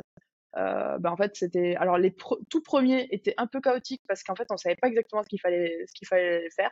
euh, 0.56 0.98
bah, 0.98 1.12
en 1.12 1.16
fait 1.16 1.36
c'était. 1.36 1.76
Alors 1.76 1.98
les 1.98 2.14
tout 2.48 2.62
premiers 2.62 3.08
étaient 3.10 3.34
un 3.38 3.46
peu 3.46 3.60
chaotiques 3.60 4.02
parce 4.08 4.22
qu'en 4.22 4.34
fait 4.34 4.46
on 4.50 4.56
savait 4.56 4.76
pas 4.76 4.88
exactement 4.88 5.22
ce 5.22 5.28
qu'il 5.28 5.40
fallait 5.40 5.84
ce 5.86 5.92
qu'il 5.94 6.08
fallait 6.08 6.48
faire. 6.56 6.70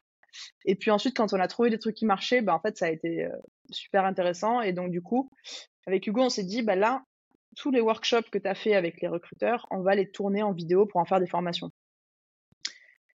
Et 0.65 0.75
puis 0.75 0.91
ensuite 0.91 1.17
quand 1.17 1.33
on 1.33 1.41
a 1.41 1.49
trouvé 1.49 1.71
des 1.71 1.79
trucs 1.79 1.97
qui 1.97 2.07
marchaient, 2.07 2.43
bah 2.43 2.55
en 2.55 2.61
fait 2.61 2.77
ça 2.77 2.87
a 2.87 2.91
été 2.91 3.25
euh, 3.25 3.31
super 3.71 4.05
intéressant. 4.05 4.61
Et 4.61 4.73
donc 4.73 4.91
du 4.91 5.03
coup 5.03 5.31
avec 5.87 6.07
Hugo 6.07 6.23
on 6.23 6.29
s'est 6.29 6.45
dit 6.45 6.63
bah 6.63 6.77
là 6.77 7.05
tous 7.57 7.71
les 7.71 7.81
workshops 7.81 8.31
que 8.31 8.39
tu 8.39 8.49
as 8.49 8.55
fait 8.55 8.75
avec 8.75 9.01
les 9.01 9.09
recruteurs, 9.09 9.67
on 9.71 9.81
va 9.83 9.95
les 9.95 10.11
tourner 10.11 10.43
en 10.43 10.53
vidéo 10.53 10.87
pour 10.87 11.01
en 11.01 11.05
faire 11.05 11.21
des 11.21 11.27
formations. 11.27 11.71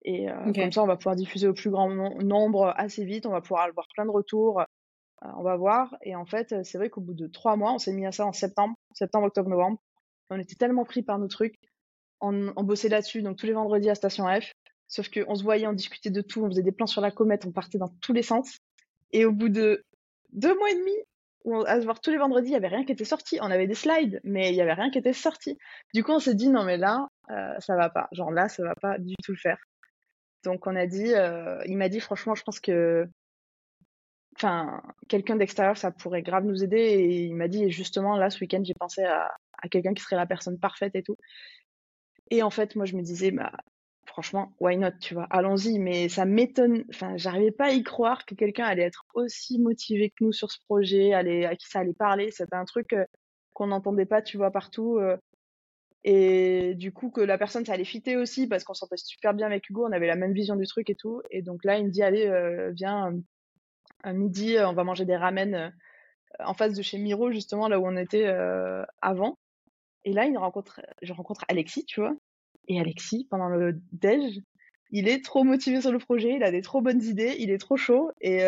Et 0.03 0.31
euh, 0.31 0.53
comme 0.53 0.73
ça, 0.73 0.83
on 0.83 0.87
va 0.87 0.97
pouvoir 0.97 1.17
diffuser 1.17 1.47
au 1.47 1.55
plus 1.55 1.71
grand 1.71 1.91
nombre 2.23 2.73
assez 2.77 3.05
vite. 3.05 3.27
On 3.27 3.33
va 3.33 3.41
pouvoir 3.41 3.65
avoir 3.65 3.87
plein 3.95 4.07
de 4.07 4.11
retours. 4.11 4.61
Euh, 4.61 5.29
on 5.37 5.43
va 5.43 5.57
voir. 5.57 5.97
Et 6.03 6.17
en 6.17 6.25
fait, 6.25 6.55
c'est 6.65 6.79
vrai 6.79 6.89
qu'au 6.89 7.01
bout 7.01 7.15
de 7.15 7.27
trois 7.27 7.57
mois, 7.57 7.73
on 7.73 7.79
s'est 7.79 7.93
mis 7.93 8.07
à 8.07 8.13
ça 8.13 8.27
en 8.27 8.33
septembre, 8.33 8.75
septembre, 8.95 9.27
octobre, 9.27 9.51
novembre. 9.51 9.79
On 10.31 10.39
était 10.39 10.55
tellement 10.55 10.85
pris 10.85 11.03
par 11.03 11.19
nos 11.19 11.29
trucs. 11.29 11.57
On, 12.21 12.53
on 12.57 12.65
bossait 12.65 12.89
là-dessus, 12.89 13.23
donc 13.23 13.37
tous 13.37 13.47
les 13.47 13.53
vendredis 13.53 13.91
à 13.91 13.95
Station 13.95 14.27
F. 14.27 14.53
Sauf 14.89 15.09
qu'on 15.09 15.35
se 15.35 15.43
voyait, 15.43 15.67
on 15.67 15.73
discutait 15.73 16.11
de 16.11 16.21
tout, 16.21 16.45
on 16.45 16.49
faisait 16.49 16.63
des 16.63 16.73
plans 16.73 16.87
sur 16.87 17.01
la 17.01 17.11
comète, 17.11 17.47
on 17.47 17.53
partait 17.53 17.79
dans 17.79 17.93
tous 18.01 18.13
les 18.13 18.23
sens. 18.23 18.59
Et 19.13 19.25
au 19.25 19.33
bout 19.33 19.49
de 19.49 19.85
deux 20.33 20.55
mois 20.57 20.71
et 20.71 20.75
demi, 20.75 20.95
où 21.45 21.57
à 21.61 21.81
se 21.81 21.85
voir 21.85 22.01
tous 22.01 22.11
les 22.11 22.19
vendredis, 22.19 22.49
il 22.49 22.51
n'y 22.51 22.57
avait 22.57 22.69
rien 22.69 22.85
qui 22.85 22.93
était 22.93 23.05
sorti. 23.05 23.39
On 23.41 23.51
avait 23.51 23.67
des 23.67 23.75
slides, 23.75 24.21
mais 24.25 24.51
il 24.51 24.55
n'y 24.55 24.61
avait 24.61 24.73
rien 24.73 24.91
qui 24.91 24.99
était 24.99 25.13
sorti. 25.13 25.59
Du 25.95 26.05
coup, 26.05 26.13
on 26.13 26.19
s'est 26.19 26.35
dit, 26.35 26.49
non, 26.49 26.65
mais 26.65 26.77
là, 26.77 27.09
euh, 27.31 27.55
ça 27.61 27.77
va 27.77 27.89
pas. 27.89 28.09
Genre 28.13 28.31
là, 28.31 28.49
ça 28.49 28.63
va 28.63 28.75
pas 28.81 28.99
du 28.99 29.15
tout 29.23 29.33
le 29.33 29.39
faire. 29.39 29.59
Donc 30.45 30.67
on 30.67 30.77
a 30.77 30.87
dit, 30.87 31.15
euh, 31.15 31.63
il 31.67 31.77
m'a 31.77 31.89
dit 31.89 32.01
franchement, 32.01 32.35
je 32.35 32.43
pense 32.43 32.61
que, 32.61 33.07
enfin, 34.37 34.83
quelqu'un 35.09 35.37
d'extérieur, 35.37 35.77
ça 35.77 35.91
pourrait 35.91 36.23
grave 36.23 36.45
nous 36.45 36.65
aider. 36.65 36.79
Et 36.79 37.25
il 37.25 37.35
m'a 37.35 37.49
dit 37.49 37.71
justement 37.71 38.17
là, 38.17 38.31
ce 38.31 38.41
week-end, 38.41 38.63
j'ai 38.65 38.75
pensé 38.75 39.05
à, 39.05 39.31
quelqu'un 39.71 39.95
qui 39.95 40.03
serait 40.03 40.17
la 40.17 40.27
personne 40.27 40.59
parfaite 40.59 40.95
et 40.95 41.03
tout. 41.03 41.17
Et 42.31 42.43
en 42.43 42.51
fait, 42.51 42.77
moi, 42.77 42.87
je 42.87 42.97
me 42.97 43.03
disais, 43.03 43.31
bah, 43.33 43.53
franchement, 44.07 44.55
why 44.61 44.77
not, 44.77 44.93
tu 45.01 45.15
vois, 45.15 45.27
allons-y. 45.31 45.79
Mais 45.79 46.09
ça 46.09 46.25
m'étonne, 46.25 46.85
enfin, 46.91 47.17
j'arrivais 47.17 47.51
pas 47.53 47.67
à 47.67 47.71
y 47.73 47.83
croire 47.83 48.25
que 48.27 48.35
quelqu'un 48.35 48.65
allait 48.65 48.85
être 48.85 49.05
aussi 49.15 49.59
motivé 49.59 50.11
que 50.11 50.25
nous 50.25 50.33
sur 50.33 50.51
ce 50.51 50.59
projet, 50.65 51.13
allait, 51.13 51.45
à 51.47 51.57
qui 51.57 51.67
ça 51.69 51.81
allait 51.81 51.93
parler. 51.95 52.31
C'était 52.31 52.57
un 52.57 52.65
truc 52.65 52.93
euh, 52.95 53.05
qu'on 53.53 53.69
n'entendait 53.69 54.07
pas, 54.07 54.23
tu 54.23 54.37
vois, 54.37 54.51
partout. 54.51 54.99
Euh, 54.99 55.17
et 56.03 56.75
du 56.77 56.93
coup, 56.93 57.11
que 57.11 57.21
la 57.21 57.37
personne, 57.37 57.65
ça 57.65 57.75
allait 57.75 57.85
fitter 57.85 58.17
aussi 58.17 58.47
parce 58.47 58.65
qu'on 58.65 58.75
s'entendait 58.75 59.03
super 59.05 59.35
bien 59.35 59.47
avec 59.47 59.69
Hugo, 59.69 59.87
on 59.87 59.93
avait 59.93 60.07
la 60.07 60.17
même 60.17 60.33
vision 60.33 60.57
du 60.57 60.67
truc 60.67 60.89
et 60.89 60.95
tout. 60.95 61.21
Et 61.31 61.43
donc 61.43 61.65
là, 61.65 61.79
il 61.79 61.87
me 61.87 61.91
dit, 61.91 62.03
allez, 62.03 62.27
euh, 62.27 62.71
viens, 62.73 63.13
à 64.03 64.13
midi, 64.13 64.57
on 64.59 64.73
va 64.73 64.85
manger 64.85 65.05
des 65.05 65.17
ramen 65.17 65.55
euh, 65.55 65.71
en 66.39 66.55
face 66.55 66.75
de 66.75 66.83
chez 66.83 66.97
Miro, 66.97 67.31
justement, 67.33 67.69
là 67.69 67.79
où 67.79 67.87
on 67.87 67.97
était 67.97 68.27
euh, 68.27 68.83
avant. 69.03 69.39
Et 70.05 70.13
là, 70.15 70.25
il 70.25 70.37
rencontre, 70.39 70.81
je 71.03 71.13
rencontre 71.13 71.45
Alexis, 71.49 71.85
tu 71.85 72.01
vois. 72.01 72.17
Et 72.69 72.81
Alexis, 72.81 73.27
pendant 73.31 73.49
le 73.49 73.79
déj, 73.93 74.41
il 74.91 75.07
est 75.07 75.23
trop 75.23 75.45
motivé 75.45 75.83
sur 75.83 75.93
le 75.93 75.99
projet, 75.99 76.35
il 76.35 76.43
a 76.43 76.51
des 76.51 76.63
trop 76.63 76.81
bonnes 76.81 77.03
idées, 77.03 77.37
il 77.39 77.51
est 77.51 77.59
trop 77.59 77.77
chaud. 77.77 78.11
Et 78.23 78.43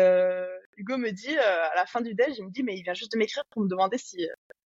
Hugo 0.77 0.97
me 0.97 1.11
dit, 1.11 1.37
à 1.37 1.75
la 1.75 1.85
fin 1.85 2.01
du 2.01 2.15
déj, 2.15 2.35
il 2.39 2.45
me 2.45 2.49
dit, 2.49 2.63
mais 2.63 2.75
il 2.75 2.83
vient 2.83 2.95
juste 2.95 3.13
de 3.13 3.17
m'écrire 3.19 3.45
pour 3.51 3.61
me 3.61 3.67
demander 3.67 3.97
si, 3.97 4.27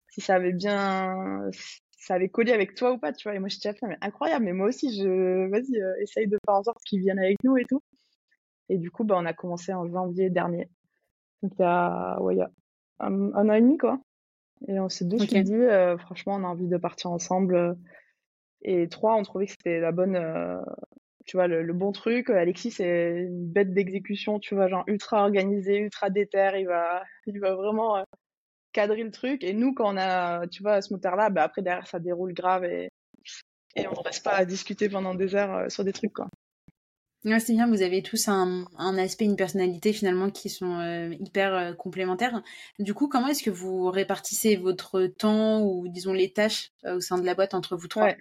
si 0.10 0.22
ça 0.22 0.36
avait 0.36 0.54
bien, 0.54 1.50
ça 2.08 2.14
avait 2.14 2.30
collé 2.30 2.54
avec 2.54 2.74
toi 2.74 2.94
ou 2.94 2.98
pas, 2.98 3.12
tu 3.12 3.28
vois. 3.28 3.36
Et 3.36 3.40
moi, 3.40 3.50
je 3.50 3.56
disais, 3.56 3.76
mais 3.84 3.98
incroyable, 4.00 4.46
mais 4.46 4.54
moi 4.54 4.68
aussi, 4.68 4.98
je, 4.98 5.50
vas-y, 5.50 5.82
euh, 5.82 6.02
essaye 6.02 6.28
de 6.28 6.38
faire 6.46 6.56
en 6.56 6.64
sorte 6.64 6.82
qu'ils 6.86 7.02
viennent 7.02 7.20
avec 7.20 7.36
nous 7.44 7.58
et 7.58 7.66
tout. 7.66 7.82
Et 8.70 8.78
du 8.78 8.90
coup, 8.92 9.04
bah, 9.04 9.16
on 9.18 9.26
a 9.26 9.34
commencé 9.34 9.74
en 9.74 9.86
janvier 9.90 10.30
dernier. 10.30 10.70
Donc, 11.44 11.52
il 11.60 11.62
y 11.62 11.66
a, 11.66 12.18
ouais, 12.22 12.36
il 12.36 12.38
y 12.38 12.42
a 12.42 12.50
un, 13.00 13.34
an 13.34 13.52
et 13.52 13.60
demi, 13.60 13.78
quoi. 13.78 14.00
Et 14.70 14.80
on 14.80 14.88
s'est 14.88 15.04
deux 15.04 15.22
okay. 15.22 15.44
dit, 15.44 15.54
euh, 15.54 15.98
franchement, 15.98 16.36
on 16.36 16.46
a 16.46 16.48
envie 16.48 16.70
de 16.70 16.78
partir 16.78 17.12
ensemble. 17.12 17.78
Et 18.62 18.88
trois, 18.88 19.16
on 19.16 19.24
trouvait 19.24 19.48
que 19.48 19.52
c'était 19.52 19.82
la 19.82 19.92
bonne, 19.92 20.16
euh, 20.16 20.62
tu 21.26 21.36
vois, 21.36 21.48
le, 21.48 21.74
bon 21.74 21.92
truc. 21.92 22.30
Alexis, 22.30 22.72
c'est 22.72 23.26
une 23.28 23.50
bête 23.52 23.74
d'exécution, 23.74 24.40
tu 24.40 24.56
vois, 24.56 24.70
genre 24.70 24.86
ultra 24.88 25.24
organisé, 25.24 25.80
ultra 25.80 26.10
déter. 26.10 26.52
Il 26.56 26.68
va, 26.68 27.04
il 27.26 27.38
va 27.42 27.54
vraiment 27.54 28.02
cadrer 28.78 29.04
le 29.04 29.12
truc. 29.12 29.44
Et 29.44 29.54
nous, 29.54 29.74
quand 29.74 29.92
on 29.92 29.98
a, 29.98 30.46
tu 30.48 30.62
vois, 30.62 30.82
ce 30.82 30.94
moteur-là, 30.94 31.32
bah, 31.32 31.44
après, 31.44 31.64
derrière, 31.64 31.88
ça 31.88 32.00
déroule 32.00 32.34
grave 32.34 32.64
et, 32.64 32.90
et 33.76 33.88
on 33.88 33.92
ne 33.92 34.04
reste 34.04 34.24
pas 34.24 34.36
à 34.36 34.46
discuter 34.46 34.88
pendant 34.88 35.16
des 35.16 35.34
heures 35.34 35.54
euh, 35.54 35.70
sur 35.70 35.84
des 35.84 35.94
trucs, 35.94 36.14
quoi. 36.14 36.28
c'est 37.24 37.54
bien, 37.54 37.68
vous 37.68 37.82
avez 37.82 38.04
tous 38.04 38.28
un, 38.28 38.66
un, 38.78 38.98
aspect, 39.00 39.26
une 39.26 39.36
personnalité 39.36 39.94
finalement 39.94 40.30
qui 40.30 40.50
sont 40.50 40.80
euh, 40.80 41.14
hyper 41.20 41.56
euh, 41.56 41.74
complémentaires. 41.74 42.44
Du 42.78 42.94
coup, 42.94 43.08
comment 43.08 43.28
est-ce 43.28 43.44
que 43.44 43.50
vous 43.50 43.90
répartissez 43.90 44.58
votre 44.58 45.08
temps 45.08 45.64
ou 45.64 45.88
disons 45.88 46.14
les 46.14 46.32
tâches 46.32 46.70
au 46.86 47.00
sein 47.00 47.18
de 47.18 47.26
la 47.26 47.34
boîte 47.34 47.56
entre 47.56 47.76
vous 47.76 47.88
trois? 47.88 48.04
Ouais. 48.04 48.18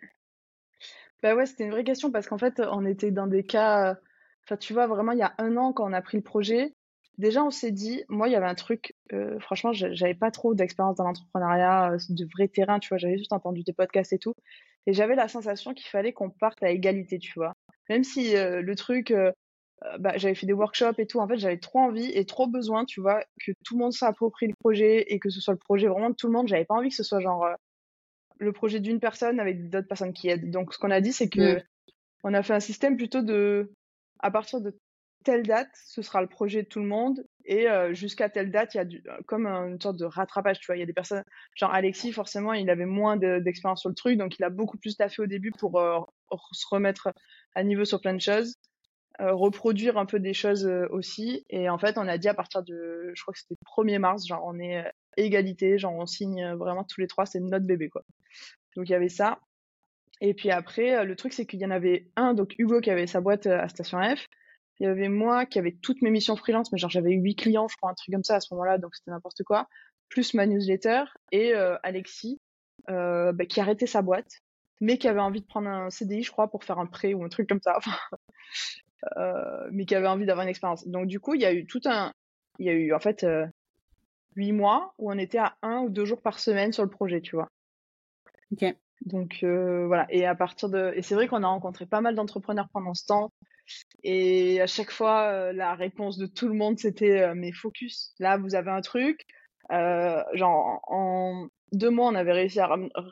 Bah 1.22 1.34
ouais, 1.34 1.46
c'était 1.46 1.64
une 1.64 1.70
vraie 1.70 1.84
question 1.84 2.10
parce 2.10 2.26
qu'en 2.26 2.38
fait, 2.38 2.60
on 2.60 2.84
était 2.86 3.10
dans 3.10 3.26
des 3.26 3.42
cas. 3.42 3.96
Enfin, 4.44 4.56
tu 4.56 4.72
vois, 4.72 4.86
vraiment, 4.86 5.12
il 5.12 5.18
y 5.18 5.22
a 5.22 5.34
un 5.38 5.56
an, 5.56 5.72
quand 5.72 5.88
on 5.88 5.92
a 5.92 6.02
pris 6.02 6.18
le 6.18 6.22
projet, 6.22 6.74
déjà, 7.18 7.42
on 7.42 7.50
s'est 7.50 7.72
dit, 7.72 8.04
moi, 8.08 8.28
il 8.28 8.32
y 8.32 8.36
avait 8.36 8.46
un 8.46 8.54
truc, 8.54 8.94
euh, 9.12 9.38
franchement, 9.40 9.72
j'avais 9.72 10.14
pas 10.14 10.30
trop 10.30 10.54
d'expérience 10.54 10.96
dans 10.96 11.04
l'entrepreneuriat, 11.04 11.92
euh, 11.92 11.98
de 12.08 12.26
vrai 12.32 12.48
terrain, 12.48 12.78
tu 12.78 12.88
vois, 12.88 12.98
j'avais 12.98 13.18
juste 13.18 13.32
entendu 13.32 13.62
des 13.62 13.72
podcasts 13.72 14.12
et 14.12 14.18
tout. 14.18 14.34
Et 14.86 14.92
j'avais 14.92 15.14
la 15.14 15.28
sensation 15.28 15.74
qu'il 15.74 15.88
fallait 15.88 16.12
qu'on 16.12 16.30
parte 16.30 16.62
à 16.62 16.70
égalité, 16.70 17.18
tu 17.18 17.32
vois. 17.36 17.52
Même 17.88 18.04
si 18.04 18.36
euh, 18.36 18.62
le 18.62 18.74
truc, 18.74 19.12
bah, 19.98 20.16
j'avais 20.16 20.34
fait 20.34 20.46
des 20.46 20.52
workshops 20.52 20.98
et 20.98 21.06
tout, 21.06 21.20
en 21.20 21.28
fait, 21.28 21.38
j'avais 21.38 21.58
trop 21.58 21.80
envie 21.80 22.10
et 22.12 22.24
trop 22.24 22.46
besoin, 22.46 22.84
tu 22.84 23.00
vois, 23.00 23.22
que 23.44 23.52
tout 23.64 23.76
le 23.76 23.82
monde 23.82 23.92
s'approprie 23.92 24.46
le 24.48 24.54
projet 24.60 25.12
et 25.12 25.18
que 25.18 25.30
ce 25.30 25.40
soit 25.40 25.54
le 25.54 25.58
projet 25.58 25.86
vraiment 25.86 26.10
de 26.10 26.14
tout 26.14 26.26
le 26.26 26.32
monde. 26.32 26.48
J'avais 26.48 26.64
pas 26.64 26.74
envie 26.74 26.88
que 26.88 26.96
ce 26.96 27.02
soit 27.02 27.20
genre 27.20 27.46
le 28.38 28.52
projet 28.52 28.80
d'une 28.80 29.00
personne 29.00 29.40
avec 29.40 29.70
d'autres 29.70 29.88
personnes 29.88 30.12
qui 30.12 30.28
aident. 30.28 30.50
Donc, 30.50 30.72
ce 30.72 30.78
qu'on 30.78 30.90
a 30.90 31.00
dit, 31.00 31.12
c'est 31.12 31.28
que 31.28 31.56
mmh. 31.56 31.62
on 32.24 32.34
a 32.34 32.42
fait 32.42 32.54
un 32.54 32.60
système 32.60 32.96
plutôt 32.96 33.22
de, 33.22 33.72
à 34.20 34.30
partir 34.30 34.60
de 34.60 34.76
telle 35.24 35.42
date, 35.42 35.70
ce 35.74 36.02
sera 36.02 36.20
le 36.20 36.28
projet 36.28 36.62
de 36.62 36.68
tout 36.68 36.80
le 36.80 36.86
monde. 36.86 37.24
Et 37.48 37.70
euh, 37.70 37.94
jusqu'à 37.94 38.28
telle 38.28 38.50
date, 38.50 38.74
il 38.74 38.78
y 38.78 38.80
a 38.80 38.84
du, 38.84 39.02
comme 39.26 39.46
une 39.46 39.80
sorte 39.80 39.96
de 39.96 40.04
rattrapage, 40.04 40.58
tu 40.58 40.66
vois. 40.66 40.76
Il 40.76 40.80
y 40.80 40.82
a 40.82 40.86
des 40.86 40.92
personnes, 40.92 41.22
genre 41.54 41.72
Alexis, 41.72 42.12
forcément, 42.12 42.52
il 42.52 42.68
avait 42.68 42.86
moins 42.86 43.16
d'expérience 43.16 43.80
sur 43.80 43.88
le 43.88 43.94
truc, 43.94 44.18
donc 44.18 44.36
il 44.38 44.44
a 44.44 44.50
beaucoup 44.50 44.76
plus 44.78 44.96
taffé 44.96 45.22
au 45.22 45.26
début 45.26 45.52
pour 45.52 45.78
euh, 45.78 46.00
se 46.52 46.66
remettre 46.68 47.12
à 47.54 47.62
niveau 47.62 47.84
sur 47.84 48.00
plein 48.00 48.14
de 48.14 48.20
choses, 48.20 48.56
euh, 49.20 49.32
reproduire 49.32 49.96
un 49.96 50.06
peu 50.06 50.18
des 50.18 50.34
choses 50.34 50.66
aussi. 50.90 51.46
Et 51.48 51.68
en 51.70 51.78
fait, 51.78 51.98
on 51.98 52.08
a 52.08 52.18
dit 52.18 52.28
à 52.28 52.34
partir 52.34 52.64
de, 52.64 53.12
je 53.14 53.22
crois 53.22 53.32
que 53.32 53.38
c'était 53.38 53.54
le 53.54 53.84
1er 53.84 53.98
mars, 54.00 54.26
genre 54.26 54.42
on 54.44 54.58
est 54.58 54.84
égalité, 55.16 55.78
genre 55.78 55.94
on 55.94 56.06
signe 56.06 56.52
vraiment 56.54 56.82
tous 56.82 57.00
les 57.00 57.06
trois, 57.06 57.26
c'est 57.26 57.38
notre 57.38 57.64
bébé, 57.64 57.88
quoi. 57.88 58.02
Donc 58.74 58.88
il 58.88 58.92
y 58.92 58.96
avait 58.96 59.08
ça. 59.08 59.38
Et 60.20 60.34
puis 60.34 60.50
après, 60.50 61.04
le 61.04 61.14
truc, 61.14 61.32
c'est 61.32 61.46
qu'il 61.46 61.60
y 61.60 61.66
en 61.66 61.70
avait 61.70 62.08
un, 62.16 62.34
donc 62.34 62.54
Hugo 62.58 62.80
qui 62.80 62.90
avait 62.90 63.06
sa 63.06 63.20
boîte 63.20 63.46
à 63.46 63.68
Station 63.68 64.00
F, 64.02 64.26
il 64.78 64.84
y 64.84 64.86
avait 64.86 65.08
moi 65.08 65.46
qui 65.46 65.58
avait 65.58 65.76
toutes 65.80 66.02
mes 66.02 66.10
missions 66.10 66.36
freelance, 66.36 66.70
mais 66.72 66.78
genre 66.78 66.90
j'avais 66.90 67.12
huit 67.12 67.36
clients, 67.36 67.68
je 67.68 67.76
crois, 67.76 67.90
un 67.90 67.94
truc 67.94 68.12
comme 68.12 68.24
ça 68.24 68.36
à 68.36 68.40
ce 68.40 68.52
moment-là, 68.54 68.78
donc 68.78 68.94
c'était 68.94 69.10
n'importe 69.10 69.42
quoi. 69.42 69.68
Plus 70.08 70.34
ma 70.34 70.46
newsletter 70.46 71.04
et 71.32 71.54
euh, 71.54 71.76
Alexis 71.82 72.40
euh, 72.90 73.32
bah, 73.32 73.46
qui 73.46 73.60
arrêtait 73.60 73.86
sa 73.86 74.02
boîte, 74.02 74.42
mais 74.80 74.98
qui 74.98 75.08
avait 75.08 75.20
envie 75.20 75.40
de 75.40 75.46
prendre 75.46 75.68
un 75.68 75.90
CDI, 75.90 76.22
je 76.22 76.30
crois, 76.30 76.48
pour 76.48 76.64
faire 76.64 76.78
un 76.78 76.86
prêt 76.86 77.14
ou 77.14 77.24
un 77.24 77.28
truc 77.28 77.48
comme 77.48 77.62
ça. 77.62 77.78
euh, 79.16 79.68
mais 79.72 79.86
qui 79.86 79.94
avait 79.94 80.06
envie 80.06 80.26
d'avoir 80.26 80.44
une 80.44 80.50
expérience. 80.50 80.86
Donc 80.86 81.06
du 81.06 81.20
coup, 81.20 81.34
il 81.34 81.40
y 81.40 81.46
a 81.46 81.54
eu 81.54 81.66
tout 81.66 81.80
un, 81.86 82.12
il 82.58 82.66
y 82.66 82.68
a 82.68 82.72
eu 82.72 82.92
en 82.92 83.00
fait 83.00 83.26
huit 84.34 84.52
mois 84.52 84.92
où 84.98 85.10
on 85.10 85.16
était 85.16 85.38
à 85.38 85.56
un 85.62 85.80
ou 85.80 85.88
deux 85.88 86.04
jours 86.04 86.20
par 86.20 86.38
semaine 86.38 86.72
sur 86.72 86.84
le 86.84 86.90
projet, 86.90 87.22
tu 87.22 87.36
vois. 87.36 87.48
Ok. 88.52 88.64
Donc 89.06 89.38
voilà. 89.42 90.06
Et 90.10 90.26
à 90.26 90.34
partir 90.34 90.68
de, 90.68 90.92
et 90.94 91.00
c'est 91.00 91.14
vrai 91.14 91.28
qu'on 91.28 91.42
a 91.42 91.48
rencontré 91.48 91.86
pas 91.86 92.02
mal 92.02 92.14
d'entrepreneurs 92.14 92.68
pendant 92.72 92.92
ce 92.92 93.06
temps. 93.06 93.32
Et 94.02 94.60
à 94.60 94.66
chaque 94.66 94.90
fois, 94.90 95.28
euh, 95.32 95.52
la 95.52 95.74
réponse 95.74 96.18
de 96.18 96.26
tout 96.26 96.48
le 96.48 96.54
monde, 96.54 96.78
c'était 96.78 97.22
euh, 97.22 97.34
mais 97.34 97.52
focus. 97.52 98.14
Là, 98.18 98.36
vous 98.36 98.54
avez 98.54 98.70
un 98.70 98.80
truc. 98.80 99.26
Euh, 99.72 100.22
genre, 100.34 100.80
en 100.86 101.48
deux 101.72 101.90
mois, 101.90 102.08
on 102.08 102.14
avait 102.14 102.32
réussi 102.32 102.60
à 102.60 102.68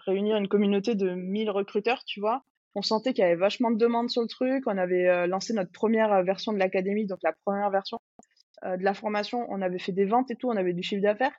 réunir 0.07 0.37
une 0.37 0.49
communauté 0.49 0.95
de 0.95 1.11
1000 1.11 1.51
recruteurs, 1.51 2.05
tu 2.05 2.21
vois. 2.21 2.43
On 2.77 2.83
sentait 2.83 3.13
qu'il 3.13 3.23
y 3.23 3.27
avait 3.27 3.37
vachement 3.37 3.71
de 3.71 3.77
demandes 3.77 4.11
sur 4.11 4.23
le 4.23 4.29
truc. 4.29 4.65
On 4.67 4.79
avait 4.79 5.29
lancé 5.29 5.53
notre 5.53 5.71
première 5.71 6.25
version 6.25 6.53
de 6.53 6.59
l'académie, 6.59 7.07
donc 7.07 7.21
la 7.23 7.33
première 7.45 7.71
version 7.71 8.01
de 8.65 8.83
la 8.83 8.95
formation. 8.95 9.47
On 9.49 9.63
avait 9.63 9.79
fait 9.79 9.93
des 9.93 10.07
ventes 10.07 10.33
et 10.33 10.37
tout. 10.37 10.49
On 10.49 10.57
avait 10.57 10.73
du 10.73 10.83
chiffre 10.83 11.03
d'affaires. 11.03 11.35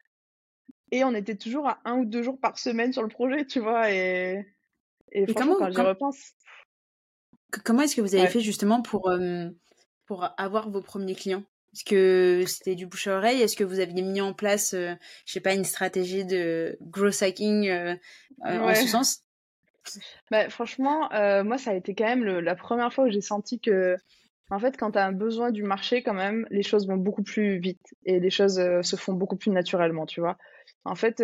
Et 0.91 1.03
on 1.03 1.13
était 1.13 1.35
toujours 1.35 1.67
à 1.67 1.79
un 1.83 1.97
ou 1.97 2.05
deux 2.05 2.23
jours 2.23 2.39
par 2.39 2.57
semaine 2.57 2.93
sur 2.93 3.01
le 3.01 3.09
projet, 3.09 3.45
tu 3.45 3.59
vois. 3.59 3.91
Et, 3.91 4.45
et, 5.11 5.27
franchement, 5.27 5.55
quand 5.57 5.71
j'y 5.71 5.81
repense, 5.81 6.33
Comment 7.63 7.81
est-ce 7.81 7.95
que 7.95 8.01
vous 8.01 8.15
avez 8.15 8.27
fait 8.27 8.41
justement 8.41 8.81
pour, 8.81 9.11
pour 10.05 10.29
avoir 10.37 10.69
vos 10.69 10.81
premiers 10.81 11.15
clients? 11.15 11.43
Est-ce 11.73 11.83
que 11.83 12.43
c'était 12.47 12.75
du 12.75 12.85
bouche 12.85 13.07
à 13.07 13.17
oreille? 13.17 13.41
Est-ce 13.41 13.55
que 13.55 13.63
vous 13.63 13.79
aviez 13.79 14.01
mis 14.01 14.21
en 14.21 14.33
place, 14.33 14.73
je 14.73 14.95
sais 15.25 15.41
pas, 15.41 15.53
une 15.53 15.65
stratégie 15.65 16.25
de 16.25 16.77
growth 16.81 17.21
hacking 17.21 17.69
en 18.41 18.73
ce 18.75 18.87
sens? 18.87 19.23
Bah, 20.31 20.49
Franchement, 20.49 21.09
moi, 21.43 21.57
ça 21.57 21.71
a 21.71 21.73
été 21.73 21.93
quand 21.95 22.05
même 22.05 22.23
la 22.23 22.55
première 22.55 22.93
fois 22.93 23.05
où 23.05 23.09
j'ai 23.09 23.21
senti 23.21 23.59
que, 23.59 23.97
en 24.49 24.59
fait, 24.59 24.77
quand 24.77 24.91
tu 24.91 24.99
as 24.99 25.05
un 25.05 25.11
besoin 25.11 25.51
du 25.51 25.63
marché, 25.63 26.03
quand 26.03 26.13
même, 26.13 26.47
les 26.49 26.63
choses 26.63 26.87
vont 26.87 26.97
beaucoup 26.97 27.23
plus 27.23 27.59
vite 27.59 27.93
et 28.05 28.19
les 28.19 28.29
choses 28.29 28.61
se 28.81 28.95
font 28.95 29.13
beaucoup 29.13 29.37
plus 29.37 29.51
naturellement, 29.51 30.05
tu 30.05 30.21
vois? 30.21 30.37
En 30.85 30.95
fait, 30.95 31.23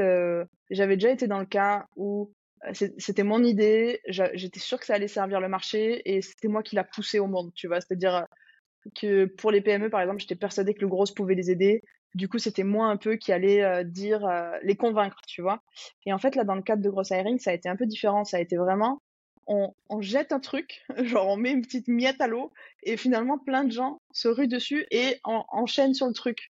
j'avais 0.69 0.95
déjà 0.95 1.11
été 1.11 1.27
dans 1.27 1.39
le 1.39 1.45
cas 1.45 1.85
où 1.95 2.33
c'était 2.73 3.23
mon 3.23 3.43
idée, 3.43 4.01
j'étais 4.05 4.59
sûre 4.59 4.79
que 4.79 4.85
ça 4.85 4.93
allait 4.93 5.07
servir 5.07 5.39
le 5.39 5.49
marché 5.49 6.01
et 6.05 6.21
c'était 6.21 6.47
moi 6.47 6.61
qui 6.61 6.75
l'a 6.75 6.83
poussé 6.83 7.19
au 7.19 7.27
monde, 7.27 7.51
tu 7.55 7.67
vois. 7.67 7.81
C'est-à-dire 7.81 8.15
euh, 8.15 8.89
que 8.95 9.25
pour 9.25 9.51
les 9.51 9.61
PME, 9.61 9.89
par 9.89 10.01
exemple, 10.01 10.19
j'étais 10.19 10.35
persuadée 10.35 10.73
que 10.73 10.81
le 10.81 10.87
gros 10.87 11.05
pouvait 11.15 11.35
les 11.35 11.49
aider. 11.49 11.83
Du 12.13 12.27
coup, 12.27 12.37
c'était 12.37 12.63
moi 12.63 12.87
un 12.87 12.97
peu 12.97 13.15
qui 13.15 13.31
allait 13.31 13.63
euh, 13.63 13.83
dire, 13.83 14.25
euh, 14.25 14.57
les 14.63 14.75
convaincre, 14.75 15.17
tu 15.27 15.41
vois. 15.41 15.61
Et 16.05 16.13
en 16.13 16.19
fait, 16.19 16.35
là, 16.35 16.43
dans 16.43 16.55
le 16.55 16.61
cadre 16.61 16.83
de 16.83 16.89
Gross 16.89 17.09
Hiring, 17.09 17.39
ça 17.39 17.51
a 17.51 17.53
été 17.53 17.67
un 17.67 17.75
peu 17.75 17.85
différent. 17.87 18.25
Ça 18.25 18.37
a 18.37 18.41
été 18.41 18.57
vraiment, 18.57 19.01
on, 19.47 19.73
jette 20.01 20.31
un 20.31 20.39
truc, 20.39 20.83
genre 21.03 21.27
on 21.29 21.37
met 21.37 21.51
une 21.51 21.61
petite 21.61 21.87
miette 21.87 22.21
à 22.21 22.27
l'eau 22.27 22.51
et 22.83 22.95
finalement, 22.95 23.37
plein 23.39 23.63
de 23.63 23.71
gens 23.71 24.01
se 24.13 24.27
ruent 24.27 24.47
dessus 24.47 24.85
et 24.91 25.17
en, 25.23 25.45
enchaînent 25.49 25.95
sur 25.95 26.07
le 26.07 26.13
truc. 26.13 26.49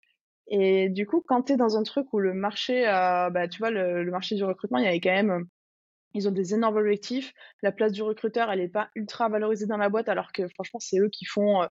Et 0.49 0.89
du 0.89 1.07
coup, 1.07 1.23
quand 1.27 1.43
tu 1.45 1.53
es 1.53 1.57
dans 1.57 1.77
un 1.77 1.85
truc 1.85 2.13
où 2.13 2.19
le 2.19 2.35
marché, 2.35 2.83
bah, 2.85 3.47
tu 3.49 3.59
vois, 3.59 3.71
le, 3.71 4.03
le 4.03 4.11
marché 4.11 4.35
du 4.35 4.43
recrutement, 4.43 4.79
il 4.79 4.85
y 4.85 4.89
avait 4.89 5.01
quand 5.01 5.11
même 5.13 5.47
ils 6.15 6.29
ont 6.29 6.33
des 6.33 6.55
énormes 6.55 6.77
objectifs. 6.77 7.33
La 7.63 7.73
place 7.73 7.93
du 7.93 8.03
recruteur, 8.03 8.51
elle 8.51 8.61
n'est 8.61 8.69
pas 8.69 8.91
ultra 8.95 9.29
valorisée 9.29 9.67
dans 9.67 9.77
la 9.77 9.89
boîte, 9.89 10.09
alors 10.09 10.33
que 10.33 10.49
franchement, 10.49 10.81
c'est 10.81 10.99
eux 10.99 11.09
qui 11.09 11.25
font, 11.25 11.63
euh, 11.63 11.67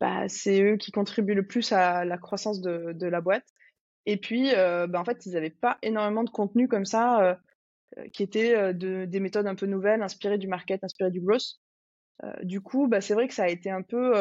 bah, 0.00 0.28
c'est 0.28 0.62
eux 0.62 0.76
qui 0.76 0.92
contribuent 0.92 1.34
le 1.34 1.46
plus 1.46 1.72
à 1.72 2.04
la 2.04 2.18
croissance 2.18 2.60
de, 2.60 3.06
la 3.06 3.20
boîte. 3.20 3.46
Et 4.06 4.16
puis, 4.16 4.54
euh, 4.54 4.86
bah, 4.86 5.00
en 5.00 5.04
fait, 5.04 5.26
ils 5.26 5.32
n'avaient 5.32 5.50
pas 5.50 5.78
énormément 5.82 6.24
de 6.24 6.30
contenu 6.30 6.68
comme 6.68 6.84
ça, 6.84 7.38
euh, 7.96 8.08
qui 8.12 8.22
était 8.22 8.74
de, 8.74 9.04
des 9.04 9.20
méthodes 9.20 9.46
un 9.46 9.54
peu 9.54 9.66
nouvelles, 9.66 10.02
inspirées 10.02 10.38
du 10.38 10.48
market, 10.48 10.82
inspirées 10.82 11.10
du 11.10 11.20
growth. 11.20 11.58
du 12.42 12.60
coup, 12.60 12.86
bah, 12.88 13.00
c'est 13.00 13.14
vrai 13.14 13.28
que 13.28 13.34
ça 13.34 13.44
a 13.44 13.48
été 13.48 13.70
un 13.70 13.82
peu 13.82 14.12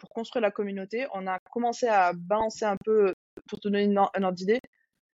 pour 0.00 0.08
construire 0.10 0.42
la 0.42 0.50
communauté. 0.50 1.06
On 1.14 1.26
a 1.26 1.38
commencé 1.50 1.86
à 1.86 2.12
balancer 2.12 2.64
un 2.64 2.76
peu, 2.84 3.14
pour 3.48 3.60
te 3.60 3.68
donner 3.68 3.84
une, 3.84 3.98
un 3.98 4.22
ordre 4.22 4.32
d'idée, 4.32 4.60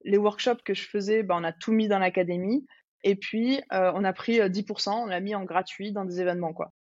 les 0.05 0.17
workshops 0.17 0.63
que 0.65 0.75
je 0.75 0.89
faisais, 0.89 1.27
on 1.29 1.45
a 1.45 1.53
tout 1.53 1.73
mis 1.73 1.89
dans 1.89 1.99
l'académie. 1.99 2.67
Et 3.05 3.17
puis, 3.17 3.61
euh, 3.73 3.93
on 3.95 4.05
a 4.05 4.13
pris 4.13 4.41
10%, 4.41 4.91
euh, 4.91 5.05
on 5.05 5.07
l'a 5.07 5.21
mis 5.21 5.35
en 5.35 5.45
gratuit 5.45 5.93
dans 5.93 6.05
des 6.05 6.21
événements, 6.21 6.53
quoi. 6.53 6.73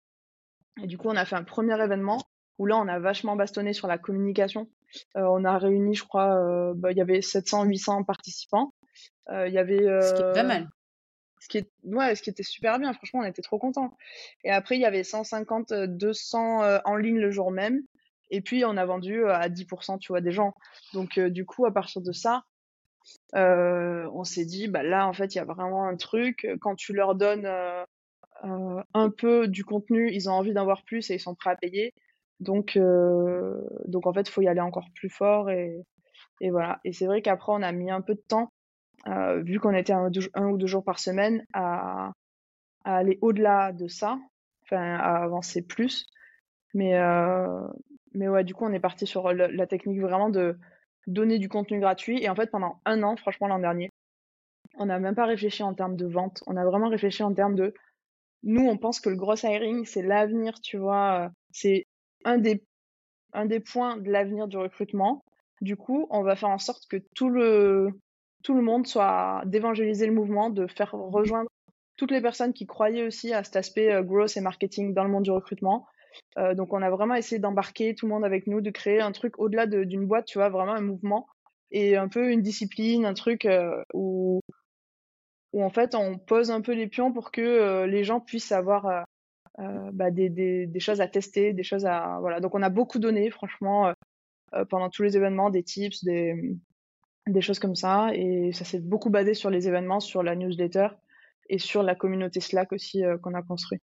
Et 0.81 0.87
du 0.87 0.97
coup, 0.97 1.07
on 1.09 1.15
a 1.15 1.25
fait 1.25 1.35
un 1.35 1.43
premier 1.43 1.81
événement 1.81 2.21
où 2.57 2.65
là, 2.65 2.77
on 2.77 2.87
a 2.87 2.99
vachement 2.99 3.35
bastonné 3.35 3.73
sur 3.73 3.87
la 3.87 3.97
communication. 3.97 4.69
Euh, 5.15 5.23
on 5.29 5.43
a 5.43 5.57
réuni, 5.57 5.95
je 5.95 6.03
crois, 6.03 6.73
bah, 6.75 6.91
il 6.91 6.97
y 6.97 7.01
avait 7.01 7.21
700, 7.21 7.65
800 7.65 8.03
participants. 8.03 8.73
Il 9.29 9.51
y 9.51 9.57
avait. 9.57 9.79
ce 9.79 10.13
qui 10.13 10.21
est 10.21 10.33
pas 10.33 10.43
mal. 10.43 10.69
Ce 11.39 11.47
qui, 11.47 11.59
est, 11.59 11.71
ouais, 11.83 12.15
ce 12.15 12.23
qui 12.23 12.31
était 12.31 12.43
super 12.43 12.79
bien, 12.79 12.91
franchement, 12.93 13.19
on 13.19 13.23
était 13.23 13.43
trop 13.43 13.59
contents. 13.59 13.95
Et 14.43 14.49
après, 14.49 14.75
il 14.75 14.81
y 14.81 14.85
avait 14.85 15.03
150, 15.03 15.71
200 15.71 16.81
en 16.83 16.95
ligne 16.95 17.19
le 17.19 17.29
jour 17.29 17.51
même. 17.51 17.83
Et 18.31 18.41
puis, 18.41 18.65
on 18.65 18.75
a 18.75 18.85
vendu 18.85 19.25
à 19.27 19.47
10%, 19.47 19.99
tu 19.99 20.11
vois, 20.11 20.21
des 20.21 20.31
gens. 20.31 20.55
Donc, 20.93 21.19
du 21.19 21.45
coup, 21.45 21.65
à 21.65 21.73
partir 21.73 22.01
de 22.01 22.11
ça, 22.11 22.43
on 23.33 24.23
s'est 24.23 24.45
dit, 24.45 24.67
bah 24.67 24.83
là, 24.83 25.07
en 25.07 25.13
fait, 25.13 25.35
il 25.35 25.37
y 25.37 25.41
a 25.41 25.45
vraiment 25.45 25.85
un 25.87 25.95
truc. 25.95 26.47
Quand 26.61 26.75
tu 26.75 26.93
leur 26.93 27.15
donnes 27.15 27.45
euh, 27.45 27.83
euh, 28.43 28.81
un 28.93 29.09
peu 29.09 29.47
du 29.47 29.63
contenu, 29.63 30.11
ils 30.11 30.29
ont 30.29 30.33
envie 30.33 30.53
d'en 30.53 30.65
voir 30.65 30.83
plus 30.83 31.09
et 31.09 31.15
ils 31.15 31.19
sont 31.19 31.35
prêts 31.35 31.51
à 31.51 31.55
payer. 31.55 31.93
Donc, 32.39 32.77
donc 32.77 34.05
en 34.05 34.13
fait, 34.13 34.29
il 34.29 34.31
faut 34.31 34.41
y 34.41 34.47
aller 34.47 34.61
encore 34.61 34.89
plus 34.93 35.09
fort 35.09 35.49
et, 35.49 35.83
voilà. 36.41 36.79
Et 36.83 36.93
c'est 36.93 37.07
vrai 37.07 37.23
qu'après, 37.23 37.51
on 37.51 37.63
a 37.63 37.71
mis 37.71 37.89
un 37.89 38.01
peu 38.01 38.13
de 38.13 38.23
temps, 38.27 38.51
vu 39.41 39.59
qu'on 39.59 39.73
était 39.73 39.93
un, 39.93 40.11
ou 40.49 40.57
deux 40.57 40.67
jours 40.67 40.83
par 40.83 40.99
semaine, 40.99 41.43
à, 41.53 42.11
à 42.85 42.97
aller 42.97 43.17
au-delà 43.21 43.71
de 43.73 43.87
ça, 43.87 44.19
enfin, 44.63 44.97
à 44.97 45.23
avancer 45.23 45.63
plus. 45.63 46.05
Mais, 46.75 46.93
mais 48.13 48.27
ouais, 48.27 48.43
du 48.43 48.53
coup, 48.53 48.65
on 48.65 48.73
est 48.73 48.79
parti 48.79 49.07
sur 49.07 49.33
la 49.33 49.65
technique 49.65 49.99
vraiment 49.99 50.29
de 50.29 50.59
donner 51.07 51.39
du 51.39 51.49
contenu 51.49 51.79
gratuit. 51.79 52.21
Et 52.21 52.29
en 52.29 52.35
fait, 52.35 52.51
pendant 52.51 52.79
un 52.85 53.01
an, 53.03 53.15
franchement, 53.15 53.47
l'an 53.47 53.59
dernier, 53.59 53.89
on 54.77 54.85
n'a 54.85 54.99
même 54.99 55.15
pas 55.15 55.25
réfléchi 55.25 55.63
en 55.63 55.73
termes 55.73 55.95
de 55.95 56.05
vente. 56.05 56.43
On 56.47 56.57
a 56.57 56.65
vraiment 56.65 56.89
réfléchi 56.89 57.23
en 57.23 57.33
termes 57.33 57.55
de. 57.55 57.73
Nous, 58.43 58.65
on 58.65 58.77
pense 58.77 58.99
que 58.99 59.09
le 59.09 59.15
gros 59.15 59.35
hiring, 59.35 59.85
c'est 59.85 60.03
l'avenir, 60.03 60.61
tu 60.61 60.77
vois. 60.77 61.31
C'est 61.51 61.85
un 62.23 62.37
des, 62.37 62.63
un 63.33 63.45
des 63.45 63.59
points 63.59 63.97
de 63.97 64.11
l'avenir 64.11 64.47
du 64.47 64.57
recrutement. 64.57 65.23
Du 65.61 65.75
coup, 65.75 66.05
on 66.11 66.21
va 66.21 66.35
faire 66.35 66.49
en 66.49 66.59
sorte 66.59 66.85
que 66.87 66.97
tout 67.15 67.29
le, 67.29 67.89
tout 68.43 68.53
le 68.53 68.61
monde, 68.61 68.85
soit 68.85 69.41
d'évangéliser 69.45 70.05
le 70.05 70.13
mouvement, 70.13 70.49
de 70.49 70.67
faire 70.67 70.91
rejoindre 70.91 71.49
toutes 71.95 72.11
les 72.11 72.21
personnes 72.21 72.53
qui 72.53 72.67
croyaient 72.67 73.07
aussi 73.07 73.33
à 73.33 73.43
cet 73.43 73.55
aspect 73.55 73.91
euh, 73.91 74.03
growth 74.03 74.37
et 74.37 74.41
marketing 74.41 74.93
dans 74.93 75.03
le 75.03 75.09
monde 75.09 75.23
du 75.23 75.31
recrutement. 75.31 75.87
Euh, 76.37 76.53
donc, 76.55 76.73
on 76.73 76.81
a 76.81 76.89
vraiment 76.89 77.15
essayé 77.15 77.39
d'embarquer 77.39 77.95
tout 77.95 78.07
le 78.07 78.13
monde 78.13 78.25
avec 78.25 78.47
nous, 78.47 78.61
de 78.61 78.69
créer 78.69 79.01
un 79.01 79.11
truc 79.11 79.39
au-delà 79.39 79.65
d'une 79.67 80.05
boîte, 80.05 80.25
tu 80.25 80.37
vois, 80.37 80.49
vraiment 80.49 80.73
un 80.73 80.81
mouvement 80.81 81.27
et 81.71 81.97
un 81.97 82.07
peu 82.07 82.31
une 82.31 82.41
discipline, 82.41 83.05
un 83.05 83.13
truc 83.13 83.45
euh, 83.45 83.83
où, 83.93 84.41
en 85.53 85.69
fait 85.69 85.95
on 85.95 86.17
pose 86.17 86.51
un 86.51 86.61
peu 86.61 86.73
les 86.73 86.87
pions 86.87 87.11
pour 87.11 87.31
que 87.31 87.85
les 87.85 88.03
gens 88.03 88.19
puissent 88.19 88.51
avoir 88.51 89.05
bah, 89.57 90.11
des, 90.11 90.69
choses 90.79 91.01
à 91.01 91.07
tester, 91.07 91.51
des 91.53 91.63
choses 91.63 91.85
à 91.85 92.19
voilà. 92.21 92.39
Donc 92.39 92.53
on 92.55 92.61
a 92.61 92.69
beaucoup 92.69 92.99
donné, 92.99 93.31
franchement, 93.31 93.91
pendant 94.69 94.89
tous 94.89 95.03
les 95.03 95.17
événements, 95.17 95.49
des 95.49 95.63
tips, 95.63 96.03
des 96.03 96.57
des 97.27 97.41
choses 97.41 97.59
comme 97.59 97.75
ça, 97.75 98.09
et 98.13 98.51
ça 98.53 98.65
s'est 98.65 98.79
beaucoup 98.79 99.09
basé 99.09 99.33
sur 99.33 99.49
les 99.49 99.67
événements, 99.67 99.99
sur 99.99 100.23
la 100.23 100.35
newsletter 100.35 100.87
et 101.49 101.59
sur 101.59 101.83
la 101.83 101.95
communauté 101.95 102.39
Slack 102.39 102.71
aussi 102.71 103.03
euh, 103.03 103.17
qu'on 103.17 103.33
a 103.33 103.41
construit. 103.41 103.79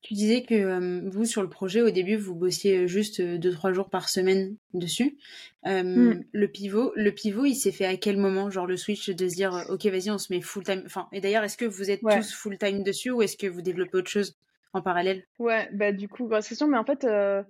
Tu 0.00 0.14
disais 0.14 0.42
que 0.42 0.54
euh, 0.54 1.08
vous, 1.10 1.24
sur 1.24 1.42
le 1.42 1.48
projet, 1.48 1.82
au 1.82 1.90
début, 1.90 2.16
vous 2.16 2.34
bossiez 2.34 2.86
juste 2.86 3.20
2-3 3.20 3.72
jours 3.72 3.90
par 3.90 4.08
semaine 4.08 4.56
dessus. 4.72 5.18
Hmm. 5.64 6.20
Le 6.32 6.48
pivot, 6.48 6.92
le 6.94 7.12
pivot, 7.12 7.44
il 7.44 7.56
s'est 7.56 7.72
fait 7.72 7.84
à 7.84 7.96
quel 7.96 8.16
moment 8.16 8.48
Genre 8.48 8.66
le 8.66 8.76
switch 8.76 9.10
de 9.10 9.28
se 9.28 9.34
dire, 9.34 9.66
ok, 9.68 9.86
vas-y, 9.86 10.10
on 10.10 10.18
se 10.18 10.32
met 10.32 10.40
full 10.40 10.62
time. 10.62 10.82
Enfin, 10.86 11.08
et 11.12 11.20
d'ailleurs, 11.20 11.44
est-ce 11.44 11.56
que 11.56 11.64
vous 11.64 11.90
êtes 11.90 12.00
tous 12.00 12.32
full 12.32 12.56
time 12.58 12.82
dessus 12.82 13.10
ou 13.10 13.22
est-ce 13.22 13.36
que 13.36 13.46
vous 13.46 13.60
développez 13.60 13.98
autre 13.98 14.10
chose 14.10 14.36
en 14.72 14.82
parallèle? 14.82 15.24
Ouais, 15.38 15.68
bah 15.72 15.92
du 15.92 16.08
coup, 16.08 16.26
grosse 16.28 16.48
question. 16.48 16.68
Mais 16.68 16.78
en 16.78 16.84
fait, 16.84 17.04
euh, 17.04 17.42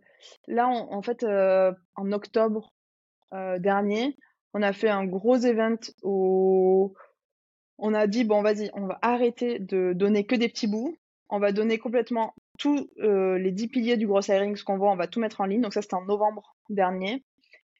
là, 0.47 0.69
en 0.69 1.03
fait, 1.03 1.25
en 1.25 2.13
octobre 2.13 2.73
dernier, 3.59 4.17
on 4.55 4.63
a 4.63 4.73
fait 4.73 4.89
un 4.89 5.05
gros 5.05 5.37
event 5.37 5.79
où 6.03 6.95
on 7.79 7.95
a 7.95 8.07
dit 8.07 8.25
bon 8.25 8.43
vas-y, 8.43 8.71
on 8.75 8.87
va 8.87 8.99
arrêter 9.03 9.59
de 9.59 9.93
donner 9.95 10.27
que 10.27 10.35
des 10.35 10.49
petits 10.49 10.67
bouts, 10.67 10.97
on 11.29 11.39
va 11.39 11.53
donner 11.53 11.79
complètement 11.79 12.35
tous 12.59 12.91
euh, 13.01 13.39
les 13.39 13.53
10 13.53 13.69
piliers 13.69 13.97
du 13.97 14.07
gros 14.07 14.21
hiring, 14.21 14.57
ce 14.57 14.65
qu'on 14.65 14.79
voit, 14.79 14.91
on 14.91 14.97
va 14.97 15.07
tout 15.07 15.21
mettre 15.21 15.41
en 15.41 15.45
ligne. 15.45 15.61
Donc 15.61 15.75
ça 15.75 15.83
c'était 15.83 15.95
en 15.95 16.05
novembre 16.05 16.57
dernier. 16.71 17.25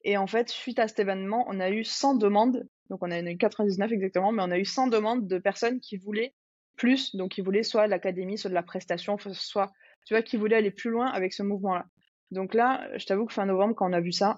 Et 0.03 0.17
en 0.17 0.27
fait, 0.27 0.49
suite 0.49 0.79
à 0.79 0.87
cet 0.87 0.99
événement, 0.99 1.45
on 1.47 1.59
a 1.59 1.69
eu 1.69 1.83
100 1.83 2.15
demandes. 2.15 2.67
Donc 2.89 2.99
on 3.03 3.11
a 3.11 3.19
eu 3.19 3.37
99 3.37 3.91
exactement, 3.91 4.31
mais 4.31 4.43
on 4.43 4.51
a 4.51 4.57
eu 4.57 4.65
100 4.65 4.87
demandes 4.87 5.27
de 5.27 5.37
personnes 5.37 5.79
qui 5.79 5.97
voulaient 5.97 6.33
plus, 6.77 7.15
donc 7.15 7.31
qui 7.31 7.41
voulaient 7.41 7.63
soit 7.63 7.87
l'académie, 7.87 8.37
soit 8.37 8.49
de 8.49 8.55
la 8.55 8.63
prestation, 8.63 9.17
soit 9.17 9.71
tu 10.05 10.13
vois, 10.13 10.23
qui 10.23 10.37
voulaient 10.37 10.55
aller 10.55 10.71
plus 10.71 10.89
loin 10.89 11.07
avec 11.07 11.33
ce 11.33 11.43
mouvement-là. 11.43 11.85
Donc 12.31 12.53
là, 12.53 12.87
je 12.97 13.05
t'avoue 13.05 13.25
que 13.25 13.33
fin 13.33 13.45
novembre, 13.45 13.75
quand 13.75 13.89
on 13.89 13.93
a 13.93 13.99
vu 13.99 14.11
ça, 14.11 14.37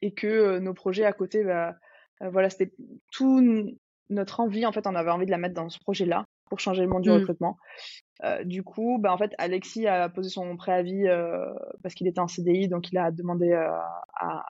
et 0.00 0.12
que 0.12 0.26
euh, 0.26 0.60
nos 0.60 0.74
projets 0.74 1.04
à 1.04 1.12
côté, 1.12 1.42
bah, 1.42 1.76
euh, 2.22 2.30
voilà, 2.30 2.48
c'était 2.50 2.72
tout 3.10 3.42
notre 4.08 4.40
envie. 4.40 4.66
En 4.66 4.72
fait, 4.72 4.86
on 4.86 4.94
avait 4.94 5.10
envie 5.10 5.26
de 5.26 5.30
la 5.30 5.38
mettre 5.38 5.54
dans 5.54 5.68
ce 5.68 5.78
projet-là 5.80 6.24
pour 6.52 6.60
changer 6.60 6.82
le 6.82 6.88
monde 6.88 7.00
du 7.00 7.08
mmh. 7.08 7.14
recrutement. 7.14 7.56
Euh, 8.24 8.44
du 8.44 8.62
coup, 8.62 8.98
bah, 9.00 9.10
en 9.10 9.16
fait, 9.16 9.32
Alexis 9.38 9.86
a 9.86 10.10
posé 10.10 10.28
son 10.28 10.54
préavis 10.58 11.06
parce 11.82 11.94
qu'il 11.94 12.06
était 12.06 12.20
en 12.20 12.28
CDI, 12.28 12.68
donc 12.68 12.92
il 12.92 12.98
a 12.98 13.10
demandé 13.10 13.54
à, 13.54 13.86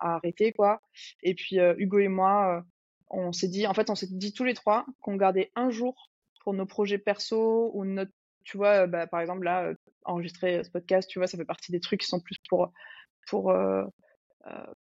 arrêter, 0.00 0.53
quoi. 0.53 0.80
Et 1.22 1.34
puis 1.34 1.59
Hugo 1.78 2.00
et 2.00 2.09
moi, 2.09 2.64
on 3.09 3.30
s'est 3.30 3.46
dit, 3.46 3.68
en 3.68 3.72
fait, 3.72 3.88
on 3.88 3.94
s'est 3.94 4.09
dit 4.11 4.32
tous 4.32 4.42
les 4.42 4.55
trois 4.55 4.84
qu'on 5.00 5.14
gardait 5.14 5.53
un 5.55 5.70
jour 5.70 6.11
pour 6.42 6.55
nos 6.55 6.66
projets 6.66 6.98
perso 6.98 7.70
ou 7.72 7.84
notre, 7.84 8.11
tu 8.42 8.57
vois, 8.57 8.88
bah, 8.88 9.07
par 9.07 9.20
exemple 9.20 9.44
là, 9.44 9.72
enregistrer 10.05 10.64
ce 10.64 10.70
podcast, 10.70 11.09
tu 11.09 11.20
vois, 11.20 11.28
ça 11.28 11.38
fait 11.38 11.44
partie 11.44 11.70
des 11.70 11.78
trucs 11.78 12.00
qui 12.00 12.09
sont 12.09 12.18
plus 12.18 12.36
pour 12.48 12.72
pour 13.28 13.53
euh, 13.53 13.84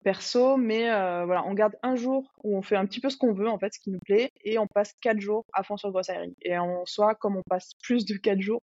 perso, 0.03 0.57
mais 0.57 0.91
euh, 0.91 1.25
voilà, 1.25 1.43
on 1.45 1.53
garde 1.53 1.75
un 1.83 1.95
jour 1.95 2.31
où 2.43 2.57
on 2.57 2.61
fait 2.61 2.75
un 2.75 2.85
petit 2.85 2.99
peu 2.99 3.09
ce 3.09 3.17
qu'on 3.17 3.33
veut, 3.33 3.49
en 3.49 3.59
fait, 3.59 3.73
ce 3.73 3.79
qui 3.79 3.91
nous 3.91 3.99
plaît, 3.99 4.31
et 4.43 4.57
on 4.57 4.67
passe 4.67 4.93
quatre 5.01 5.19
jours 5.19 5.45
à 5.53 5.63
fond 5.63 5.77
sur 5.77 5.91
Gross 5.91 6.07
Hiring. 6.07 6.33
Et 6.41 6.57
en 6.57 6.85
soi, 6.85 7.15
comme 7.15 7.37
on 7.37 7.43
passe 7.47 7.71
plus 7.83 8.05
de 8.05 8.15
quatre 8.15 8.41
jours, 8.41 8.61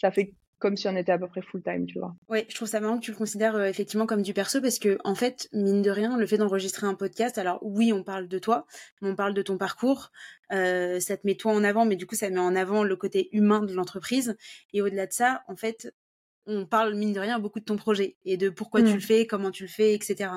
ça 0.00 0.10
fait 0.10 0.32
comme 0.60 0.76
si 0.76 0.88
on 0.88 0.96
était 0.96 1.12
à 1.12 1.18
peu 1.18 1.26
près 1.26 1.42
full 1.42 1.62
time, 1.62 1.84
tu 1.84 1.98
vois. 1.98 2.14
Oui, 2.28 2.46
je 2.48 2.54
trouve 2.54 2.68
ça 2.68 2.80
marrant 2.80 2.98
que 2.98 3.04
tu 3.04 3.10
le 3.10 3.16
considères 3.18 3.56
euh, 3.56 3.66
effectivement 3.66 4.06
comme 4.06 4.22
du 4.22 4.32
perso 4.32 4.62
parce 4.62 4.78
que 4.78 4.98
en 5.04 5.14
fait, 5.14 5.48
mine 5.52 5.82
de 5.82 5.90
rien, 5.90 6.16
le 6.16 6.26
fait 6.26 6.38
d'enregistrer 6.38 6.86
un 6.86 6.94
podcast, 6.94 7.36
alors 7.36 7.58
oui, 7.60 7.92
on 7.92 8.02
parle 8.02 8.28
de 8.28 8.38
toi, 8.38 8.66
on 9.02 9.14
parle 9.14 9.34
de 9.34 9.42
ton 9.42 9.58
parcours, 9.58 10.10
ça 10.50 11.16
te 11.16 11.26
met 11.26 11.34
toi 11.34 11.52
en 11.52 11.64
avant, 11.64 11.84
mais 11.84 11.96
du 11.96 12.06
coup, 12.06 12.14
ça 12.14 12.30
met 12.30 12.38
en 12.38 12.54
avant 12.54 12.82
le 12.82 12.96
côté 12.96 13.28
humain 13.32 13.62
de 13.62 13.74
l'entreprise. 13.74 14.36
Et 14.72 14.80
au-delà 14.80 15.06
de 15.06 15.12
ça, 15.12 15.42
en 15.48 15.56
fait, 15.56 15.92
on 16.46 16.66
parle 16.66 16.94
mine 16.94 17.12
de 17.12 17.20
rien 17.20 17.38
beaucoup 17.38 17.60
de 17.60 17.64
ton 17.64 17.76
projet 17.76 18.16
et 18.24 18.36
de 18.36 18.50
pourquoi 18.50 18.82
tu 18.82 18.90
mmh. 18.90 18.94
le 18.94 19.00
fais, 19.00 19.26
comment 19.26 19.50
tu 19.50 19.64
le 19.64 19.68
fais, 19.68 19.94
etc. 19.94 20.30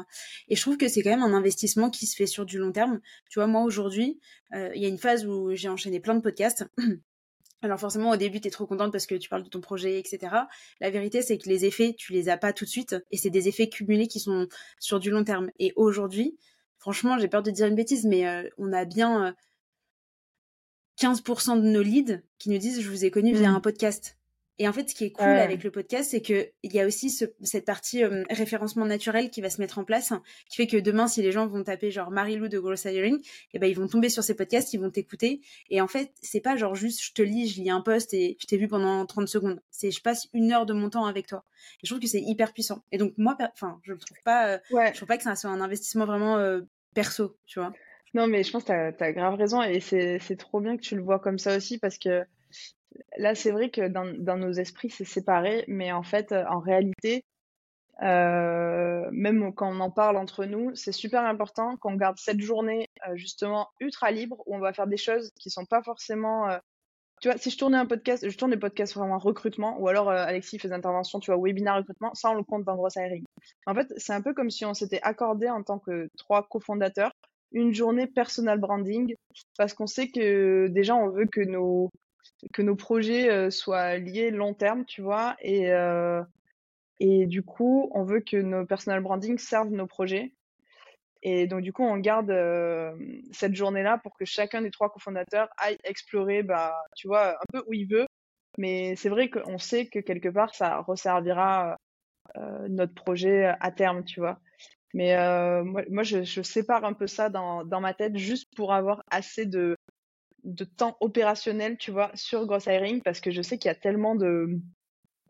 Et 0.48 0.56
je 0.56 0.62
trouve 0.62 0.78
que 0.78 0.88
c'est 0.88 1.02
quand 1.02 1.10
même 1.10 1.24
un 1.24 1.34
investissement 1.34 1.90
qui 1.90 2.06
se 2.08 2.16
fait 2.16 2.28
sur 2.28 2.46
du 2.46 2.58
long 2.58 2.72
terme. 2.72 3.02
Tu 3.30 3.40
vois, 3.40 3.48
moi 3.48 3.64
aujourd'hui, 3.64 4.20
euh, 4.54 4.72
il 4.76 4.82
y 4.82 4.86
a 4.86 4.90
une 4.90 4.98
phase 4.98 5.26
où 5.26 5.54
j'ai 5.54 5.70
enchaîné 5.70 6.00
plein 6.00 6.16
de 6.16 6.22
podcasts. 6.22 6.66
Alors 7.62 7.80
forcément, 7.80 8.12
au 8.12 8.18
début, 8.18 8.40
tu 8.40 8.48
es 8.48 8.52
trop 8.52 8.68
contente 8.68 8.92
parce 8.92 9.08
que 9.08 9.16
tu 9.16 9.30
parles 9.30 9.44
de 9.44 9.50
ton 9.50 9.62
projet, 9.62 10.00
etc. 10.00 10.34
La 10.80 10.92
vérité, 10.92 11.22
c'est 11.22 11.38
que 11.38 11.50
les 11.50 11.66
effets, 11.66 11.96
tu 11.98 12.14
les 12.14 12.30
as 12.30 12.38
pas 12.38 12.54
tout 12.54 12.66
de 12.66 12.70
suite. 12.70 12.96
Et 13.12 13.18
c'est 13.18 13.32
des 13.32 13.48
effets 13.48 13.68
cumulés 13.68 14.08
qui 14.08 14.20
sont 14.20 14.48
sur 14.80 15.00
du 15.00 15.10
long 15.10 15.24
terme. 15.24 15.50
Et 15.60 15.74
aujourd'hui, 15.76 16.38
franchement, 16.78 17.18
j'ai 17.18 17.28
peur 17.28 17.42
de 17.42 17.52
dire 17.52 17.66
une 17.66 17.76
bêtise, 17.76 18.06
mais 18.06 18.28
euh, 18.28 18.48
on 18.58 18.72
a 18.74 18.86
bien 18.86 19.36
15% 21.02 21.58
euh, 21.58 21.62
de 21.62 21.68
nos 21.68 21.82
leads 21.82 22.22
qui 22.38 22.50
nous 22.52 22.60
disent 22.60 22.80
«je 22.82 22.90
vous 22.90 23.06
ai 23.06 23.12
connu 23.12 23.34
via 23.34 23.52
mmh. 23.52 23.56
un 23.56 23.60
podcast». 23.60 24.17
Et 24.60 24.68
en 24.68 24.74
fait, 24.74 24.90
ce 24.90 24.96
qui 24.96 25.06
est 25.06 25.12
cool 25.12 25.28
avec 25.28 25.64
le 25.64 25.70
podcast, 25.70 26.12
c'est 26.12 26.22
que 26.22 26.50
il 26.64 26.74
y 26.74 26.80
a 26.80 26.88
aussi 26.88 27.10
cette 27.10 27.66
partie 27.66 28.04
euh, 28.04 28.24
référencement 28.30 28.86
naturel 28.86 29.30
qui 29.30 29.42
va 29.42 29.50
se 29.50 29.62
mettre 29.62 29.78
en 29.78 29.84
place, 29.84 30.14
qui 30.50 30.58
fait 30.58 30.68
que 30.68 30.78
demain, 30.78 31.08
si 31.08 31.22
les 31.22 31.32
gens 31.32 31.48
vont 31.48 31.64
taper 31.64 31.92
genre 31.92 32.10
Marie-Lou 32.10 32.48
de 32.48 32.58
Gross 32.58 32.86
Hiring, 32.86 33.20
eh 33.54 33.60
ben 33.60 33.68
ils 33.68 33.76
vont 33.76 33.88
tomber 33.88 34.10
sur 34.10 34.24
ces 34.24 34.36
podcasts, 34.36 34.74
ils 34.74 34.80
vont 34.80 34.90
t'écouter. 34.90 35.42
Et 35.70 35.80
en 35.80 35.88
fait, 35.88 36.12
c'est 36.22 36.42
pas 36.42 36.56
genre 36.56 36.74
juste 36.74 37.04
je 37.04 37.14
te 37.14 37.22
lis, 37.22 37.48
je 37.50 37.62
lis 37.62 37.70
un 37.70 37.82
post 37.82 38.14
et 38.14 38.38
je 38.40 38.48
t'ai 38.48 38.58
vu 38.58 38.68
pendant 38.68 39.06
30 39.06 39.28
secondes. 39.28 39.62
C'est 39.70 39.92
je 39.92 40.02
passe 40.02 40.28
une 40.34 40.52
heure 40.52 40.66
de 40.66 40.74
mon 40.74 40.90
temps 40.90 41.06
avec 41.06 41.28
toi. 41.28 41.44
Et 41.84 41.88
je 41.88 41.90
trouve 41.92 42.02
que 42.02 42.08
c'est 42.08 42.22
hyper 42.22 42.52
puissant. 42.52 42.84
Et 42.92 42.98
donc 42.98 43.14
moi, 43.18 43.38
enfin, 43.54 43.80
je 43.84 43.94
trouve 43.94 44.18
pas, 44.24 44.54
euh, 44.54 44.58
je 44.72 44.96
trouve 44.96 45.08
pas 45.08 45.18
que 45.18 45.24
ça 45.24 45.36
soit 45.36 45.52
un 45.52 45.62
investissement 45.62 46.06
vraiment 46.06 46.38
euh, 46.38 46.62
perso, 46.96 47.38
tu 47.46 47.60
vois. 47.60 47.74
Non, 48.14 48.26
mais 48.26 48.44
je 48.44 48.52
pense 48.52 48.64
que 48.64 48.92
tu 48.92 49.04
as, 49.04 49.12
grave 49.12 49.36
raison 49.36 49.62
et 49.62 49.80
c'est 49.80 50.38
trop 50.38 50.60
bien 50.60 50.78
que 50.78 50.82
tu 50.82 50.96
le 50.96 51.04
vois 51.04 51.20
comme 51.20 51.38
ça 51.38 51.56
aussi 51.56 51.78
parce 51.78 52.00
que 52.00 52.26
là, 53.18 53.36
c'est 53.36 53.52
vrai 53.52 53.70
que 53.70 53.88
dans, 53.88 54.38
nos 54.38 54.52
esprits, 54.52 54.90
c'est 54.90 55.06
séparé, 55.06 55.66
mais 55.68 55.92
en 55.92 56.04
fait, 56.04 56.32
euh, 56.32 56.44
en 56.50 56.60
réalité, 56.60 57.24
euh, 58.04 59.10
même 59.12 59.54
quand 59.54 59.70
on 59.72 59.80
en 59.80 59.92
parle 59.92 60.18
entre 60.18 60.46
nous, 60.46 60.76
c'est 60.76 60.92
super 60.92 61.24
important 61.24 61.78
qu'on 61.78 61.96
garde 61.96 62.18
cette 62.20 62.40
journée 62.40 62.88
euh, 63.08 63.16
justement 63.16 63.70
ultra 63.80 64.12
libre 64.12 64.44
où 64.46 64.56
on 64.56 64.60
va 64.60 64.74
faire 64.74 64.88
des 64.88 64.98
choses 64.98 65.32
qui 65.40 65.50
sont 65.50 65.66
pas 65.66 65.82
forcément. 65.82 66.48
tu 67.22 67.30
vois, 67.30 67.38
si 67.38 67.50
je 67.50 67.58
tournais 67.58 67.78
un 67.78 67.88
podcast, 67.88 68.30
je 68.30 68.38
tourne 68.38 68.52
des 68.52 68.58
podcasts 68.58 68.94
vraiment 68.94 69.18
recrutement, 69.18 69.80
ou 69.80 69.88
alors 69.88 70.10
Alexis 70.10 70.60
fait 70.60 70.68
des 70.68 70.74
interventions, 70.74 71.20
tu 71.20 71.32
vois, 71.32 71.42
webinar 71.42 71.78
recrutement, 71.78 72.14
ça 72.14 72.30
on 72.32 72.36
le 72.36 72.44
compte 72.44 72.64
dans 72.66 72.76
Gross 72.76 72.96
Hiring. 72.96 73.24
En 73.66 73.74
fait, 73.74 73.92
c'est 73.98 74.14
un 74.14 74.22
peu 74.22 74.34
comme 74.34 74.52
si 74.52 74.66
on 74.66 74.74
s'était 74.74 75.02
accordé 75.02 75.50
en 75.50 75.64
tant 75.64 75.80
que 75.80 76.10
trois 76.18 76.44
cofondateurs 76.48 77.12
une 77.52 77.74
journée 77.74 78.08
personal 78.08 78.60
branding, 78.60 79.16
parce 79.58 79.74
qu'on 79.74 79.88
sait 79.88 80.10
que 80.10 80.68
déjà 80.68 80.96
on 80.96 81.10
veut 81.10 81.26
que 81.26 81.42
nos 81.42 81.90
que 82.54 82.62
nos 82.62 82.76
projets 82.76 83.30
euh, 83.30 83.50
soient 83.50 83.98
liés 83.98 84.32
long 84.32 84.54
terme, 84.54 84.86
tu 84.86 85.02
vois, 85.02 85.36
et, 85.42 85.72
euh, 85.72 86.24
et 87.00 87.26
du 87.26 87.44
coup, 87.44 87.90
on 87.94 88.04
veut 88.04 88.22
que 88.22 88.38
nos 88.38 88.66
personal 88.66 89.02
branding 89.02 89.38
servent 89.38 89.72
nos 89.72 89.88
projets. 89.88 90.34
Et 91.24 91.48
donc, 91.48 91.62
du 91.62 91.74
coup, 91.74 91.84
on 91.84 91.98
garde 91.98 92.30
euh, 92.30 92.94
cette 93.32 93.56
journée-là 93.56 93.98
pour 93.98 94.16
que 94.18 94.26
chacun 94.26 94.62
des 94.62 94.72
trois 94.72 94.90
cofondateurs 94.92 95.50
aille 95.58 95.78
explorer, 95.84 96.44
bah, 96.44 96.76
tu 96.96 97.08
vois, 97.08 97.32
un 97.32 97.46
peu 97.52 97.64
où 97.68 97.74
il 97.74 97.88
veut. 97.88 98.08
Mais 98.58 98.96
c'est 98.96 99.10
vrai 99.10 99.30
qu'on 99.30 99.58
sait 99.58 99.88
que 99.88 100.00
quelque 100.00 100.30
part, 100.30 100.56
ça 100.56 100.80
resservira 100.82 101.78
notre 102.70 102.94
projet 102.94 103.46
à 103.60 103.72
terme, 103.72 104.04
tu 104.04 104.20
vois. 104.20 104.40
Mais 104.94 105.16
moi, 105.64 105.84
moi 105.90 106.04
je, 106.04 106.24
je, 106.24 106.42
sépare 106.42 106.86
un 106.86 106.94
peu 106.94 107.08
ça 107.08 107.30
dans, 107.30 107.64
dans 107.66 107.82
ma 107.82 107.94
tête 107.94 108.16
juste 108.18 108.54
pour 108.56 108.74
avoir 108.74 109.04
assez 109.10 109.46
de, 109.46 109.76
de 110.48 110.64
temps 110.64 110.98
opérationnel, 111.02 111.78
tu 111.78 111.92
vois, 111.92 112.10
sur 112.16 112.46
Gross 112.46 112.66
Hiring 112.66 113.02
parce 113.02 113.20
que 113.20 113.32
je 113.32 113.42
sais 113.42 113.58
qu'il 113.58 113.70
y 113.70 113.72
a 113.72 113.76
tellement 113.76 114.16
de. 114.16 114.48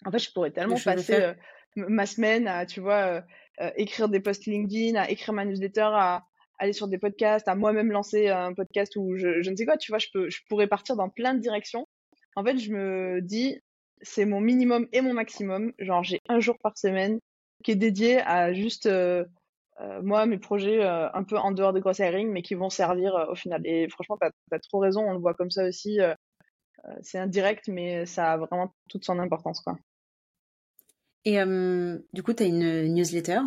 En 0.05 0.11
fait, 0.11 0.19
je 0.19 0.31
pourrais 0.31 0.51
tellement 0.51 0.77
passer 0.79 1.15
euh, 1.15 1.33
ma 1.75 2.05
semaine 2.05 2.47
à, 2.47 2.65
tu 2.65 2.79
vois, 2.79 3.01
euh, 3.01 3.21
euh, 3.61 3.71
écrire 3.75 4.09
des 4.09 4.19
posts 4.19 4.45
LinkedIn, 4.45 4.95
à 4.95 5.09
écrire 5.09 5.33
ma 5.33 5.43
newsletter, 5.43 5.89
à 5.91 6.23
aller 6.59 6.73
sur 6.73 6.87
des 6.87 6.99
podcasts, 6.99 7.47
à 7.47 7.55
moi-même 7.55 7.91
lancer 7.91 8.29
un 8.29 8.53
podcast 8.53 8.95
ou 8.95 9.17
je, 9.17 9.41
je, 9.41 9.49
ne 9.49 9.55
sais 9.55 9.65
quoi, 9.65 9.77
tu 9.77 9.91
vois, 9.91 9.99
je, 9.99 10.07
peux, 10.13 10.29
je 10.29 10.39
pourrais 10.47 10.67
partir 10.67 10.95
dans 10.95 11.09
plein 11.09 11.33
de 11.33 11.39
directions. 11.39 11.87
En 12.35 12.43
fait, 12.43 12.57
je 12.59 12.71
me 12.71 13.19
dis, 13.21 13.59
c'est 14.01 14.25
mon 14.25 14.39
minimum 14.39 14.87
et 14.91 15.01
mon 15.01 15.13
maximum. 15.13 15.73
Genre, 15.79 16.03
j'ai 16.03 16.21
un 16.29 16.39
jour 16.39 16.57
par 16.59 16.77
semaine 16.77 17.19
qui 17.63 17.71
est 17.71 17.75
dédié 17.75 18.21
à 18.21 18.53
juste 18.53 18.85
euh, 18.85 19.25
moi, 20.01 20.25
mes 20.25 20.37
projets 20.37 20.83
euh, 20.83 21.09
un 21.13 21.23
peu 21.23 21.37
en 21.37 21.51
dehors 21.51 21.73
de 21.73 21.79
Gross 21.79 21.99
Hiring, 21.99 22.29
mais 22.31 22.41
qui 22.41 22.55
vont 22.55 22.69
servir 22.69 23.15
euh, 23.15 23.31
au 23.31 23.35
final. 23.35 23.61
Et 23.65 23.87
franchement, 23.89 24.17
tu 24.19 24.27
as, 24.55 24.59
trop 24.59 24.79
raison, 24.79 25.01
on 25.07 25.13
le 25.13 25.19
voit 25.19 25.33
comme 25.33 25.51
ça 25.51 25.65
aussi. 25.65 25.99
c'est 27.01 27.19
indirect, 27.19 27.67
mais 27.67 28.05
ça 28.05 28.33
a 28.33 28.37
vraiment 28.37 28.73
toute 28.89 29.05
son 29.05 29.19
importance. 29.19 29.61
Quoi. 29.61 29.77
Et 31.25 31.37
du 32.13 32.23
coup, 32.23 32.33
tu 32.33 32.43
as 32.43 32.45
une 32.45 32.93
newsletter, 32.93 33.39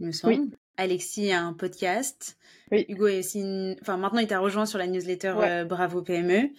me 0.00 0.12
semble. 0.12 0.34
Oui. 0.34 0.50
Alexis 0.76 1.30
a 1.30 1.40
un 1.40 1.52
podcast. 1.52 2.36
Hugo 2.72 3.06
est 3.06 3.20
aussi, 3.20 3.76
enfin 3.80 3.96
maintenant 3.96 4.18
il 4.18 4.26
t'a 4.26 4.40
rejoint 4.40 4.66
sur 4.66 4.80
la 4.80 4.88
newsletter 4.88 5.64
Bravo 5.68 6.02
PME. 6.02 6.50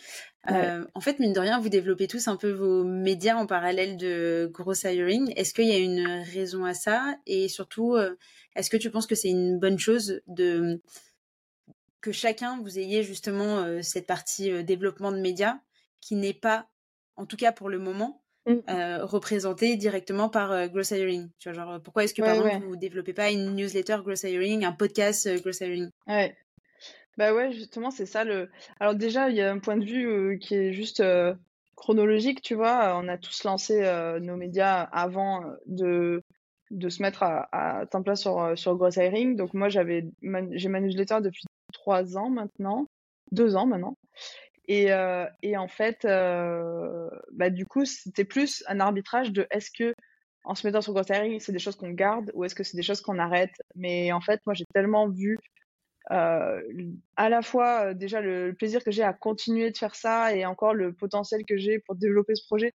En 0.47 0.99
fait, 1.01 1.19
mine 1.19 1.33
de 1.33 1.39
rien, 1.39 1.59
vous 1.59 1.69
développez 1.69 2.07
tous 2.07 2.27
un 2.27 2.35
peu 2.35 2.51
vos 2.51 2.83
médias 2.83 3.35
en 3.35 3.47
parallèle 3.47 3.97
de 3.97 4.49
Gross 4.53 4.83
Hiring. 4.83 5.33
Est-ce 5.35 5.53
qu'il 5.53 5.67
y 5.67 5.71
a 5.71 5.77
une 5.77 6.23
raison 6.33 6.65
à 6.65 6.73
ça? 6.73 7.17
Et 7.25 7.47
surtout, 7.47 7.97
est-ce 8.55 8.69
que 8.69 8.77
tu 8.77 8.89
penses 8.89 9.07
que 9.07 9.15
c'est 9.15 9.29
une 9.29 9.59
bonne 9.59 9.79
chose 9.79 10.21
de 10.27 10.81
que 12.01 12.11
chacun 12.11 12.59
vous 12.61 12.77
ayez 12.77 13.01
justement 13.01 13.81
cette 13.81 14.05
partie 14.05 14.63
développement 14.63 15.11
de 15.11 15.19
médias 15.19 15.57
qui 16.01 16.15
n'est 16.15 16.33
pas, 16.35 16.67
en 17.15 17.25
tout 17.25 17.37
cas 17.37 17.51
pour 17.51 17.69
le 17.69 17.79
moment, 17.79 18.21
mmh. 18.45 18.59
représentée 19.01 19.75
directement 19.75 20.29
par 20.29 20.69
Gross 20.69 20.91
Hiring? 20.91 21.29
Tu 21.39 21.49
vois, 21.49 21.53
genre, 21.53 21.81
pourquoi 21.81 22.03
est-ce 22.03 22.13
que 22.13 22.21
par 22.21 22.35
exemple 22.35 22.67
vous 22.67 22.75
développez 22.75 23.13
pas 23.13 23.31
une 23.31 23.55
newsletter 23.55 23.97
Gross 24.03 24.21
Hiring, 24.21 24.65
un 24.65 24.73
podcast 24.73 25.27
Gross 25.41 25.61
Hiring? 25.61 25.89
Ouais. 26.07 26.35
Bah 27.17 27.33
ouais, 27.33 27.51
justement, 27.53 27.91
c'est 27.91 28.05
ça 28.05 28.23
le. 28.23 28.49
Alors 28.79 28.95
déjà, 28.95 29.29
il 29.29 29.35
y 29.35 29.41
a 29.41 29.51
un 29.51 29.59
point 29.59 29.77
de 29.77 29.85
vue 29.85 30.37
qui 30.39 30.55
est 30.55 30.73
juste 30.73 31.01
chronologique, 31.75 32.41
tu 32.41 32.55
vois. 32.55 32.97
On 33.01 33.07
a 33.07 33.17
tous 33.17 33.43
lancé 33.43 33.81
nos 34.21 34.35
médias 34.35 34.81
avant 34.83 35.43
de 35.65 36.23
de 36.71 36.89
se 36.89 37.01
mettre 37.01 37.23
à, 37.23 37.47
à 37.79 37.85
temps 37.85 38.03
plein 38.03 38.15
sur 38.15 38.57
sur 38.57 38.75
Gross 38.75 38.97
Hiring. 38.97 39.35
Donc 39.37 39.53
moi, 39.53 39.69
j'avais 39.69 40.05
j'ai 40.51 40.69
ma 40.69 40.81
newsletter 40.81 41.19
depuis 41.21 41.43
trois 41.73 42.17
ans 42.17 42.29
maintenant, 42.29 42.87
deux 43.31 43.55
ans 43.55 43.65
maintenant. 43.65 43.97
Et, 44.67 44.91
euh, 44.91 45.25
et 45.43 45.57
en 45.57 45.67
fait, 45.67 46.05
euh, 46.05 47.09
bah, 47.31 47.49
du 47.49 47.65
coup, 47.65 47.85
c'était 47.85 48.25
plus 48.25 48.63
un 48.67 48.79
arbitrage 48.79 49.31
de 49.31 49.47
est-ce 49.51 49.69
que 49.71 49.93
en 50.43 50.55
se 50.55 50.65
mettant 50.67 50.81
sur 50.81 50.93
Grocery, 50.93 51.39
c'est 51.41 51.51
des 51.51 51.59
choses 51.59 51.75
qu'on 51.75 51.89
garde 51.91 52.31
ou 52.35 52.43
est-ce 52.45 52.55
que 52.55 52.63
c'est 52.63 52.77
des 52.77 52.83
choses 52.83 53.01
qu'on 53.01 53.19
arrête. 53.19 53.51
Mais 53.75 54.11
en 54.11 54.21
fait, 54.21 54.41
moi, 54.45 54.53
j'ai 54.53 54.65
tellement 54.73 55.09
vu 55.09 55.37
euh, 56.11 56.61
à 57.15 57.29
la 57.29 57.41
fois 57.41 57.93
déjà 57.93 58.21
le, 58.21 58.53
plaisir 58.53 58.83
que 58.83 58.91
j'ai 58.91 59.03
à 59.03 59.13
continuer 59.13 59.71
de 59.71 59.77
faire 59.77 59.95
ça 59.95 60.35
et 60.35 60.45
encore 60.45 60.73
le 60.73 60.93
potentiel 60.93 61.45
que 61.45 61.57
j'ai 61.57 61.79
pour 61.79 61.95
développer 61.95 62.35
ce 62.35 62.45
projet 62.45 62.73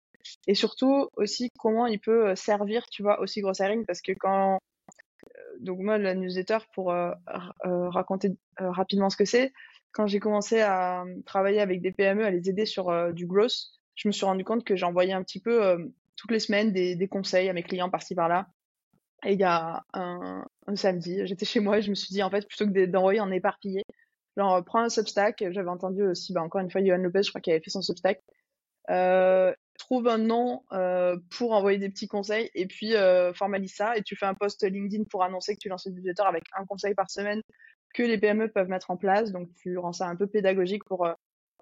et 0.48 0.56
surtout 0.56 1.10
aussi 1.16 1.50
comment 1.60 1.86
il 1.88 2.00
peut 2.00 2.36
servir, 2.36 2.86
tu 2.90 3.04
vois, 3.04 3.20
aussi 3.22 3.42
Grocery 3.42 3.86
parce 3.86 4.02
que 4.02 4.12
quand 4.14 4.60
donc 5.60 5.80
moi, 5.80 5.98
la 5.98 6.16
newsletter, 6.16 6.60
pour 6.74 6.92
euh, 6.92 7.12
euh, 7.66 7.90
raconter 7.90 8.32
euh, 8.62 8.72
rapidement 8.72 9.10
ce 9.10 9.18
que 9.18 9.26
c'est, 9.26 9.54
quand 9.92 10.08
j'ai 10.08 10.20
commencé 10.20 10.62
à 10.62 11.04
travailler 11.26 11.60
avec 11.60 11.82
des 11.82 11.92
PME, 11.92 12.24
à 12.24 12.32
les 12.32 12.50
aider 12.50 12.66
sur 12.66 13.14
du 13.14 13.26
growth, 13.26 13.56
je 13.96 14.08
me 14.08 14.12
suis 14.12 14.26
rendu 14.26 14.44
compte 14.44 14.64
que 14.64 14.76
j'envoyais 14.76 15.14
un 15.14 15.24
petit 15.24 15.40
peu 15.40 15.92
toutes 16.16 16.32
les 16.32 16.40
semaines 16.40 16.72
des, 16.72 16.96
des, 16.96 17.08
conseils 17.08 17.50
à 17.50 17.54
mes 17.54 17.64
clients 17.64 17.90
par-ci 17.90 18.14
par-là. 18.14 18.48
Et 19.26 19.34
il 19.34 19.40
y 19.40 19.44
a 19.44 19.84
un, 19.94 20.46
samedi, 20.76 21.26
j'étais 21.26 21.46
chez 21.46 21.60
moi 21.60 21.80
et 21.80 21.82
je 21.82 21.90
me 21.90 21.96
suis 21.96 22.14
dit, 22.14 22.24
en 22.24 22.30
fait, 22.30 22.48
plutôt 22.48 22.66
que 22.66 22.86
d'envoyer 22.86 23.20
en 23.20 23.32
éparpillé, 23.32 23.84
genre, 24.38 24.64
prends 24.64 24.82
un 24.82 24.90
Substack. 24.90 25.44
J'avais 25.52 25.70
entendu 25.70 26.04
aussi, 26.04 26.34
bah, 26.34 26.42
encore 26.42 26.62
une 26.62 26.72
fois, 26.72 26.84
Johan 26.84 26.98
Lopez, 26.98 27.24
je 27.24 27.30
crois 27.30 27.42
qu'il 27.42 27.54
avait 27.54 27.62
fait 27.62 27.70
son 27.70 27.82
Substack. 27.82 28.22
Euh, 28.90 29.54
trouve 29.78 30.08
un 30.08 30.18
nom 30.18 30.64
euh, 30.74 31.18
pour 31.32 31.54
envoyer 31.54 31.78
des 31.78 31.90
petits 31.90 32.08
conseils 32.08 32.50
et 32.56 32.66
puis 32.66 32.96
euh, 32.96 33.34
formalise 33.34 33.76
ça 33.76 33.96
et 33.96 34.02
tu 34.02 34.16
fais 34.16 34.26
un 34.26 34.34
post 34.34 34.64
LinkedIn 34.64 35.04
pour 35.10 35.24
annoncer 35.24 35.54
que 35.54 35.60
tu 35.60 35.70
lances 35.70 35.86
une 35.86 35.96
newsletter 35.96 36.24
avec 36.24 36.44
un 36.58 36.66
conseil 36.66 36.96
par 36.96 37.10
semaine 37.10 37.42
que 37.94 38.04
les 38.04 38.18
PME 38.18 38.50
peuvent 38.50 38.70
mettre 38.70 38.92
en 38.92 38.98
place. 38.98 39.32
Donc 39.32 39.50
tu 39.56 39.78
rends 39.78 39.94
ça 39.94 40.08
un 40.08 40.16
peu 40.16 40.28
pédagogique 40.28 40.84
pour 40.86 41.06
euh, 41.06 41.14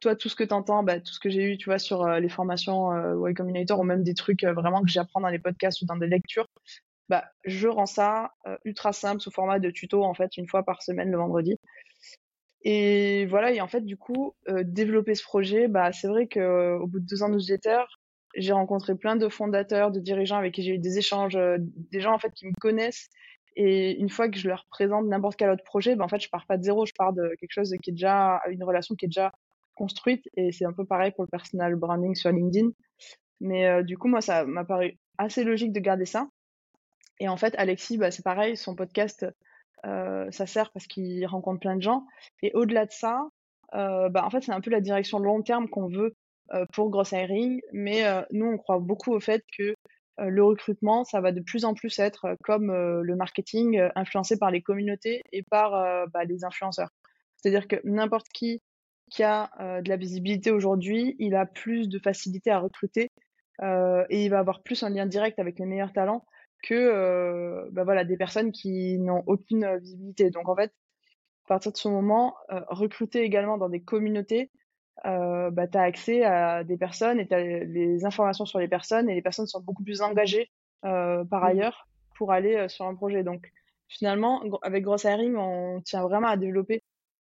toi 0.02 0.16
tout 0.16 0.30
ce 0.30 0.36
que 0.36 0.44
tu 0.44 0.54
entends, 0.54 0.84
bah, 0.84 1.00
tout 1.00 1.14
ce 1.14 1.20
que 1.20 1.30
j'ai 1.30 1.44
eu, 1.44 1.58
tu 1.58 1.66
vois, 1.66 1.80
sur 1.80 2.04
euh, 2.04 2.20
les 2.20 2.30
formations 2.30 2.92
euh, 2.92 3.30
Y 3.30 3.34
Combinator 3.36 3.80
ou 3.80 3.84
même 3.84 4.04
des 4.04 4.14
trucs 4.14 4.44
vraiment 4.44 4.82
que 4.82 4.90
j'apprends 4.90 5.22
dans 5.22 5.30
les 5.30 5.40
podcasts 5.40 5.82
ou 5.82 5.86
dans 5.86 5.98
des 5.98 6.08
lectures. 6.08 6.48
Bah, 7.10 7.26
je 7.46 7.68
rends 7.68 7.86
ça 7.86 8.32
ultra 8.66 8.92
simple 8.94 9.22
sous 9.22 9.32
format 9.32 9.60
de 9.60 9.72
tuto 9.72 10.04
en 10.04 10.14
fait 10.14 10.36
une 10.38 10.48
fois 10.48 10.64
par 10.64 10.82
semaine 10.82 11.12
le 11.12 11.18
vendredi. 11.18 11.58
Et 12.64 13.26
voilà, 13.28 13.52
et 13.52 13.62
en 13.62 13.68
fait, 13.68 13.82
du 13.82 13.96
coup, 13.98 14.36
développer 14.64 15.16
ce 15.16 15.24
projet, 15.24 15.68
bah, 15.68 15.94
c'est 15.94 16.08
vrai 16.08 16.28
qu'au 16.28 16.86
bout 16.88 17.00
de 17.00 17.06
deux 17.06 17.24
ans 17.24 17.30
de 17.30 17.36
newsletter, 17.36 17.84
j'ai 18.38 18.54
rencontré 18.54 18.96
plein 18.96 19.16
de 19.16 19.28
fondateurs, 19.30 19.92
de 19.92 20.00
dirigeants 20.00 20.38
avec 20.38 20.54
qui 20.54 20.64
j'ai 20.64 20.76
eu 20.76 20.80
des 20.80 20.98
échanges, 20.98 21.36
euh, 21.36 21.58
des 21.60 22.00
gens 22.00 22.14
en 22.14 22.20
fait 22.20 22.32
qui 22.32 22.46
me 22.46 22.54
connaissent. 22.60 23.10
Et 23.56 24.00
une 24.00 24.10
fois 24.10 24.30
que 24.30 24.38
je 24.38 24.48
leur 24.48 24.66
présente 24.70 25.08
n'importe 25.08 25.38
quel 25.38 25.50
autre 25.50 25.64
projet, 25.64 25.96
ben 25.96 26.06
en 26.06 26.08
fait, 26.08 26.20
je 26.20 26.30
pars 26.30 26.46
pas 26.46 26.58
de 26.58 26.64
zéro, 26.64 26.86
je 26.86 26.94
pars 26.96 27.14
de 27.14 27.34
quelque 27.40 27.52
chose 27.52 27.74
qui 27.82 27.90
est 27.90 27.94
déjà 27.94 28.40
une 28.50 28.64
relation 28.64 28.96
qui 28.96 29.06
est 29.06 29.08
déjà 29.08 29.32
construite. 29.74 30.30
Et 30.36 30.52
c'est 30.52 30.66
un 30.66 30.74
peu 30.74 30.86
pareil 30.86 31.12
pour 31.12 31.24
le 31.24 31.30
personal 31.30 31.76
branding 31.76 32.14
sur 32.14 32.32
LinkedIn. 32.32 32.70
Mais 33.42 33.68
euh, 33.68 33.84
du 33.84 33.98
coup, 33.98 34.08
moi, 34.08 34.22
ça 34.22 34.46
m'a 34.46 34.64
paru 34.64 35.00
assez 35.18 35.44
logique 35.44 35.72
de 35.74 35.80
garder 35.80 36.06
ça. 36.06 36.28
Et 37.20 37.28
en 37.28 37.38
fait, 37.38 37.56
Alexis, 37.58 37.98
bah, 37.98 38.12
c'est 38.12 38.24
pareil, 38.24 38.58
son 38.58 38.76
podcast, 38.76 39.26
euh, 39.86 40.30
ça 40.32 40.46
sert 40.46 40.72
parce 40.72 40.88
qu'il 40.88 41.26
rencontre 41.26 41.60
plein 41.60 41.76
de 41.76 41.82
gens. 41.82 42.06
Et 42.42 42.52
au-delà 42.54 42.86
de 42.86 42.92
ça, 42.92 43.28
euh, 43.74 44.10
bah, 44.10 44.26
en 44.26 44.30
fait, 44.30 44.42
c'est 44.42 44.52
un 44.52 44.62
peu 44.62 44.72
la 44.72 44.82
direction 44.82 45.20
long 45.20 45.42
terme 45.42 45.68
qu'on 45.68 45.88
veut 45.88 46.16
euh, 46.54 46.66
pour 46.74 46.90
Gross 46.90 47.12
Hiring, 47.12 47.62
mais 47.74 48.04
nous, 48.32 48.46
on 48.46 48.58
croit 48.58 48.80
beaucoup 48.80 49.14
au 49.14 49.20
fait 49.20 49.44
que 49.58 49.74
le 50.20 50.44
recrutement, 50.44 51.04
ça 51.04 51.22
va 51.22 51.32
de 51.32 51.42
plus 51.42 51.64
en 51.64 51.76
plus 51.76 52.00
être 52.00 52.36
comme 52.44 52.72
le 52.74 53.16
marketing, 53.16 53.80
influencé 53.96 54.40
par 54.40 54.50
les 54.50 54.64
communautés 54.64 55.22
et 55.32 55.44
par 55.44 56.08
bah, 56.08 56.24
les 56.24 56.44
influenceurs. 56.44 56.90
C'est-à-dire 57.36 57.68
que 57.68 57.76
n'importe 57.84 58.28
qui 58.30 58.62
qui 59.12 59.24
a 59.24 59.52
de 59.60 59.88
la 59.88 59.96
visibilité 59.96 60.50
aujourd'hui, 60.50 61.16
il 61.20 61.36
a 61.36 61.46
plus 61.46 61.88
de 61.88 62.00
facilité 62.00 62.50
à 62.50 62.58
recruter 62.58 63.12
et 63.62 64.26
il 64.26 64.30
va 64.30 64.40
avoir 64.40 64.64
plus 64.64 64.82
un 64.82 64.90
lien 64.90 65.06
direct 65.06 65.38
avec 65.38 65.60
les 65.60 65.68
meilleurs 65.68 65.94
talents 65.94 66.26
que 66.64 67.70
bah, 67.72 67.84
voilà, 67.84 68.04
des 68.04 68.18
personnes 68.18 68.52
qui 68.52 68.98
n'ont 69.00 69.24
aucune 69.28 69.78
visibilité. 69.78 70.30
Donc 70.30 70.50
en 70.50 70.56
fait, 70.56 70.72
à 71.46 71.48
partir 71.48 71.72
de 71.72 71.78
ce 71.78 71.88
moment, 71.88 72.36
recruter 72.70 73.22
également 73.22 73.58
dans 73.58 73.70
des 73.70 73.82
communautés, 73.82 74.52
euh, 75.06 75.52
bah, 75.52 75.68
tu 75.68 75.78
as 75.78 75.84
accès 75.84 76.24
à 76.24 76.64
des 76.64 76.78
personnes 76.78 77.20
et 77.20 77.28
tu 77.28 77.34
as 77.34 77.42
les 77.42 78.06
informations 78.06 78.46
sur 78.46 78.60
les 78.60 78.68
personnes 78.68 79.10
et 79.10 79.16
les 79.16 79.22
personnes 79.22 79.46
sont 79.46 79.62
beaucoup 79.62 79.84
plus 79.84 80.02
engagées 80.02 80.50
euh, 80.86 81.24
par 81.24 81.44
ailleurs 81.44 81.88
pour 82.18 82.32
aller 82.32 82.56
euh, 82.56 82.68
sur 82.68 82.86
un 82.86 82.96
projet. 82.96 83.24
Donc 83.24 83.52
finalement, 83.88 84.42
avec 84.64 84.84
Gross 84.84 85.04
Hiring, 85.04 85.36
on 85.38 85.82
tient 85.82 86.02
vraiment 86.02 86.28
à 86.28 86.38
développer 86.38 86.84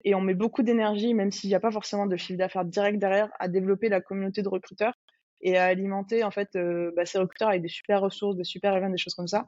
et 0.03 0.15
on 0.15 0.21
met 0.21 0.33
beaucoup 0.33 0.63
d'énergie, 0.63 1.13
même 1.13 1.31
s'il 1.31 1.49
n'y 1.49 1.55
a 1.55 1.59
pas 1.59 1.71
forcément 1.71 2.05
de 2.05 2.15
chiffre 2.15 2.37
d'affaires 2.37 2.65
direct 2.65 2.99
derrière, 2.99 3.29
à 3.39 3.47
développer 3.47 3.89
la 3.89 3.99
communauté 3.99 4.41
de 4.41 4.49
recruteurs 4.49 4.93
et 5.41 5.57
à 5.57 5.65
alimenter 5.65 6.23
en 6.23 6.31
fait 6.31 6.55
euh, 6.55 6.91
bah, 6.95 7.05
ces 7.05 7.19
recruteurs 7.19 7.49
avec 7.49 7.61
des 7.61 7.67
super 7.67 8.01
ressources, 8.01 8.35
des 8.35 8.43
super 8.43 8.71
événements, 8.71 8.91
des 8.91 8.97
choses 8.97 9.15
comme 9.15 9.27
ça. 9.27 9.47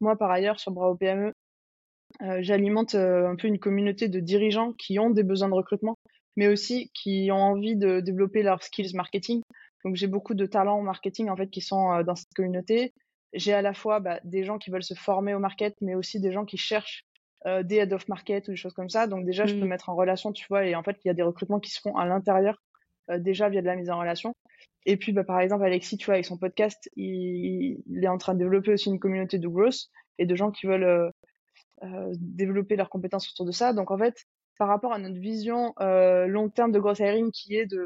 Moi, 0.00 0.16
par 0.16 0.30
ailleurs, 0.30 0.60
sur 0.60 0.72
Bravo 0.72 0.96
PME, 0.96 1.32
euh, 2.22 2.38
j'alimente 2.40 2.94
un 2.94 3.36
peu 3.36 3.48
une 3.48 3.58
communauté 3.58 4.08
de 4.08 4.20
dirigeants 4.20 4.72
qui 4.72 4.98
ont 4.98 5.10
des 5.10 5.22
besoins 5.22 5.48
de 5.48 5.54
recrutement 5.54 5.96
mais 6.36 6.48
aussi 6.48 6.90
qui 6.94 7.30
ont 7.32 7.36
envie 7.36 7.76
de 7.76 8.00
développer 8.00 8.42
leurs 8.42 8.62
skills 8.62 8.94
marketing. 8.94 9.42
Donc 9.84 9.96
j'ai 9.96 10.06
beaucoup 10.06 10.34
de 10.34 10.46
talents 10.46 10.78
en 10.78 10.82
marketing 10.82 11.28
en 11.30 11.36
fait 11.36 11.48
qui 11.48 11.60
sont 11.60 11.92
euh, 11.92 12.02
dans 12.02 12.14
cette 12.14 12.32
communauté. 12.34 12.92
J'ai 13.32 13.52
à 13.52 13.62
la 13.62 13.74
fois 13.74 14.00
bah, 14.00 14.20
des 14.24 14.44
gens 14.44 14.58
qui 14.58 14.70
veulent 14.70 14.84
se 14.84 14.94
former 14.94 15.34
au 15.34 15.38
market, 15.38 15.74
mais 15.80 15.94
aussi 15.94 16.20
des 16.20 16.32
gens 16.32 16.44
qui 16.44 16.56
cherchent 16.56 17.04
euh, 17.46 17.62
des 17.62 17.76
head 17.76 17.92
of 17.92 18.06
market 18.08 18.48
ou 18.48 18.52
des 18.52 18.56
choses 18.56 18.74
comme 18.74 18.90
ça. 18.90 19.06
Donc 19.06 19.24
déjà, 19.24 19.46
je 19.46 19.54
peux 19.54 19.64
mmh. 19.64 19.68
mettre 19.68 19.88
en 19.88 19.94
relation, 19.94 20.32
tu 20.32 20.46
vois, 20.48 20.64
et 20.66 20.74
en 20.74 20.82
fait, 20.82 20.96
il 21.04 21.08
y 21.08 21.10
a 21.10 21.14
des 21.14 21.22
recrutements 21.22 21.60
qui 21.60 21.70
se 21.70 21.80
font 21.80 21.96
à 21.96 22.06
l'intérieur 22.06 22.62
euh, 23.10 23.18
déjà 23.18 23.48
via 23.48 23.60
de 23.60 23.66
la 23.66 23.76
mise 23.76 23.90
en 23.90 23.98
relation. 23.98 24.34
Et 24.84 24.96
puis, 24.96 25.12
bah, 25.12 25.24
par 25.24 25.40
exemple, 25.40 25.64
Alexis, 25.64 25.96
tu 25.96 26.06
vois, 26.06 26.14
avec 26.14 26.26
son 26.26 26.38
podcast, 26.38 26.88
il, 26.96 27.82
est 28.02 28.08
en 28.08 28.18
train 28.18 28.34
de 28.34 28.38
développer 28.38 28.72
aussi 28.72 28.88
une 28.88 29.00
communauté 29.00 29.38
de 29.38 29.48
growth 29.48 29.88
et 30.18 30.26
de 30.26 30.34
gens 30.36 30.50
qui 30.50 30.66
veulent 30.66 31.12
euh, 31.82 32.12
développer 32.18 32.76
leurs 32.76 32.90
compétences 32.90 33.30
autour 33.32 33.46
de 33.46 33.52
ça. 33.52 33.72
Donc 33.72 33.90
en 33.90 33.98
fait, 33.98 34.26
par 34.58 34.68
rapport 34.68 34.92
à 34.92 34.98
notre 34.98 35.18
vision 35.18 35.74
euh, 35.80 36.26
long 36.26 36.48
terme 36.48 36.72
de 36.72 36.78
gross 36.78 36.98
hiring 36.98 37.30
qui 37.30 37.56
est 37.56 37.66
de 37.66 37.84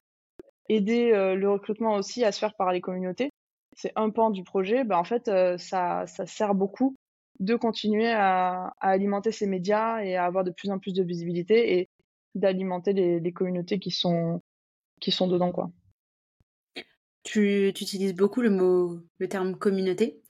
aider 0.69 1.11
euh, 1.13 1.35
le 1.35 1.51
recrutement 1.51 1.95
aussi 1.95 2.25
à 2.25 2.33
se 2.33 2.39
faire 2.39 2.55
par 2.55 2.73
les 2.73 2.81
communautés. 2.81 3.31
C'est 3.77 3.93
un 3.97 4.11
pan 4.11 4.31
du 4.31 4.45
projet. 4.45 4.85
Ben, 4.85 4.97
en 4.97 5.05
fait, 5.05 5.29
euh, 5.29 5.59
ça, 5.59 6.07
ça 6.07 6.27
sert 6.27 6.55
beaucoup 6.55 6.97
de 7.41 7.57
continuer 7.57 8.11
à, 8.11 8.73
à, 8.81 8.91
alimenter 8.91 9.33
ces 9.33 9.47
médias 9.47 10.01
et 10.03 10.17
à 10.17 10.25
avoir 10.25 10.45
de 10.45 10.51
plus 10.51 10.71
en 10.71 10.79
plus 10.79 10.93
de 10.93 11.03
visibilité 11.03 11.79
et 11.79 11.89
d'alimenter 12.35 12.93
les, 12.93 13.19
les, 13.19 13.33
communautés 13.33 13.79
qui 13.79 13.91
sont, 13.91 14.43
qui 15.01 15.11
sont 15.11 15.27
dedans. 15.27 15.51
Quoi. 15.51 15.71
Tu, 17.23 17.73
tu 17.75 17.85
utilises 17.85 18.15
beaucoup 18.15 18.41
le 18.41 18.51
mot, 18.51 18.99
le 19.19 19.29
terme 19.29 19.57
communauté. 19.57 20.21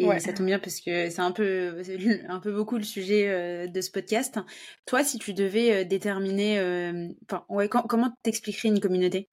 Et 0.00 0.20
ça 0.20 0.32
tombe 0.32 0.46
bien 0.46 0.58
parce 0.58 0.80
que 0.80 1.10
c'est 1.10 1.20
un 1.20 1.32
peu, 1.32 1.82
un 2.28 2.40
peu 2.40 2.52
beaucoup 2.52 2.76
le 2.76 2.84
sujet 2.84 3.28
euh, 3.28 3.66
de 3.66 3.80
ce 3.80 3.90
podcast. 3.90 4.38
Toi, 4.86 5.04
si 5.04 5.18
tu 5.18 5.34
devais 5.34 5.72
euh, 5.72 5.84
déterminer, 5.84 6.58
euh, 6.58 7.08
enfin, 7.24 7.44
ouais, 7.48 7.68
comment 7.68 8.10
t'expliquerais 8.22 8.68
une 8.68 8.80
communauté? 8.80 9.28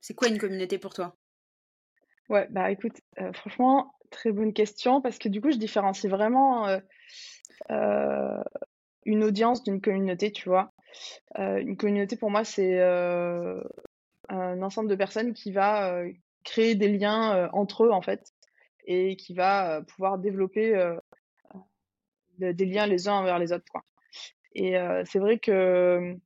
C'est 0.00 0.14
quoi 0.14 0.28
une 0.28 0.38
communauté 0.38 0.78
pour 0.78 0.94
toi? 0.94 1.16
Ouais, 2.30 2.46
bah 2.50 2.70
écoute, 2.70 3.00
franchement, 3.34 3.92
très 4.10 4.30
bonne 4.30 4.52
question 4.52 5.00
parce 5.02 5.18
que 5.18 5.28
du 5.28 5.40
coup, 5.40 5.50
je 5.50 5.58
différencie 5.58 6.10
vraiment 6.10 6.80
une 9.04 9.24
audience 9.24 9.64
d'une 9.64 9.80
communauté, 9.80 10.30
tu 10.30 10.48
vois. 10.48 10.72
une 11.36 11.76
communauté 11.76 12.16
pour 12.16 12.30
moi, 12.30 12.44
c'est 12.44 12.80
un 12.80 14.62
ensemble 14.62 14.88
de 14.88 14.94
personnes 14.94 15.34
qui 15.34 15.50
va 15.50 16.04
créer 16.44 16.74
des 16.74 16.88
liens 16.88 17.48
entre 17.52 17.84
eux 17.84 17.90
en 17.90 18.02
fait 18.02 18.32
et 18.86 19.16
qui 19.16 19.34
va 19.34 19.82
pouvoir 19.82 20.18
développer 20.18 20.96
des 22.38 22.64
liens 22.64 22.86
les 22.86 23.08
uns 23.08 23.14
envers 23.14 23.38
les 23.38 23.52
autres. 23.52 23.70
Quoi. 23.70 23.84
Et 24.54 24.74
c'est 25.04 25.18
vrai 25.18 25.38
que 25.38 26.16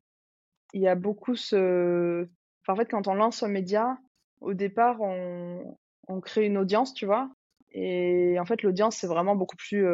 il 0.73 0.81
y 0.81 0.89
a 0.89 0.95
beaucoup 0.95 1.37
ce. 1.37 2.27
en 2.67 2.77
fait, 2.77 2.91
quand 2.91 3.07
on 3.07 3.15
lance 3.15 3.43
un 3.43 3.49
média, 3.49 3.99
au 4.41 4.55
départ, 4.55 5.01
on, 5.01 5.77
on 6.09 6.21
crée 6.21 6.47
une 6.47 6.59
audience, 6.59 6.95
tu 6.95 7.07
vois. 7.07 7.31
Et 7.71 8.39
en 8.39 8.45
fait, 8.45 8.63
l'audience, 8.63 8.97
c'est 8.97 9.07
vraiment 9.07 9.37
beaucoup 9.37 9.57
plus 9.57 9.87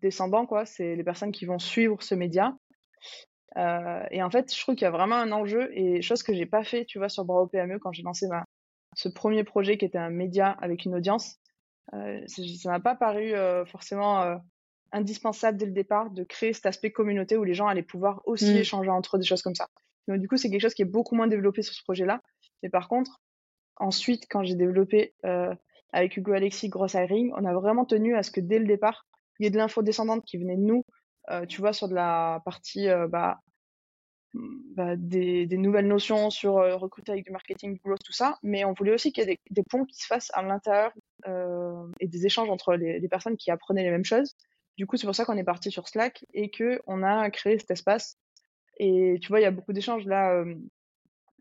descendant, 0.00 0.46
quoi. 0.46 0.66
C'est 0.66 0.96
les 0.96 1.04
personnes 1.04 1.32
qui 1.32 1.46
vont 1.46 1.58
suivre 1.58 2.02
ce 2.02 2.14
média. 2.14 2.56
Et 3.56 4.22
en 4.22 4.30
fait, 4.30 4.54
je 4.54 4.60
trouve 4.60 4.74
qu'il 4.74 4.84
y 4.84 4.88
a 4.88 4.90
vraiment 4.90 5.16
un 5.16 5.32
enjeu 5.32 5.70
et 5.76 6.02
chose 6.02 6.22
que 6.22 6.34
j'ai 6.34 6.46
pas 6.46 6.64
fait, 6.64 6.84
tu 6.84 6.98
vois, 6.98 7.08
sur 7.08 7.24
Bravo 7.24 7.46
PME 7.46 7.78
quand 7.78 7.92
j'ai 7.92 8.02
lancé 8.02 8.26
ma, 8.28 8.44
ce 8.94 9.08
premier 9.08 9.44
projet 9.44 9.78
qui 9.78 9.84
était 9.84 9.98
un 9.98 10.10
média 10.10 10.50
avec 10.60 10.84
une 10.84 10.94
audience. 10.94 11.38
Euh, 11.92 12.20
ça 12.26 12.70
m'a 12.70 12.80
pas 12.80 12.94
paru 12.94 13.34
euh, 13.34 13.64
forcément 13.64 14.22
euh, 14.22 14.36
indispensable 14.92 15.58
dès 15.58 15.66
le 15.66 15.72
départ 15.72 16.10
de 16.10 16.24
créer 16.24 16.52
cet 16.52 16.66
aspect 16.66 16.90
communauté 16.90 17.36
où 17.36 17.44
les 17.44 17.54
gens 17.54 17.66
allaient 17.66 17.82
pouvoir 17.82 18.22
aussi 18.24 18.54
mmh. 18.54 18.58
échanger 18.58 18.90
entre 18.90 19.16
eux 19.16 19.18
des 19.18 19.26
choses 19.26 19.42
comme 19.42 19.54
ça. 19.54 19.68
Donc 20.08 20.18
du 20.18 20.28
coup, 20.28 20.36
c'est 20.36 20.50
quelque 20.50 20.60
chose 20.60 20.74
qui 20.74 20.82
est 20.82 20.86
beaucoup 20.86 21.14
moins 21.14 21.26
développé 21.26 21.62
sur 21.62 21.74
ce 21.74 21.82
projet-là. 21.82 22.22
Mais 22.62 22.68
par 22.68 22.88
contre, 22.88 23.20
ensuite, 23.76 24.26
quand 24.28 24.44
j'ai 24.44 24.54
développé 24.54 25.14
euh, 25.24 25.54
avec 25.92 26.16
Hugo 26.16 26.32
Alexis 26.32 26.68
Gross 26.68 26.94
Hiring, 26.94 27.32
on 27.36 27.44
a 27.44 27.52
vraiment 27.52 27.84
tenu 27.84 28.16
à 28.16 28.22
ce 28.22 28.30
que 28.30 28.40
dès 28.40 28.58
le 28.58 28.66
départ, 28.66 29.06
il 29.38 29.44
y 29.44 29.46
ait 29.46 29.50
de 29.50 29.58
l'info 29.58 29.82
descendante 29.82 30.24
qui 30.24 30.38
venait 30.38 30.56
de 30.56 30.62
nous, 30.62 30.84
euh, 31.30 31.46
tu 31.46 31.60
vois, 31.60 31.72
sur 31.72 31.88
de 31.88 31.94
la 31.94 32.40
partie 32.44 32.88
euh, 32.88 33.08
bah, 33.08 33.40
bah, 34.34 34.96
des, 34.96 35.46
des, 35.46 35.56
nouvelles 35.56 35.86
notions 35.86 36.28
sur 36.28 36.58
euh, 36.58 36.76
recruter 36.76 37.12
avec 37.12 37.24
du 37.24 37.30
marketing, 37.30 37.74
du 37.74 37.80
growth, 37.80 38.02
tout 38.04 38.12
ça, 38.12 38.38
mais 38.42 38.64
on 38.64 38.72
voulait 38.72 38.92
aussi 38.92 39.12
qu'il 39.12 39.22
y 39.22 39.30
ait 39.30 39.34
des, 39.34 39.40
des, 39.50 39.62
ponts 39.62 39.84
qui 39.84 39.96
se 39.96 40.06
fassent 40.06 40.32
à 40.34 40.42
l'intérieur 40.42 40.92
euh, 41.28 41.86
et 42.00 42.08
des 42.08 42.26
échanges 42.26 42.50
entre 42.50 42.74
les, 42.74 42.98
les, 42.98 43.08
personnes 43.08 43.36
qui 43.36 43.52
apprenaient 43.52 43.84
les 43.84 43.92
mêmes 43.92 44.04
choses. 44.04 44.34
Du 44.76 44.86
coup, 44.86 44.96
c'est 44.96 45.06
pour 45.06 45.14
ça 45.14 45.24
qu'on 45.24 45.36
est 45.36 45.44
parti 45.44 45.70
sur 45.70 45.86
Slack 45.86 46.24
et 46.34 46.50
que 46.50 46.80
on 46.88 47.04
a 47.04 47.30
créé 47.30 47.58
cet 47.58 47.70
espace. 47.70 48.18
Et 48.78 49.18
tu 49.22 49.28
vois, 49.28 49.38
il 49.38 49.44
y 49.44 49.46
a 49.46 49.52
beaucoup 49.52 49.72
d'échanges 49.72 50.04
là. 50.06 50.32
Euh, 50.32 50.54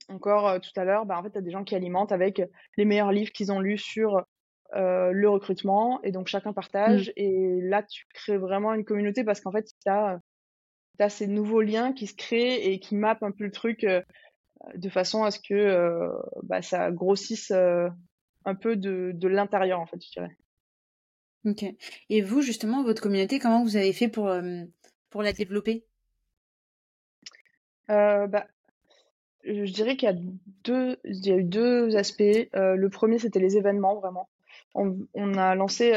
encore 0.10 0.60
tout 0.60 0.78
à 0.80 0.84
l'heure, 0.84 1.06
bah, 1.06 1.18
en 1.18 1.24
fait, 1.24 1.32
tu 1.32 1.38
as 1.38 1.42
des 1.42 1.52
gens 1.52 1.64
qui 1.64 1.76
alimentent 1.76 2.12
avec 2.12 2.42
les 2.76 2.86
meilleurs 2.86 3.14
livres 3.14 3.32
qu'ils 3.32 3.54
ont 3.54 3.62
lus 3.62 3.78
sur 3.78 4.22
le 4.76 5.28
recrutement 5.28 6.02
et 6.04 6.12
donc 6.12 6.28
chacun 6.28 6.52
partage. 6.52 7.08
Mmh. 7.10 7.14
Et 7.16 7.62
là, 7.62 7.84
tu 7.84 8.06
crées 8.14 8.38
vraiment 8.38 8.74
une 8.74 8.84
communauté 8.84 9.24
parce 9.24 9.40
qu'en 9.40 9.52
fait, 9.52 9.66
tu 9.66 9.90
as 9.90 10.20
tu 10.98 11.04
as 11.04 11.10
ces 11.10 11.28
nouveaux 11.28 11.62
liens 11.62 11.94
qui 11.94 12.08
se 12.08 12.16
créent 12.16 12.72
et 12.72 12.80
qui 12.80 12.96
mappent 12.96 13.24
un 13.24 13.32
peu 13.32 13.44
le 13.46 13.52
truc 13.52 13.84
euh, 13.84 14.02
de 14.76 14.90
façon 14.90 15.24
à 15.24 15.32
ce 15.32 15.40
que 15.40 15.54
euh, 15.54 16.10
bah, 16.44 16.62
ça 16.62 16.92
grossisse 16.92 17.52
euh, 17.52 17.90
un 18.46 18.56
peu 18.56 18.76
de, 18.76 19.12
de 19.14 19.28
l'intérieur, 19.28 19.80
en 19.80 19.86
fait, 19.86 20.04
je 20.04 20.12
dirais. 20.12 20.38
Ok. 21.46 21.66
Et 22.10 22.22
vous, 22.22 22.42
justement, 22.42 22.84
votre 22.84 23.02
communauté, 23.02 23.40
comment 23.40 23.64
vous 23.64 23.76
avez 23.76 23.94
fait 23.94 24.08
pour, 24.08 24.34
pour 25.10 25.24
la 25.24 25.34
développer? 25.34 25.86
Bah, 27.90 28.48
Je 29.44 29.72
dirais 29.72 29.98
qu'il 29.98 30.10
y, 30.10 30.12
a 30.12 30.16
deux, 30.64 30.98
il 31.04 31.26
y 31.26 31.32
a 31.32 31.36
eu 31.36 31.44
deux 31.44 31.98
aspects. 31.98 32.22
le 32.54 32.88
premier, 32.88 33.20
c'était 33.20 33.40
les 33.40 33.58
événements, 33.58 33.96
vraiment. 33.96 34.30
On, 34.74 34.98
on 35.14 35.34
a 35.36 35.54
lancé 35.56 35.94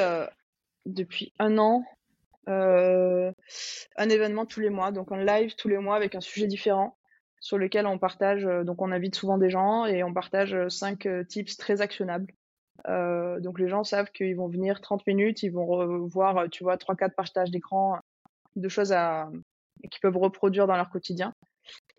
depuis 0.84 1.32
un 1.38 1.58
an 1.58 1.84
euh, 2.48 3.32
un 3.96 4.08
événement 4.08 4.46
tous 4.46 4.60
les 4.60 4.70
mois, 4.70 4.92
donc 4.92 5.12
un 5.12 5.24
live 5.24 5.54
tous 5.56 5.68
les 5.68 5.78
mois 5.78 5.96
avec 5.96 6.14
un 6.14 6.20
sujet 6.20 6.46
différent 6.46 6.96
sur 7.40 7.58
lequel 7.58 7.86
on 7.86 7.98
partage, 7.98 8.46
euh, 8.46 8.64
donc 8.64 8.80
on 8.82 8.92
invite 8.92 9.14
souvent 9.14 9.38
des 9.38 9.50
gens 9.50 9.84
et 9.84 10.02
on 10.02 10.12
partage 10.12 10.54
euh, 10.54 10.68
cinq 10.68 11.08
tips 11.28 11.56
très 11.56 11.80
actionnables. 11.80 12.32
Euh, 12.88 13.40
donc 13.40 13.58
les 13.58 13.68
gens 13.68 13.84
savent 13.84 14.10
qu'ils 14.10 14.36
vont 14.36 14.48
venir 14.48 14.80
30 14.80 15.06
minutes, 15.06 15.42
ils 15.42 15.50
vont 15.50 16.06
voir, 16.06 16.48
tu 16.50 16.62
vois, 16.62 16.76
3-4 16.76 17.14
partages 17.14 17.50
d'écran 17.50 17.98
de 18.54 18.68
choses 18.68 18.92
à, 18.92 19.30
qu'ils 19.90 20.00
peuvent 20.00 20.16
reproduire 20.16 20.66
dans 20.66 20.76
leur 20.76 20.90
quotidien. 20.90 21.34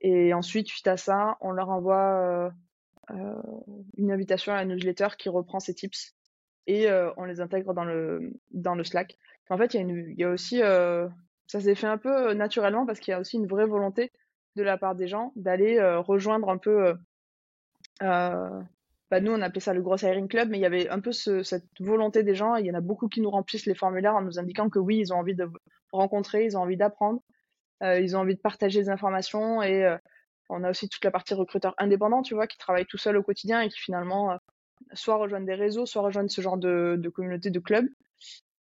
Et 0.02 0.34
ensuite, 0.34 0.68
suite 0.68 0.88
à 0.88 0.98
ça, 0.98 1.38
on 1.42 1.52
leur 1.52 1.70
envoie 1.70 2.52
euh, 3.12 3.42
une 3.98 4.12
invitation 4.12 4.52
à 4.52 4.58
la 4.58 4.66
newsletter 4.66 5.08
qui 5.18 5.30
reprend 5.30 5.62
ces 5.62 5.74
tips 5.74 6.14
et 6.66 6.90
euh, 6.90 7.10
on 7.16 7.24
les 7.24 7.40
intègre 7.40 7.74
dans 7.74 7.86
le, 7.86 8.34
dans 8.52 8.76
le 8.76 8.84
Slack. 8.84 9.18
En 9.50 9.58
fait, 9.58 9.74
il 9.74 10.16
y, 10.18 10.24
a 10.24 10.30
aussi, 10.30 10.62
euh, 10.62 11.08
ça 11.48 11.60
s'est 11.60 11.76
fait 11.76 11.88
un 11.88 11.98
peu 11.98 12.30
euh, 12.30 12.34
naturellement 12.34 12.86
parce 12.86 13.00
qu'il 13.00 13.12
y 13.12 13.16
a 13.16 13.20
aussi 13.20 13.38
une 13.38 13.48
vraie 13.48 13.66
volonté 13.66 14.12
de 14.56 14.64
la 14.64 14.78
part 14.78 14.96
des 14.96 15.08
gens 15.08 15.32
d'aller 15.36 15.78
euh, 15.78 16.00
rejoindre 16.00 16.50
un 16.50 16.58
peu. 16.58 16.96
Bah 19.10 19.22
nous, 19.22 19.32
on 19.32 19.42
appelait 19.42 19.62
ça 19.62 19.74
le 19.74 19.82
Gros 19.82 19.96
Hiring 19.96 20.28
Club, 20.28 20.50
mais 20.50 20.58
il 20.58 20.62
y 20.62 20.66
avait 20.66 20.90
un 20.90 21.00
peu 21.00 21.14
ce, 21.14 21.42
cette 21.42 21.64
volonté 21.80 22.24
des 22.24 22.36
gens. 22.36 22.56
il 22.56 22.66
y 22.66 22.72
en 22.72 22.74
a 22.74 22.82
beaucoup 22.82 23.08
qui 23.08 23.22
nous 23.22 23.30
remplissent 23.30 23.66
les 23.66 23.74
formulaires 23.74 24.16
en 24.16 24.22
nous 24.22 24.38
indiquant 24.38 24.70
que 24.70 24.80
oui, 24.80 24.98
ils 24.98 25.14
ont 25.14 25.18
envie 25.18 25.34
de 25.34 25.50
rencontrer, 25.94 26.44
ils 26.44 26.58
ont 26.58 26.62
envie 26.62 26.76
d'apprendre, 26.76 27.22
ils 27.82 28.18
ont 28.18 28.20
envie 28.20 28.36
de 28.36 28.42
partager 28.42 28.82
des 28.82 28.90
informations. 28.90 29.64
Et 29.64 29.98
on 30.50 30.62
a 30.66 30.70
aussi 30.70 30.90
toute 30.90 31.06
la 31.06 31.12
partie 31.12 31.36
recruteur 31.36 31.74
indépendant, 31.78 32.22
tu 32.22 32.34
vois, 32.34 32.48
qui 32.48 32.58
travaille 32.58 32.86
tout 32.86 32.98
seul 32.98 33.16
au 33.16 33.24
quotidien 33.24 33.62
et 33.62 33.70
qui 33.70 33.80
finalement 33.80 34.38
soit 34.92 35.16
rejoignent 35.16 35.46
des 35.46 35.56
réseaux, 35.56 35.86
soit 35.86 36.02
rejoignent 36.02 36.28
ce 36.28 36.42
genre 36.42 36.58
de, 36.58 36.98
de 37.00 37.08
communauté 37.08 37.50
de 37.50 37.60
clubs. 37.60 37.88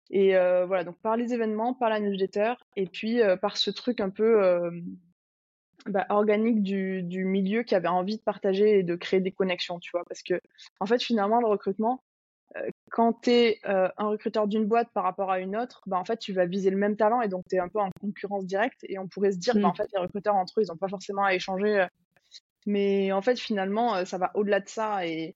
Et 0.10 0.36
euh, 0.36 0.66
voilà, 0.66 0.84
donc 0.84 0.98
par 1.00 1.18
les 1.18 1.34
événements, 1.34 1.74
par 1.74 1.90
la 1.90 2.00
newsletter, 2.00 2.54
et 2.76 2.88
puis 2.88 3.22
euh, 3.22 3.36
par 3.36 3.58
ce 3.58 3.70
truc 3.72 4.00
un 4.00 4.10
peu 4.10 4.44
euh, 4.44 4.72
bah, 5.86 6.06
organique 6.10 6.64
du, 6.64 7.04
du, 7.04 7.26
milieu 7.26 7.64
qui 7.64 7.76
avait 7.76 7.88
envie 7.88 8.18
de 8.18 8.22
partager 8.22 8.80
et 8.80 8.84
de 8.84 8.96
créer 8.96 9.20
des 9.20 9.32
connexions, 9.32 9.80
tu 9.80 9.92
vois. 9.92 10.04
Parce 10.08 10.24
que, 10.24 10.40
en 10.80 10.86
fait, 10.86 11.02
finalement, 11.02 11.40
le 11.40 11.48
recrutement, 11.48 12.04
euh, 12.56 12.70
quand 12.92 13.22
tu 13.22 13.32
es 13.32 13.60
euh, 13.68 13.90
un 13.98 14.08
recruteur 14.08 14.48
d'une 14.48 14.66
boîte 14.66 14.90
par 14.94 15.04
rapport 15.04 15.30
à 15.30 15.40
une 15.40 15.58
autre, 15.58 15.82
bah, 15.88 15.98
en 15.98 16.06
fait, 16.06 16.18
tu 16.18 16.34
vas 16.34 16.46
viser 16.46 16.70
le 16.70 16.78
même 16.78 16.96
talent 16.96 17.22
et 17.22 17.28
donc 17.28 17.44
tu 17.50 17.56
es 17.56 17.60
un 17.60 17.68
peu 17.68 17.80
en 17.80 17.90
concurrence 18.00 18.46
directe. 18.46 18.80
Et 18.88 18.98
on 19.00 19.08
pourrait 19.08 19.34
se 19.34 19.38
dire, 19.38 19.56
mmh. 19.56 19.62
bah, 19.62 19.68
en 19.68 19.74
fait, 19.74 19.88
les 19.94 20.00
recruteurs 20.00 20.36
entre 20.36 20.60
eux, 20.60 20.64
ils 20.64 20.68
n'ont 20.68 20.78
pas 20.78 20.90
forcément 20.90 21.24
à 21.24 21.34
échanger. 21.34 21.86
mais 22.66 23.12
en 23.12 23.22
fait, 23.22 23.40
finalement, 23.40 24.06
ça 24.06 24.18
va 24.18 24.32
au-delà 24.36 24.62
de 24.62 24.70
ça. 24.70 25.06
Et, 25.06 25.36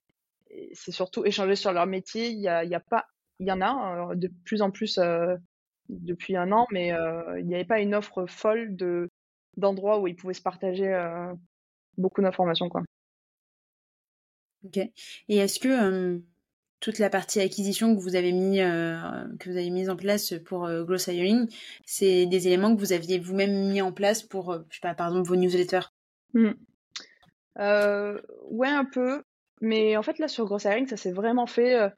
et 0.50 0.70
c'est 0.74 0.92
surtout 0.92 1.24
échanger 1.26 1.56
sur 1.56 1.72
leur 1.72 1.86
métier. 1.86 2.28
Il 2.28 2.40
y 2.40 2.48
a, 2.48 2.64
y 2.64 2.74
a 2.74 2.80
pas 2.80 3.06
il 3.42 3.48
y 3.48 3.52
en 3.52 3.60
a 3.60 4.10
euh, 4.10 4.14
de 4.14 4.30
plus 4.44 4.62
en 4.62 4.70
plus 4.70 4.98
euh, 4.98 5.36
depuis 5.88 6.36
un 6.36 6.52
an, 6.52 6.66
mais 6.70 6.92
euh, 6.92 7.40
il 7.40 7.46
n'y 7.46 7.54
avait 7.54 7.64
pas 7.64 7.80
une 7.80 7.94
offre 7.94 8.26
folle 8.26 8.76
de 8.76 9.08
d'endroits 9.56 10.00
où 10.00 10.06
ils 10.06 10.16
pouvaient 10.16 10.32
se 10.32 10.40
partager 10.40 10.88
beaucoup 11.98 12.22
d'informations, 12.22 12.70
quoi. 12.70 12.82
Ok. 14.64 14.78
Et 14.78 15.36
est-ce 15.36 15.60
que 15.60 16.22
toute 16.80 16.98
la 16.98 17.10
partie 17.10 17.40
acquisition 17.40 17.94
que 17.94 18.00
vous 18.00 18.16
avez 18.16 18.32
mis 18.32 18.58
que 18.60 19.50
vous 19.50 19.56
avez 19.58 19.68
mise 19.68 19.90
en 19.90 19.96
place 19.96 20.32
pour 20.46 20.64
euh, 20.64 20.84
Growth 20.84 21.08
Hiring, 21.08 21.52
c'est 21.84 22.24
des 22.24 22.46
éléments 22.46 22.74
que 22.74 22.80
vous 22.80 22.94
aviez 22.94 23.18
vous-même 23.18 23.70
mis 23.70 23.82
en 23.82 23.92
place 23.92 24.22
pour, 24.22 24.54
je 24.70 24.76
sais 24.76 24.80
pas, 24.80 24.94
par 24.94 25.08
exemple 25.08 25.28
vos 25.28 25.36
newsletters? 25.36 25.92
Mmh. 26.32 26.52
ouais, 27.58 28.68
un 28.68 28.86
peu. 28.86 29.22
Mais 29.60 29.98
en 29.98 30.02
fait, 30.02 30.18
là, 30.18 30.28
sur 30.28 30.46
Growth 30.46 30.64
Hiring, 30.64 30.86
ça 30.86 30.96
s'est 30.96 31.12
vraiment 31.12 31.46
fait 31.46 31.92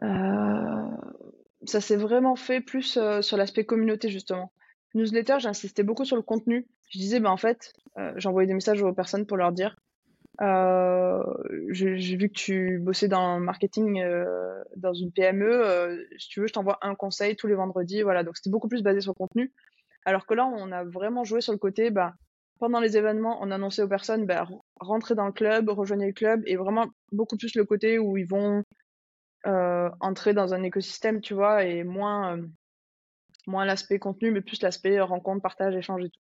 ça 0.00 1.80
s'est 1.80 1.96
vraiment 1.96 2.36
fait 2.36 2.60
plus 2.60 2.96
euh, 2.96 3.22
sur 3.22 3.36
l'aspect 3.36 3.64
communauté, 3.64 4.08
justement. 4.08 4.52
Newsletter, 4.94 5.36
j'insistais 5.38 5.82
beaucoup 5.82 6.04
sur 6.04 6.16
le 6.16 6.22
contenu. 6.22 6.66
Je 6.90 6.98
disais, 6.98 7.20
ben, 7.20 7.30
en 7.30 7.36
fait, 7.36 7.72
euh, 7.98 8.12
j'envoyais 8.16 8.46
des 8.46 8.54
messages 8.54 8.82
aux 8.82 8.92
personnes 8.92 9.26
pour 9.26 9.36
leur 9.36 9.52
dire 9.52 9.76
euh, 10.42 11.22
j'ai 11.70 12.16
vu 12.16 12.28
que 12.28 12.34
tu 12.34 12.78
bossais 12.78 13.08
dans 13.08 13.38
le 13.38 13.44
marketing 13.44 14.00
euh, 14.00 14.62
dans 14.76 14.92
une 14.92 15.12
PME. 15.12 15.46
Euh, 15.48 16.04
si 16.18 16.28
tu 16.28 16.40
veux, 16.40 16.46
je 16.46 16.52
t'envoie 16.52 16.78
un 16.82 16.94
conseil 16.94 17.36
tous 17.36 17.46
les 17.46 17.54
vendredis. 17.54 18.02
Voilà, 18.02 18.22
donc 18.22 18.36
c'était 18.36 18.50
beaucoup 18.50 18.68
plus 18.68 18.82
basé 18.82 19.00
sur 19.00 19.12
le 19.12 19.16
contenu. 19.16 19.52
Alors 20.04 20.26
que 20.26 20.34
là, 20.34 20.46
on 20.46 20.72
a 20.72 20.84
vraiment 20.84 21.24
joué 21.24 21.40
sur 21.40 21.52
le 21.52 21.58
côté, 21.58 21.90
bah, 21.90 22.14
pendant 22.58 22.80
les 22.80 22.96
événements, 22.96 23.38
on 23.40 23.50
annonçait 23.50 23.82
aux 23.82 23.88
personnes, 23.88 24.26
bah, 24.26 24.46
rentrez 24.78 25.14
dans 25.14 25.26
le 25.26 25.32
club, 25.32 25.68
rejoignez 25.68 26.06
le 26.06 26.12
club, 26.12 26.42
et 26.46 26.56
vraiment 26.56 26.86
beaucoup 27.12 27.36
plus 27.36 27.54
le 27.54 27.64
côté 27.64 27.98
où 27.98 28.16
ils 28.16 28.26
vont 28.26 28.58
euh, 28.58 28.62
entrer 30.00 30.34
dans 30.34 30.54
un 30.54 30.62
écosystème, 30.62 31.20
tu 31.20 31.34
vois, 31.34 31.64
et 31.64 31.84
moins, 31.84 32.36
euh, 32.36 32.46
moins 33.46 33.64
l'aspect 33.64 33.98
contenu, 33.98 34.30
mais 34.30 34.40
plus 34.40 34.62
l'aspect 34.62 35.00
rencontre, 35.00 35.42
partage, 35.42 35.76
échange 35.76 36.04
et 36.04 36.10
tout. 36.10 36.20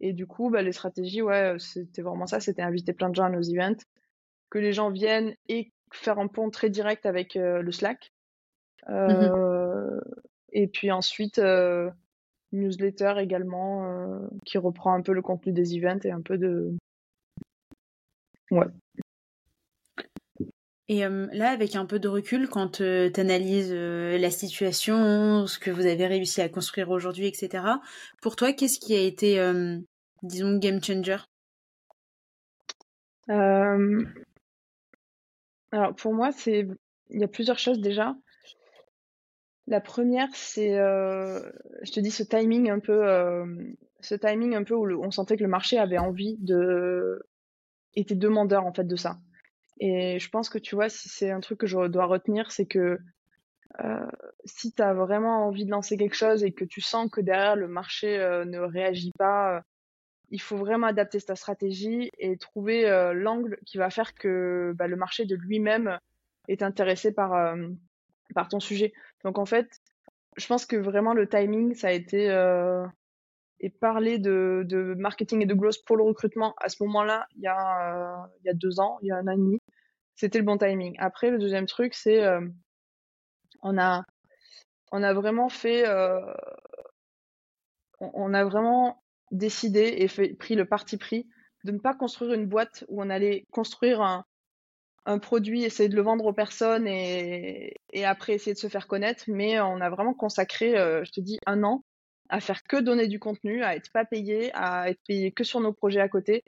Et 0.00 0.12
du 0.12 0.26
coup, 0.26 0.50
bah, 0.50 0.62
les 0.62 0.72
stratégies, 0.72 1.22
ouais, 1.22 1.56
c'était 1.58 2.02
vraiment 2.02 2.26
ça, 2.26 2.40
c'était 2.40 2.62
inviter 2.62 2.92
plein 2.92 3.08
de 3.08 3.14
gens 3.14 3.24
à 3.24 3.30
nos 3.30 3.42
events, 3.42 3.84
que 4.50 4.58
les 4.58 4.72
gens 4.72 4.90
viennent 4.90 5.34
et 5.48 5.72
faire 5.92 6.18
un 6.18 6.26
pont 6.26 6.50
très 6.50 6.70
direct 6.70 7.06
avec 7.06 7.36
euh, 7.36 7.62
le 7.62 7.72
Slack. 7.72 8.12
Mmh 8.88 10.00
et 10.56 10.68
puis 10.68 10.92
ensuite, 10.92 11.40
newsletter 12.52 13.14
également, 13.18 14.20
qui 14.44 14.56
reprend 14.56 14.94
un 14.94 15.02
peu 15.02 15.12
le 15.12 15.20
contenu 15.20 15.52
des 15.52 15.76
events 15.76 16.04
et 16.04 16.12
un 16.12 16.20
peu 16.20 16.38
de... 16.38 16.72
Ouais, 18.52 18.66
et 20.88 21.00
là, 21.00 21.50
avec 21.50 21.76
un 21.76 21.86
peu 21.86 21.98
de 21.98 22.08
recul, 22.08 22.48
quand 22.48 22.76
tu 22.82 23.20
analyses 23.20 23.72
la 23.72 24.30
situation, 24.30 25.46
ce 25.46 25.58
que 25.58 25.70
vous 25.70 25.86
avez 25.86 26.06
réussi 26.06 26.40
à 26.40 26.48
construire 26.48 26.90
aujourd'hui, 26.90 27.26
etc., 27.26 27.64
pour 28.20 28.36
toi, 28.36 28.52
qu'est-ce 28.52 28.78
qui 28.78 28.94
a 28.94 29.00
été, 29.00 29.38
disons, 30.22 30.58
game 30.58 30.82
changer? 30.82 31.16
Alors, 35.72 35.94
pour 35.96 36.14
moi, 36.14 36.30
c'est 36.32 36.66
il 37.10 37.20
y 37.20 37.24
a 37.24 37.28
plusieurs 37.28 37.58
choses 37.58 37.80
déjà. 37.80 38.14
La 39.66 39.80
première, 39.80 40.28
c'est, 40.34 40.78
euh, 40.78 41.40
je 41.82 41.92
te 41.92 42.00
dis, 42.00 42.10
ce 42.10 42.22
timing 42.22 42.70
un 42.70 42.80
peu, 42.80 43.08
euh, 43.08 43.46
ce 44.00 44.14
timing 44.14 44.54
un 44.54 44.64
peu 44.64 44.74
où 44.74 45.02
on 45.02 45.10
sentait 45.10 45.36
que 45.36 45.42
le 45.42 45.48
marché 45.48 45.78
avait 45.78 45.98
envie 45.98 46.36
de, 46.40 47.26
était 47.94 48.14
demandeur 48.14 48.66
en 48.66 48.74
fait 48.74 48.84
de 48.84 48.96
ça. 48.96 49.18
Et 49.80 50.18
je 50.18 50.28
pense 50.30 50.48
que 50.48 50.58
tu 50.58 50.74
vois, 50.74 50.88
si 50.88 51.08
c'est 51.08 51.30
un 51.30 51.40
truc 51.40 51.58
que 51.60 51.66
je 51.66 51.86
dois 51.88 52.06
retenir, 52.06 52.52
c'est 52.52 52.66
que 52.66 52.98
euh, 53.82 54.06
si 54.44 54.72
tu 54.72 54.82
as 54.82 54.94
vraiment 54.94 55.46
envie 55.46 55.64
de 55.64 55.70
lancer 55.70 55.96
quelque 55.96 56.14
chose 56.14 56.44
et 56.44 56.52
que 56.52 56.64
tu 56.64 56.80
sens 56.80 57.10
que 57.10 57.20
derrière 57.20 57.56
le 57.56 57.66
marché 57.66 58.18
ne 58.46 58.58
réagit 58.58 59.12
pas, 59.18 59.62
il 60.30 60.40
faut 60.40 60.56
vraiment 60.56 60.86
adapter 60.86 61.20
ta 61.20 61.34
stratégie 61.34 62.10
et 62.18 62.36
trouver 62.36 62.84
l'angle 63.14 63.58
qui 63.66 63.78
va 63.78 63.90
faire 63.90 64.14
que 64.14 64.72
bah, 64.76 64.86
le 64.86 64.96
marché 64.96 65.24
de 65.24 65.34
lui-même 65.34 65.98
est 66.46 66.62
intéressé 66.62 67.12
par, 67.12 67.56
par 68.34 68.48
ton 68.48 68.60
sujet. 68.60 68.92
Donc 69.24 69.38
en 69.38 69.46
fait, 69.46 69.80
je 70.36 70.46
pense 70.46 70.66
que 70.66 70.76
vraiment 70.76 71.14
le 71.14 71.28
timing, 71.28 71.74
ça 71.74 71.88
a 71.88 71.92
été 71.92 72.30
euh, 72.30 72.84
et 73.64 73.70
parler 73.70 74.18
de, 74.18 74.94
marketing 74.98 75.42
et 75.42 75.46
de 75.46 75.54
growth 75.54 75.82
pour 75.86 75.96
le 75.96 76.02
recrutement 76.02 76.54
à 76.60 76.68
ce 76.68 76.82
moment-là, 76.82 77.26
il 77.34 77.42
y 77.42 77.46
a 77.46 77.94
euh, 77.94 78.26
il 78.40 78.46
y 78.46 78.50
a 78.50 78.54
deux 78.54 78.78
ans, 78.78 78.98
il 79.00 79.08
y 79.08 79.10
a 79.10 79.16
un 79.16 79.26
an 79.26 79.32
et 79.32 79.36
demi, 79.36 79.58
c'était 80.16 80.38
le 80.38 80.44
bon 80.44 80.58
timing. 80.58 80.94
Après, 80.98 81.30
le 81.30 81.38
deuxième 81.38 81.64
truc, 81.64 81.94
c'est 81.94 82.22
euh, 82.22 82.46
on 83.62 83.78
a 83.78 84.04
on 84.92 85.02
a 85.02 85.14
vraiment 85.14 85.48
fait 85.48 85.88
euh, 85.88 86.20
on, 88.00 88.34
a 88.34 88.44
vraiment 88.44 89.02
décidé 89.30 89.94
et 89.96 90.08
fait, 90.08 90.34
pris 90.34 90.56
le 90.56 90.66
parti 90.66 90.98
pris 90.98 91.26
de 91.64 91.72
ne 91.72 91.78
pas 91.78 91.94
construire 91.94 92.34
une 92.34 92.46
boîte 92.46 92.84
où 92.88 93.02
on 93.02 93.08
allait 93.08 93.46
construire 93.50 94.02
un, 94.02 94.26
un 95.06 95.18
produit, 95.18 95.64
essayer 95.64 95.88
de 95.88 95.96
le 95.96 96.02
vendre 96.02 96.26
aux 96.26 96.34
personnes 96.34 96.86
et, 96.86 97.76
et, 97.94 98.04
après 98.04 98.34
essayer 98.34 98.52
de 98.52 98.58
se 98.58 98.68
faire 98.68 98.86
connaître. 98.86 99.24
Mais 99.28 99.58
on 99.60 99.80
a 99.80 99.88
vraiment 99.88 100.12
consacré, 100.12 100.76
euh, 100.76 101.02
je 101.04 101.12
te 101.12 101.20
dis, 101.22 101.38
un 101.46 101.62
an 101.64 101.82
à 102.28 102.40
faire 102.40 102.62
que 102.64 102.76
donner 102.76 103.08
du 103.08 103.18
contenu, 103.18 103.62
à 103.62 103.76
être 103.76 103.90
pas 103.92 104.04
payé, 104.04 104.50
à 104.54 104.90
être 104.90 105.00
payé 105.06 105.32
que 105.32 105.44
sur 105.44 105.60
nos 105.60 105.72
projets 105.72 106.00
à 106.00 106.08
côté. 106.08 106.44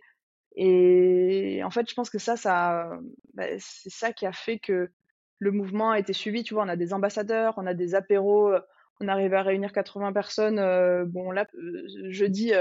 Et 0.57 1.61
en 1.65 1.71
fait, 1.71 1.89
je 1.89 1.95
pense 1.95 2.11
que 2.11 2.19
ça, 2.19 2.37
ça, 2.37 2.99
bah, 3.35 3.45
c'est 3.59 3.91
ça 3.91 4.13
qui 4.13 4.27
a 4.27 4.33
fait 4.33 4.59
que 4.59 4.91
le 5.39 5.51
mouvement 5.51 5.91
a 5.91 5.99
été 5.99 6.13
suivi. 6.13 6.43
Tu 6.45 6.55
vois, 6.55 6.65
on 6.65 6.69
a 6.69 6.77
des 6.77 6.95
ambassadeurs, 6.95 7.55
on 7.59 7.67
a 7.67 7.75
des 7.75 7.95
apéros, 7.95 8.49
euh, 8.49 8.61
on 9.01 9.09
arrive 9.09 9.35
à 9.35 9.43
réunir 9.43 9.73
80 9.73 10.13
personnes. 10.15 10.59
Euh, 10.59 11.05
bon, 11.05 11.31
là, 11.31 11.47
jeudi, 12.09 12.53
on 12.55 12.57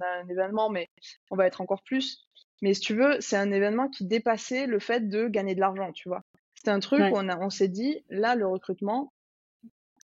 a 0.00 0.22
un 0.22 0.28
événement, 0.28 0.70
mais 0.70 0.88
on 1.30 1.36
va 1.36 1.46
être 1.46 1.60
encore 1.60 1.82
plus. 1.82 2.28
Mais 2.62 2.74
si 2.74 2.80
tu 2.80 2.94
veux, 2.94 3.16
c'est 3.20 3.36
un 3.36 3.50
événement 3.50 3.88
qui 3.88 4.06
dépassait 4.06 4.66
le 4.66 4.78
fait 4.78 5.08
de 5.08 5.26
gagner 5.26 5.54
de 5.54 5.60
l'argent, 5.60 5.92
tu 5.92 6.08
vois. 6.08 6.22
C'était 6.54 6.70
un 6.70 6.80
truc 6.80 7.00
où 7.00 7.16
on, 7.16 7.28
on 7.28 7.50
s'est 7.50 7.68
dit, 7.68 8.04
là, 8.10 8.34
le 8.34 8.46
recrutement, 8.46 9.12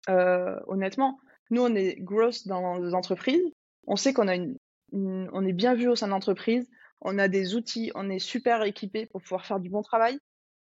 euh, 0.09 0.57
honnêtement, 0.69 1.19
nous, 1.51 1.63
on 1.63 1.75
est 1.75 1.97
gross 1.97 2.47
dans 2.47 2.79
les 2.79 2.95
entreprises. 2.95 3.43
On 3.87 3.97
sait 3.97 4.13
qu'on 4.13 4.29
a 4.29 4.35
une, 4.35 4.57
on 4.93 5.47
est 5.47 5.53
bien 5.53 5.75
vu 5.75 5.89
au 5.89 5.97
sein 5.97 6.07
de 6.07 6.13
l'entreprise. 6.13 6.69
On 7.01 7.19
a 7.19 7.29
des 7.29 7.55
outils, 7.55 7.93
on 7.95 8.11
est 8.11 8.19
super 8.19 8.63
équipé 8.63 9.07
pour 9.07 9.21
pouvoir 9.21 9.47
faire 9.47 9.61
du 9.61 9.69
bon 9.69 9.83
travail. 9.83 10.19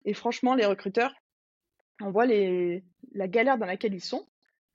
Et 0.05 0.13
franchement, 0.13 0.55
les 0.55 0.65
recruteurs, 0.65 1.13
on 2.01 2.09
voit 2.09 2.25
les, 2.25 2.83
la 3.13 3.27
galère 3.27 3.57
dans 3.57 3.65
laquelle 3.65 3.93
ils 3.93 4.03
sont. 4.03 4.25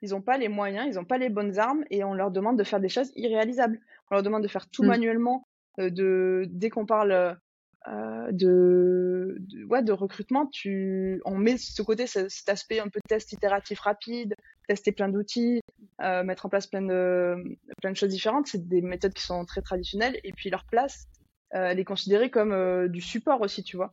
Ils 0.02 0.10
n'ont 0.10 0.22
pas 0.22 0.36
les 0.36 0.48
moyens, 0.48 0.86
ils 0.88 0.96
n'ont 0.96 1.04
pas 1.04 1.18
les 1.18 1.30
bonnes 1.30 1.58
armes 1.58 1.84
et 1.90 2.04
on 2.04 2.12
leur 2.12 2.30
demande 2.30 2.58
de 2.58 2.64
faire 2.64 2.80
des 2.80 2.88
choses 2.88 3.10
irréalisables. 3.16 3.80
On 4.10 4.14
leur 4.14 4.22
demande 4.22 4.42
de 4.42 4.48
faire 4.48 4.68
tout 4.68 4.82
mmh. 4.82 4.88
manuellement 4.88 5.48
euh, 5.78 5.90
de 5.90 6.46
dès 6.50 6.68
qu'on 6.68 6.86
parle 6.86 7.38
euh, 7.88 8.32
de, 8.32 9.36
de, 9.38 9.64
ouais, 9.64 9.82
de 9.82 9.92
recrutement, 9.92 10.46
tu, 10.46 11.20
on 11.24 11.36
met 11.36 11.56
ce 11.56 11.82
côté, 11.82 12.06
cet 12.06 12.48
aspect 12.48 12.80
un 12.80 12.88
peu 12.88 12.98
test 13.08 13.32
itératif 13.32 13.78
rapide, 13.80 14.34
tester 14.66 14.90
plein 14.90 15.08
d'outils, 15.08 15.60
euh, 16.02 16.22
mettre 16.24 16.46
en 16.46 16.48
place 16.48 16.66
plein 16.66 16.82
de, 16.82 17.42
plein 17.80 17.90
de 17.90 17.96
choses 17.96 18.10
différentes. 18.10 18.46
C'est 18.46 18.68
des 18.68 18.82
méthodes 18.82 19.14
qui 19.14 19.22
sont 19.22 19.44
très 19.44 19.62
traditionnelles 19.62 20.18
et 20.24 20.32
puis 20.32 20.50
leur 20.50 20.64
place, 20.64 21.06
euh, 21.54 21.68
elle 21.70 21.80
est 21.80 21.84
considérée 21.84 22.30
comme 22.30 22.52
euh, 22.52 22.88
du 22.88 23.00
support 23.00 23.40
aussi, 23.40 23.62
tu 23.62 23.76
vois. 23.76 23.92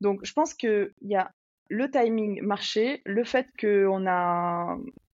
Donc 0.00 0.20
je 0.24 0.32
pense 0.32 0.54
qu'il 0.54 0.92
y 1.02 1.14
a 1.14 1.30
le 1.68 1.90
timing 1.90 2.42
marché, 2.42 3.02
le 3.04 3.24
fait 3.24 3.48
qu'on 3.58 4.06
a 4.06 4.76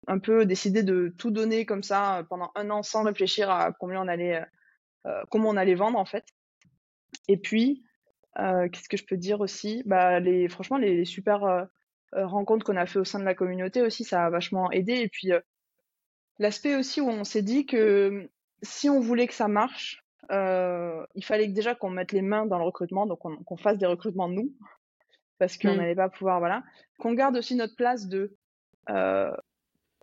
un 0.07 0.19
peu 0.19 0.45
décidé 0.45 0.83
de 0.83 1.13
tout 1.17 1.31
donner 1.31 1.65
comme 1.65 1.83
ça 1.83 2.25
pendant 2.29 2.51
un 2.55 2.69
an 2.69 2.83
sans 2.83 3.03
réfléchir 3.03 3.49
à 3.49 3.71
combien 3.71 4.01
on 4.01 4.07
allait 4.07 4.43
comment 5.29 5.49
on 5.49 5.57
allait 5.57 5.75
vendre 5.75 5.97
en 5.97 6.05
fait. 6.05 6.25
Et 7.27 7.37
puis, 7.37 7.83
qu'est-ce 8.35 8.89
que 8.89 8.97
je 8.97 9.05
peux 9.05 9.17
dire 9.17 9.39
aussi? 9.39 9.81
Bah, 9.85 10.19
les, 10.19 10.47
Franchement, 10.47 10.77
les, 10.77 11.05
super 11.05 11.65
euh, 12.15 12.27
rencontres 12.27 12.65
qu'on 12.65 12.77
a 12.77 12.85
fait 12.85 12.99
au 12.99 13.03
sein 13.03 13.19
de 13.19 13.25
la 13.25 13.33
communauté 13.33 13.81
aussi, 13.81 14.03
ça 14.03 14.25
a 14.25 14.29
vachement 14.29 14.71
aidé. 14.71 14.93
Et 14.93 15.09
puis, 15.09 15.31
l'aspect 16.39 16.75
aussi 16.75 17.01
où 17.01 17.09
on 17.09 17.23
s'est 17.23 17.41
dit 17.41 17.65
que 17.65 18.29
si 18.61 18.89
on 18.89 18.99
voulait 18.99 19.27
que 19.27 19.33
ça 19.33 19.47
marche, 19.47 20.03
il 20.29 21.23
fallait 21.23 21.47
déjà 21.47 21.75
qu'on 21.75 21.89
mette 21.89 22.11
les 22.11 22.21
mains 22.21 22.45
dans 22.45 22.57
le 22.57 22.65
recrutement, 22.65 23.05
donc 23.05 23.19
qu'on 23.19 23.57
fasse 23.57 23.77
des 23.77 23.85
recrutements 23.85 24.27
nous, 24.27 24.53
parce 25.37 25.57
qu'on 25.57 25.73
mmh. 25.73 25.77
n'allait 25.77 25.95
pas 25.95 26.09
pouvoir, 26.09 26.39
voilà. 26.39 26.63
Qu'on 26.99 27.13
garde 27.13 27.37
aussi 27.37 27.55
notre 27.55 27.75
place 27.75 28.07
de 28.07 28.35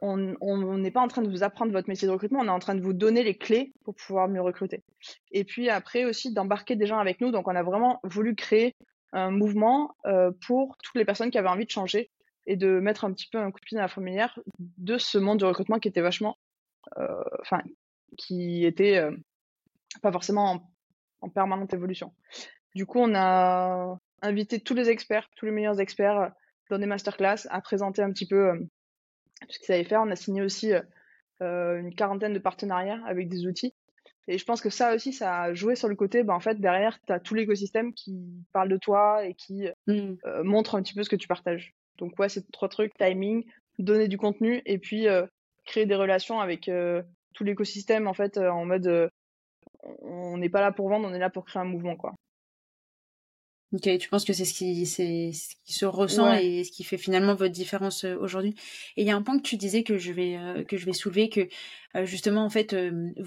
on 0.02 0.78
n'est 0.78 0.90
pas 0.90 1.00
en 1.00 1.08
train 1.08 1.22
de 1.22 1.30
vous 1.30 1.44
apprendre 1.44 1.72
votre 1.72 1.88
métier 1.88 2.08
de 2.08 2.12
recrutement, 2.12 2.40
on 2.40 2.46
est 2.46 2.50
en 2.50 2.58
train 2.58 2.74
de 2.74 2.82
vous 2.82 2.92
donner 2.92 3.22
les 3.22 3.36
clés 3.36 3.72
pour 3.84 3.94
pouvoir 3.94 4.28
mieux 4.28 4.40
recruter. 4.40 4.82
Et 5.30 5.44
puis 5.44 5.70
après 5.70 6.04
aussi 6.04 6.32
d'embarquer 6.32 6.74
des 6.74 6.86
gens 6.86 6.98
avec 6.98 7.20
nous. 7.20 7.30
Donc 7.30 7.46
on 7.46 7.54
a 7.54 7.62
vraiment 7.62 8.00
voulu 8.02 8.34
créer 8.34 8.74
un 9.12 9.30
mouvement 9.30 9.94
euh, 10.06 10.32
pour 10.46 10.76
toutes 10.82 10.96
les 10.96 11.04
personnes 11.04 11.30
qui 11.30 11.38
avaient 11.38 11.48
envie 11.48 11.66
de 11.66 11.70
changer 11.70 12.10
et 12.46 12.56
de 12.56 12.80
mettre 12.80 13.04
un 13.04 13.12
petit 13.12 13.28
peu 13.30 13.38
un 13.38 13.50
coup 13.50 13.60
de 13.60 13.64
pied 13.64 13.76
dans 13.76 13.82
la 13.82 13.88
fourmilière 13.88 14.38
de 14.58 14.98
ce 14.98 15.18
monde 15.18 15.38
du 15.38 15.44
recrutement 15.44 15.78
qui 15.78 15.88
était 15.88 16.00
vachement, 16.00 16.36
euh, 16.98 17.24
enfin, 17.40 17.62
qui 18.18 18.64
était 18.64 18.98
euh, 18.98 19.16
pas 20.02 20.12
forcément 20.12 20.72
en, 21.20 21.28
permanente 21.28 21.72
évolution. 21.72 22.12
Du 22.74 22.86
coup, 22.86 22.98
on 22.98 23.14
a 23.14 23.96
invité 24.22 24.60
tous 24.60 24.74
les 24.74 24.90
experts, 24.90 25.28
tous 25.36 25.46
les 25.46 25.52
meilleurs 25.52 25.80
experts 25.80 26.32
dans 26.70 26.78
des 26.78 26.86
masterclass 26.86 27.46
à 27.50 27.60
présenter 27.60 28.02
un 28.02 28.10
petit 28.10 28.26
peu 28.26 28.58
ce 29.48 29.58
qu'ils 29.58 29.66
savaient 29.66 29.84
faire. 29.84 30.02
On 30.02 30.10
a 30.10 30.16
signé 30.16 30.42
aussi 30.42 30.72
euh, 30.72 30.80
euh, 31.42 31.78
une 31.78 31.94
quarantaine 31.94 32.32
de 32.32 32.38
partenariats 32.38 33.00
avec 33.06 33.28
des 33.28 33.46
outils. 33.46 33.74
Et 34.28 34.38
je 34.38 34.44
pense 34.44 34.60
que 34.60 34.70
ça 34.70 34.94
aussi, 34.94 35.12
ça 35.12 35.42
a 35.42 35.54
joué 35.54 35.74
sur 35.74 35.88
le 35.88 35.96
côté, 35.96 36.22
bah, 36.22 36.34
en 36.34 36.40
fait, 36.40 36.60
derrière, 36.60 36.98
tu 37.06 37.12
as 37.12 37.18
tout 37.18 37.34
l'écosystème 37.34 37.92
qui 37.92 38.22
parle 38.52 38.68
de 38.68 38.76
toi 38.76 39.24
et 39.24 39.34
qui 39.34 39.68
mmh. 39.88 40.14
euh, 40.24 40.44
montre 40.44 40.76
un 40.76 40.82
petit 40.82 40.94
peu 40.94 41.02
ce 41.02 41.10
que 41.10 41.16
tu 41.16 41.26
partages. 41.26 41.74
Donc, 41.98 42.18
ouais, 42.18 42.28
c'est 42.28 42.50
trois 42.52 42.68
trucs, 42.68 42.94
timing, 42.94 43.44
donner 43.78 44.08
du 44.08 44.18
contenu 44.18 44.62
et 44.66 44.78
puis 44.78 45.06
créer 45.64 45.86
des 45.86 45.94
relations 45.94 46.40
avec 46.40 46.70
tout 47.34 47.44
l'écosystème, 47.44 48.06
en 48.06 48.14
fait, 48.14 48.38
en 48.38 48.64
mode, 48.64 49.10
on 50.02 50.36
n'est 50.38 50.48
pas 50.48 50.60
là 50.60 50.72
pour 50.72 50.88
vendre, 50.88 51.08
on 51.08 51.14
est 51.14 51.18
là 51.18 51.30
pour 51.30 51.44
créer 51.44 51.62
un 51.62 51.66
mouvement, 51.66 51.96
quoi. 51.96 52.14
Ok, 53.72 53.88
tu 53.98 54.08
penses 54.10 54.26
que 54.26 54.34
c'est 54.34 54.44
ce 54.44 54.52
qui, 54.52 54.84
c'est 54.84 55.32
ce 55.32 55.54
qui 55.64 55.72
se 55.72 55.86
ressent 55.86 56.34
et 56.34 56.62
ce 56.62 56.70
qui 56.70 56.84
fait 56.84 56.98
finalement 56.98 57.34
votre 57.34 57.52
différence 57.52 58.04
euh, 58.04 58.16
aujourd'hui? 58.20 58.54
Et 58.96 59.02
il 59.02 59.08
y 59.08 59.10
a 59.10 59.16
un 59.16 59.22
point 59.22 59.38
que 59.38 59.42
tu 59.42 59.56
disais 59.56 59.82
que 59.82 59.96
je 59.96 60.12
vais 60.12 60.36
euh, 60.36 60.62
que 60.62 60.76
je 60.76 60.84
vais 60.84 60.92
soulever 60.92 61.30
que 61.30 61.48
euh, 61.96 62.04
justement 62.04 62.44
en 62.44 62.50
fait 62.50 62.76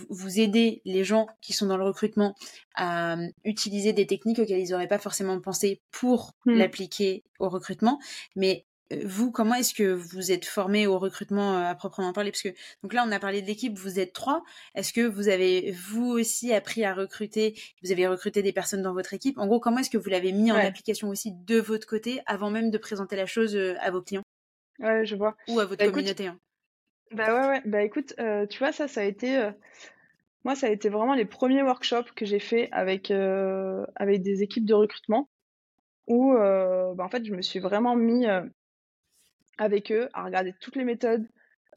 vous 0.09 0.39
aidez 0.39 0.83
les 0.85 1.03
gens 1.03 1.25
qui 1.41 1.53
sont 1.53 1.65
dans 1.65 1.77
le 1.77 1.83
recrutement 1.83 2.35
à 2.75 3.17
utiliser 3.43 3.91
des 3.91 4.05
techniques 4.05 4.37
auxquelles 4.37 4.61
ils 4.61 4.69
n'auraient 4.69 4.87
pas 4.87 4.99
forcément 4.99 5.39
pensé 5.41 5.81
pour 5.89 6.33
mmh. 6.45 6.53
l'appliquer 6.53 7.23
au 7.39 7.49
recrutement, 7.49 7.99
mais 8.35 8.65
vous, 9.03 9.31
comment 9.31 9.55
est-ce 9.55 9.73
que 9.73 9.91
vous 9.93 10.31
êtes 10.31 10.45
formé 10.45 10.85
au 10.85 10.99
recrutement 10.99 11.57
à 11.57 11.73
proprement 11.73 12.13
parler? 12.13 12.31
Parce 12.31 12.43
que 12.43 12.49
donc 12.83 12.93
là, 12.93 13.03
on 13.07 13.11
a 13.11 13.19
parlé 13.19 13.41
de 13.41 13.47
l'équipe, 13.47 13.77
vous 13.77 13.99
êtes 13.99 14.13
trois. 14.13 14.43
Est-ce 14.75 14.93
que 14.93 15.01
vous 15.01 15.27
avez 15.27 15.71
vous 15.71 16.11
aussi 16.11 16.53
appris 16.53 16.83
à 16.83 16.93
recruter 16.93 17.59
Vous 17.83 17.91
avez 17.91 18.05
recruté 18.07 18.43
des 18.43 18.53
personnes 18.53 18.83
dans 18.83 18.93
votre 18.93 19.13
équipe? 19.13 19.39
En 19.39 19.47
gros, 19.47 19.59
comment 19.59 19.79
est-ce 19.79 19.89
que 19.89 19.97
vous 19.97 20.09
l'avez 20.09 20.31
mis 20.31 20.51
en 20.51 20.55
application 20.55 21.09
aussi 21.09 21.31
de 21.33 21.59
votre 21.59 21.87
côté 21.87 22.21
avant 22.27 22.51
même 22.51 22.69
de 22.69 22.77
présenter 22.77 23.15
la 23.15 23.25
chose 23.25 23.57
à 23.79 23.89
vos 23.89 24.03
clients? 24.03 24.23
Ouais, 24.79 25.05
je 25.05 25.15
vois. 25.15 25.35
Ou 25.47 25.59
à 25.59 25.65
votre 25.65 25.83
bah, 25.83 25.91
communauté. 25.91 26.27
Hein. 26.27 26.37
Bah 27.11 27.33
ouais, 27.33 27.47
ouais. 27.47 27.61
Bah 27.65 27.81
écoute, 27.81 28.13
tu 28.49 28.59
vois 28.59 28.71
ça, 28.71 28.87
ça 28.87 29.01
a 29.01 29.05
été 29.05 29.49
moi, 30.43 30.53
ça 30.53 30.67
a 30.67 30.69
été 30.69 30.89
vraiment 30.89 31.15
les 31.15 31.25
premiers 31.25 31.63
workshops 31.63 32.11
que 32.15 32.25
j'ai 32.25 32.39
fait 32.39 32.69
avec 32.71 33.09
avec 33.09 34.21
des 34.21 34.43
équipes 34.43 34.65
de 34.65 34.75
recrutement 34.75 35.27
où 36.05 36.33
bah, 36.35 37.03
en 37.03 37.09
fait 37.09 37.25
je 37.25 37.33
me 37.33 37.41
suis 37.41 37.59
vraiment 37.59 37.95
mis 37.95 38.27
avec 39.57 39.91
eux, 39.91 40.09
à 40.13 40.23
regarder 40.23 40.53
toutes 40.59 40.75
les 40.75 40.83
méthodes, 40.83 41.27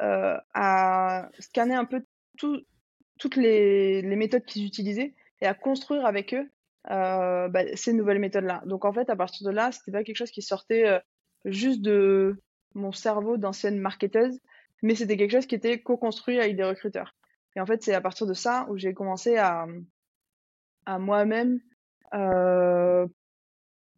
euh, 0.01 0.39
à 0.55 1.29
scanner 1.41 1.75
un 1.75 1.85
peu 1.85 2.05
toutes 2.37 3.37
les, 3.37 4.03
méthodes 4.03 4.45
qu'ils 4.45 4.65
utilisaient 4.65 5.15
et 5.41 5.47
à 5.47 5.55
construire 5.55 6.07
avec 6.07 6.35
eux 6.35 6.49
euh, 6.91 7.49
bah, 7.49 7.65
ces 7.75 7.93
nouvelles 7.93 8.21
méthodes-là. 8.21 8.63
Donc 8.67 8.85
en 8.85 8.93
fait, 8.93 9.11
à 9.11 9.17
partir 9.17 9.47
de 9.49 9.53
là, 9.53 9.73
c'était 9.73 9.91
pas 9.91 10.05
quelque 10.05 10.17
chose 10.17 10.31
qui 10.31 10.43
sortait 10.43 10.87
euh, 10.87 11.01
juste 11.45 11.83
de 11.83 12.41
mon 12.75 12.93
cerveau 12.93 13.39
d'ancienne 13.39 13.79
marketeuse, 13.79 14.39
mais 14.83 14.95
c'était 14.95 15.17
quelque 15.17 15.33
chose 15.33 15.47
qui 15.47 15.57
était 15.57 15.81
co-construit 15.81 16.39
avec 16.39 16.55
des 16.55 16.65
recruteurs. 16.65 17.17
Et 17.57 17.61
en 17.61 17.67
fait, 17.67 17.83
c'est 17.83 17.95
à 17.95 18.01
partir 18.01 18.29
de 18.29 18.35
ça 18.35 18.67
où 18.71 18.77
j'ai 18.77 18.95
commencé 18.95 19.37
à, 19.37 19.67
à 20.87 20.99
moi-même 21.01 21.61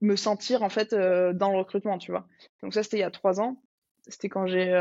me 0.02 0.16
sentir 0.16 0.62
en 0.62 0.70
fait 0.70 0.94
dans 0.94 1.50
le 1.50 1.58
recrutement, 1.58 1.98
tu 1.98 2.10
vois. 2.10 2.26
Donc 2.62 2.72
ça, 2.72 2.82
c'était 2.82 2.96
il 2.96 3.00
y 3.00 3.02
a 3.02 3.10
trois 3.10 3.38
ans 3.38 3.60
c'était 4.08 4.28
quand 4.28 4.46
j'ai 4.46 4.72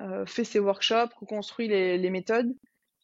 euh, 0.00 0.26
fait 0.26 0.44
ses 0.44 0.58
workshops, 0.58 1.14
construit 1.26 1.68
les, 1.68 2.10
méthodes. 2.10 2.54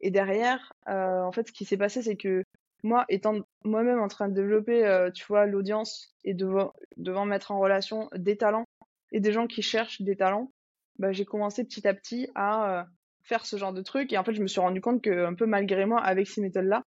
Et 0.01 0.11
derrière, 0.11 0.73
en 0.87 1.33
fait, 1.33 1.49
ce 1.49 1.53
qui 1.53 1.65
s'est 1.65 1.77
passé, 1.77 2.03
c'est 2.03 2.17
que 2.17 2.45
moi, 2.83 3.05
étant 3.09 3.41
moi-même 3.65 4.01
en 4.01 4.09
train 4.09 4.29
de 4.29 4.35
développer, 4.35 5.09
tu 5.15 5.25
vois, 5.27 5.47
l'audience 5.47 6.15
et 6.25 6.35
devant, 6.35 6.73
devant 6.97 7.25
mettre 7.25 7.51
en 7.51 7.59
relation 7.59 8.11
des 8.15 8.37
talents 8.37 8.67
et 9.13 9.21
des 9.21 9.33
gens 9.33 9.47
qui 9.47 9.63
cherchent 9.63 10.03
des 10.03 10.17
talents, 10.17 10.53
bah, 10.99 11.13
j'ai 11.13 11.25
commencé 11.25 11.65
petit 11.65 11.89
à 11.89 11.95
petit 11.95 12.29
à 12.35 12.87
faire 13.23 13.47
ce 13.47 13.57
genre 13.57 13.73
de 13.73 13.83
trucs. 13.83 14.13
Et 14.13 14.19
en 14.19 14.25
fait, 14.25 14.35
je 14.35 14.43
me 14.43 14.47
suis 14.47 14.61
rendu 14.61 14.81
compte 14.81 15.03
que, 15.03 15.25
un 15.25 15.35
peu 15.35 15.47
malgré 15.47 15.87
moi, 15.87 16.01
avec 16.01 16.29
ces 16.29 16.43
méthodes-là, 16.43 16.85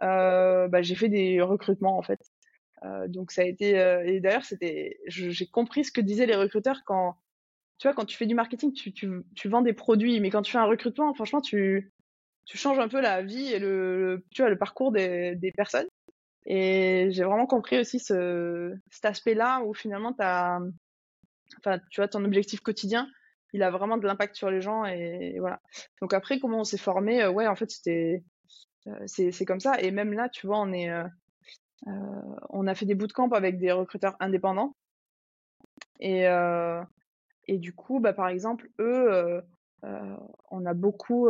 bah, 0.00 0.82
j'ai 0.82 0.94
fait 0.94 1.08
des 1.08 1.40
recrutements 1.40 1.96
en 1.98 2.02
fait. 2.02 2.20
donc 3.08 3.32
ça 3.32 3.42
a 3.42 3.44
été 3.44 3.70
et 4.06 4.20
d'ailleurs 4.20 4.44
c'était 4.44 4.98
j'ai 5.06 5.46
compris 5.46 5.84
ce 5.84 5.92
que 5.92 6.00
disaient 6.00 6.26
les 6.26 6.36
recruteurs 6.36 6.82
quand 6.86 7.16
tu 7.80 7.88
vois 7.88 7.94
quand 7.94 8.04
tu 8.04 8.16
fais 8.16 8.26
du 8.26 8.36
marketing 8.36 8.72
tu, 8.72 8.92
tu, 8.92 9.10
tu 9.34 9.48
vends 9.48 9.62
des 9.62 9.72
produits 9.72 10.20
mais 10.20 10.30
quand 10.30 10.42
tu 10.42 10.52
fais 10.52 10.58
un 10.58 10.64
recrutement 10.64 11.12
franchement 11.14 11.40
tu 11.40 11.92
tu 12.44 12.56
changes 12.56 12.78
un 12.78 12.88
peu 12.88 13.00
la 13.00 13.22
vie 13.22 13.52
et 13.52 13.58
le, 13.58 14.24
tu 14.30 14.42
vois 14.42 14.50
le 14.50 14.58
parcours 14.58 14.92
des, 14.92 15.34
des 15.34 15.50
personnes 15.50 15.88
et 16.46 17.08
j'ai 17.10 17.24
vraiment 17.24 17.46
compris 17.46 17.78
aussi 17.80 17.98
ce 17.98 18.74
cet 18.90 19.04
aspect 19.06 19.34
là 19.34 19.60
où 19.64 19.74
finalement 19.74 20.14
as 20.20 20.60
enfin 21.58 21.80
tu 21.90 22.00
vois 22.00 22.08
ton 22.08 22.24
objectif 22.24 22.60
quotidien 22.60 23.08
il 23.52 23.62
a 23.62 23.70
vraiment 23.70 23.98
de 23.98 24.06
l'impact 24.06 24.36
sur 24.36 24.50
les 24.50 24.60
gens 24.60 24.84
et, 24.84 25.36
voilà. 25.38 25.60
Donc 26.00 26.12
après, 26.12 26.38
comment 26.38 26.60
on 26.60 26.64
s'est 26.64 26.78
formé 26.78 27.26
Ouais, 27.26 27.46
en 27.46 27.56
fait, 27.56 27.70
euh, 27.88 28.18
c'est 29.06 29.44
comme 29.44 29.60
ça. 29.60 29.80
Et 29.80 29.90
même 29.90 30.12
là, 30.12 30.28
tu 30.28 30.46
vois, 30.46 30.60
on 30.60 30.72
est 30.72 30.90
euh, 30.90 31.04
euh, 31.86 31.90
on 32.50 32.66
a 32.66 32.74
fait 32.74 32.86
des 32.86 32.94
bootcamps 32.94 33.30
avec 33.30 33.58
des 33.58 33.72
recruteurs 33.72 34.16
indépendants. 34.20 34.76
Et, 36.00 36.26
et 37.50 37.58
du 37.58 37.74
coup, 37.74 38.00
bah, 38.00 38.12
par 38.12 38.28
exemple, 38.28 38.70
eux, 38.78 39.42
on 40.50 40.66
a 40.66 40.74
beaucoup 40.74 41.28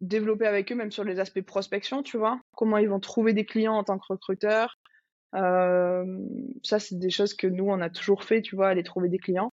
développé 0.00 0.46
avec 0.46 0.70
eux, 0.70 0.74
même 0.74 0.92
sur 0.92 1.04
les 1.04 1.18
aspects 1.18 1.40
prospection, 1.40 2.02
tu 2.02 2.18
vois. 2.18 2.40
Comment 2.56 2.78
ils 2.78 2.88
vont 2.88 3.00
trouver 3.00 3.32
des 3.32 3.44
clients 3.44 3.74
en 3.74 3.84
tant 3.84 3.98
que 3.98 4.06
recruteurs. 4.08 4.78
ça, 5.32 6.78
c'est 6.78 6.98
des 6.98 7.10
choses 7.10 7.34
que 7.34 7.46
nous, 7.46 7.64
on 7.68 7.80
a 7.80 7.90
toujours 7.90 8.24
fait, 8.24 8.42
tu 8.42 8.56
vois, 8.56 8.68
aller 8.68 8.84
trouver 8.84 9.08
des 9.08 9.18
clients. 9.18 9.52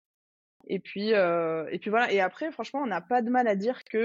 Et 0.69 0.79
puis, 0.79 1.15
euh, 1.15 1.67
et 1.71 1.79
puis 1.79 1.91
voilà. 1.91 2.13
Et 2.13 2.21
après, 2.21 2.53
franchement, 2.53 2.81
on 2.83 2.87
n'a 2.87 3.01
pas 3.01 3.23
de 3.23 3.31
mal 3.31 3.49
à 3.49 3.57
dire 3.57 3.83
que 3.85 3.99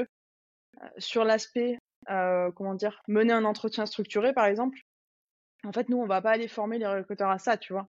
euh, 0.81 0.87
sur 0.97 1.23
l'aspect, 1.23 1.77
euh, 2.09 2.51
comment 2.51 2.73
dire, 2.73 3.01
mener 3.07 3.33
un 3.33 3.45
entretien 3.45 3.85
structuré, 3.85 4.33
par 4.33 4.45
exemple, 4.45 4.79
en 5.65 5.71
fait, 5.71 5.89
nous, 5.89 5.97
on 5.97 6.07
va 6.07 6.21
pas 6.21 6.31
aller 6.31 6.47
former 6.47 6.79
les 6.79 6.87
recruteurs 6.87 7.29
à 7.29 7.39
ça, 7.39 7.57
tu 7.57 7.73
vois. 7.73 7.87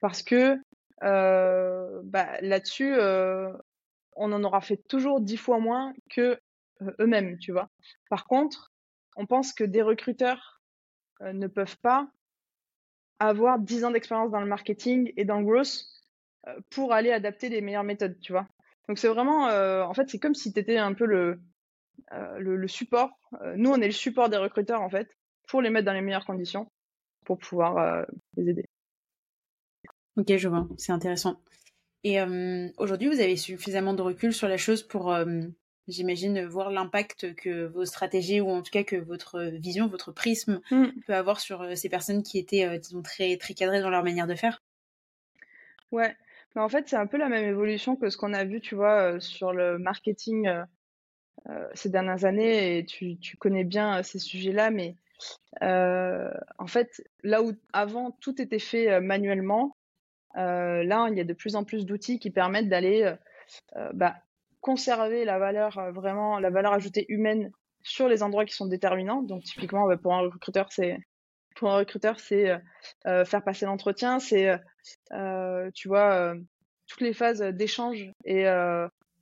Parce 0.00 0.22
que 0.22 0.58
bah, 1.00 2.40
là-dessus, 2.40 2.94
on 4.16 4.32
en 4.32 4.44
aura 4.44 4.60
fait 4.60 4.76
toujours 4.88 5.20
dix 5.20 5.36
fois 5.36 5.58
moins 5.58 5.92
que 6.10 6.38
eux-mêmes, 7.00 7.38
tu 7.38 7.52
vois. 7.52 7.68
Par 8.10 8.26
contre, 8.26 8.72
on 9.16 9.26
pense 9.26 9.52
que 9.52 9.64
des 9.64 9.82
recruteurs 9.82 10.62
ne 11.20 11.46
peuvent 11.46 11.78
pas 11.78 12.08
avoir 13.18 13.58
dix 13.58 13.84
ans 13.84 13.90
d'expérience 13.90 14.30
dans 14.30 14.40
le 14.40 14.46
marketing 14.46 15.12
et 15.16 15.24
dans 15.24 15.38
le 15.38 15.44
growth 15.44 15.84
euh, 16.48 16.60
pour 16.70 16.92
aller 16.92 17.10
adapter 17.10 17.48
les 17.48 17.60
meilleures 17.60 17.84
méthodes, 17.84 18.18
tu 18.20 18.32
vois. 18.32 18.46
Donc 18.88 18.98
c'est 18.98 19.08
vraiment, 19.08 19.48
euh, 19.48 19.82
en 19.82 19.94
fait, 19.94 20.08
c'est 20.10 20.18
comme 20.18 20.34
si 20.34 20.52
tu 20.52 20.76
un 20.76 20.94
peu 20.94 21.06
le, 21.06 21.40
euh, 22.12 22.38
le, 22.38 22.68
support. 22.68 23.10
nous, 23.56 23.70
on 23.70 23.80
est 23.80 23.86
le 23.86 23.92
support 23.92 24.28
des 24.28 24.36
recruteurs, 24.36 24.82
en 24.82 24.90
fait, 24.90 25.08
pour 25.48 25.62
les 25.62 25.70
mettre 25.70 25.86
dans 25.86 25.92
les 25.92 26.02
meilleures 26.02 26.26
conditions, 26.26 26.70
pour 27.24 27.38
pouvoir 27.38 28.04
les 28.36 28.50
aider. 28.50 28.64
Ok, 30.16 30.36
je 30.36 30.48
vois, 30.48 30.68
c'est 30.76 30.92
intéressant. 30.92 31.40
Et 32.04 32.18
aujourd'hui, 32.76 33.08
vous 33.08 33.20
avez 33.20 33.36
suffisamment 33.36 33.94
de 33.94 34.02
recul 34.02 34.32
sur 34.32 34.46
la 34.46 34.58
chose 34.58 34.82
pour, 34.82 35.16
j'imagine, 35.88 36.44
voir 36.44 36.70
l'impact 36.70 37.34
que 37.34 37.66
vos 37.66 37.86
stratégies 37.86 38.42
ou 38.42 38.50
en 38.50 38.62
tout 38.62 38.70
cas 38.70 38.84
que 38.84 38.96
votre 38.96 39.42
vision, 39.44 39.88
votre 39.88 40.12
prisme 40.12 40.60
mmh. 40.70 40.84
peut 41.06 41.14
avoir 41.14 41.40
sur 41.40 41.76
ces 41.76 41.88
personnes 41.88 42.22
qui 42.22 42.38
étaient, 42.38 42.78
disons, 42.78 43.00
très, 43.00 43.38
très 43.38 43.54
cadrées 43.54 43.80
dans 43.80 43.88
leur 43.88 44.04
manière 44.04 44.26
de 44.26 44.34
faire? 44.34 44.62
Ouais, 45.92 46.16
mais 46.54 46.62
en 46.62 46.68
fait, 46.68 46.88
c'est 46.88 46.96
un 46.96 47.06
peu 47.06 47.16
la 47.16 47.28
même 47.28 47.48
évolution 47.48 47.96
que 47.96 48.10
ce 48.10 48.16
qu'on 48.16 48.32
a 48.32 48.44
vu, 48.44 48.60
tu 48.60 48.74
vois, 48.74 49.14
euh, 49.14 49.20
sur 49.20 49.52
le 49.52 49.78
marketing 49.78 50.46
euh, 50.48 50.64
euh, 51.48 51.68
ces 51.74 51.88
dernières 51.88 52.24
années, 52.24 52.78
et 52.78 52.84
tu, 52.84 53.16
tu 53.18 53.36
connais 53.36 53.64
bien 53.64 54.02
ces 54.02 54.18
sujets-là, 54.18 54.70
mais 54.70 54.96
en 55.60 56.66
fait, 56.66 57.02
là 57.22 57.42
où 57.42 57.52
avant 57.72 58.10
tout 58.20 58.40
était 58.42 58.58
fait 58.58 59.00
manuellement, 59.00 59.76
là, 60.34 61.08
il 61.10 61.16
y 61.16 61.20
a 61.20 61.24
de 61.24 61.32
plus 61.32 61.56
en 61.56 61.64
plus 61.64 61.86
d'outils 61.86 62.18
qui 62.18 62.30
permettent 62.30 62.68
d'aller 62.68 63.14
bah, 63.92 64.16
conserver 64.60 65.24
la 65.24 65.38
valeur 65.38 65.92
vraiment, 65.92 66.38
la 66.38 66.50
valeur 66.50 66.72
ajoutée 66.72 67.06
humaine 67.08 67.50
sur 67.82 68.08
les 68.08 68.22
endroits 68.22 68.44
qui 68.44 68.54
sont 68.54 68.66
déterminants. 68.66 69.22
Donc, 69.22 69.42
typiquement, 69.44 69.86
bah, 69.86 69.96
pour 69.96 70.14
un 70.14 70.20
recruteur, 70.20 70.72
c'est 70.72 70.98
pour 71.56 71.70
un 71.70 71.76
recruteur, 71.76 72.18
c'est 72.18 72.50
faire 73.04 73.44
passer 73.44 73.66
l'entretien, 73.66 74.18
c'est, 74.18 74.58
tu 75.74 75.88
vois, 75.88 76.34
toutes 76.86 77.00
les 77.00 77.12
phases 77.12 77.40
d'échange 77.40 78.10
et 78.24 78.44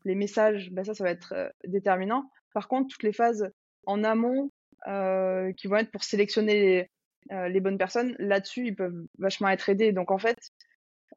les 0.04 0.14
messages, 0.14 0.70
bah 0.72 0.82
ça, 0.82 0.94
ça 0.94 1.04
va 1.04 1.10
être 1.10 1.52
déterminant. 1.64 2.24
Par 2.54 2.68
contre, 2.68 2.88
toutes 2.88 3.02
les 3.02 3.12
phases 3.12 3.52
en 3.86 4.02
amont 4.02 4.50
qui 4.84 5.66
vont 5.68 5.76
être 5.76 5.90
pour 5.90 6.04
sélectionner 6.04 6.88
les, 7.30 7.48
les 7.50 7.60
bonnes 7.60 7.78
personnes, 7.78 8.16
là-dessus, 8.18 8.68
ils 8.68 8.74
peuvent 8.74 9.06
vachement 9.18 9.48
être 9.48 9.68
aidés. 9.68 9.92
Donc, 9.92 10.10
en 10.10 10.18
fait, 10.18 10.38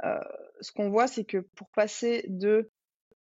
ce 0.02 0.72
qu'on 0.72 0.90
voit, 0.90 1.08
c'est 1.08 1.26
que 1.26 1.38
pour 1.56 1.70
passer 1.70 2.26
de... 2.28 2.70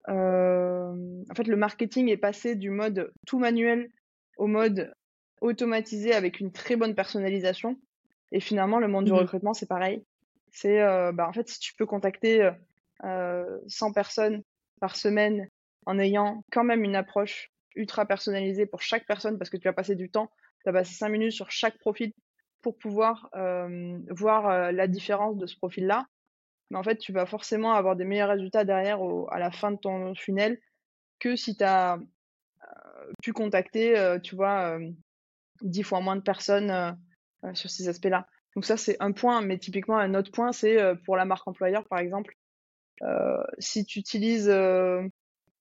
en 0.08 1.36
fait, 1.36 1.48
le 1.48 1.56
marketing 1.56 2.10
est 2.10 2.18
passé 2.18 2.56
du 2.56 2.70
mode 2.70 3.12
tout 3.26 3.40
manuel 3.40 3.90
au 4.38 4.48
mode 4.48 4.94
automatisé 5.42 6.14
avec 6.14 6.40
une 6.40 6.52
très 6.52 6.76
bonne 6.76 6.96
personnalisation. 6.96 7.78
Et 8.32 8.40
finalement, 8.40 8.80
le 8.80 8.88
monde 8.88 9.06
du 9.06 9.12
mmh 9.12 9.16
recrutement, 9.16 9.54
c'est 9.54 9.68
pareil. 9.68 10.04
C'est, 10.52 10.82
euh, 10.82 11.12
bah, 11.12 11.28
en 11.28 11.34
fait, 11.34 11.48
si 11.48 11.60
tu 11.60 11.74
peux 11.76 11.86
contacter 11.86 12.52
euh, 13.04 13.60
100 13.68 13.92
personnes 13.92 14.42
par 14.80 14.96
semaine 14.96 15.50
en 15.86 16.00
ayant 16.00 16.44
quand 16.52 16.64
même 16.64 16.84
une 16.84 16.96
approche 16.96 17.52
ultra 17.76 18.06
personnalisée 18.06 18.66
pour 18.66 18.82
chaque 18.82 19.06
personne, 19.06 19.38
parce 19.38 19.50
que 19.50 19.58
tu 19.58 19.68
vas 19.68 19.74
passer 19.74 19.96
du 19.96 20.10
temps, 20.10 20.32
tu 20.60 20.72
vas 20.72 20.74
passer 20.74 20.94
5 20.94 21.10
minutes 21.10 21.34
sur 21.34 21.52
chaque 21.52 21.78
profil 21.78 22.14
pour 22.62 22.78
pouvoir 22.78 23.30
euh, 23.36 24.00
voir 24.10 24.50
euh, 24.50 24.72
la 24.72 24.88
différence 24.88 25.38
de 25.38 25.46
ce 25.46 25.56
profil-là. 25.58 26.06
Mais 26.72 26.78
en 26.78 26.84
fait, 26.84 26.98
tu 26.98 27.12
vas 27.12 27.26
forcément 27.26 27.74
avoir 27.74 27.96
des 27.96 28.06
meilleurs 28.06 28.30
résultats 28.30 28.66
derrière 28.66 29.00
à 29.30 29.40
la 29.40 29.52
fin 29.52 29.72
de 29.72 29.78
ton 29.78 30.16
funnel 30.16 30.60
que 31.20 31.36
si 31.36 31.56
tu 31.56 31.64
as 31.64 32.00
pu 33.22 33.34
contacter, 33.34 34.18
tu 34.24 34.36
vois, 34.36 34.80
dix 35.62 35.84
fois 35.84 36.02
moins 36.02 36.16
de 36.16 36.22
personnes 36.22 36.72
euh, 36.72 36.92
euh, 37.44 37.54
sur 37.54 37.70
ces 37.70 37.88
aspects-là. 37.88 38.28
Donc 38.56 38.66
ça, 38.66 38.78
c'est 38.78 38.98
un 39.00 39.12
point, 39.12 39.42
mais 39.42 39.58
typiquement, 39.58 39.98
un 39.98 40.14
autre 40.14 40.32
point, 40.32 40.52
c'est 40.52 40.80
euh, 40.80 40.96
pour 41.06 41.16
la 41.16 41.26
marque 41.26 41.48
employeur, 41.48 41.86
par 41.88 42.00
exemple. 42.00 42.36
si 43.60 43.86
tu 43.86 44.00
utilises 44.00 44.50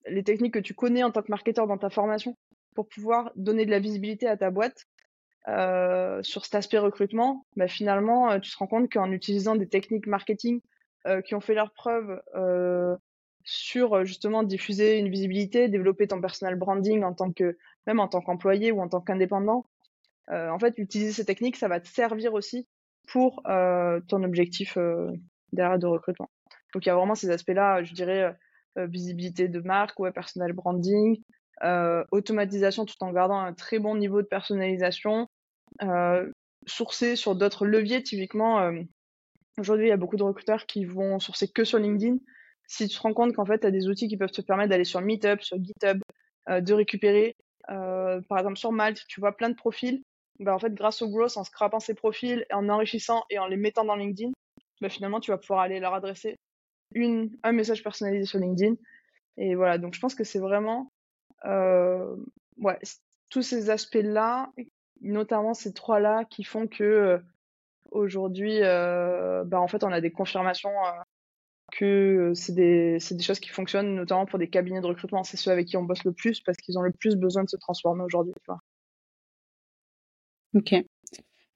les 0.07 0.23
techniques 0.23 0.55
que 0.55 0.61
tu 0.61 0.75
connais 0.75 1.03
en 1.03 1.11
tant 1.11 1.23
que 1.23 1.31
marketeur 1.31 1.67
dans 1.67 1.79
ta 1.79 1.91
formation 1.91 2.37
pour 2.75 2.89
pouvoir 2.89 3.33
donner 3.37 3.67
de 3.67 3.71
la 3.71 3.81
visibilité 3.81 4.29
à 4.29 4.37
ta 4.37 4.51
boîte 4.51 4.87
sur 6.23 6.45
cet 6.45 6.55
aspect 6.55 6.79
recrutement, 6.79 7.45
bah, 7.57 7.67
finalement, 7.67 8.39
tu 8.39 8.51
te 8.53 8.57
rends 8.57 8.69
compte 8.69 8.93
qu'en 8.93 9.11
utilisant 9.11 9.57
des 9.57 9.69
techniques 9.69 10.07
marketing 10.07 10.61
qui 11.25 11.35
ont 11.35 11.41
fait 11.41 11.55
leur 11.55 11.73
preuve 11.73 12.21
sur 13.45 14.05
justement 14.05 14.43
diffuser 14.43 14.99
une 14.99 15.11
visibilité, 15.11 15.69
développer 15.69 16.07
ton 16.07 16.21
personal 16.21 16.57
branding 16.57 17.05
en 17.05 17.13
tant 17.13 17.31
que 17.31 17.57
même 17.87 18.01
en 18.01 18.09
tant 18.09 18.21
qu'employé 18.21 18.73
ou 18.73 18.81
en 18.81 18.89
tant 18.89 19.01
qu'indépendant, 19.01 19.67
euh, 20.31 20.49
en 20.51 20.59
fait, 20.59 20.79
utiliser 20.79 21.13
ces 21.13 21.25
techniques, 21.25 21.57
ça 21.57 21.69
va 21.69 21.81
te 21.81 21.89
servir 21.89 22.35
aussi 22.35 22.67
pour 23.09 23.43
euh, 23.47 24.01
ton 24.09 24.23
objectif 24.23 24.77
euh, 24.77 25.11
derrière 25.53 25.79
de 25.79 25.87
recrutement. 25.87 26.31
Donc 26.73 26.87
il 26.87 26.89
y 26.89 26.93
a 26.93 26.95
vraiment 26.95 27.15
ces 27.15 27.31
aspects-là, 27.31 27.83
je 27.85 27.95
dirais 27.95 28.35
visibilité 28.77 29.47
de 29.47 29.61
marque, 29.61 30.01
ouais, 30.01 30.11
personal 30.11 30.53
branding, 30.53 31.23
automatisation 32.11 32.85
tout 32.85 32.97
en 33.03 33.13
gardant 33.13 33.39
un 33.39 33.53
très 33.53 33.79
bon 33.79 33.95
niveau 33.95 34.21
de 34.21 34.27
personnalisation, 34.27 35.29
sourcer 36.67 37.15
sur 37.15 37.37
d'autres 37.37 37.67
leviers. 37.67 38.03
Typiquement, 38.03 38.73
aujourd'hui, 39.59 39.87
il 39.87 39.91
y 39.91 39.93
a 39.93 39.97
beaucoup 39.97 40.17
de 40.17 40.23
recruteurs 40.23 40.67
qui 40.67 40.85
vont 40.85 41.19
sourcer 41.19 41.49
que 41.49 41.65
sur 41.65 41.79
LinkedIn. 41.79 42.19
Si 42.67 42.89
tu 42.89 42.97
te 42.97 43.03
rends 43.03 43.15
compte 43.15 43.35
qu'en 43.35 43.45
fait, 43.45 43.61
tu 43.61 43.67
as 43.67 43.71
des 43.71 43.89
outils 43.89 44.09
qui 44.09 44.17
peuvent 44.17 44.31
te 44.31 44.43
permettre 44.43 44.71
d'aller 44.71 44.85
sur 44.85 45.01
Meetup, 45.01 45.43
sur 45.43 45.63
GitHub, 45.63 46.01
de 46.49 46.73
récupérer, 46.73 47.37
par 47.67 48.39
exemple 48.39 48.57
sur 48.57 48.73
Malte, 48.73 49.05
tu 49.07 49.21
vois 49.21 49.37
plein 49.37 49.51
de 49.51 49.55
profils 49.55 50.03
bah, 50.41 50.55
en 50.55 50.59
fait, 50.59 50.75
grâce 50.75 51.03
au 51.03 51.09
growth, 51.09 51.37
en 51.37 51.45
scrapant 51.45 51.81
ses 51.81 51.95
profils, 51.95 52.45
en 52.53 52.69
enrichissant 52.69 53.25
et 53.31 53.39
en 53.39 53.47
les 53.47 53.57
mettant 53.57 53.85
dans 53.85 53.97
LinkedIn, 53.97 54.33
bah, 54.81 54.89
finalement, 54.89 55.21
tu 55.21 55.31
vas 55.31 55.39
pouvoir 55.39 55.61
aller 55.61 55.81
leur 55.81 55.95
adresser 55.95 56.37
une, 56.95 57.31
un 57.43 57.53
message 57.53 57.83
personnalisé 57.83 58.27
sur 58.27 58.39
LinkedIn. 58.39 58.75
Et 59.37 59.55
voilà, 59.55 59.79
donc 59.79 59.95
je 59.95 60.01
pense 60.01 60.15
que 60.15 60.25
c'est 60.25 60.39
vraiment 60.39 60.91
euh, 61.45 62.17
ouais, 62.59 62.79
tous 63.31 63.43
ces 63.43 63.71
aspects-là, 63.71 64.51
notamment 65.01 65.55
ces 65.55 65.73
trois-là, 65.73 66.25
qui 66.25 66.45
font 66.45 66.67
que 66.67 66.85
euh, 66.85 67.19
aujourd'hui, 67.95 68.59
euh, 68.63 69.45
bah, 69.45 69.61
en 69.61 69.69
fait, 69.69 69.85
on 69.85 69.93
a 69.93 70.01
des 70.01 70.11
confirmations 70.11 70.73
que 71.73 72.33
c'est 72.35 72.55
des, 72.55 72.99
choses 72.99 73.41
qui 73.41 73.49
fonctionnent 73.49 73.95
notamment 73.95 74.27
pour 74.27 74.39
des 74.39 74.49
cabinets 74.49 74.81
de 74.81 74.87
recrutement. 74.87 75.25
C'est 75.25 75.37
ceux 75.37 75.51
avec 75.51 75.67
qui 75.67 75.77
on 75.77 75.85
bosse 75.85 76.05
le 76.05 76.13
plus 76.13 76.41
parce 76.41 76.59
qu'ils 76.59 76.79
ont 76.79 76.83
le 76.83 76.93
plus 76.93 77.17
besoin 77.17 77.45
de 77.45 77.49
se 77.49 77.57
transformer 77.57 78.03
aujourd'hui. 78.05 78.35
Ok, 80.55 80.75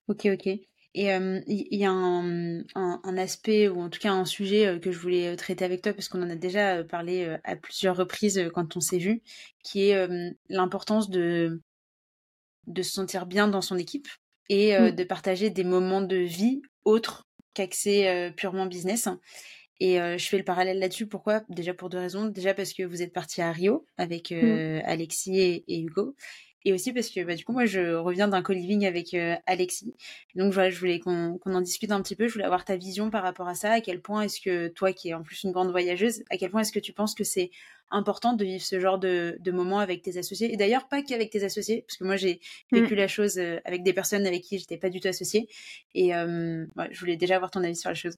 ok, 0.08 0.26
ok. 0.32 0.46
Et 0.94 1.12
il 1.12 1.78
y, 1.78 1.84
a 1.84 1.90
un, 1.92 3.16
aspect, 3.18 3.68
ou 3.68 3.80
en 3.80 3.90
tout 3.90 4.00
cas 4.00 4.12
un 4.12 4.24
sujet 4.24 4.80
que 4.80 4.90
je 4.90 4.98
voulais 4.98 5.36
traiter 5.36 5.64
avec 5.64 5.82
toi, 5.82 5.92
parce 5.92 6.08
qu'on 6.08 6.22
en 6.22 6.30
a 6.30 6.34
déjà 6.34 6.82
parlé 6.82 7.36
à 7.44 7.54
plusieurs 7.54 7.96
reprises 7.96 8.50
quand 8.54 8.76
on 8.76 8.80
s'est 8.80 8.98
vu, 8.98 9.22
qui 9.62 9.90
est 9.90 10.08
l'importance 10.48 11.10
de 11.10 11.60
se 12.76 12.82
sentir 12.82 13.26
bien 13.26 13.46
dans 13.46 13.60
son 13.60 13.76
équipe 13.76 14.08
et 14.48 14.78
mmh. 14.78 14.92
de 14.92 15.04
partager 15.04 15.50
des 15.50 15.64
moments 15.64 16.00
de 16.00 16.16
vie 16.16 16.62
autres 16.84 17.26
qu'accès 17.54 18.32
purement 18.36 18.66
business. 18.66 19.08
Et 19.80 19.96
je 19.96 20.26
fais 20.28 20.38
le 20.38 20.44
parallèle 20.44 20.78
là-dessus. 20.78 21.06
Pourquoi? 21.06 21.42
Déjà 21.48 21.74
pour 21.74 21.88
deux 21.88 21.98
raisons. 21.98 22.26
Déjà 22.26 22.54
parce 22.54 22.72
que 22.72 22.82
vous 22.82 23.02
êtes 23.02 23.12
parti 23.12 23.42
à 23.42 23.52
Rio 23.52 23.86
avec 23.96 24.30
mmh. 24.30 24.80
Alexis 24.84 25.62
et, 25.66 25.80
Hugo. 25.80 26.14
Et 26.64 26.72
aussi 26.72 26.92
parce 26.92 27.08
que 27.08 27.22
bah, 27.24 27.34
du 27.34 27.44
coup, 27.44 27.52
moi, 27.52 27.66
je 27.66 27.94
reviens 27.94 28.28
d'un 28.28 28.42
co-living 28.42 28.86
avec 28.86 29.14
Alexis. 29.46 29.94
Donc 30.34 30.52
voilà, 30.52 30.70
je 30.70 30.78
voulais 30.78 30.98
qu'on 30.98 31.38
en 31.44 31.60
discute 31.60 31.92
un 31.92 32.02
petit 32.02 32.16
peu. 32.16 32.26
Je 32.26 32.32
voulais 32.32 32.44
avoir 32.44 32.64
ta 32.64 32.76
vision 32.76 33.10
par 33.10 33.22
rapport 33.22 33.48
à 33.48 33.54
ça. 33.54 33.72
À 33.72 33.80
quel 33.80 34.00
point 34.00 34.22
est-ce 34.22 34.40
que 34.40 34.68
toi, 34.68 34.92
qui 34.92 35.10
es 35.10 35.14
en 35.14 35.22
plus 35.22 35.44
une 35.44 35.52
grande 35.52 35.70
voyageuse, 35.70 36.24
à 36.30 36.36
quel 36.36 36.50
point 36.50 36.62
est-ce 36.62 36.72
que 36.72 36.80
tu 36.80 36.92
penses 36.92 37.14
que 37.14 37.24
c'est 37.24 37.50
important 37.90 38.32
de 38.34 38.44
vivre 38.44 38.62
ce 38.62 38.80
genre 38.80 38.98
de, 38.98 39.36
de 39.40 39.50
moments 39.50 39.78
avec 39.78 40.02
tes 40.02 40.18
associés 40.18 40.52
Et 40.52 40.56
d'ailleurs, 40.56 40.88
pas 40.88 41.02
qu'avec 41.02 41.30
tes 41.30 41.44
associés, 41.44 41.84
parce 41.86 41.96
que 41.96 42.04
moi, 42.04 42.16
j'ai 42.16 42.40
mmh. 42.72 42.80
vécu 42.80 42.94
la 42.94 43.08
chose 43.08 43.38
avec 43.38 43.82
des 43.82 43.92
personnes 43.92 44.26
avec 44.26 44.42
qui 44.42 44.58
j'étais 44.58 44.76
pas 44.76 44.90
du 44.90 45.00
tout 45.00 45.08
associée. 45.08 45.48
Et 45.94 46.10
je 46.10 47.00
voulais 47.00 47.16
déjà 47.16 47.36
avoir 47.36 47.50
ton 47.50 47.62
avis 47.64 47.76
sur 47.76 47.90
la 47.90 47.94
chose. 47.94 48.14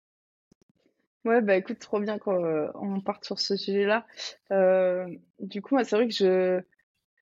Ouais, 1.24 1.42
bah 1.42 1.56
écoute, 1.56 1.78
trop 1.78 2.00
bien 2.00 2.18
qu'on 2.18 2.44
euh, 2.44 2.68
on 2.74 3.00
parte 3.00 3.24
sur 3.26 3.38
ce 3.38 3.56
sujet-là. 3.56 4.06
Euh, 4.52 5.06
du 5.38 5.60
coup, 5.60 5.76
c'est 5.84 5.96
vrai 5.96 6.08
que 6.08 6.14
je, 6.14 6.60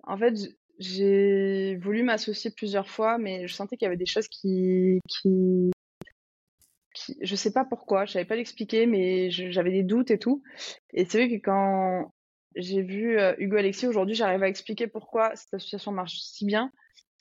en 0.04 0.16
fait, 0.16 0.34
j'ai 0.78 1.76
voulu 1.76 2.04
m'associer 2.04 2.52
plusieurs 2.52 2.88
fois, 2.88 3.18
mais 3.18 3.48
je 3.48 3.54
sentais 3.54 3.76
qu'il 3.76 3.86
y 3.86 3.88
avait 3.88 3.96
des 3.96 4.06
choses 4.06 4.28
qui, 4.28 5.00
qui, 5.08 5.72
qui, 6.94 7.16
je 7.20 7.34
sais 7.34 7.52
pas 7.52 7.64
pourquoi, 7.64 8.04
je 8.04 8.12
savais 8.12 8.24
pas 8.24 8.36
l'expliquer, 8.36 8.86
mais 8.86 9.30
j'avais 9.30 9.72
des 9.72 9.82
doutes 9.82 10.12
et 10.12 10.18
tout. 10.18 10.44
Et 10.92 11.04
c'est 11.04 11.18
vrai 11.18 11.28
que 11.28 11.42
quand 11.44 12.12
j'ai 12.58 12.82
vu 12.82 13.18
euh, 13.18 13.34
Hugo 13.38 13.56
Alexis 13.56 13.86
aujourd'hui, 13.86 14.14
j'arrive 14.14 14.42
à 14.42 14.48
expliquer 14.48 14.88
pourquoi 14.88 15.34
cette 15.36 15.54
association 15.54 15.92
marche 15.92 16.18
si 16.18 16.44
bien. 16.44 16.72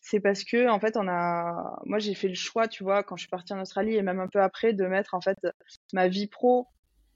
C'est 0.02 0.20
parce 0.20 0.44
que, 0.44 0.70
en 0.70 0.80
fait, 0.80 0.98
on 0.98 1.08
a, 1.08 1.80
moi, 1.86 2.00
j'ai 2.00 2.16
fait 2.16 2.28
le 2.28 2.34
choix, 2.34 2.68
tu 2.68 2.84
vois, 2.84 3.04
quand 3.04 3.18
je 3.18 3.22
suis 3.22 3.30
partie 3.30 3.54
en 3.54 3.62
Australie 3.62 3.96
et 3.96 4.02
même 4.02 4.20
un 4.20 4.28
peu 4.28 4.42
après, 4.42 4.74
de 4.74 4.86
mettre, 4.86 5.14
en 5.14 5.22
fait, 5.22 5.38
ma 5.94 6.08
vie 6.08 6.28
pro 6.28 6.68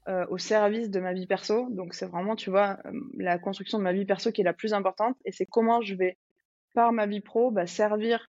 euh, 0.08 0.26
au 0.30 0.38
service 0.38 0.90
de 0.90 1.00
ma 1.00 1.14
vie 1.14 1.26
perso. 1.26 1.68
Donc, 1.72 1.94
c'est 1.94 2.06
vraiment, 2.06 2.36
tu 2.36 2.50
vois, 2.50 2.78
euh, 2.86 2.92
la 3.18 3.40
construction 3.40 3.78
de 3.78 3.84
ma 3.84 3.94
vie 3.94 4.06
perso 4.06 4.32
qui 4.32 4.42
est 4.42 4.46
la 4.46 4.54
plus 4.54 4.74
importante. 4.74 5.18
Et 5.26 5.32
c'est 5.32 5.46
comment 5.46 5.82
je 5.82 5.96
vais, 5.96 6.18
par 6.76 6.92
ma 6.92 7.08
vie 7.08 7.22
pro, 7.22 7.50
bah, 7.50 7.66
servir 7.66 8.28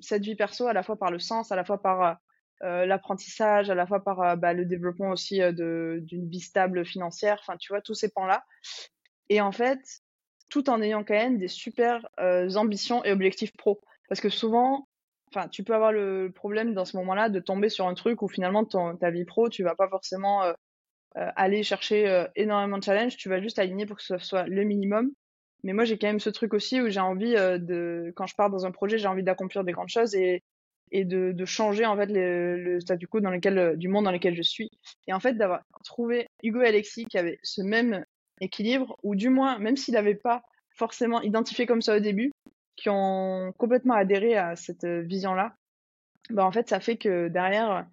cette 0.00 0.24
vie 0.24 0.34
perso 0.34 0.66
à 0.66 0.72
la 0.72 0.82
fois 0.82 0.96
par 0.96 1.10
le 1.10 1.18
sens, 1.18 1.52
à 1.52 1.56
la 1.56 1.64
fois 1.64 1.80
par 1.80 2.18
l'apprentissage, 2.60 3.70
à 3.70 3.74
la 3.74 3.86
fois 3.86 4.02
par 4.02 4.36
bah, 4.36 4.52
le 4.52 4.64
développement 4.64 5.10
aussi 5.10 5.40
d'une 5.52 6.28
vie 6.28 6.40
stable 6.40 6.84
financière. 6.84 7.38
Enfin, 7.40 7.56
tu 7.56 7.72
vois, 7.72 7.80
tous 7.80 7.94
ces 7.94 8.08
pans-là. 8.10 8.44
Et 9.28 9.40
en 9.40 9.52
fait, 9.52 9.80
tout 10.48 10.70
en 10.70 10.80
ayant 10.80 11.04
quand 11.04 11.14
même 11.14 11.38
des 11.38 11.48
super 11.48 12.06
euh, 12.20 12.54
ambitions 12.54 13.04
et 13.04 13.12
objectifs 13.12 13.56
pro. 13.56 13.80
Parce 14.08 14.20
que 14.20 14.28
souvent, 14.28 14.88
enfin, 15.32 15.48
tu 15.48 15.64
peux 15.64 15.74
avoir 15.74 15.92
le 15.92 16.32
problème 16.34 16.74
dans 16.74 16.84
ce 16.84 16.96
moment-là 16.98 17.28
de 17.28 17.40
tomber 17.40 17.68
sur 17.68 17.86
un 17.86 17.94
truc 17.94 18.22
où 18.22 18.28
finalement 18.28 18.64
ton, 18.64 18.96
ta 18.96 19.10
vie 19.10 19.24
pro, 19.24 19.48
tu 19.48 19.62
vas 19.62 19.74
pas 19.74 19.88
forcément 19.88 20.44
euh, 20.44 20.52
euh, 21.16 21.30
aller 21.36 21.62
chercher 21.62 22.26
énormément 22.36 22.78
de 22.78 22.84
challenges, 22.84 23.16
tu 23.16 23.28
vas 23.28 23.40
juste 23.40 23.58
aligner 23.58 23.86
pour 23.86 23.96
que 23.96 24.02
ce 24.02 24.18
soit 24.18 24.46
le 24.46 24.64
minimum. 24.64 25.10
Mais 25.64 25.72
moi, 25.72 25.84
j'ai 25.84 25.98
quand 25.98 26.06
même 26.06 26.20
ce 26.20 26.30
truc 26.30 26.54
aussi 26.54 26.80
où 26.80 26.88
j'ai 26.88 27.00
envie 27.00 27.34
de, 27.34 28.12
quand 28.14 28.26
je 28.26 28.36
pars 28.36 28.48
dans 28.48 28.64
un 28.64 28.70
projet, 28.70 28.96
j'ai 28.96 29.08
envie 29.08 29.24
d'accomplir 29.24 29.64
des 29.64 29.72
grandes 29.72 29.88
choses 29.88 30.14
et, 30.14 30.44
et 30.90 31.04
de, 31.04 31.44
changer 31.44 31.86
en 31.86 31.96
fait 31.96 32.06
le, 32.10 32.80
statu 32.80 33.06
quo 33.06 33.20
dans 33.20 33.30
lequel, 33.30 33.76
du 33.76 33.88
monde 33.88 34.04
dans 34.04 34.12
lequel 34.12 34.34
je 34.34 34.42
suis. 34.42 34.70
Et 35.06 35.12
en 35.12 35.20
fait, 35.20 35.34
d'avoir 35.34 35.62
trouvé 35.84 36.28
Hugo 36.42 36.60
et 36.62 36.68
Alexis 36.68 37.06
qui 37.06 37.18
avaient 37.18 37.38
ce 37.42 37.62
même 37.62 38.04
équilibre, 38.40 38.98
ou 39.02 39.14
du 39.14 39.28
moins, 39.28 39.58
même 39.58 39.76
s'ils 39.76 39.94
n'avaient 39.94 40.14
pas 40.14 40.42
forcément 40.70 41.20
identifié 41.22 41.66
comme 41.66 41.82
ça 41.82 41.96
au 41.96 42.00
début, 42.00 42.32
qui 42.76 42.88
ont 42.88 43.52
complètement 43.58 43.94
adhéré 43.94 44.36
à 44.36 44.56
cette 44.56 44.84
euh, 44.84 45.00
vision-là, 45.02 45.54
bah 46.30 46.44
en 46.44 46.52
fait, 46.52 46.68
ça 46.68 46.80
fait 46.80 46.96
que 46.96 47.28
derrière, 47.28 47.86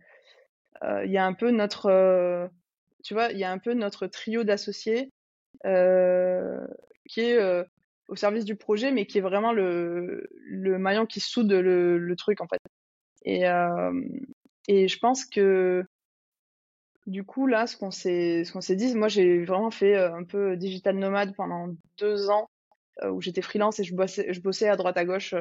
euh, 0.84 1.06
il 1.06 1.12
y 1.12 1.18
a 1.18 1.26
un 1.26 1.34
peu 1.34 1.52
notre, 1.52 1.88
euh, 1.88 2.48
tu 3.04 3.14
vois, 3.14 3.32
il 3.32 3.39
y 3.39 3.43
a 3.43 3.52
un 3.52 3.58
peu 3.58 3.74
notre 3.74 4.08
trio 4.08 4.43
d'associés 4.43 5.12
qui 7.10 7.22
est 7.22 7.66
au 8.08 8.16
service 8.16 8.46
du 8.46 8.56
projet, 8.56 8.91
mais 8.91 9.08
qui 9.08 9.18
est 9.18 9.22
vraiment 9.22 9.52
le, 9.52 10.30
le 10.46 10.78
maillon 10.78 11.08
qui 11.08 11.20
soude 11.20 11.52
le, 11.52 11.98
le 11.98 12.16
truc 12.16 12.39
en 12.39 12.48
fait. 12.48 12.60
Et, 13.26 13.43
et 14.67 14.88
je 14.88 14.99
pense 14.99 15.26
que 15.26 15.86
du 17.07 17.23
coup, 17.23 17.45
là, 17.45 17.67
ce 17.67 17.78
qu'on 17.78 17.91
s'est, 17.91 18.43
s'est 18.45 18.76
dit, 18.76 18.95
moi, 18.95 19.07
j'ai 19.07 19.45
vraiment 19.45 19.71
fait 19.71 19.95
euh, 19.95 20.15
un 20.15 20.23
peu 20.23 20.57
digital 20.57 20.97
nomade 20.97 21.36
pendant 21.36 21.69
deux 21.99 22.30
ans 22.30 22.49
euh, 23.03 23.11
où 23.11 23.21
j'étais 23.21 23.43
freelance 23.43 23.80
et 23.80 23.84
je 23.84 23.93
bossais, 23.95 24.34
je 24.34 24.41
bossais 24.41 24.69
à 24.69 24.76
droite 24.76 24.97
à 24.97 25.05
gauche 25.05 25.36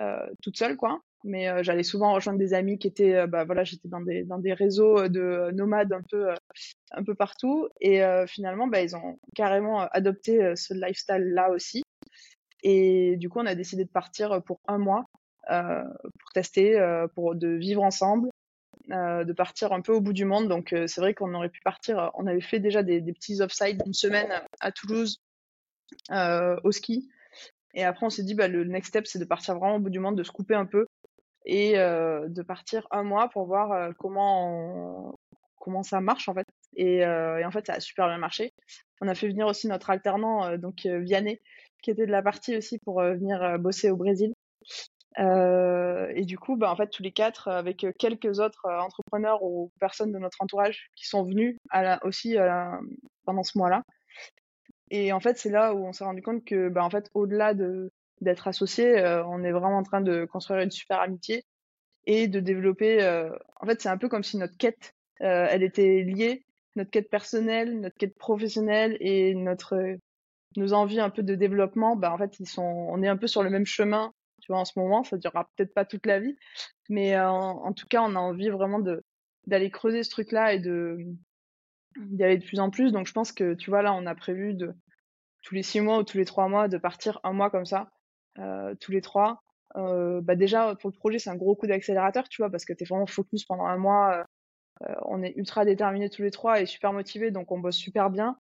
euh, 0.00 0.26
toute 0.42 0.58
seule, 0.58 0.76
quoi. 0.76 1.00
Mais 1.24 1.62
j'allais 1.62 1.84
souvent 1.84 2.14
rejoindre 2.14 2.40
des 2.40 2.52
amis 2.52 2.78
qui 2.80 2.88
étaient, 2.88 3.28
bah 3.28 3.44
voilà, 3.44 3.62
j'étais 3.62 3.86
dans 3.86 4.00
des 4.00 4.24
dans 4.24 4.38
des 4.38 4.54
réseaux 4.54 5.06
de 5.06 5.52
nomades 5.52 5.92
un 5.92 6.02
peu 6.10 6.34
un 6.90 7.04
peu 7.04 7.14
partout. 7.14 7.68
Et 7.80 8.02
finalement, 8.26 8.66
bah, 8.66 8.82
ils 8.82 8.96
ont 8.96 9.20
carrément 9.36 9.82
adopté 9.92 10.56
ce 10.56 10.74
lifestyle-là 10.74 11.50
aussi. 11.50 11.84
Et 12.64 13.16
du 13.18 13.28
coup, 13.28 13.38
on 13.38 13.46
a 13.46 13.54
décidé 13.54 13.84
de 13.84 13.90
partir 13.90 14.42
pour 14.42 14.58
un 14.66 14.78
mois 14.78 15.04
pour 15.48 16.32
tester, 16.32 16.78
pour 17.14 17.34
de 17.34 17.48
vivre 17.48 17.82
ensemble 17.82 18.30
euh, 18.90 19.22
de 19.22 19.32
partir 19.32 19.72
un 19.72 19.80
peu 19.80 19.92
au 19.92 20.00
bout 20.00 20.12
du 20.12 20.24
monde. 20.24 20.48
Donc 20.48 20.72
euh, 20.72 20.88
c'est 20.88 21.00
vrai 21.00 21.14
qu'on 21.14 21.34
aurait 21.34 21.50
pu 21.50 21.60
partir. 21.60 21.98
Euh, 22.00 22.08
on 22.14 22.26
avait 22.26 22.40
fait 22.40 22.58
déjà 22.58 22.82
des, 22.82 23.00
petits 23.00 23.40
off-side 23.40 23.80
une 23.86 23.94
semaine 23.94 24.28
à 24.60 24.72
Toulouse 24.72 25.20
au 26.10 26.72
ski. 26.72 27.08
Et 27.74 27.84
après 27.84 28.06
on 28.06 28.10
s'est 28.10 28.24
dit 28.24 28.34
bah, 28.34 28.48
le 28.48 28.64
next 28.64 28.88
step 28.88 29.06
c'est 29.06 29.20
de 29.20 29.24
partir 29.24 29.56
vraiment 29.56 29.76
au 29.76 29.78
bout 29.78 29.90
du 29.90 30.00
monde, 30.00 30.16
de 30.16 30.24
se 30.24 30.32
couper 30.32 30.54
un 30.54 30.66
peu 30.66 30.86
et 31.44 31.74
de 31.74 32.42
partir 32.42 32.86
un 32.90 33.02
mois 33.02 33.28
pour 33.28 33.46
voir 33.46 33.94
comment 33.98 35.14
comment 35.56 35.82
ça 35.82 36.00
marche 36.00 36.28
en 36.28 36.34
fait. 36.34 36.46
Et, 36.76 36.98
et, 36.98 37.44
en 37.44 37.50
fait 37.50 37.66
ça 37.66 37.74
a 37.74 37.80
super 37.80 38.08
bien 38.08 38.18
marché. 38.18 38.52
On 39.00 39.08
a 39.08 39.14
fait 39.14 39.28
venir 39.28 39.46
aussi 39.46 39.68
notre 39.68 39.90
alternant 39.90 40.56
donc 40.58 40.86
Vianney 40.86 41.40
qui 41.82 41.90
était 41.90 42.06
de 42.06 42.12
la 42.12 42.22
partie 42.22 42.56
aussi 42.56 42.78
pour 42.78 43.00
venir 43.00 43.58
bosser 43.58 43.90
au 43.90 43.96
Brésil. 43.96 44.34
Euh, 45.18 46.10
et 46.14 46.24
du 46.24 46.38
coup, 46.38 46.56
bah, 46.56 46.70
en 46.70 46.76
fait, 46.76 46.88
tous 46.88 47.02
les 47.02 47.12
quatre, 47.12 47.48
avec 47.48 47.86
quelques 47.98 48.40
autres 48.40 48.66
euh, 48.66 48.80
entrepreneurs 48.80 49.42
ou 49.42 49.70
personnes 49.80 50.12
de 50.12 50.18
notre 50.18 50.40
entourage 50.40 50.88
qui 50.96 51.06
sont 51.06 51.24
venus 51.24 51.56
à 51.70 51.82
la, 51.82 52.04
aussi 52.04 52.36
pendant 53.24 53.42
ce 53.42 53.58
mois-là. 53.58 53.82
Et 54.90 55.12
en 55.12 55.20
fait, 55.20 55.38
c'est 55.38 55.50
là 55.50 55.74
où 55.74 55.86
on 55.86 55.92
s'est 55.92 56.04
rendu 56.04 56.22
compte 56.22 56.44
que, 56.44 56.68
bah, 56.68 56.84
en 56.84 56.90
fait, 56.90 57.10
au-delà 57.14 57.54
de 57.54 57.90
d'être 58.20 58.46
associés, 58.46 59.00
euh, 59.00 59.24
on 59.26 59.42
est 59.42 59.50
vraiment 59.50 59.78
en 59.78 59.82
train 59.82 60.00
de 60.00 60.24
construire 60.26 60.60
une 60.60 60.70
super 60.70 61.00
amitié 61.00 61.44
et 62.06 62.28
de 62.28 62.38
développer. 62.38 63.04
en 63.60 63.66
fait, 63.66 63.80
c'est 63.80 63.88
un 63.88 63.98
peu 63.98 64.08
comme 64.08 64.22
si 64.22 64.36
notre 64.36 64.56
quête, 64.56 64.92
elle 65.20 65.62
était 65.62 66.02
liée, 66.02 66.44
notre 66.76 66.90
quête 66.90 67.10
personnelle, 67.10 67.80
notre 67.80 67.96
quête 67.96 68.16
professionnelle 68.16 68.96
et 69.00 69.34
notre 69.34 69.96
nos 70.56 70.72
envies 70.72 71.00
un 71.00 71.10
peu 71.10 71.22
de 71.22 71.34
développement. 71.34 71.96
Bah, 71.96 72.12
en 72.12 72.18
fait, 72.18 72.38
ils 72.40 72.48
sont, 72.48 72.62
on 72.62 73.02
est 73.02 73.08
un 73.08 73.16
peu 73.16 73.26
sur 73.26 73.42
le 73.42 73.50
même 73.50 73.66
chemin 73.66 74.12
tu 74.42 74.52
vois, 74.52 74.60
en 74.60 74.64
ce 74.64 74.78
moment. 74.78 75.04
Ça 75.04 75.16
durera 75.16 75.48
peut-être 75.56 75.72
pas 75.72 75.84
toute 75.84 76.06
la 76.06 76.20
vie, 76.20 76.36
mais 76.90 77.16
euh, 77.16 77.28
en, 77.30 77.72
tout 77.72 77.86
cas, 77.86 78.02
on 78.02 78.14
a 78.14 78.18
envie 78.18 78.50
vraiment 78.50 78.80
d'aller 79.46 79.70
creuser 79.70 80.02
ce 80.02 80.10
truc-là 80.10 80.52
et 80.52 80.58
d'y 80.58 82.24
aller 82.24 82.38
de 82.38 82.44
plus 82.44 82.60
en 82.60 82.70
plus. 82.70 82.92
Donc, 82.92 83.06
je 83.06 83.12
pense 83.12 83.32
que, 83.32 83.54
tu 83.54 83.70
vois, 83.70 83.82
là, 83.82 83.94
on 83.94 84.06
a 84.06 84.14
prévu 84.14 84.54
de 84.54 84.74
tous 85.42 85.54
les 85.54 85.62
six 85.62 85.80
mois 85.80 85.98
ou 85.98 86.02
tous 86.02 86.18
les 86.18 86.24
trois 86.24 86.48
mois 86.48 86.68
de 86.68 86.78
partir 86.78 87.20
un 87.24 87.32
mois 87.32 87.50
comme 87.50 87.66
ça, 87.66 87.90
euh, 88.38 88.74
tous 88.80 88.92
les 88.92 89.00
trois. 89.00 89.42
Euh, 89.76 90.20
bah 90.20 90.36
déjà, 90.36 90.74
pour 90.76 90.90
le 90.90 90.96
projet, 90.96 91.18
c'est 91.18 91.30
un 91.30 91.36
gros 91.36 91.56
coup 91.56 91.66
d'accélérateur, 91.66 92.28
tu 92.28 92.42
vois, 92.42 92.50
parce 92.50 92.64
que 92.64 92.72
tu 92.72 92.84
es 92.84 92.86
vraiment 92.86 93.06
focus 93.06 93.44
pendant 93.44 93.64
un 93.66 93.78
mois. 93.78 94.24
on 95.06 95.22
est 95.22 95.34
ultra 95.36 95.64
déterminés 95.64 96.10
tous 96.10 96.22
les 96.22 96.32
trois 96.32 96.60
et 96.60 96.66
super 96.66 96.92
motivés, 96.92 97.30
donc 97.30 97.52
on 97.52 97.58
bosse 97.60 97.76
super 97.76 98.10
bien. 98.10 98.36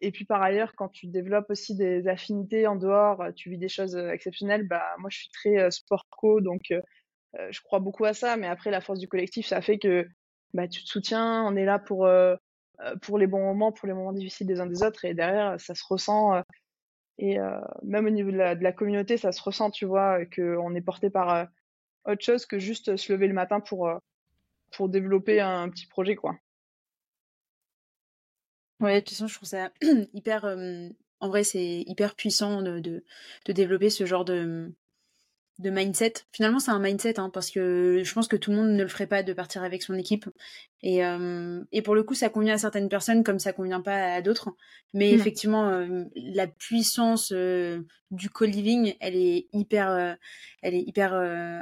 Et 0.00 0.10
puis 0.10 0.24
par 0.24 0.42
ailleurs, 0.42 0.74
quand 0.74 0.88
tu 0.88 1.06
développes 1.06 1.50
aussi 1.50 1.74
des 1.74 2.08
affinités 2.08 2.66
en 2.66 2.76
dehors, 2.76 3.20
euh, 3.22 3.32
tu 3.32 3.50
vis 3.50 3.58
des 3.58 3.68
choses 3.68 3.96
euh, 3.96 4.10
exceptionnelles. 4.10 4.66
Bah 4.66 4.84
moi, 4.98 5.08
je 5.10 5.18
suis 5.18 5.30
très 5.30 5.58
euh, 5.58 5.70
sport 5.70 6.06
co, 6.10 6.40
donc 6.40 6.72
je 7.50 7.60
crois 7.60 7.80
beaucoup 7.80 8.04
à 8.04 8.14
ça. 8.14 8.36
Mais 8.36 8.46
après, 8.46 8.70
la 8.70 8.80
force 8.80 8.98
du 8.98 9.08
collectif, 9.08 9.46
ça 9.46 9.60
fait 9.60 9.78
que 9.78 10.06
bah 10.54 10.68
tu 10.68 10.82
te 10.82 10.88
soutiens. 10.88 11.44
On 11.44 11.56
est 11.56 11.64
là 11.66 11.78
pour 11.78 12.08
pour 13.02 13.18
les 13.18 13.26
bons 13.26 13.42
moments, 13.42 13.72
pour 13.72 13.88
les 13.88 13.94
moments 13.94 14.12
difficiles 14.12 14.46
des 14.46 14.60
uns 14.60 14.66
des 14.66 14.82
autres, 14.82 15.04
et 15.04 15.14
derrière, 15.14 15.60
ça 15.60 15.74
se 15.74 15.84
ressent. 15.88 16.42
et 17.18 17.38
même 17.82 18.06
au 18.06 18.10
niveau 18.10 18.30
de 18.30 18.36
la, 18.36 18.54
de 18.54 18.62
la, 18.62 18.72
communauté, 18.72 19.16
ça 19.18 19.32
se 19.32 19.42
ressent, 19.42 19.70
tu 19.70 19.84
vois, 19.86 20.24
qu'on 20.26 20.74
est 20.74 20.80
porté 20.80 21.10
par 21.10 21.48
autre 22.06 22.24
chose 22.24 22.46
que 22.46 22.58
juste 22.58 22.96
se 22.96 23.12
lever 23.12 23.28
le 23.28 23.34
matin 23.34 23.60
pour 23.60 23.90
pour 24.72 24.88
développer 24.88 25.40
un 25.40 25.68
petit 25.68 25.86
projet, 25.86 26.16
quoi. 26.16 26.36
Ouais, 28.80 28.96
de 28.96 29.00
toute 29.00 29.10
façon, 29.10 29.26
je 29.26 29.34
trouve 29.34 29.48
ça 29.48 29.70
hyper. 30.14 30.44
en 31.20 31.28
vrai, 31.28 31.44
c'est 31.44 31.84
hyper 31.86 32.14
puissant 32.14 32.62
de, 32.62 32.78
de, 32.78 33.04
de, 33.46 33.52
développer 33.52 33.90
ce 33.90 34.04
genre 34.04 34.24
de, 34.24 34.72
de 35.58 35.70
mindset. 35.70 36.12
Finalement, 36.32 36.58
c'est 36.58 36.70
un 36.70 36.78
mindset, 36.78 37.18
hein, 37.18 37.30
parce 37.30 37.50
que 37.50 38.02
je 38.04 38.12
pense 38.12 38.28
que 38.28 38.36
tout 38.36 38.50
le 38.50 38.58
monde 38.58 38.70
ne 38.70 38.82
le 38.82 38.88
ferait 38.88 39.06
pas 39.06 39.22
de 39.22 39.32
partir 39.32 39.62
avec 39.62 39.82
son 39.82 39.94
équipe. 39.94 40.28
Et, 40.82 41.00
et 41.72 41.82
pour 41.82 41.94
le 41.94 42.02
coup, 42.02 42.14
ça 42.14 42.28
convient 42.28 42.54
à 42.54 42.58
certaines 42.58 42.88
personnes 42.88 43.24
comme 43.24 43.38
ça 43.38 43.52
convient 43.52 43.80
pas 43.80 44.14
à 44.14 44.22
d'autres. 44.22 44.50
Mais 44.92 45.12
mmh. 45.12 45.14
effectivement, 45.14 45.86
la 46.14 46.46
puissance 46.46 47.32
du 47.32 48.30
co-living, 48.30 48.94
elle 49.00 49.16
est 49.16 49.46
hyper, 49.52 50.16
elle 50.62 50.74
est 50.74 50.82
hyper 50.82 51.14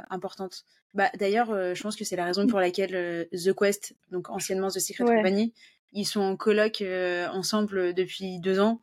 importante. 0.09 0.65
Bah, 0.93 1.09
D'ailleurs, 1.17 1.75
je 1.75 1.81
pense 1.81 1.95
que 1.95 2.03
c'est 2.03 2.17
la 2.17 2.25
raison 2.25 2.43
mmh. 2.43 2.49
pour 2.49 2.59
laquelle 2.59 3.27
The 3.31 3.53
Quest, 3.53 3.95
donc 4.11 4.29
anciennement 4.29 4.67
The 4.67 4.79
Secret 4.79 5.05
Company, 5.05 5.53
ils 5.95 6.05
sont 6.05 6.21
en 6.21 6.35
coloc 6.35 6.83
ensemble 7.31 7.93
depuis 7.93 8.39
deux 8.39 8.59
ans. 8.59 8.81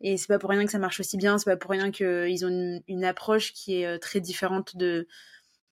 Et 0.00 0.16
c'est 0.16 0.26
pas 0.26 0.38
pour 0.38 0.50
rien 0.50 0.64
que 0.64 0.70
ça 0.70 0.78
marche 0.78 0.98
aussi 0.98 1.16
bien, 1.16 1.38
c'est 1.38 1.50
pas 1.50 1.56
pour 1.56 1.70
rien 1.70 1.90
qu'ils 1.90 2.44
ont 2.46 2.82
une, 2.88 3.04
approche 3.04 3.52
qui 3.52 3.82
est 3.82 3.98
très 3.98 4.20
différente 4.20 4.76
de, 4.76 5.06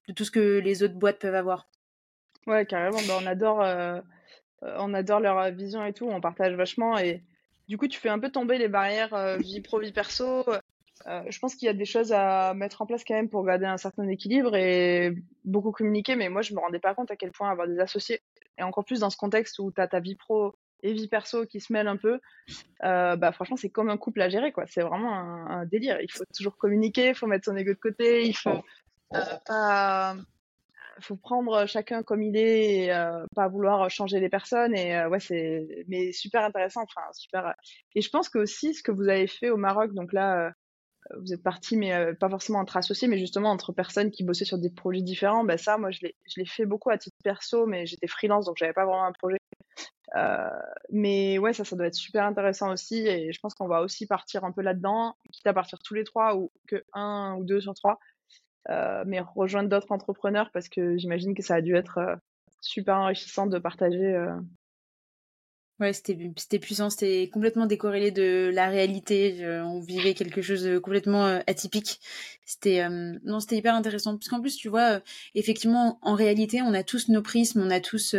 de 0.09 0.13
tout 0.13 0.25
ce 0.25 0.31
que 0.31 0.59
les 0.59 0.83
autres 0.83 0.95
boîtes 0.95 1.19
peuvent 1.19 1.35
avoir. 1.35 1.69
Ouais, 2.47 2.65
carrément. 2.67 2.99
Bah, 3.09 3.19
on 3.21 3.27
adore, 3.27 3.65
on 4.63 4.95
adore 4.95 5.21
leur 5.21 5.51
vision 5.51 5.85
et 5.85 5.93
tout. 5.93 6.09
On 6.09 6.21
partage 6.21 6.55
vachement 6.55 6.99
et 6.99 7.23
du 7.69 7.79
coup, 7.79 7.89
tu 7.89 7.99
fais 8.01 8.09
un 8.09 8.19
peu 8.19 8.31
tomber 8.31 8.59
les 8.59 8.69
barrières 8.69 9.39
vie 9.39 9.61
pro 9.61 9.79
vie 9.79 9.93
perso. 9.93 10.45
je 11.07 11.39
pense 11.39 11.55
qu'il 11.55 11.67
y 11.67 11.69
a 11.69 11.75
des 11.75 11.85
choses 11.85 12.13
à 12.13 12.55
mettre 12.55 12.83
en 12.83 12.87
place 12.87 13.05
quand 13.05 13.15
même 13.15 13.29
pour 13.29 13.45
garder 13.45 13.67
un 13.67 13.79
certain 13.79 14.09
équilibre 14.09 14.57
et 14.57 15.15
beaucoup 15.45 15.73
communiquer. 15.73 16.17
Mais 16.17 16.29
moi, 16.29 16.43
je 16.43 16.55
me 16.55 16.61
rendais 16.61 16.81
pas 16.81 16.95
compte 16.95 17.11
à 17.11 17.17
quel 17.17 17.33
point 17.33 17.51
avoir 17.51 17.67
des 17.67 17.79
associés 17.79 18.21
et 18.59 18.63
encore 18.63 18.85
plus 18.85 19.01
dans 19.01 19.11
ce 19.11 19.17
contexte 19.17 19.59
où 19.59 19.73
tu 19.73 19.81
as 19.81 19.89
ta 19.89 20.01
vie 20.01 20.17
pro 20.17 20.55
et 20.83 20.93
vie 20.93 21.09
perso 21.09 21.47
qui 21.47 21.61
se 21.61 21.73
mêlent 21.73 21.89
un 21.89 21.97
peu, 21.97 22.21
euh, 22.85 23.17
bah 23.17 23.33
franchement 23.33 23.57
c'est 23.57 23.71
comme 23.71 23.91
un 23.91 23.97
couple 23.97 24.23
à 24.23 24.29
gérer 24.29 24.53
quoi. 24.53 24.65
C'est 24.67 24.83
vraiment 24.83 25.15
un, 25.15 25.67
délire. 25.67 25.99
Il 26.01 26.11
faut 26.11 26.25
toujours 26.35 26.57
communiquer, 26.57 27.09
il 27.09 27.15
faut 27.15 27.27
mettre 27.27 27.47
son 27.47 27.57
ego 27.57 27.73
de 27.73 27.79
côté, 27.79 28.27
il 28.27 28.35
faut 28.35 28.63
euh, 29.15 29.21
pas, 29.47 30.17
faut 31.01 31.17
prendre 31.17 31.67
chacun 31.67 32.03
comme 32.03 32.23
il 32.23 32.37
est, 32.37 32.85
et, 32.85 32.93
euh, 32.93 33.25
pas 33.35 33.49
vouloir 33.49 33.89
changer 33.91 34.21
les 34.21 34.29
personnes 34.29 34.75
et 34.77 35.05
ouais 35.07 35.21
c'est, 35.21 35.85
mais 35.89 36.13
super 36.13 36.45
intéressant, 36.45 36.83
enfin 36.83 37.07
super. 37.13 37.55
Et 37.95 38.01
je 38.01 38.11
pense 38.11 38.29
que 38.29 38.39
aussi 38.39 38.75
ce 38.75 38.83
que 38.83 38.93
vous 38.93 39.09
avez 39.09 39.27
fait 39.27 39.51
au 39.51 39.57
Maroc, 39.57 39.95
donc 39.95 40.13
là 40.13 40.53
vous 41.17 41.33
êtes 41.33 41.43
parti, 41.43 41.77
mais 41.77 42.15
pas 42.15 42.29
forcément 42.29 42.61
entre 42.61 42.77
associés, 42.77 43.09
mais 43.09 43.19
justement 43.19 43.51
entre 43.51 43.73
personnes 43.73 44.11
qui 44.11 44.23
bossaient 44.23 44.45
sur 44.45 44.59
des 44.59 44.71
projets 44.71 45.03
différents. 45.03 45.45
Bah 45.45 45.59
ça, 45.59 45.77
moi, 45.77 45.91
je 45.91 46.07
l'ai 46.37 46.47
fait 46.47 46.67
beaucoup 46.67 46.91
à 46.91 46.99
titre 46.99 47.17
perso, 47.25 47.67
mais 47.67 47.87
j'étais 47.87 48.07
freelance, 48.07 48.47
donc 48.47 48.57
j'avais 48.59 48.73
pas 48.73 48.85
vraiment 48.85 49.05
un 49.05 49.13
projet. 49.13 49.39
Euh, 50.17 50.49
mais 50.91 51.39
ouais, 51.39 51.53
ça, 51.53 51.65
ça 51.65 51.77
doit 51.77 51.87
être 51.87 51.95
super 51.95 52.25
intéressant 52.25 52.73
aussi. 52.73 53.07
Et 53.07 53.33
je 53.33 53.41
pense 53.41 53.55
qu'on 53.55 53.69
va 53.69 53.83
aussi 53.83 54.07
partir 54.07 54.45
un 54.45 54.53
peu 54.53 54.63
là-dedans, 54.63 55.17
quitte 55.33 55.47
à 55.47 55.53
partir 55.53 55.79
tous 55.81 55.95
les 55.95 56.05
trois 56.05 56.37
ou 56.37 56.51
que 56.67 56.85
un 56.93 57.37
ou 57.39 57.45
deux 57.45 57.61
sur 57.61 57.75
trois. 57.75 57.99
Euh, 58.69 59.05
mais 59.07 59.21
rejoindre 59.21 59.69
d'autres 59.69 59.91
entrepreneurs 59.91 60.51
parce 60.53 60.69
que 60.69 60.99
j'imagine 60.99 61.35
que 61.35 61.43
ça 61.43 61.55
a 61.55 61.61
dû 61.63 61.75
être 61.75 61.99
euh, 61.99 62.17
super 62.61 62.97
enrichissant 62.97 63.47
de 63.47 63.59
partager. 63.59 64.27
Ouais, 65.79 65.95
c'était 65.95 66.59
puissant, 66.59 66.91
c'était 66.91 67.31
complètement 67.33 67.65
décorrélé 67.65 68.11
de 68.11 68.51
la 68.53 68.69
réalité. 68.69 69.47
on 69.65 69.81
vivait 69.81 70.13
quelque 70.13 70.43
chose 70.43 70.63
de 70.63 70.79
complètement 70.79 71.41
atypique. 71.47 72.01
C'était 72.45 72.87
non, 72.91 73.41
c'était 73.41 73.57
hyper 73.57 73.75
intéressant. 73.75 74.15
Parce 74.19 74.29
qu'en 74.29 74.43
plus, 74.43 74.57
tu 74.57 74.69
vois, 74.69 75.01
effectivement, 75.35 75.99
en 76.03 76.13
réalité, 76.13 76.61
on 76.61 76.75
a 76.75 76.83
tous 76.83 77.09
nos 77.09 77.23
prismes, 77.23 77.63
on 77.63 77.71
a 77.71 77.81
tous 77.81 78.15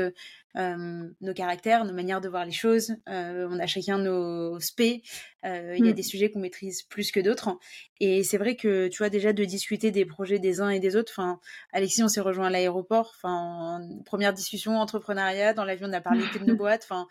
nos 0.55 1.33
caractères, 1.33 1.85
nos 1.85 1.93
manières 1.93 2.21
de 2.21 2.29
voir 2.29 2.45
les 2.45 2.51
choses. 2.51 2.95
Euh, 3.09 3.47
on 3.49 3.59
a 3.59 3.67
chacun 3.67 3.97
nos 3.97 4.59
spé. 4.59 5.03
Euh, 5.45 5.75
il 5.77 5.85
y 5.85 5.89
a 5.89 5.91
mm. 5.91 5.95
des 5.95 6.03
sujets 6.03 6.29
qu'on 6.29 6.39
maîtrise 6.39 6.83
plus 6.83 7.11
que 7.11 7.19
d'autres. 7.19 7.57
Et 7.99 8.23
c'est 8.23 8.37
vrai 8.37 8.55
que, 8.55 8.87
tu 8.87 8.97
vois, 8.99 9.09
déjà 9.09 9.33
de 9.33 9.43
discuter 9.45 9.91
des 9.91 10.05
projets 10.05 10.39
des 10.39 10.61
uns 10.61 10.69
et 10.69 10.79
des 10.79 10.95
autres. 10.95 11.13
Enfin, 11.15 11.39
Alexis, 11.71 12.03
on 12.03 12.07
s'est 12.07 12.21
rejoint 12.21 12.47
à 12.47 12.49
l'aéroport. 12.49 13.13
Enfin, 13.15 13.81
première 14.05 14.33
discussion 14.33 14.77
entrepreneuriat. 14.77 15.53
Dans 15.53 15.65
l'avion, 15.65 15.87
on 15.89 15.93
a 15.93 16.01
parlé 16.01 16.23
de 16.37 16.45
nos 16.45 16.55
boîtes. 16.57 16.83
Enfin, 16.83 17.07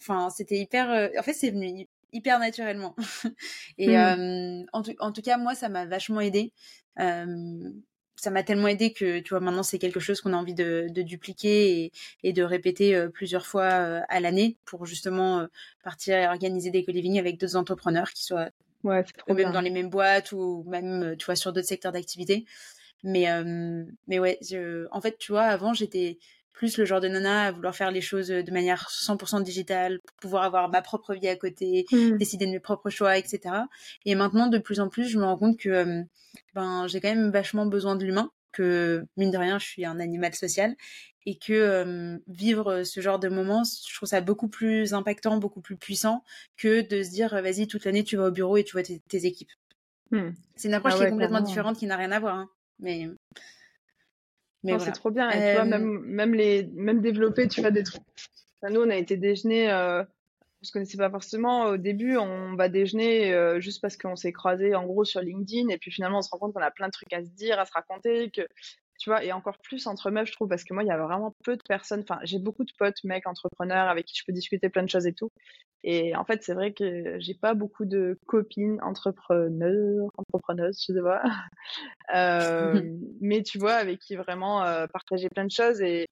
enfin, 0.00 0.30
c'était 0.30 0.58
hyper. 0.58 1.10
En 1.18 1.22
fait, 1.22 1.34
c'est 1.34 1.50
venu 1.50 1.86
hyper 2.12 2.38
naturellement. 2.38 2.96
et 3.78 3.96
mm. 3.96 4.66
en, 4.72 4.82
tout, 4.82 4.94
en, 4.98 5.12
tout, 5.12 5.22
cas, 5.22 5.36
moi, 5.36 5.54
ça 5.54 5.68
m'a 5.68 5.86
vachement 5.86 6.20
aidé 6.20 6.52
ça 8.18 8.30
m'a 8.30 8.42
tellement 8.42 8.68
aidé 8.68 8.92
que 8.92 9.20
tu 9.20 9.30
vois 9.30 9.40
maintenant 9.40 9.62
c'est 9.62 9.78
quelque 9.78 10.00
chose 10.00 10.20
qu'on 10.20 10.32
a 10.32 10.36
envie 10.36 10.54
de, 10.54 10.88
dupliquer 10.88 11.92
et, 12.22 12.32
de 12.32 12.42
répéter 12.42 12.94
euh, 12.94 13.08
plusieurs 13.08 13.46
fois 13.46 13.64
euh, 13.64 14.00
à 14.08 14.20
l'année 14.20 14.56
pour 14.64 14.86
justement 14.86 15.40
euh, 15.40 15.46
partir 15.84 16.16
et 16.16 16.26
organiser 16.26 16.70
des 16.70 16.84
co 16.84 16.92
avec 17.18 17.38
d'autres 17.38 17.56
entrepreneurs 17.56 18.10
qui 18.10 18.24
soient 18.24 18.50
ouais, 18.82 19.04
même 19.28 19.52
dans 19.52 19.60
les 19.60 19.70
mêmes 19.70 19.90
boîtes 19.90 20.32
ou 20.32 20.64
même 20.66 21.14
tu 21.16 21.26
vois 21.26 21.36
sur 21.36 21.52
d'autres 21.52 21.68
secteurs 21.68 21.92
d'activité. 21.92 22.44
Mais 23.04 23.28
mais 24.08 24.18
ouais 24.18 24.40
en 24.90 25.00
fait 25.00 25.16
tu 25.18 25.30
vois 25.30 25.44
avant 25.44 25.72
j'étais 25.72 26.18
plus 26.52 26.76
le 26.76 26.84
genre 26.84 27.00
de 27.00 27.08
nana 27.08 27.44
à 27.44 27.52
vouloir 27.52 27.74
faire 27.74 27.90
les 27.90 28.00
choses 28.00 28.28
de 28.28 28.50
manière 28.50 28.88
100% 28.90 29.42
digitale, 29.42 30.00
pour 30.04 30.16
pouvoir 30.16 30.42
avoir 30.42 30.68
ma 30.68 30.82
propre 30.82 31.14
vie 31.14 31.28
à 31.28 31.36
côté, 31.36 31.86
mmh. 31.92 32.16
décider 32.16 32.46
de 32.46 32.50
mes 32.50 32.60
propres 32.60 32.90
choix, 32.90 33.16
etc. 33.16 33.54
Et 34.04 34.14
maintenant, 34.14 34.48
de 34.48 34.58
plus 34.58 34.80
en 34.80 34.88
plus, 34.88 35.08
je 35.08 35.18
me 35.18 35.24
rends 35.24 35.38
compte 35.38 35.58
que 35.58 36.02
ben, 36.54 36.86
j'ai 36.88 37.00
quand 37.00 37.14
même 37.14 37.30
vachement 37.30 37.66
besoin 37.66 37.96
de 37.96 38.04
l'humain, 38.04 38.30
que 38.52 39.04
mine 39.16 39.30
de 39.30 39.38
rien, 39.38 39.58
je 39.58 39.66
suis 39.66 39.84
un 39.84 40.00
animal 40.00 40.34
social 40.34 40.74
et 41.26 41.36
que 41.36 42.18
vivre 42.26 42.84
ce 42.84 43.00
genre 43.00 43.18
de 43.18 43.28
moments, 43.28 43.62
je 43.64 43.94
trouve 43.94 44.08
ça 44.08 44.22
beaucoup 44.22 44.48
plus 44.48 44.94
impactant, 44.94 45.36
beaucoup 45.36 45.60
plus 45.60 45.76
puissant 45.76 46.24
que 46.56 46.80
de 46.80 47.02
se 47.02 47.10
dire 47.10 47.30
vas-y 47.42 47.66
toute 47.66 47.84
l'année 47.84 48.02
tu 48.02 48.16
vas 48.16 48.28
au 48.28 48.30
bureau 48.30 48.56
et 48.56 48.64
tu 48.64 48.72
vois 48.72 48.82
tes, 48.82 49.26
équipes. 49.26 49.52
Mmh. 50.10 50.30
C'est 50.56 50.68
une 50.68 50.74
approche 50.74 50.94
ah 50.96 50.98
qui 50.98 51.04
est 51.04 51.10
complètement 51.10 51.42
différente, 51.42 51.76
qui 51.76 51.86
n'a 51.86 51.96
rien 51.96 52.12
à 52.12 52.18
voir. 52.18 52.36
Hein. 52.36 52.48
Mais 52.80 53.10
mais 54.64 54.78
c'est 54.78 54.92
trop 54.92 55.10
bien. 55.10 55.30
Et 55.30 55.50
tu 55.50 55.54
vois, 55.54 55.64
même, 55.64 56.00
même, 56.00 56.34
les, 56.34 56.68
même 56.74 57.00
développer, 57.00 57.48
tu 57.48 57.60
vois, 57.60 57.70
des 57.70 57.84
trucs. 57.84 58.02
nous, 58.68 58.80
on 58.80 58.90
a 58.90 58.96
été 58.96 59.16
déjeuner, 59.16 59.70
euh, 59.70 60.02
on 60.02 60.64
se 60.64 60.72
connaissait 60.72 60.96
pas 60.96 61.10
forcément. 61.10 61.66
Au 61.66 61.76
début, 61.76 62.16
on 62.16 62.54
va 62.56 62.68
déjeuner 62.68 63.32
euh, 63.32 63.60
juste 63.60 63.80
parce 63.80 63.96
qu'on 63.96 64.16
s'est 64.16 64.32
croisé 64.32 64.74
en 64.74 64.84
gros 64.84 65.04
sur 65.04 65.20
LinkedIn. 65.20 65.68
Et 65.68 65.78
puis 65.78 65.90
finalement, 65.90 66.18
on 66.18 66.22
se 66.22 66.30
rend 66.30 66.38
compte 66.38 66.54
qu'on 66.54 66.60
a 66.60 66.70
plein 66.70 66.88
de 66.88 66.92
trucs 66.92 67.12
à 67.12 67.22
se 67.22 67.30
dire, 67.30 67.58
à 67.58 67.64
se 67.64 67.72
raconter, 67.72 68.30
que 68.30 68.46
tu 68.98 69.10
vois, 69.10 69.22
et 69.22 69.32
encore 69.32 69.58
plus 69.58 69.86
entre 69.86 70.10
meufs, 70.10 70.26
je 70.26 70.32
trouve, 70.32 70.48
parce 70.48 70.64
que 70.64 70.74
moi, 70.74 70.82
il 70.82 70.88
y 70.88 70.90
a 70.90 70.98
vraiment 70.98 71.34
peu 71.44 71.56
de 71.56 71.62
personnes, 71.62 72.00
enfin, 72.00 72.18
j'ai 72.24 72.40
beaucoup 72.40 72.64
de 72.64 72.72
potes, 72.76 73.02
mecs, 73.04 73.28
entrepreneurs, 73.28 73.88
avec 73.88 74.06
qui 74.06 74.16
je 74.16 74.24
peux 74.26 74.32
discuter 74.32 74.68
plein 74.68 74.82
de 74.82 74.90
choses 74.90 75.06
et 75.06 75.12
tout. 75.12 75.30
Et 75.84 76.16
en 76.16 76.24
fait, 76.24 76.42
c'est 76.42 76.54
vrai 76.54 76.72
que 76.72 77.18
j'ai 77.20 77.34
pas 77.34 77.54
beaucoup 77.54 77.84
de 77.84 78.18
copines 78.26 78.80
entrepreneurs, 78.82 80.10
entrepreneuses, 80.16 80.84
je 80.86 80.92
sais 80.92 81.00
pas. 81.00 81.22
euh, 82.14 82.82
mais 83.20 83.42
tu 83.42 83.58
vois, 83.58 83.74
avec 83.74 84.00
qui 84.00 84.16
vraiment 84.16 84.64
euh, 84.64 84.86
partager 84.86 85.28
plein 85.28 85.44
de 85.44 85.50
choses. 85.50 85.80
Et, 85.80 86.06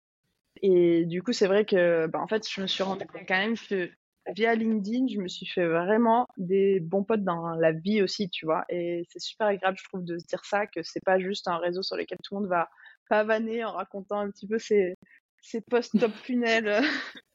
et 0.63 1.05
du 1.05 1.23
coup, 1.23 1.33
c'est 1.33 1.49
vrai 1.49 1.65
que, 1.65 2.07
bah, 2.07 2.21
en 2.21 2.29
fait, 2.29 2.49
je 2.49 2.61
me 2.61 2.67
suis 2.67 2.83
rendu 2.83 3.07
compte 3.07 3.23
quand 3.27 3.39
même 3.39 3.57
que 3.57 3.91
via 4.35 4.55
LinkedIn, 4.55 5.07
je 5.09 5.21
me 5.21 5.29
suis 5.29 5.47
fait 5.47 5.67
vraiment 5.67 6.27
des 6.37 6.81
bons 6.81 7.05
potes 7.05 7.25
dans 7.25 7.51
la 7.51 7.73
vie 7.73 8.03
aussi, 8.03 8.29
tu 8.29 8.47
vois. 8.47 8.65
Et 8.69 9.05
c'est 9.09 9.21
super 9.21 9.49
agréable, 9.49 9.79
je 9.79 9.85
trouve, 9.85 10.05
de 10.05 10.19
se 10.19 10.27
dire 10.27 10.45
ça, 10.45 10.67
que 10.67 10.83
c'est 10.83 11.05
pas 11.05 11.19
juste 11.19 11.49
un 11.49 11.59
réseau 11.59 11.83
sur 11.83 11.97
lequel 11.97 12.19
tout 12.23 12.35
le 12.35 12.41
monde 12.41 12.51
va 12.51 12.69
pavaner 13.09 13.65
en 13.65 13.73
racontant 13.73 14.21
un 14.21 14.31
petit 14.31 14.47
peu 14.47 14.59
ses, 14.59 14.95
ses 15.41 15.61
post-top 15.61 16.13
funnels. 16.13 16.83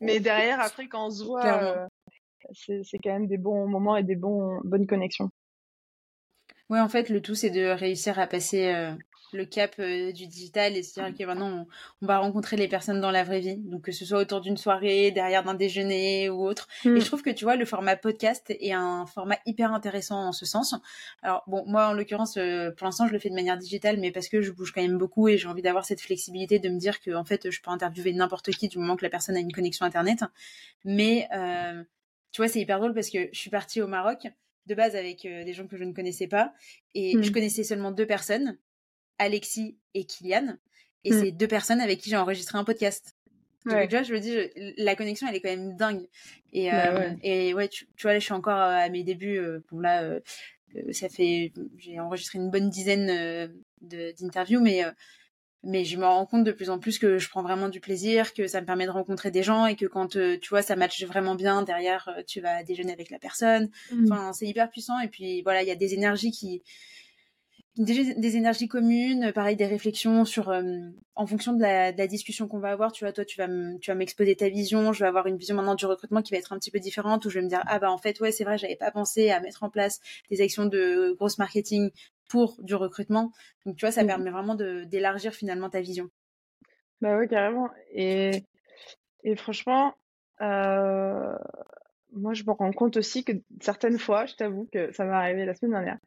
Mais 0.00 0.20
derrière, 0.20 0.60
après, 0.60 0.88
quand 0.88 1.06
on 1.06 1.10
se 1.10 1.24
voit, 1.24 1.44
euh, 1.44 1.86
c'est 2.52 2.98
quand 3.02 3.12
même 3.12 3.26
des 3.26 3.38
bons 3.38 3.66
moments 3.66 3.96
et 3.96 4.02
des 4.02 4.16
bons, 4.16 4.60
bonnes 4.64 4.86
connexions. 4.86 5.30
Ouais, 6.70 6.80
en 6.80 6.88
fait, 6.88 7.08
le 7.08 7.22
tout, 7.22 7.34
c'est 7.34 7.50
de 7.50 7.66
réussir 7.66 8.18
à 8.18 8.26
passer 8.26 8.74
euh, 8.74 8.92
le 9.32 9.44
cap 9.44 9.74
euh, 9.78 10.12
du 10.12 10.26
digital 10.26 10.76
et 10.76 10.82
se 10.82 10.94
dire 10.94 11.14
que 11.16 11.24
maintenant 11.24 11.66
on, 12.02 12.06
va 12.06 12.18
rencontrer 12.18 12.56
les 12.56 12.68
personnes 12.68 13.00
dans 13.00 13.10
la 13.10 13.24
vraie 13.24 13.40
vie. 13.40 13.56
Donc 13.56 13.82
que 13.82 13.92
ce 13.92 14.04
soit 14.04 14.18
autour 14.18 14.40
d'une 14.40 14.56
soirée 14.56 15.10
derrière 15.10 15.44
d'un 15.44 15.54
déjeuner 15.54 16.30
ou 16.30 16.46
autre. 16.46 16.68
Et 16.84 16.88
mm. 16.88 17.00
je 17.00 17.04
trouve 17.04 17.22
que 17.22 17.30
tu 17.30 17.44
vois 17.44 17.56
le 17.56 17.64
format 17.64 17.96
podcast 17.96 18.46
est 18.48 18.72
un 18.72 19.06
format 19.06 19.38
hyper 19.46 19.72
intéressant 19.72 20.28
en 20.28 20.32
ce 20.32 20.46
sens. 20.46 20.74
Alors 21.22 21.42
bon 21.46 21.64
moi 21.66 21.88
en 21.88 21.92
l'occurrence 21.92 22.36
euh, 22.36 22.70
pour 22.70 22.86
l'instant 22.86 23.06
je 23.06 23.12
le 23.12 23.18
fais 23.18 23.30
de 23.30 23.34
manière 23.34 23.58
digitale 23.58 23.98
mais 23.98 24.10
parce 24.10 24.28
que 24.28 24.40
je 24.40 24.50
bouge 24.50 24.72
quand 24.72 24.82
même 24.82 24.98
beaucoup 24.98 25.28
et 25.28 25.38
j'ai 25.38 25.48
envie 25.48 25.62
d'avoir 25.62 25.84
cette 25.84 26.00
flexibilité 26.00 26.58
de 26.58 26.68
me 26.68 26.78
dire 26.78 27.00
que 27.00 27.14
en 27.14 27.24
fait 27.24 27.50
je 27.50 27.60
peux 27.60 27.70
interviewer 27.70 28.12
n'importe 28.12 28.50
qui 28.50 28.68
du 28.68 28.78
moment 28.78 28.96
que 28.96 29.04
la 29.04 29.10
personne 29.10 29.36
a 29.36 29.40
une 29.40 29.52
connexion 29.52 29.84
internet. 29.84 30.24
Mais 30.84 31.28
euh, 31.34 31.82
tu 32.32 32.40
vois 32.40 32.48
c'est 32.48 32.60
hyper 32.60 32.78
drôle 32.78 32.94
parce 32.94 33.10
que 33.10 33.28
je 33.32 33.38
suis 33.38 33.50
partie 33.50 33.80
au 33.82 33.86
Maroc 33.86 34.28
de 34.66 34.74
base 34.74 34.96
avec 34.96 35.22
des 35.22 35.52
gens 35.54 35.66
que 35.66 35.78
je 35.78 35.84
ne 35.84 35.94
connaissais 35.94 36.26
pas. 36.26 36.52
Et 36.94 37.14
je 37.22 37.30
mm. 37.30 37.32
connaissais 37.32 37.64
seulement 37.64 37.90
deux 37.90 38.04
personnes 38.04 38.58
Alexis 39.18 39.76
et 39.94 40.04
Kylian. 40.04 40.56
Et 41.04 41.12
hmm. 41.12 41.20
c'est 41.20 41.30
deux 41.32 41.48
personnes 41.48 41.80
avec 41.80 42.00
qui 42.00 42.10
j'ai 42.10 42.16
enregistré 42.16 42.58
un 42.58 42.64
podcast. 42.64 43.14
Donc, 43.64 43.90
je 43.90 44.12
me 44.12 44.20
dis, 44.20 44.74
la 44.78 44.94
connexion, 44.96 45.26
elle 45.28 45.36
est 45.36 45.40
quand 45.40 45.50
même 45.50 45.76
dingue. 45.76 46.06
Et, 46.52 46.70
bah 46.70 46.90
euh, 46.90 47.10
et 47.22 47.54
ouais, 47.54 47.68
tu, 47.68 47.86
vois, 48.02 48.12
là, 48.12 48.18
je 48.18 48.24
suis 48.24 48.32
encore 48.32 48.58
euh, 48.58 48.76
à 48.76 48.88
mes 48.88 49.04
débuts. 49.04 49.38
Euh, 49.38 49.60
bon, 49.70 49.80
là, 49.80 50.18
ça 50.92 51.08
fait. 51.08 51.52
J'ai 51.76 52.00
enregistré 52.00 52.38
une 52.38 52.50
bonne 52.50 52.70
dizaine 52.70 53.52
d'interviews, 53.80 54.60
mais 54.60 54.84
mais 55.64 55.84
je 55.84 55.96
me 55.96 56.04
rends 56.04 56.24
compte 56.24 56.44
de 56.44 56.52
plus 56.52 56.70
en 56.70 56.78
plus 56.78 57.00
que 57.00 57.18
je 57.18 57.28
prends 57.28 57.42
vraiment 57.42 57.68
du 57.68 57.80
plaisir, 57.80 58.32
que 58.32 58.46
ça 58.46 58.60
me 58.60 58.66
permet 58.66 58.86
de 58.86 58.92
rencontrer 58.92 59.32
des 59.32 59.42
gens 59.42 59.66
et 59.66 59.74
que 59.74 59.86
quand 59.86 60.16
tu 60.16 60.48
vois 60.48 60.62
ça 60.62 60.76
matche 60.76 61.02
vraiment 61.04 61.34
bien 61.34 61.62
derrière, 61.62 62.08
tu 62.28 62.40
vas 62.40 62.62
déjeuner 62.62 62.92
avec 62.92 63.10
la 63.10 63.18
personne. 63.18 63.68
Mmh. 63.90 64.04
Enfin, 64.04 64.32
c'est 64.32 64.46
hyper 64.46 64.70
puissant 64.70 65.00
et 65.00 65.08
puis 65.08 65.42
voilà, 65.42 65.62
il 65.62 65.68
y 65.68 65.72
a 65.72 65.74
des 65.76 65.94
énergies 65.94 66.30
qui 66.30 66.62
des, 67.78 68.36
énergies 68.36 68.68
communes, 68.68 69.32
pareil 69.32 69.56
des 69.56 69.66
réflexions 69.66 70.24
sur 70.24 70.52
en 71.14 71.26
fonction 71.26 71.52
de 71.52 71.60
la, 71.60 72.06
discussion 72.06 72.48
qu'on 72.48 72.58
va 72.58 72.70
avoir. 72.70 72.92
Tu 72.92 73.04
vois, 73.04 73.12
toi, 73.12 73.24
tu 73.24 73.38
vas 73.38 73.48
tu 73.80 73.90
vas 73.90 73.94
m'exposer 73.94 74.36
ta 74.36 74.48
vision, 74.48 74.92
je 74.92 75.00
vais 75.00 75.08
avoir 75.08 75.26
une 75.26 75.36
vision 75.36 75.54
maintenant 75.54 75.74
du 75.74 75.86
recrutement 75.86 76.22
qui 76.22 76.32
va 76.32 76.38
être 76.38 76.52
un 76.52 76.58
petit 76.58 76.70
peu 76.70 76.80
différente 76.80 77.24
où 77.24 77.30
je 77.30 77.38
vais 77.38 77.44
me 77.44 77.48
dire 77.48 77.62
ah 77.66 77.78
bah 77.78 77.90
en 77.90 77.98
fait 77.98 78.20
ouais 78.20 78.32
c'est 78.32 78.44
vrai 78.44 78.58
j'avais 78.58 78.76
pas 78.76 78.90
pensé 78.90 79.30
à 79.30 79.40
mettre 79.40 79.62
en 79.62 79.70
place 79.70 80.00
des 80.30 80.40
actions 80.40 80.66
de 80.66 81.14
grosse 81.18 81.38
marketing 81.38 81.90
pour 82.28 82.56
du 82.62 82.74
recrutement. 82.74 83.32
Donc 83.64 83.76
tu 83.76 83.84
vois 83.84 83.92
ça 83.92 84.04
mmh. 84.04 84.06
permet 84.06 84.30
vraiment 84.30 84.54
d'élargir 84.54 85.32
finalement 85.32 85.70
ta 85.70 85.80
vision. 85.80 86.08
Bah 87.00 87.16
oui 87.18 87.28
carrément 87.28 87.70
et 87.92 88.42
et 89.24 89.36
franchement 89.36 89.94
euh, 90.40 91.36
moi 92.12 92.34
je 92.34 92.42
me 92.44 92.52
rends 92.52 92.72
compte 92.72 92.96
aussi 92.96 93.24
que 93.24 93.32
certaines 93.60 93.98
fois 93.98 94.26
je 94.26 94.34
t'avoue 94.34 94.68
que 94.72 94.92
ça 94.92 95.04
m'est 95.04 95.12
arrivé 95.12 95.44
la 95.44 95.54
semaine 95.54 95.72
dernière 95.72 95.98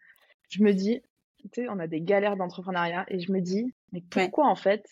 je 0.50 0.64
me 0.64 0.74
dis 0.74 1.02
tu 1.52 1.64
sais, 1.64 1.70
on 1.70 1.80
a 1.80 1.88
des 1.88 2.02
galères 2.02 2.38
d'entrepreneuriat 2.38 3.06
et 3.10 3.20
je 3.20 3.32
me 3.32 3.42
dis, 3.42 3.74
mais 3.92 4.02
pourquoi 4.10 4.48
en 4.48 4.56
fait 4.56 4.86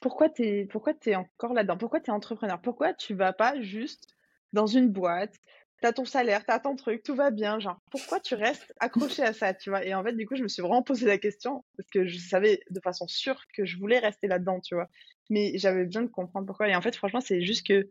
Pourquoi 0.00 0.28
tu 0.28 0.42
es, 0.42 0.66
pourquoi 0.66 0.94
es 1.06 1.14
encore 1.14 1.54
là-dedans? 1.54 1.78
Pourquoi 1.78 2.00
tu 2.00 2.10
es 2.10 2.12
entrepreneur? 2.12 2.60
Pourquoi 2.60 2.94
tu 2.94 3.14
vas 3.14 3.32
pas 3.32 3.60
juste 3.60 4.08
dans 4.52 4.66
une 4.66 4.88
boîte? 4.90 5.34
Tu 5.80 5.88
as 5.88 5.92
ton 5.92 6.04
salaire, 6.04 6.44
tu 6.44 6.52
as 6.52 6.60
ton 6.60 6.76
truc, 6.76 7.02
tout 7.02 7.16
va 7.16 7.30
bien, 7.30 7.58
genre 7.58 7.80
pourquoi 7.90 8.20
tu 8.20 8.34
restes 8.34 8.72
accroché 8.80 9.22
à 9.22 9.32
ça, 9.32 9.54
tu 9.54 9.70
vois? 9.70 9.84
Et 9.84 9.94
en 9.94 10.04
fait, 10.04 10.12
du 10.12 10.26
coup, 10.26 10.36
je 10.36 10.42
me 10.42 10.48
suis 10.48 10.62
vraiment 10.62 10.82
posé 10.82 11.06
la 11.06 11.18
question 11.18 11.64
parce 11.76 11.90
que 11.90 12.06
je 12.06 12.18
savais 12.18 12.60
de 12.70 12.80
façon 12.80 13.08
sûre 13.08 13.42
que 13.54 13.64
je 13.64 13.78
voulais 13.78 13.98
rester 13.98 14.28
là-dedans, 14.28 14.60
tu 14.60 14.74
vois? 14.74 14.88
Mais 15.30 15.52
j'avais 15.58 15.84
besoin 15.84 16.02
de 16.02 16.08
comprendre 16.08 16.46
pourquoi. 16.46 16.68
Et 16.68 16.76
en 16.76 16.82
fait, 16.82 16.94
franchement, 16.94 17.20
c'est 17.20 17.42
juste 17.42 17.66
que 17.66 17.88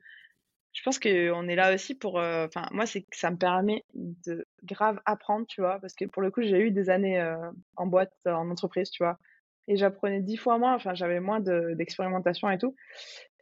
je 0.73 0.81
pense 0.84 0.99
qu'on 0.99 1.48
est 1.48 1.56
là 1.56 1.73
aussi 1.73 1.95
pour. 1.95 2.19
Euh, 2.19 2.48
enfin, 2.48 2.65
moi, 2.72 2.85
c'est 2.85 3.02
que 3.02 3.18
ça 3.18 3.30
me 3.31 3.38
permet 3.38 3.84
de 3.93 4.45
grave 4.64 4.99
apprendre, 5.06 5.45
tu 5.48 5.61
vois, 5.61 5.80
parce 5.80 5.93
que 5.93 6.06
pour 6.06 6.22
le 6.22 6.31
coup, 6.31 6.41
j'ai 6.41 6.60
eu 6.60 6.72
des 6.72 6.89
années 6.89 7.19
euh, 7.19 7.52
en 7.76 7.88
boîte, 7.88 8.14
en 8.26 8.49
entreprise, 8.49 8.89
tu 8.89 9.03
vois, 9.03 9.18
et 9.68 9.76
j'apprenais 9.76 10.22
dix 10.22 10.38
fois 10.38 10.57
moins. 10.57 10.76
Enfin, 10.76 10.93
j'avais 10.93 11.19
moins 11.19 11.39
d'expérimentation 11.41 12.49
et 12.49 12.57
tout. 12.57 12.76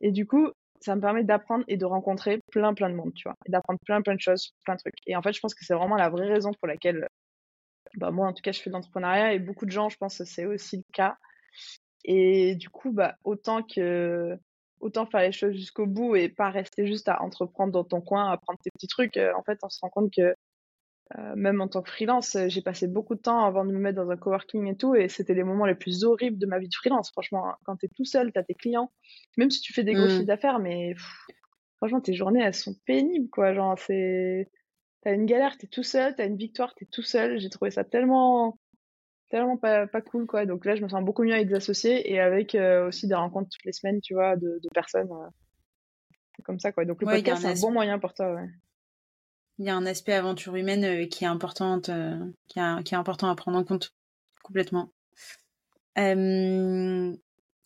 Et 0.01 0.11
du 0.11 0.25
coup, 0.25 0.49
ça 0.81 0.95
me 0.95 1.01
permet 1.01 1.23
d'apprendre 1.23 1.65
et 1.67 1.77
de 1.77 1.85
rencontrer 1.85 2.39
plein, 2.51 2.73
plein 2.73 2.89
de 2.89 2.95
monde, 2.95 3.13
tu 3.13 3.27
vois, 3.27 3.35
et 3.45 3.51
d'apprendre 3.51 3.79
plein, 3.85 4.01
plein 4.01 4.15
de 4.15 4.21
choses, 4.21 4.53
plein 4.65 4.75
de 4.75 4.79
trucs. 4.79 4.95
Et 5.05 5.15
en 5.15 5.21
fait, 5.21 5.33
je 5.33 5.39
pense 5.39 5.53
que 5.53 5.63
c'est 5.65 5.75
vraiment 5.75 5.97
la 5.97 6.09
vraie 6.09 6.27
raison 6.27 6.51
pour 6.53 6.67
laquelle, 6.67 7.07
bah, 7.95 8.11
moi, 8.11 8.27
en 8.27 8.33
tout 8.33 8.41
cas, 8.41 8.51
je 8.51 8.61
fais 8.61 8.69
de 8.71 8.75
l'entrepreneuriat 8.75 9.33
et 9.33 9.39
beaucoup 9.39 9.65
de 9.65 9.71
gens, 9.71 9.89
je 9.89 9.97
pense 9.97 10.17
que 10.17 10.25
c'est 10.25 10.45
aussi 10.45 10.77
le 10.77 10.83
cas. 10.93 11.17
Et 12.05 12.55
du 12.55 12.69
coup, 12.69 12.91
bah, 12.91 13.15
autant 13.23 13.61
que 13.61 14.37
autant 14.79 15.05
faire 15.05 15.21
les 15.21 15.31
choses 15.31 15.53
jusqu'au 15.53 15.85
bout 15.85 16.15
et 16.15 16.29
pas 16.29 16.49
rester 16.49 16.87
juste 16.87 17.09
à 17.09 17.21
entreprendre 17.21 17.71
dans 17.71 17.83
ton 17.83 18.01
coin, 18.01 18.31
à 18.31 18.37
prendre 18.37 18.59
tes 18.63 18.71
petits 18.71 18.87
trucs. 18.87 19.17
Euh, 19.17 19.31
en 19.37 19.43
fait, 19.43 19.59
on 19.63 19.69
se 19.69 19.79
rend 19.81 19.89
compte 19.89 20.13
que 20.13 20.33
euh, 21.17 21.35
même 21.35 21.59
en 21.59 21.67
tant 21.67 21.81
que 21.81 21.89
freelance, 21.89 22.35
euh, 22.35 22.49
j'ai 22.49 22.61
passé 22.61 22.87
beaucoup 22.87 23.15
de 23.15 23.21
temps 23.21 23.43
avant 23.43 23.65
de 23.65 23.71
me 23.71 23.79
mettre 23.79 23.95
dans 23.95 24.11
un 24.11 24.17
coworking 24.17 24.67
et 24.67 24.75
tout, 24.75 24.93
et 24.93 25.09
c'était 25.09 25.33
les 25.33 25.43
moments 25.43 25.65
les 25.65 25.73
plus 25.73 26.03
horribles 26.03 26.37
de 26.37 26.45
ma 26.45 26.59
vie 26.59 26.67
de 26.67 26.75
freelance. 26.75 27.09
Franchement, 27.11 27.49
hein. 27.49 27.55
quand 27.63 27.77
tu 27.77 27.87
es 27.87 27.89
tout 27.89 28.05
seul, 28.05 28.31
tu 28.31 28.37
as 28.37 28.43
tes 28.43 28.53
clients, 28.53 28.91
même 29.35 29.49
si 29.49 29.59
tu 29.61 29.73
fais 29.73 29.83
des 29.83 29.93
gros 29.93 30.05
mmh. 30.05 30.09
chiffres 30.09 30.25
d'affaires, 30.25 30.59
mais 30.59 30.93
franchement, 31.77 32.01
tes 32.01 32.13
journées, 32.13 32.43
elles 32.43 32.53
sont 32.53 32.75
pénibles, 32.85 33.29
quoi. 33.29 33.53
Genre, 33.53 33.77
c'est. 33.79 34.49
T'as 35.01 35.13
une 35.13 35.25
galère, 35.25 35.57
t'es 35.57 35.67
tout 35.67 35.83
seul, 35.83 36.13
t'as 36.13 36.27
une 36.27 36.35
victoire, 36.35 36.75
t'es 36.75 36.85
tout 36.85 37.01
seul. 37.01 37.39
J'ai 37.39 37.49
trouvé 37.49 37.71
ça 37.71 37.85
tellement 37.85 38.59
tellement 39.29 39.57
pas, 39.57 39.87
pas 39.87 40.01
cool 40.01 40.25
quoi. 40.25 40.45
Donc 40.45 40.65
là 40.65 40.75
je 40.75 40.83
me 40.83 40.89
sens 40.89 41.03
beaucoup 41.03 41.23
mieux 41.23 41.33
avec 41.33 41.47
des 41.47 41.55
associés 41.55 42.11
et 42.11 42.19
avec 42.19 42.55
euh, 42.55 42.87
aussi 42.87 43.07
des 43.07 43.15
rencontres 43.15 43.49
toutes 43.49 43.65
les 43.65 43.71
semaines 43.71 44.01
tu 44.01 44.13
vois 44.15 44.35
de, 44.35 44.59
personnes 44.73 45.11
euh, 45.11 46.41
comme 46.43 46.59
ça 46.59 46.71
quoi. 46.71 46.85
Donc 46.85 47.01
le 47.01 47.07
podcast 47.07 47.41
c'est 47.41 47.47
un 47.47 47.61
bon 47.61 47.71
moyen 47.71 47.99
pour 47.99 48.13
toi 48.13 48.33
ouais. 48.33 48.49
il 49.59 49.65
y 49.65 49.69
a 49.69 49.75
un 49.75 49.85
aspect 49.85 50.13
aventure 50.13 50.55
humaine 50.55 50.83
euh, 50.83 51.05
qui 51.05 51.23
est 51.23 51.27
important 51.27 51.79
qui, 51.79 52.59
est 52.59 52.93
important 52.93 53.29
à 53.29 53.35
prendre 53.35 53.57
en 53.57 53.63
compte 53.63 53.93
complètement. 54.43 54.91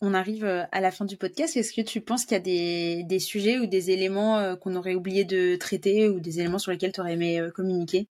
On 0.00 0.12
arrive 0.12 0.44
à 0.44 0.80
la 0.82 0.90
fin 0.90 1.06
du 1.06 1.16
podcast. 1.16 1.56
Est-ce 1.56 1.72
que 1.72 1.80
tu 1.80 2.02
penses 2.02 2.26
qu'il 2.26 2.36
y 2.36 2.40
a 2.40 2.42
des, 2.42 3.04
des, 3.04 3.18
sujets 3.18 3.58
ou 3.58 3.64
des 3.64 3.90
éléments 3.90 4.54
qu'on 4.56 4.76
aurait 4.76 4.96
oublié 4.96 5.24
de 5.24 5.56
traiter 5.56 6.10
ou 6.10 6.20
des 6.20 6.40
éléments 6.40 6.58
sur 6.58 6.72
lesquels 6.72 6.92
tu 6.92 7.00
aurais 7.00 7.14
aimé 7.14 7.48
communiquer? 7.54 8.08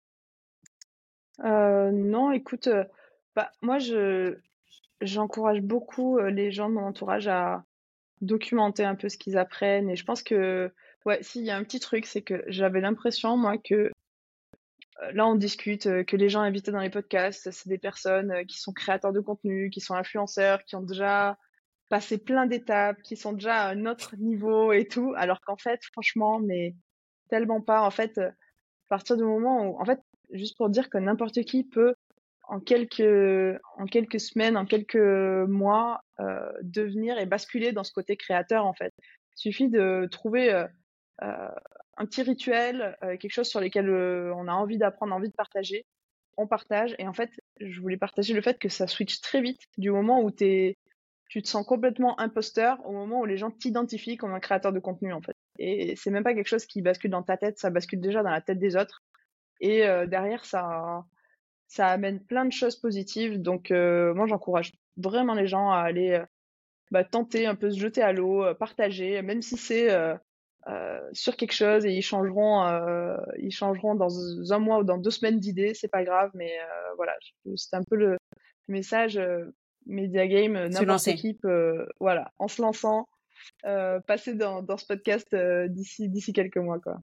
Non 1.42 2.30
écoute 2.32 2.68
bah, 3.38 3.52
moi, 3.62 3.78
je, 3.78 4.36
j'encourage 5.00 5.60
beaucoup 5.60 6.18
les 6.18 6.50
gens 6.50 6.68
de 6.68 6.74
mon 6.74 6.86
entourage 6.86 7.28
à 7.28 7.62
documenter 8.20 8.82
un 8.84 8.96
peu 8.96 9.08
ce 9.08 9.16
qu'ils 9.16 9.38
apprennent. 9.38 9.88
Et 9.88 9.94
je 9.94 10.04
pense 10.04 10.24
que, 10.24 10.72
ouais, 11.06 11.22
s'il 11.22 11.44
y 11.44 11.50
a 11.52 11.56
un 11.56 11.62
petit 11.62 11.78
truc, 11.78 12.04
c'est 12.04 12.22
que 12.22 12.42
j'avais 12.48 12.80
l'impression, 12.80 13.36
moi, 13.36 13.56
que 13.56 13.92
là, 15.12 15.24
on 15.28 15.36
discute, 15.36 15.84
que 16.04 16.16
les 16.16 16.28
gens 16.28 16.40
invités 16.40 16.72
dans 16.72 16.80
les 16.80 16.90
podcasts, 16.90 17.52
c'est 17.52 17.68
des 17.68 17.78
personnes 17.78 18.44
qui 18.46 18.58
sont 18.58 18.72
créateurs 18.72 19.12
de 19.12 19.20
contenu, 19.20 19.70
qui 19.70 19.80
sont 19.80 19.94
influenceurs, 19.94 20.64
qui 20.64 20.74
ont 20.74 20.82
déjà 20.82 21.38
passé 21.90 22.18
plein 22.18 22.46
d'étapes, 22.46 23.00
qui 23.02 23.16
sont 23.16 23.34
déjà 23.34 23.54
à 23.54 23.68
un 23.68 23.86
autre 23.86 24.16
niveau 24.16 24.72
et 24.72 24.88
tout. 24.88 25.14
Alors 25.16 25.40
qu'en 25.42 25.56
fait, 25.56 25.78
franchement, 25.92 26.40
mais 26.40 26.74
tellement 27.30 27.60
pas. 27.60 27.82
En 27.82 27.92
fait, 27.92 28.18
à 28.18 28.32
partir 28.88 29.16
du 29.16 29.22
moment 29.22 29.64
où, 29.64 29.80
en 29.80 29.84
fait, 29.84 30.00
juste 30.32 30.56
pour 30.56 30.70
dire 30.70 30.90
que 30.90 30.98
n'importe 30.98 31.44
qui 31.44 31.62
peut 31.62 31.94
en 32.48 32.60
quelques, 32.60 33.60
en 33.76 33.86
quelques 33.86 34.20
semaines, 34.20 34.56
en 34.56 34.64
quelques 34.64 34.96
mois, 34.96 36.00
euh, 36.18 36.50
devenir 36.62 37.18
et 37.18 37.26
basculer 37.26 37.72
dans 37.72 37.84
ce 37.84 37.92
côté 37.92 38.16
créateur, 38.16 38.64
en 38.64 38.72
fait. 38.72 38.92
Il 39.36 39.40
suffit 39.40 39.68
de 39.68 40.08
trouver 40.10 40.50
euh, 40.52 40.66
euh, 41.22 41.50
un 41.98 42.06
petit 42.06 42.22
rituel, 42.22 42.96
quelque 43.02 43.30
chose 43.30 43.48
sur 43.48 43.60
lequel 43.60 43.90
on 43.90 44.48
a 44.48 44.52
envie 44.52 44.78
d'apprendre, 44.78 45.14
envie 45.14 45.28
de 45.28 45.34
partager. 45.34 45.84
On 46.38 46.46
partage. 46.46 46.94
Et 46.98 47.06
en 47.06 47.12
fait, 47.12 47.30
je 47.60 47.80
voulais 47.80 47.96
partager 47.96 48.32
le 48.32 48.40
fait 48.40 48.58
que 48.58 48.68
ça 48.68 48.86
switch 48.86 49.20
très 49.20 49.42
vite 49.42 49.60
du 49.76 49.90
moment 49.90 50.22
où 50.22 50.30
es, 50.40 50.76
tu 51.28 51.42
te 51.42 51.48
sens 51.48 51.66
complètement 51.66 52.18
imposteur 52.18 52.78
au 52.86 52.92
moment 52.92 53.20
où 53.20 53.26
les 53.26 53.36
gens 53.36 53.50
t'identifient 53.50 54.16
comme 54.16 54.32
un 54.32 54.40
créateur 54.40 54.72
de 54.72 54.78
contenu, 54.78 55.12
en 55.12 55.20
fait. 55.20 55.36
Et 55.58 55.96
c'est 55.96 56.10
même 56.10 56.24
pas 56.24 56.34
quelque 56.34 56.48
chose 56.48 56.64
qui 56.64 56.80
bascule 56.80 57.10
dans 57.10 57.24
ta 57.24 57.36
tête, 57.36 57.58
ça 57.58 57.68
bascule 57.68 58.00
déjà 58.00 58.22
dans 58.22 58.30
la 58.30 58.40
tête 58.40 58.58
des 58.58 58.76
autres. 58.76 59.02
Et 59.60 59.80
derrière, 60.06 60.44
ça, 60.44 61.04
ça 61.68 61.88
amène 61.88 62.18
plein 62.18 62.46
de 62.46 62.52
choses 62.52 62.76
positives. 62.76 63.40
Donc, 63.40 63.70
euh, 63.70 64.14
moi, 64.14 64.26
j'encourage 64.26 64.72
vraiment 64.96 65.34
les 65.34 65.46
gens 65.46 65.70
à 65.70 65.80
aller 65.80 66.12
euh, 66.12 66.24
bah, 66.90 67.04
tenter 67.04 67.46
un 67.46 67.54
peu 67.54 67.70
se 67.70 67.78
jeter 67.78 68.02
à 68.02 68.12
l'eau, 68.12 68.42
euh, 68.42 68.54
partager, 68.54 69.22
même 69.22 69.42
si 69.42 69.56
c'est 69.56 69.88
sur 71.12 71.36
quelque 71.36 71.54
chose 71.54 71.86
et 71.86 71.92
ils 71.92 72.02
changeront, 72.02 72.62
ils 73.38 73.50
changeront 73.50 73.94
dans 73.94 74.52
un 74.52 74.58
mois 74.58 74.80
ou 74.80 74.84
dans 74.84 74.98
deux 74.98 75.10
semaines 75.10 75.40
d'idées, 75.40 75.72
c'est 75.72 75.88
pas 75.88 76.04
grave. 76.04 76.30
Mais 76.34 76.52
voilà, 76.96 77.14
c'est 77.56 77.74
un 77.74 77.82
peu 77.82 77.96
le 77.96 78.18
message 78.66 79.18
Media 79.86 80.26
Game, 80.26 80.66
n'importe 80.66 81.08
équipe, 81.08 81.46
voilà, 82.00 82.32
en 82.38 82.48
se 82.48 82.60
lançant, 82.60 83.08
passer 83.62 84.34
dans, 84.34 84.60
dans 84.62 84.76
ce 84.76 84.84
podcast 84.84 85.34
d'ici 85.70 86.10
d'ici 86.10 86.34
quelques 86.34 86.58
mois, 86.58 86.80
quoi. 86.80 86.98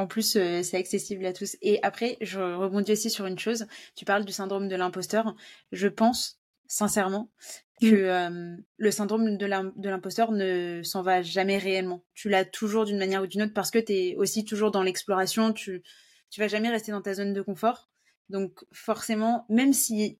En 0.00 0.06
plus, 0.06 0.36
euh, 0.36 0.62
c'est 0.62 0.78
accessible 0.78 1.26
à 1.26 1.34
tous. 1.34 1.58
Et 1.60 1.78
après, 1.82 2.16
je 2.22 2.40
rebondis 2.40 2.92
aussi 2.92 3.10
sur 3.10 3.26
une 3.26 3.38
chose. 3.38 3.66
Tu 3.96 4.06
parles 4.06 4.24
du 4.24 4.32
syndrome 4.32 4.66
de 4.66 4.74
l'imposteur. 4.74 5.36
Je 5.72 5.88
pense 5.88 6.40
sincèrement 6.68 7.30
que 7.82 7.86
mm. 7.86 7.90
euh, 7.92 8.56
le 8.78 8.90
syndrome 8.90 9.36
de 9.36 9.88
l'imposteur 9.88 10.32
ne 10.32 10.80
s'en 10.82 11.02
va 11.02 11.20
jamais 11.20 11.58
réellement. 11.58 12.02
Tu 12.14 12.30
l'as 12.30 12.46
toujours 12.46 12.86
d'une 12.86 12.96
manière 12.96 13.22
ou 13.22 13.26
d'une 13.26 13.42
autre 13.42 13.52
parce 13.52 13.70
que 13.70 13.78
tu 13.78 13.92
es 13.92 14.16
aussi 14.16 14.46
toujours 14.46 14.70
dans 14.70 14.82
l'exploration. 14.82 15.52
Tu, 15.52 15.82
tu 16.30 16.40
vas 16.40 16.48
jamais 16.48 16.70
rester 16.70 16.92
dans 16.92 17.02
ta 17.02 17.12
zone 17.12 17.34
de 17.34 17.42
confort. 17.42 17.90
Donc 18.30 18.64
forcément, 18.72 19.44
même 19.50 19.74
si 19.74 20.18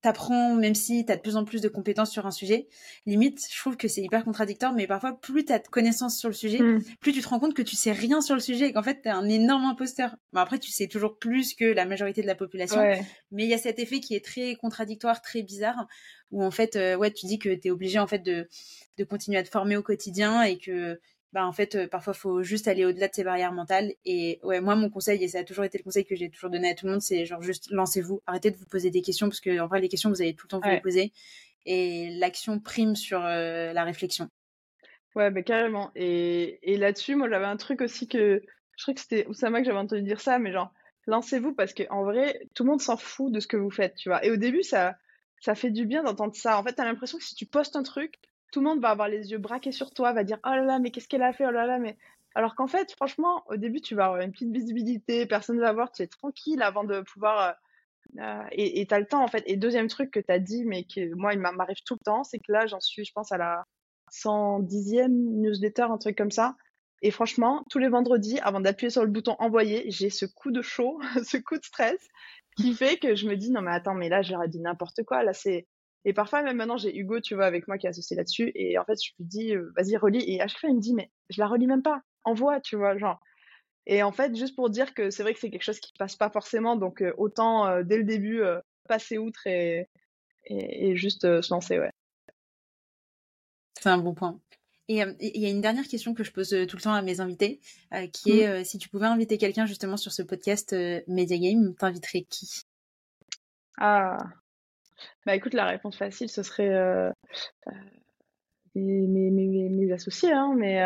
t'apprends, 0.00 0.54
même 0.54 0.74
si 0.74 1.04
tu 1.04 1.12
as 1.12 1.16
de 1.16 1.20
plus 1.20 1.36
en 1.36 1.44
plus 1.44 1.60
de 1.60 1.68
compétences 1.68 2.10
sur 2.10 2.26
un 2.26 2.30
sujet, 2.30 2.68
limite, 3.06 3.40
je 3.52 3.58
trouve 3.58 3.76
que 3.76 3.88
c'est 3.88 4.02
hyper 4.02 4.24
contradictoire, 4.24 4.72
mais 4.72 4.86
parfois, 4.86 5.18
plus 5.18 5.44
tu 5.44 5.52
as 5.52 5.58
de 5.58 5.66
connaissances 5.68 6.16
sur 6.16 6.28
le 6.28 6.34
sujet, 6.34 6.60
mm. 6.60 6.82
plus 7.00 7.12
tu 7.12 7.20
te 7.20 7.28
rends 7.28 7.40
compte 7.40 7.54
que 7.54 7.62
tu 7.62 7.76
sais 7.76 7.92
rien 7.92 8.20
sur 8.20 8.34
le 8.34 8.40
sujet 8.40 8.68
et 8.68 8.72
qu'en 8.72 8.82
fait, 8.82 9.02
tu 9.02 9.08
es 9.08 9.10
un 9.10 9.28
énorme 9.28 9.64
imposteur. 9.64 10.16
Bon, 10.32 10.40
après, 10.40 10.58
tu 10.58 10.70
sais 10.70 10.86
toujours 10.86 11.18
plus 11.18 11.54
que 11.54 11.64
la 11.64 11.84
majorité 11.84 12.22
de 12.22 12.26
la 12.26 12.34
population, 12.34 12.80
mais 13.32 13.44
il 13.44 13.50
y 13.50 13.54
a 13.54 13.58
cet 13.58 13.78
effet 13.78 14.00
qui 14.00 14.14
est 14.14 14.24
très 14.24 14.54
contradictoire, 14.54 15.20
très 15.20 15.42
bizarre, 15.42 15.86
où 16.30 16.44
en 16.44 16.50
fait, 16.50 16.76
euh, 16.76 16.96
ouais, 16.96 17.10
tu 17.10 17.26
dis 17.26 17.38
que 17.38 17.48
tu 17.48 17.68
es 17.68 17.70
obligé 17.70 17.98
en 17.98 18.06
fait 18.06 18.20
de, 18.20 18.48
de 18.98 19.04
continuer 19.04 19.38
à 19.38 19.42
te 19.42 19.48
former 19.48 19.76
au 19.76 19.82
quotidien 19.82 20.42
et 20.42 20.58
que 20.58 21.00
bah 21.32 21.46
en 21.46 21.52
fait 21.52 21.74
euh, 21.74 21.86
parfois 21.86 22.14
faut 22.14 22.42
juste 22.42 22.68
aller 22.68 22.84
au-delà 22.84 23.08
de 23.08 23.14
ces 23.14 23.24
barrières 23.24 23.52
mentales 23.52 23.92
et 24.04 24.40
ouais 24.42 24.60
moi 24.60 24.76
mon 24.76 24.88
conseil 24.88 25.22
et 25.22 25.28
ça 25.28 25.40
a 25.40 25.44
toujours 25.44 25.64
été 25.64 25.76
le 25.78 25.84
conseil 25.84 26.06
que 26.06 26.16
j'ai 26.16 26.30
toujours 26.30 26.50
donné 26.50 26.70
à 26.70 26.74
tout 26.74 26.86
le 26.86 26.92
monde 26.92 27.02
c'est 27.02 27.26
genre 27.26 27.42
juste 27.42 27.70
lancez-vous. 27.70 28.22
Arrêtez 28.26 28.50
de 28.50 28.56
vous 28.56 28.66
poser 28.66 28.90
des 28.90 29.02
questions 29.02 29.28
parce 29.28 29.40
que 29.40 29.60
en 29.60 29.66
vrai 29.66 29.80
les 29.80 29.88
questions 29.88 30.08
vous 30.08 30.22
allez 30.22 30.34
tout 30.34 30.46
le 30.46 30.50
temps 30.50 30.60
vous 30.60 30.70
les 30.70 30.80
poser 30.80 31.12
et 31.66 32.10
l'action 32.18 32.60
prime 32.60 32.96
sur 32.96 33.24
euh, 33.24 33.72
la 33.72 33.84
réflexion. 33.84 34.28
Ouais 35.14 35.30
bah 35.30 35.42
carrément 35.42 35.90
et, 35.94 36.58
et 36.62 36.76
là-dessus 36.76 37.14
moi 37.14 37.28
j'avais 37.28 37.46
un 37.46 37.56
truc 37.56 37.82
aussi 37.82 38.08
que 38.08 38.42
je 38.76 38.84
crois 38.84 38.94
que 38.94 39.00
c'était 39.00 39.26
Oussama 39.26 39.60
que 39.60 39.66
j'avais 39.66 39.78
entendu 39.78 40.02
dire 40.02 40.20
ça 40.20 40.38
mais 40.38 40.52
genre 40.52 40.72
lancez-vous 41.06 41.54
parce 41.54 41.74
que 41.74 41.82
en 41.90 42.04
vrai 42.04 42.40
tout 42.54 42.64
le 42.64 42.70
monde 42.70 42.80
s'en 42.80 42.96
fout 42.96 43.32
de 43.32 43.40
ce 43.40 43.46
que 43.46 43.56
vous 43.56 43.70
faites 43.70 43.96
tu 43.96 44.08
vois 44.08 44.24
et 44.24 44.30
au 44.30 44.36
début 44.36 44.62
ça 44.62 44.96
ça 45.40 45.54
fait 45.54 45.70
du 45.70 45.86
bien 45.86 46.02
d'entendre 46.02 46.34
ça. 46.34 46.58
En 46.58 46.64
fait, 46.64 46.74
tu 46.74 46.80
as 46.80 46.84
l'impression 46.84 47.18
que 47.18 47.24
si 47.24 47.34
tu 47.34 47.46
postes 47.46 47.76
un 47.76 47.82
truc, 47.82 48.14
tout 48.52 48.60
le 48.60 48.66
monde 48.66 48.80
va 48.80 48.90
avoir 48.90 49.08
les 49.08 49.30
yeux 49.30 49.38
braqués 49.38 49.72
sur 49.72 49.90
toi, 49.92 50.12
va 50.12 50.24
dire 50.24 50.38
oh 50.44 50.50
là 50.50 50.62
là, 50.62 50.78
mais 50.78 50.90
qu'est-ce 50.90 51.08
qu'elle 51.08 51.22
a 51.22 51.32
fait, 51.32 51.46
oh 51.46 51.50
là 51.50 51.66
là, 51.66 51.78
mais. 51.78 51.96
Alors 52.34 52.54
qu'en 52.54 52.66
fait, 52.68 52.92
franchement, 52.92 53.42
au 53.48 53.56
début, 53.56 53.80
tu 53.80 53.94
vas 53.94 54.06
avoir 54.06 54.20
une 54.20 54.32
petite 54.32 54.52
visibilité, 54.52 55.26
personne 55.26 55.56
ne 55.56 55.62
va 55.62 55.72
voir, 55.72 55.90
tu 55.90 56.02
es 56.02 56.06
tranquille 56.06 56.62
avant 56.62 56.84
de 56.84 57.00
pouvoir. 57.00 57.56
Euh, 58.18 58.20
euh, 58.20 58.42
et 58.52 58.86
tu 58.86 58.94
le 58.94 59.06
temps, 59.06 59.22
en 59.22 59.28
fait. 59.28 59.42
Et 59.46 59.56
deuxième 59.56 59.88
truc 59.88 60.10
que 60.10 60.20
tu 60.20 60.30
as 60.30 60.38
dit, 60.38 60.64
mais 60.64 60.84
que 60.84 61.14
moi, 61.14 61.34
il 61.34 61.40
m'arrive 61.40 61.82
tout 61.84 61.94
le 61.94 62.04
temps, 62.04 62.24
c'est 62.24 62.38
que 62.38 62.52
là, 62.52 62.66
j'en 62.66 62.80
suis, 62.80 63.04
je 63.04 63.12
pense, 63.12 63.32
à 63.32 63.38
la 63.38 63.64
110e 64.12 65.08
newsletter, 65.08 65.82
un 65.82 65.98
truc 65.98 66.16
comme 66.16 66.30
ça. 66.30 66.56
Et 67.02 67.10
franchement, 67.10 67.64
tous 67.70 67.78
les 67.78 67.88
vendredis, 67.88 68.38
avant 68.40 68.60
d'appuyer 68.60 68.90
sur 68.90 69.04
le 69.04 69.10
bouton 69.10 69.36
envoyer, 69.38 69.84
j'ai 69.90 70.10
ce 70.10 70.26
coup 70.26 70.50
de 70.50 70.62
chaud, 70.62 71.00
ce 71.24 71.36
coup 71.38 71.56
de 71.56 71.64
stress 71.64 72.08
qui 72.58 72.74
fait 72.74 72.98
que 72.98 73.14
je 73.14 73.28
me 73.28 73.36
dis 73.36 73.50
non 73.50 73.62
mais 73.62 73.70
attends 73.70 73.94
mais 73.94 74.08
là 74.08 74.22
j'aurais 74.22 74.48
dit 74.48 74.60
n'importe 74.60 75.04
quoi 75.04 75.22
là 75.22 75.32
c'est 75.32 75.66
et 76.04 76.12
parfois 76.12 76.42
même 76.42 76.56
maintenant 76.56 76.76
j'ai 76.76 76.96
Hugo 76.96 77.20
tu 77.20 77.34
vois 77.34 77.46
avec 77.46 77.68
moi 77.68 77.78
qui 77.78 77.86
est 77.86 77.90
associé 77.90 78.16
là-dessus 78.16 78.52
et 78.54 78.78
en 78.78 78.84
fait 78.84 78.96
je 79.02 79.10
lui 79.18 79.26
dis 79.26 79.54
euh, 79.54 79.72
vas-y 79.76 79.96
relis. 79.96 80.24
Et 80.26 80.40
à 80.40 80.48
chaque 80.48 80.60
fois 80.60 80.70
il 80.70 80.76
me 80.76 80.80
dit 80.80 80.94
mais 80.94 81.10
je 81.30 81.40
la 81.40 81.48
relis 81.48 81.66
même 81.66 81.82
pas. 81.82 82.02
Envoie 82.24 82.60
tu 82.60 82.76
vois 82.76 82.96
genre. 82.98 83.20
Et 83.86 84.02
en 84.02 84.12
fait 84.12 84.34
juste 84.36 84.54
pour 84.54 84.70
dire 84.70 84.94
que 84.94 85.10
c'est 85.10 85.22
vrai 85.22 85.34
que 85.34 85.40
c'est 85.40 85.50
quelque 85.50 85.62
chose 85.62 85.80
qui 85.80 85.92
passe 85.98 86.16
pas 86.16 86.30
forcément 86.30 86.76
donc 86.76 87.02
euh, 87.02 87.12
autant 87.18 87.66
euh, 87.66 87.82
dès 87.82 87.98
le 87.98 88.04
début 88.04 88.42
passer 88.88 89.18
outre 89.18 89.46
et, 89.46 89.88
et, 90.44 90.90
et 90.90 90.96
juste 90.96 91.22
se 91.42 91.52
lancer 91.52 91.78
ouais. 91.78 91.92
C'est 93.80 93.90
un 93.90 93.98
bon 93.98 94.14
point. 94.14 94.40
Et 94.88 95.02
il 95.20 95.42
y 95.42 95.46
a 95.46 95.50
une 95.50 95.60
dernière 95.60 95.86
question 95.86 96.14
que 96.14 96.24
je 96.24 96.32
pose 96.32 96.48
tout 96.48 96.76
le 96.76 96.82
temps 96.82 96.94
à 96.94 97.02
mes 97.02 97.20
invités, 97.20 97.60
qui 98.14 98.32
mmh. 98.32 98.38
est 98.38 98.64
si 98.64 98.78
tu 98.78 98.88
pouvais 98.88 99.06
inviter 99.06 99.36
quelqu'un 99.36 99.66
justement 99.66 99.98
sur 99.98 100.12
ce 100.12 100.22
podcast 100.22 100.74
Media 101.06 101.36
Game, 101.36 101.74
t'inviterais 101.74 102.22
qui? 102.22 102.62
Ah, 103.76 104.16
bah 105.26 105.34
écoute, 105.34 105.54
la 105.54 105.66
réponse 105.66 105.96
facile, 105.96 106.28
ce 106.28 106.42
serait 106.42 106.70
mes, 108.74 109.06
mes, 109.06 109.68
mes, 109.70 109.92
associés, 109.92 110.32
hein, 110.32 110.54
mais 110.56 110.80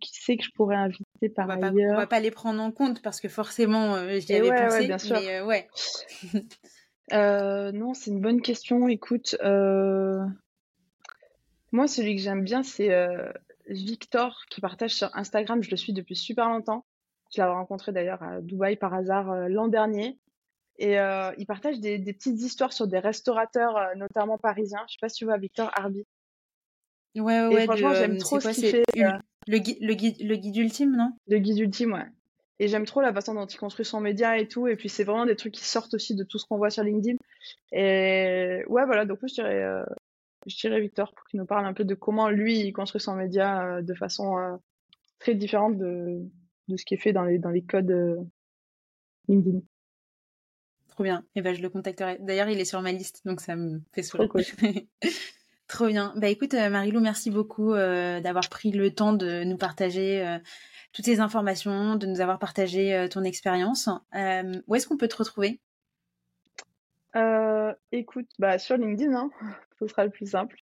qui 0.00 0.20
sait 0.20 0.36
que 0.36 0.44
je 0.44 0.50
pourrais 0.54 0.76
inviter 0.76 1.28
par 1.34 1.46
on 1.46 1.58
va 1.58 1.68
ailleurs 1.68 1.90
pas, 1.90 1.94
On 1.94 2.00
va 2.00 2.06
pas 2.06 2.20
les 2.20 2.30
prendre 2.30 2.62
en 2.62 2.72
compte 2.72 3.02
parce 3.02 3.20
que 3.20 3.28
forcément, 3.28 3.96
j'y 4.18 4.34
avais 4.34 4.50
pensé, 4.50 4.78
ouais, 4.78 4.86
bien 4.86 4.98
sûr. 4.98 5.16
mais 5.20 5.40
ouais. 5.40 5.68
non, 7.72 7.94
c'est 7.94 8.10
une 8.10 8.20
bonne 8.20 8.42
question. 8.42 8.88
Écoute. 8.88 9.36
Moi, 11.74 11.88
celui 11.88 12.14
que 12.14 12.22
j'aime 12.22 12.44
bien, 12.44 12.62
c'est 12.62 12.92
euh, 12.92 13.32
Victor 13.66 14.44
qui 14.48 14.60
partage 14.60 14.92
sur 14.94 15.10
Instagram. 15.16 15.60
Je 15.60 15.72
le 15.72 15.76
suis 15.76 15.92
depuis 15.92 16.14
super 16.14 16.48
longtemps. 16.48 16.86
Je 17.34 17.40
l'avais 17.40 17.52
rencontré 17.52 17.90
d'ailleurs 17.90 18.22
à 18.22 18.40
Dubaï 18.40 18.76
par 18.76 18.94
hasard 18.94 19.32
euh, 19.32 19.48
l'an 19.48 19.66
dernier. 19.66 20.16
Et 20.78 20.98
euh, 20.98 21.32
il 21.38 21.46
partage 21.46 21.78
des, 21.80 21.98
petites 21.98 22.40
histoires 22.40 22.72
sur 22.72 22.86
des 22.86 22.98
restaurateurs, 22.98 23.78
notamment 23.96 24.38
parisiens. 24.38 24.82
Je 24.88 24.94
sais 24.94 24.98
pas 25.00 25.08
si 25.08 25.16
tu 25.16 25.24
vois 25.24 25.38
Victor 25.38 25.70
Arby. 25.74 26.04
Ouais, 27.16 27.46
ouais, 27.46 27.64
franchement, 27.64 27.94
j'aime 27.94 28.18
trop 28.18 28.40
ce 28.40 28.48
qu'il 28.48 28.70
fait. 28.70 28.82
Le, 29.46 29.58
guide, 29.58 29.78
le, 29.80 29.94
guide, 29.94 30.16
le 30.20 30.36
guide 30.36 30.56
ultime, 30.56 30.96
non? 30.96 31.12
Le 31.28 31.38
guide 31.38 31.58
ultime, 31.58 31.92
ouais. 31.92 32.06
Et 32.58 32.68
j'aime 32.68 32.86
trop 32.86 33.00
la 33.00 33.12
façon 33.12 33.34
dont 33.34 33.46
il 33.46 33.58
construit 33.58 33.84
son 33.84 34.00
média 34.00 34.38
et 34.38 34.48
tout. 34.48 34.66
Et 34.66 34.76
puis, 34.76 34.88
c'est 34.88 35.04
vraiment 35.04 35.26
des 35.26 35.36
trucs 35.36 35.52
qui 35.52 35.64
sortent 35.64 35.94
aussi 35.94 36.14
de 36.14 36.24
tout 36.24 36.38
ce 36.38 36.46
qu'on 36.46 36.56
voit 36.56 36.70
sur 36.70 36.82
LinkedIn. 36.82 37.16
Et 37.72 38.64
ouais, 38.66 38.84
voilà. 38.86 39.04
Donc, 39.04 39.18
je 39.22 39.34
dirais 39.34 39.84
je 40.46 40.56
dirais 40.56 40.80
Victor 40.80 41.12
pour 41.14 41.26
qu'il 41.26 41.40
nous 41.40 41.46
parle 41.46 41.66
un 41.66 41.72
peu 41.72 41.84
de 41.84 41.94
comment 41.94 42.28
lui 42.28 42.60
il 42.60 42.72
construit 42.72 43.00
son 43.00 43.14
média 43.14 43.64
euh, 43.64 43.82
de 43.82 43.94
façon 43.94 44.38
euh, 44.38 44.56
très 45.18 45.34
différente 45.34 45.78
de, 45.78 46.20
de 46.68 46.76
ce 46.76 46.84
qui 46.84 46.94
est 46.94 46.98
fait 46.98 47.12
dans 47.12 47.24
les, 47.24 47.38
dans 47.38 47.50
les 47.50 47.62
codes 47.62 47.90
euh, 47.90 48.16
LinkedIn. 49.28 49.60
Trop 50.94 51.04
bien. 51.04 51.24
Et 51.34 51.40
eh 51.40 51.42
ben 51.42 51.54
je 51.54 51.62
le 51.62 51.68
contacterai. 51.68 52.18
D'ailleurs, 52.20 52.48
il 52.48 52.60
est 52.60 52.64
sur 52.64 52.80
ma 52.80 52.92
liste, 52.92 53.22
donc 53.24 53.40
ça 53.40 53.56
me 53.56 53.80
fait 53.92 54.02
sourire. 54.02 54.28
Trop, 54.28 54.40
Trop 55.68 55.86
bien. 55.88 56.12
Bah 56.16 56.28
écoute, 56.28 56.54
Marilou, 56.54 57.00
merci 57.00 57.30
beaucoup 57.30 57.74
d'avoir 57.74 58.48
pris 58.48 58.70
le 58.70 58.94
temps 58.94 59.12
de 59.12 59.42
nous 59.44 59.56
partager 59.56 60.38
toutes 60.92 61.04
ces 61.04 61.20
informations, 61.20 61.96
de 61.96 62.06
nous 62.06 62.20
avoir 62.20 62.38
partagé 62.38 63.08
ton 63.10 63.24
expérience. 63.24 63.88
où 64.66 64.74
est-ce 64.74 64.86
qu'on 64.86 64.96
peut 64.96 65.08
te 65.08 65.16
retrouver? 65.16 65.60
Écoute, 67.92 68.28
bah 68.40 68.58
sur 68.58 68.76
LinkedIn, 68.76 69.14
hein 69.14 69.30
ce 69.78 69.86
sera 69.86 70.04
le 70.04 70.10
plus 70.10 70.30
simple. 70.30 70.56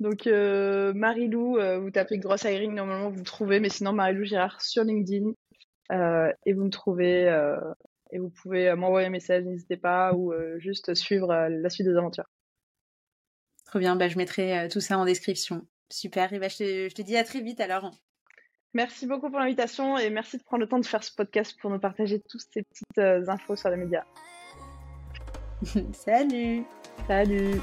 Donc, 0.00 0.26
euh, 0.26 0.92
Marilou, 0.92 1.58
euh, 1.58 1.78
vous 1.78 1.90
tapez 1.90 2.18
Grosse 2.18 2.42
Hiring, 2.42 2.74
normalement 2.74 3.08
vous 3.08 3.22
trouvez, 3.22 3.60
mais 3.60 3.68
sinon 3.68 3.92
Marilou 3.92 4.24
Girard 4.24 4.60
sur 4.60 4.82
LinkedIn 4.82 5.30
euh, 5.92 6.32
et 6.44 6.52
vous 6.52 6.64
me 6.64 6.70
trouvez 6.70 7.28
euh, 7.28 7.56
et 8.10 8.18
vous 8.18 8.30
pouvez 8.30 8.74
m'envoyer 8.74 9.06
un 9.06 9.10
message, 9.10 9.44
n'hésitez 9.44 9.76
pas, 9.76 10.14
ou 10.14 10.32
juste 10.58 10.94
suivre 10.94 11.48
la 11.48 11.70
suite 11.70 11.86
des 11.86 11.96
aventures. 11.96 12.28
Trop 13.66 13.78
bien, 13.78 13.96
bah, 13.96 14.08
je 14.08 14.16
mettrai 14.16 14.68
tout 14.70 14.80
ça 14.80 14.98
en 14.98 15.04
description. 15.04 15.66
Super, 15.90 16.32
et 16.32 16.38
bah, 16.38 16.48
je, 16.48 16.56
te, 16.56 16.88
je 16.88 16.94
te 16.94 17.02
dis 17.02 17.16
à 17.16 17.24
très 17.24 17.40
vite 17.40 17.60
alors. 17.60 17.90
Merci 18.74 19.06
beaucoup 19.06 19.30
pour 19.30 19.38
l'invitation 19.38 19.96
et 19.96 20.10
merci 20.10 20.36
de 20.36 20.42
prendre 20.42 20.62
le 20.62 20.68
temps 20.68 20.78
de 20.78 20.86
faire 20.86 21.02
ce 21.02 21.12
podcast 21.14 21.56
pour 21.60 21.70
nous 21.70 21.78
partager 21.78 22.20
toutes 22.28 22.42
ces 22.52 22.62
petites 22.62 23.28
infos 23.28 23.56
sur 23.56 23.70
les 23.70 23.76
médias. 23.76 24.04
Salut 25.92 26.64
Salut 27.06 27.60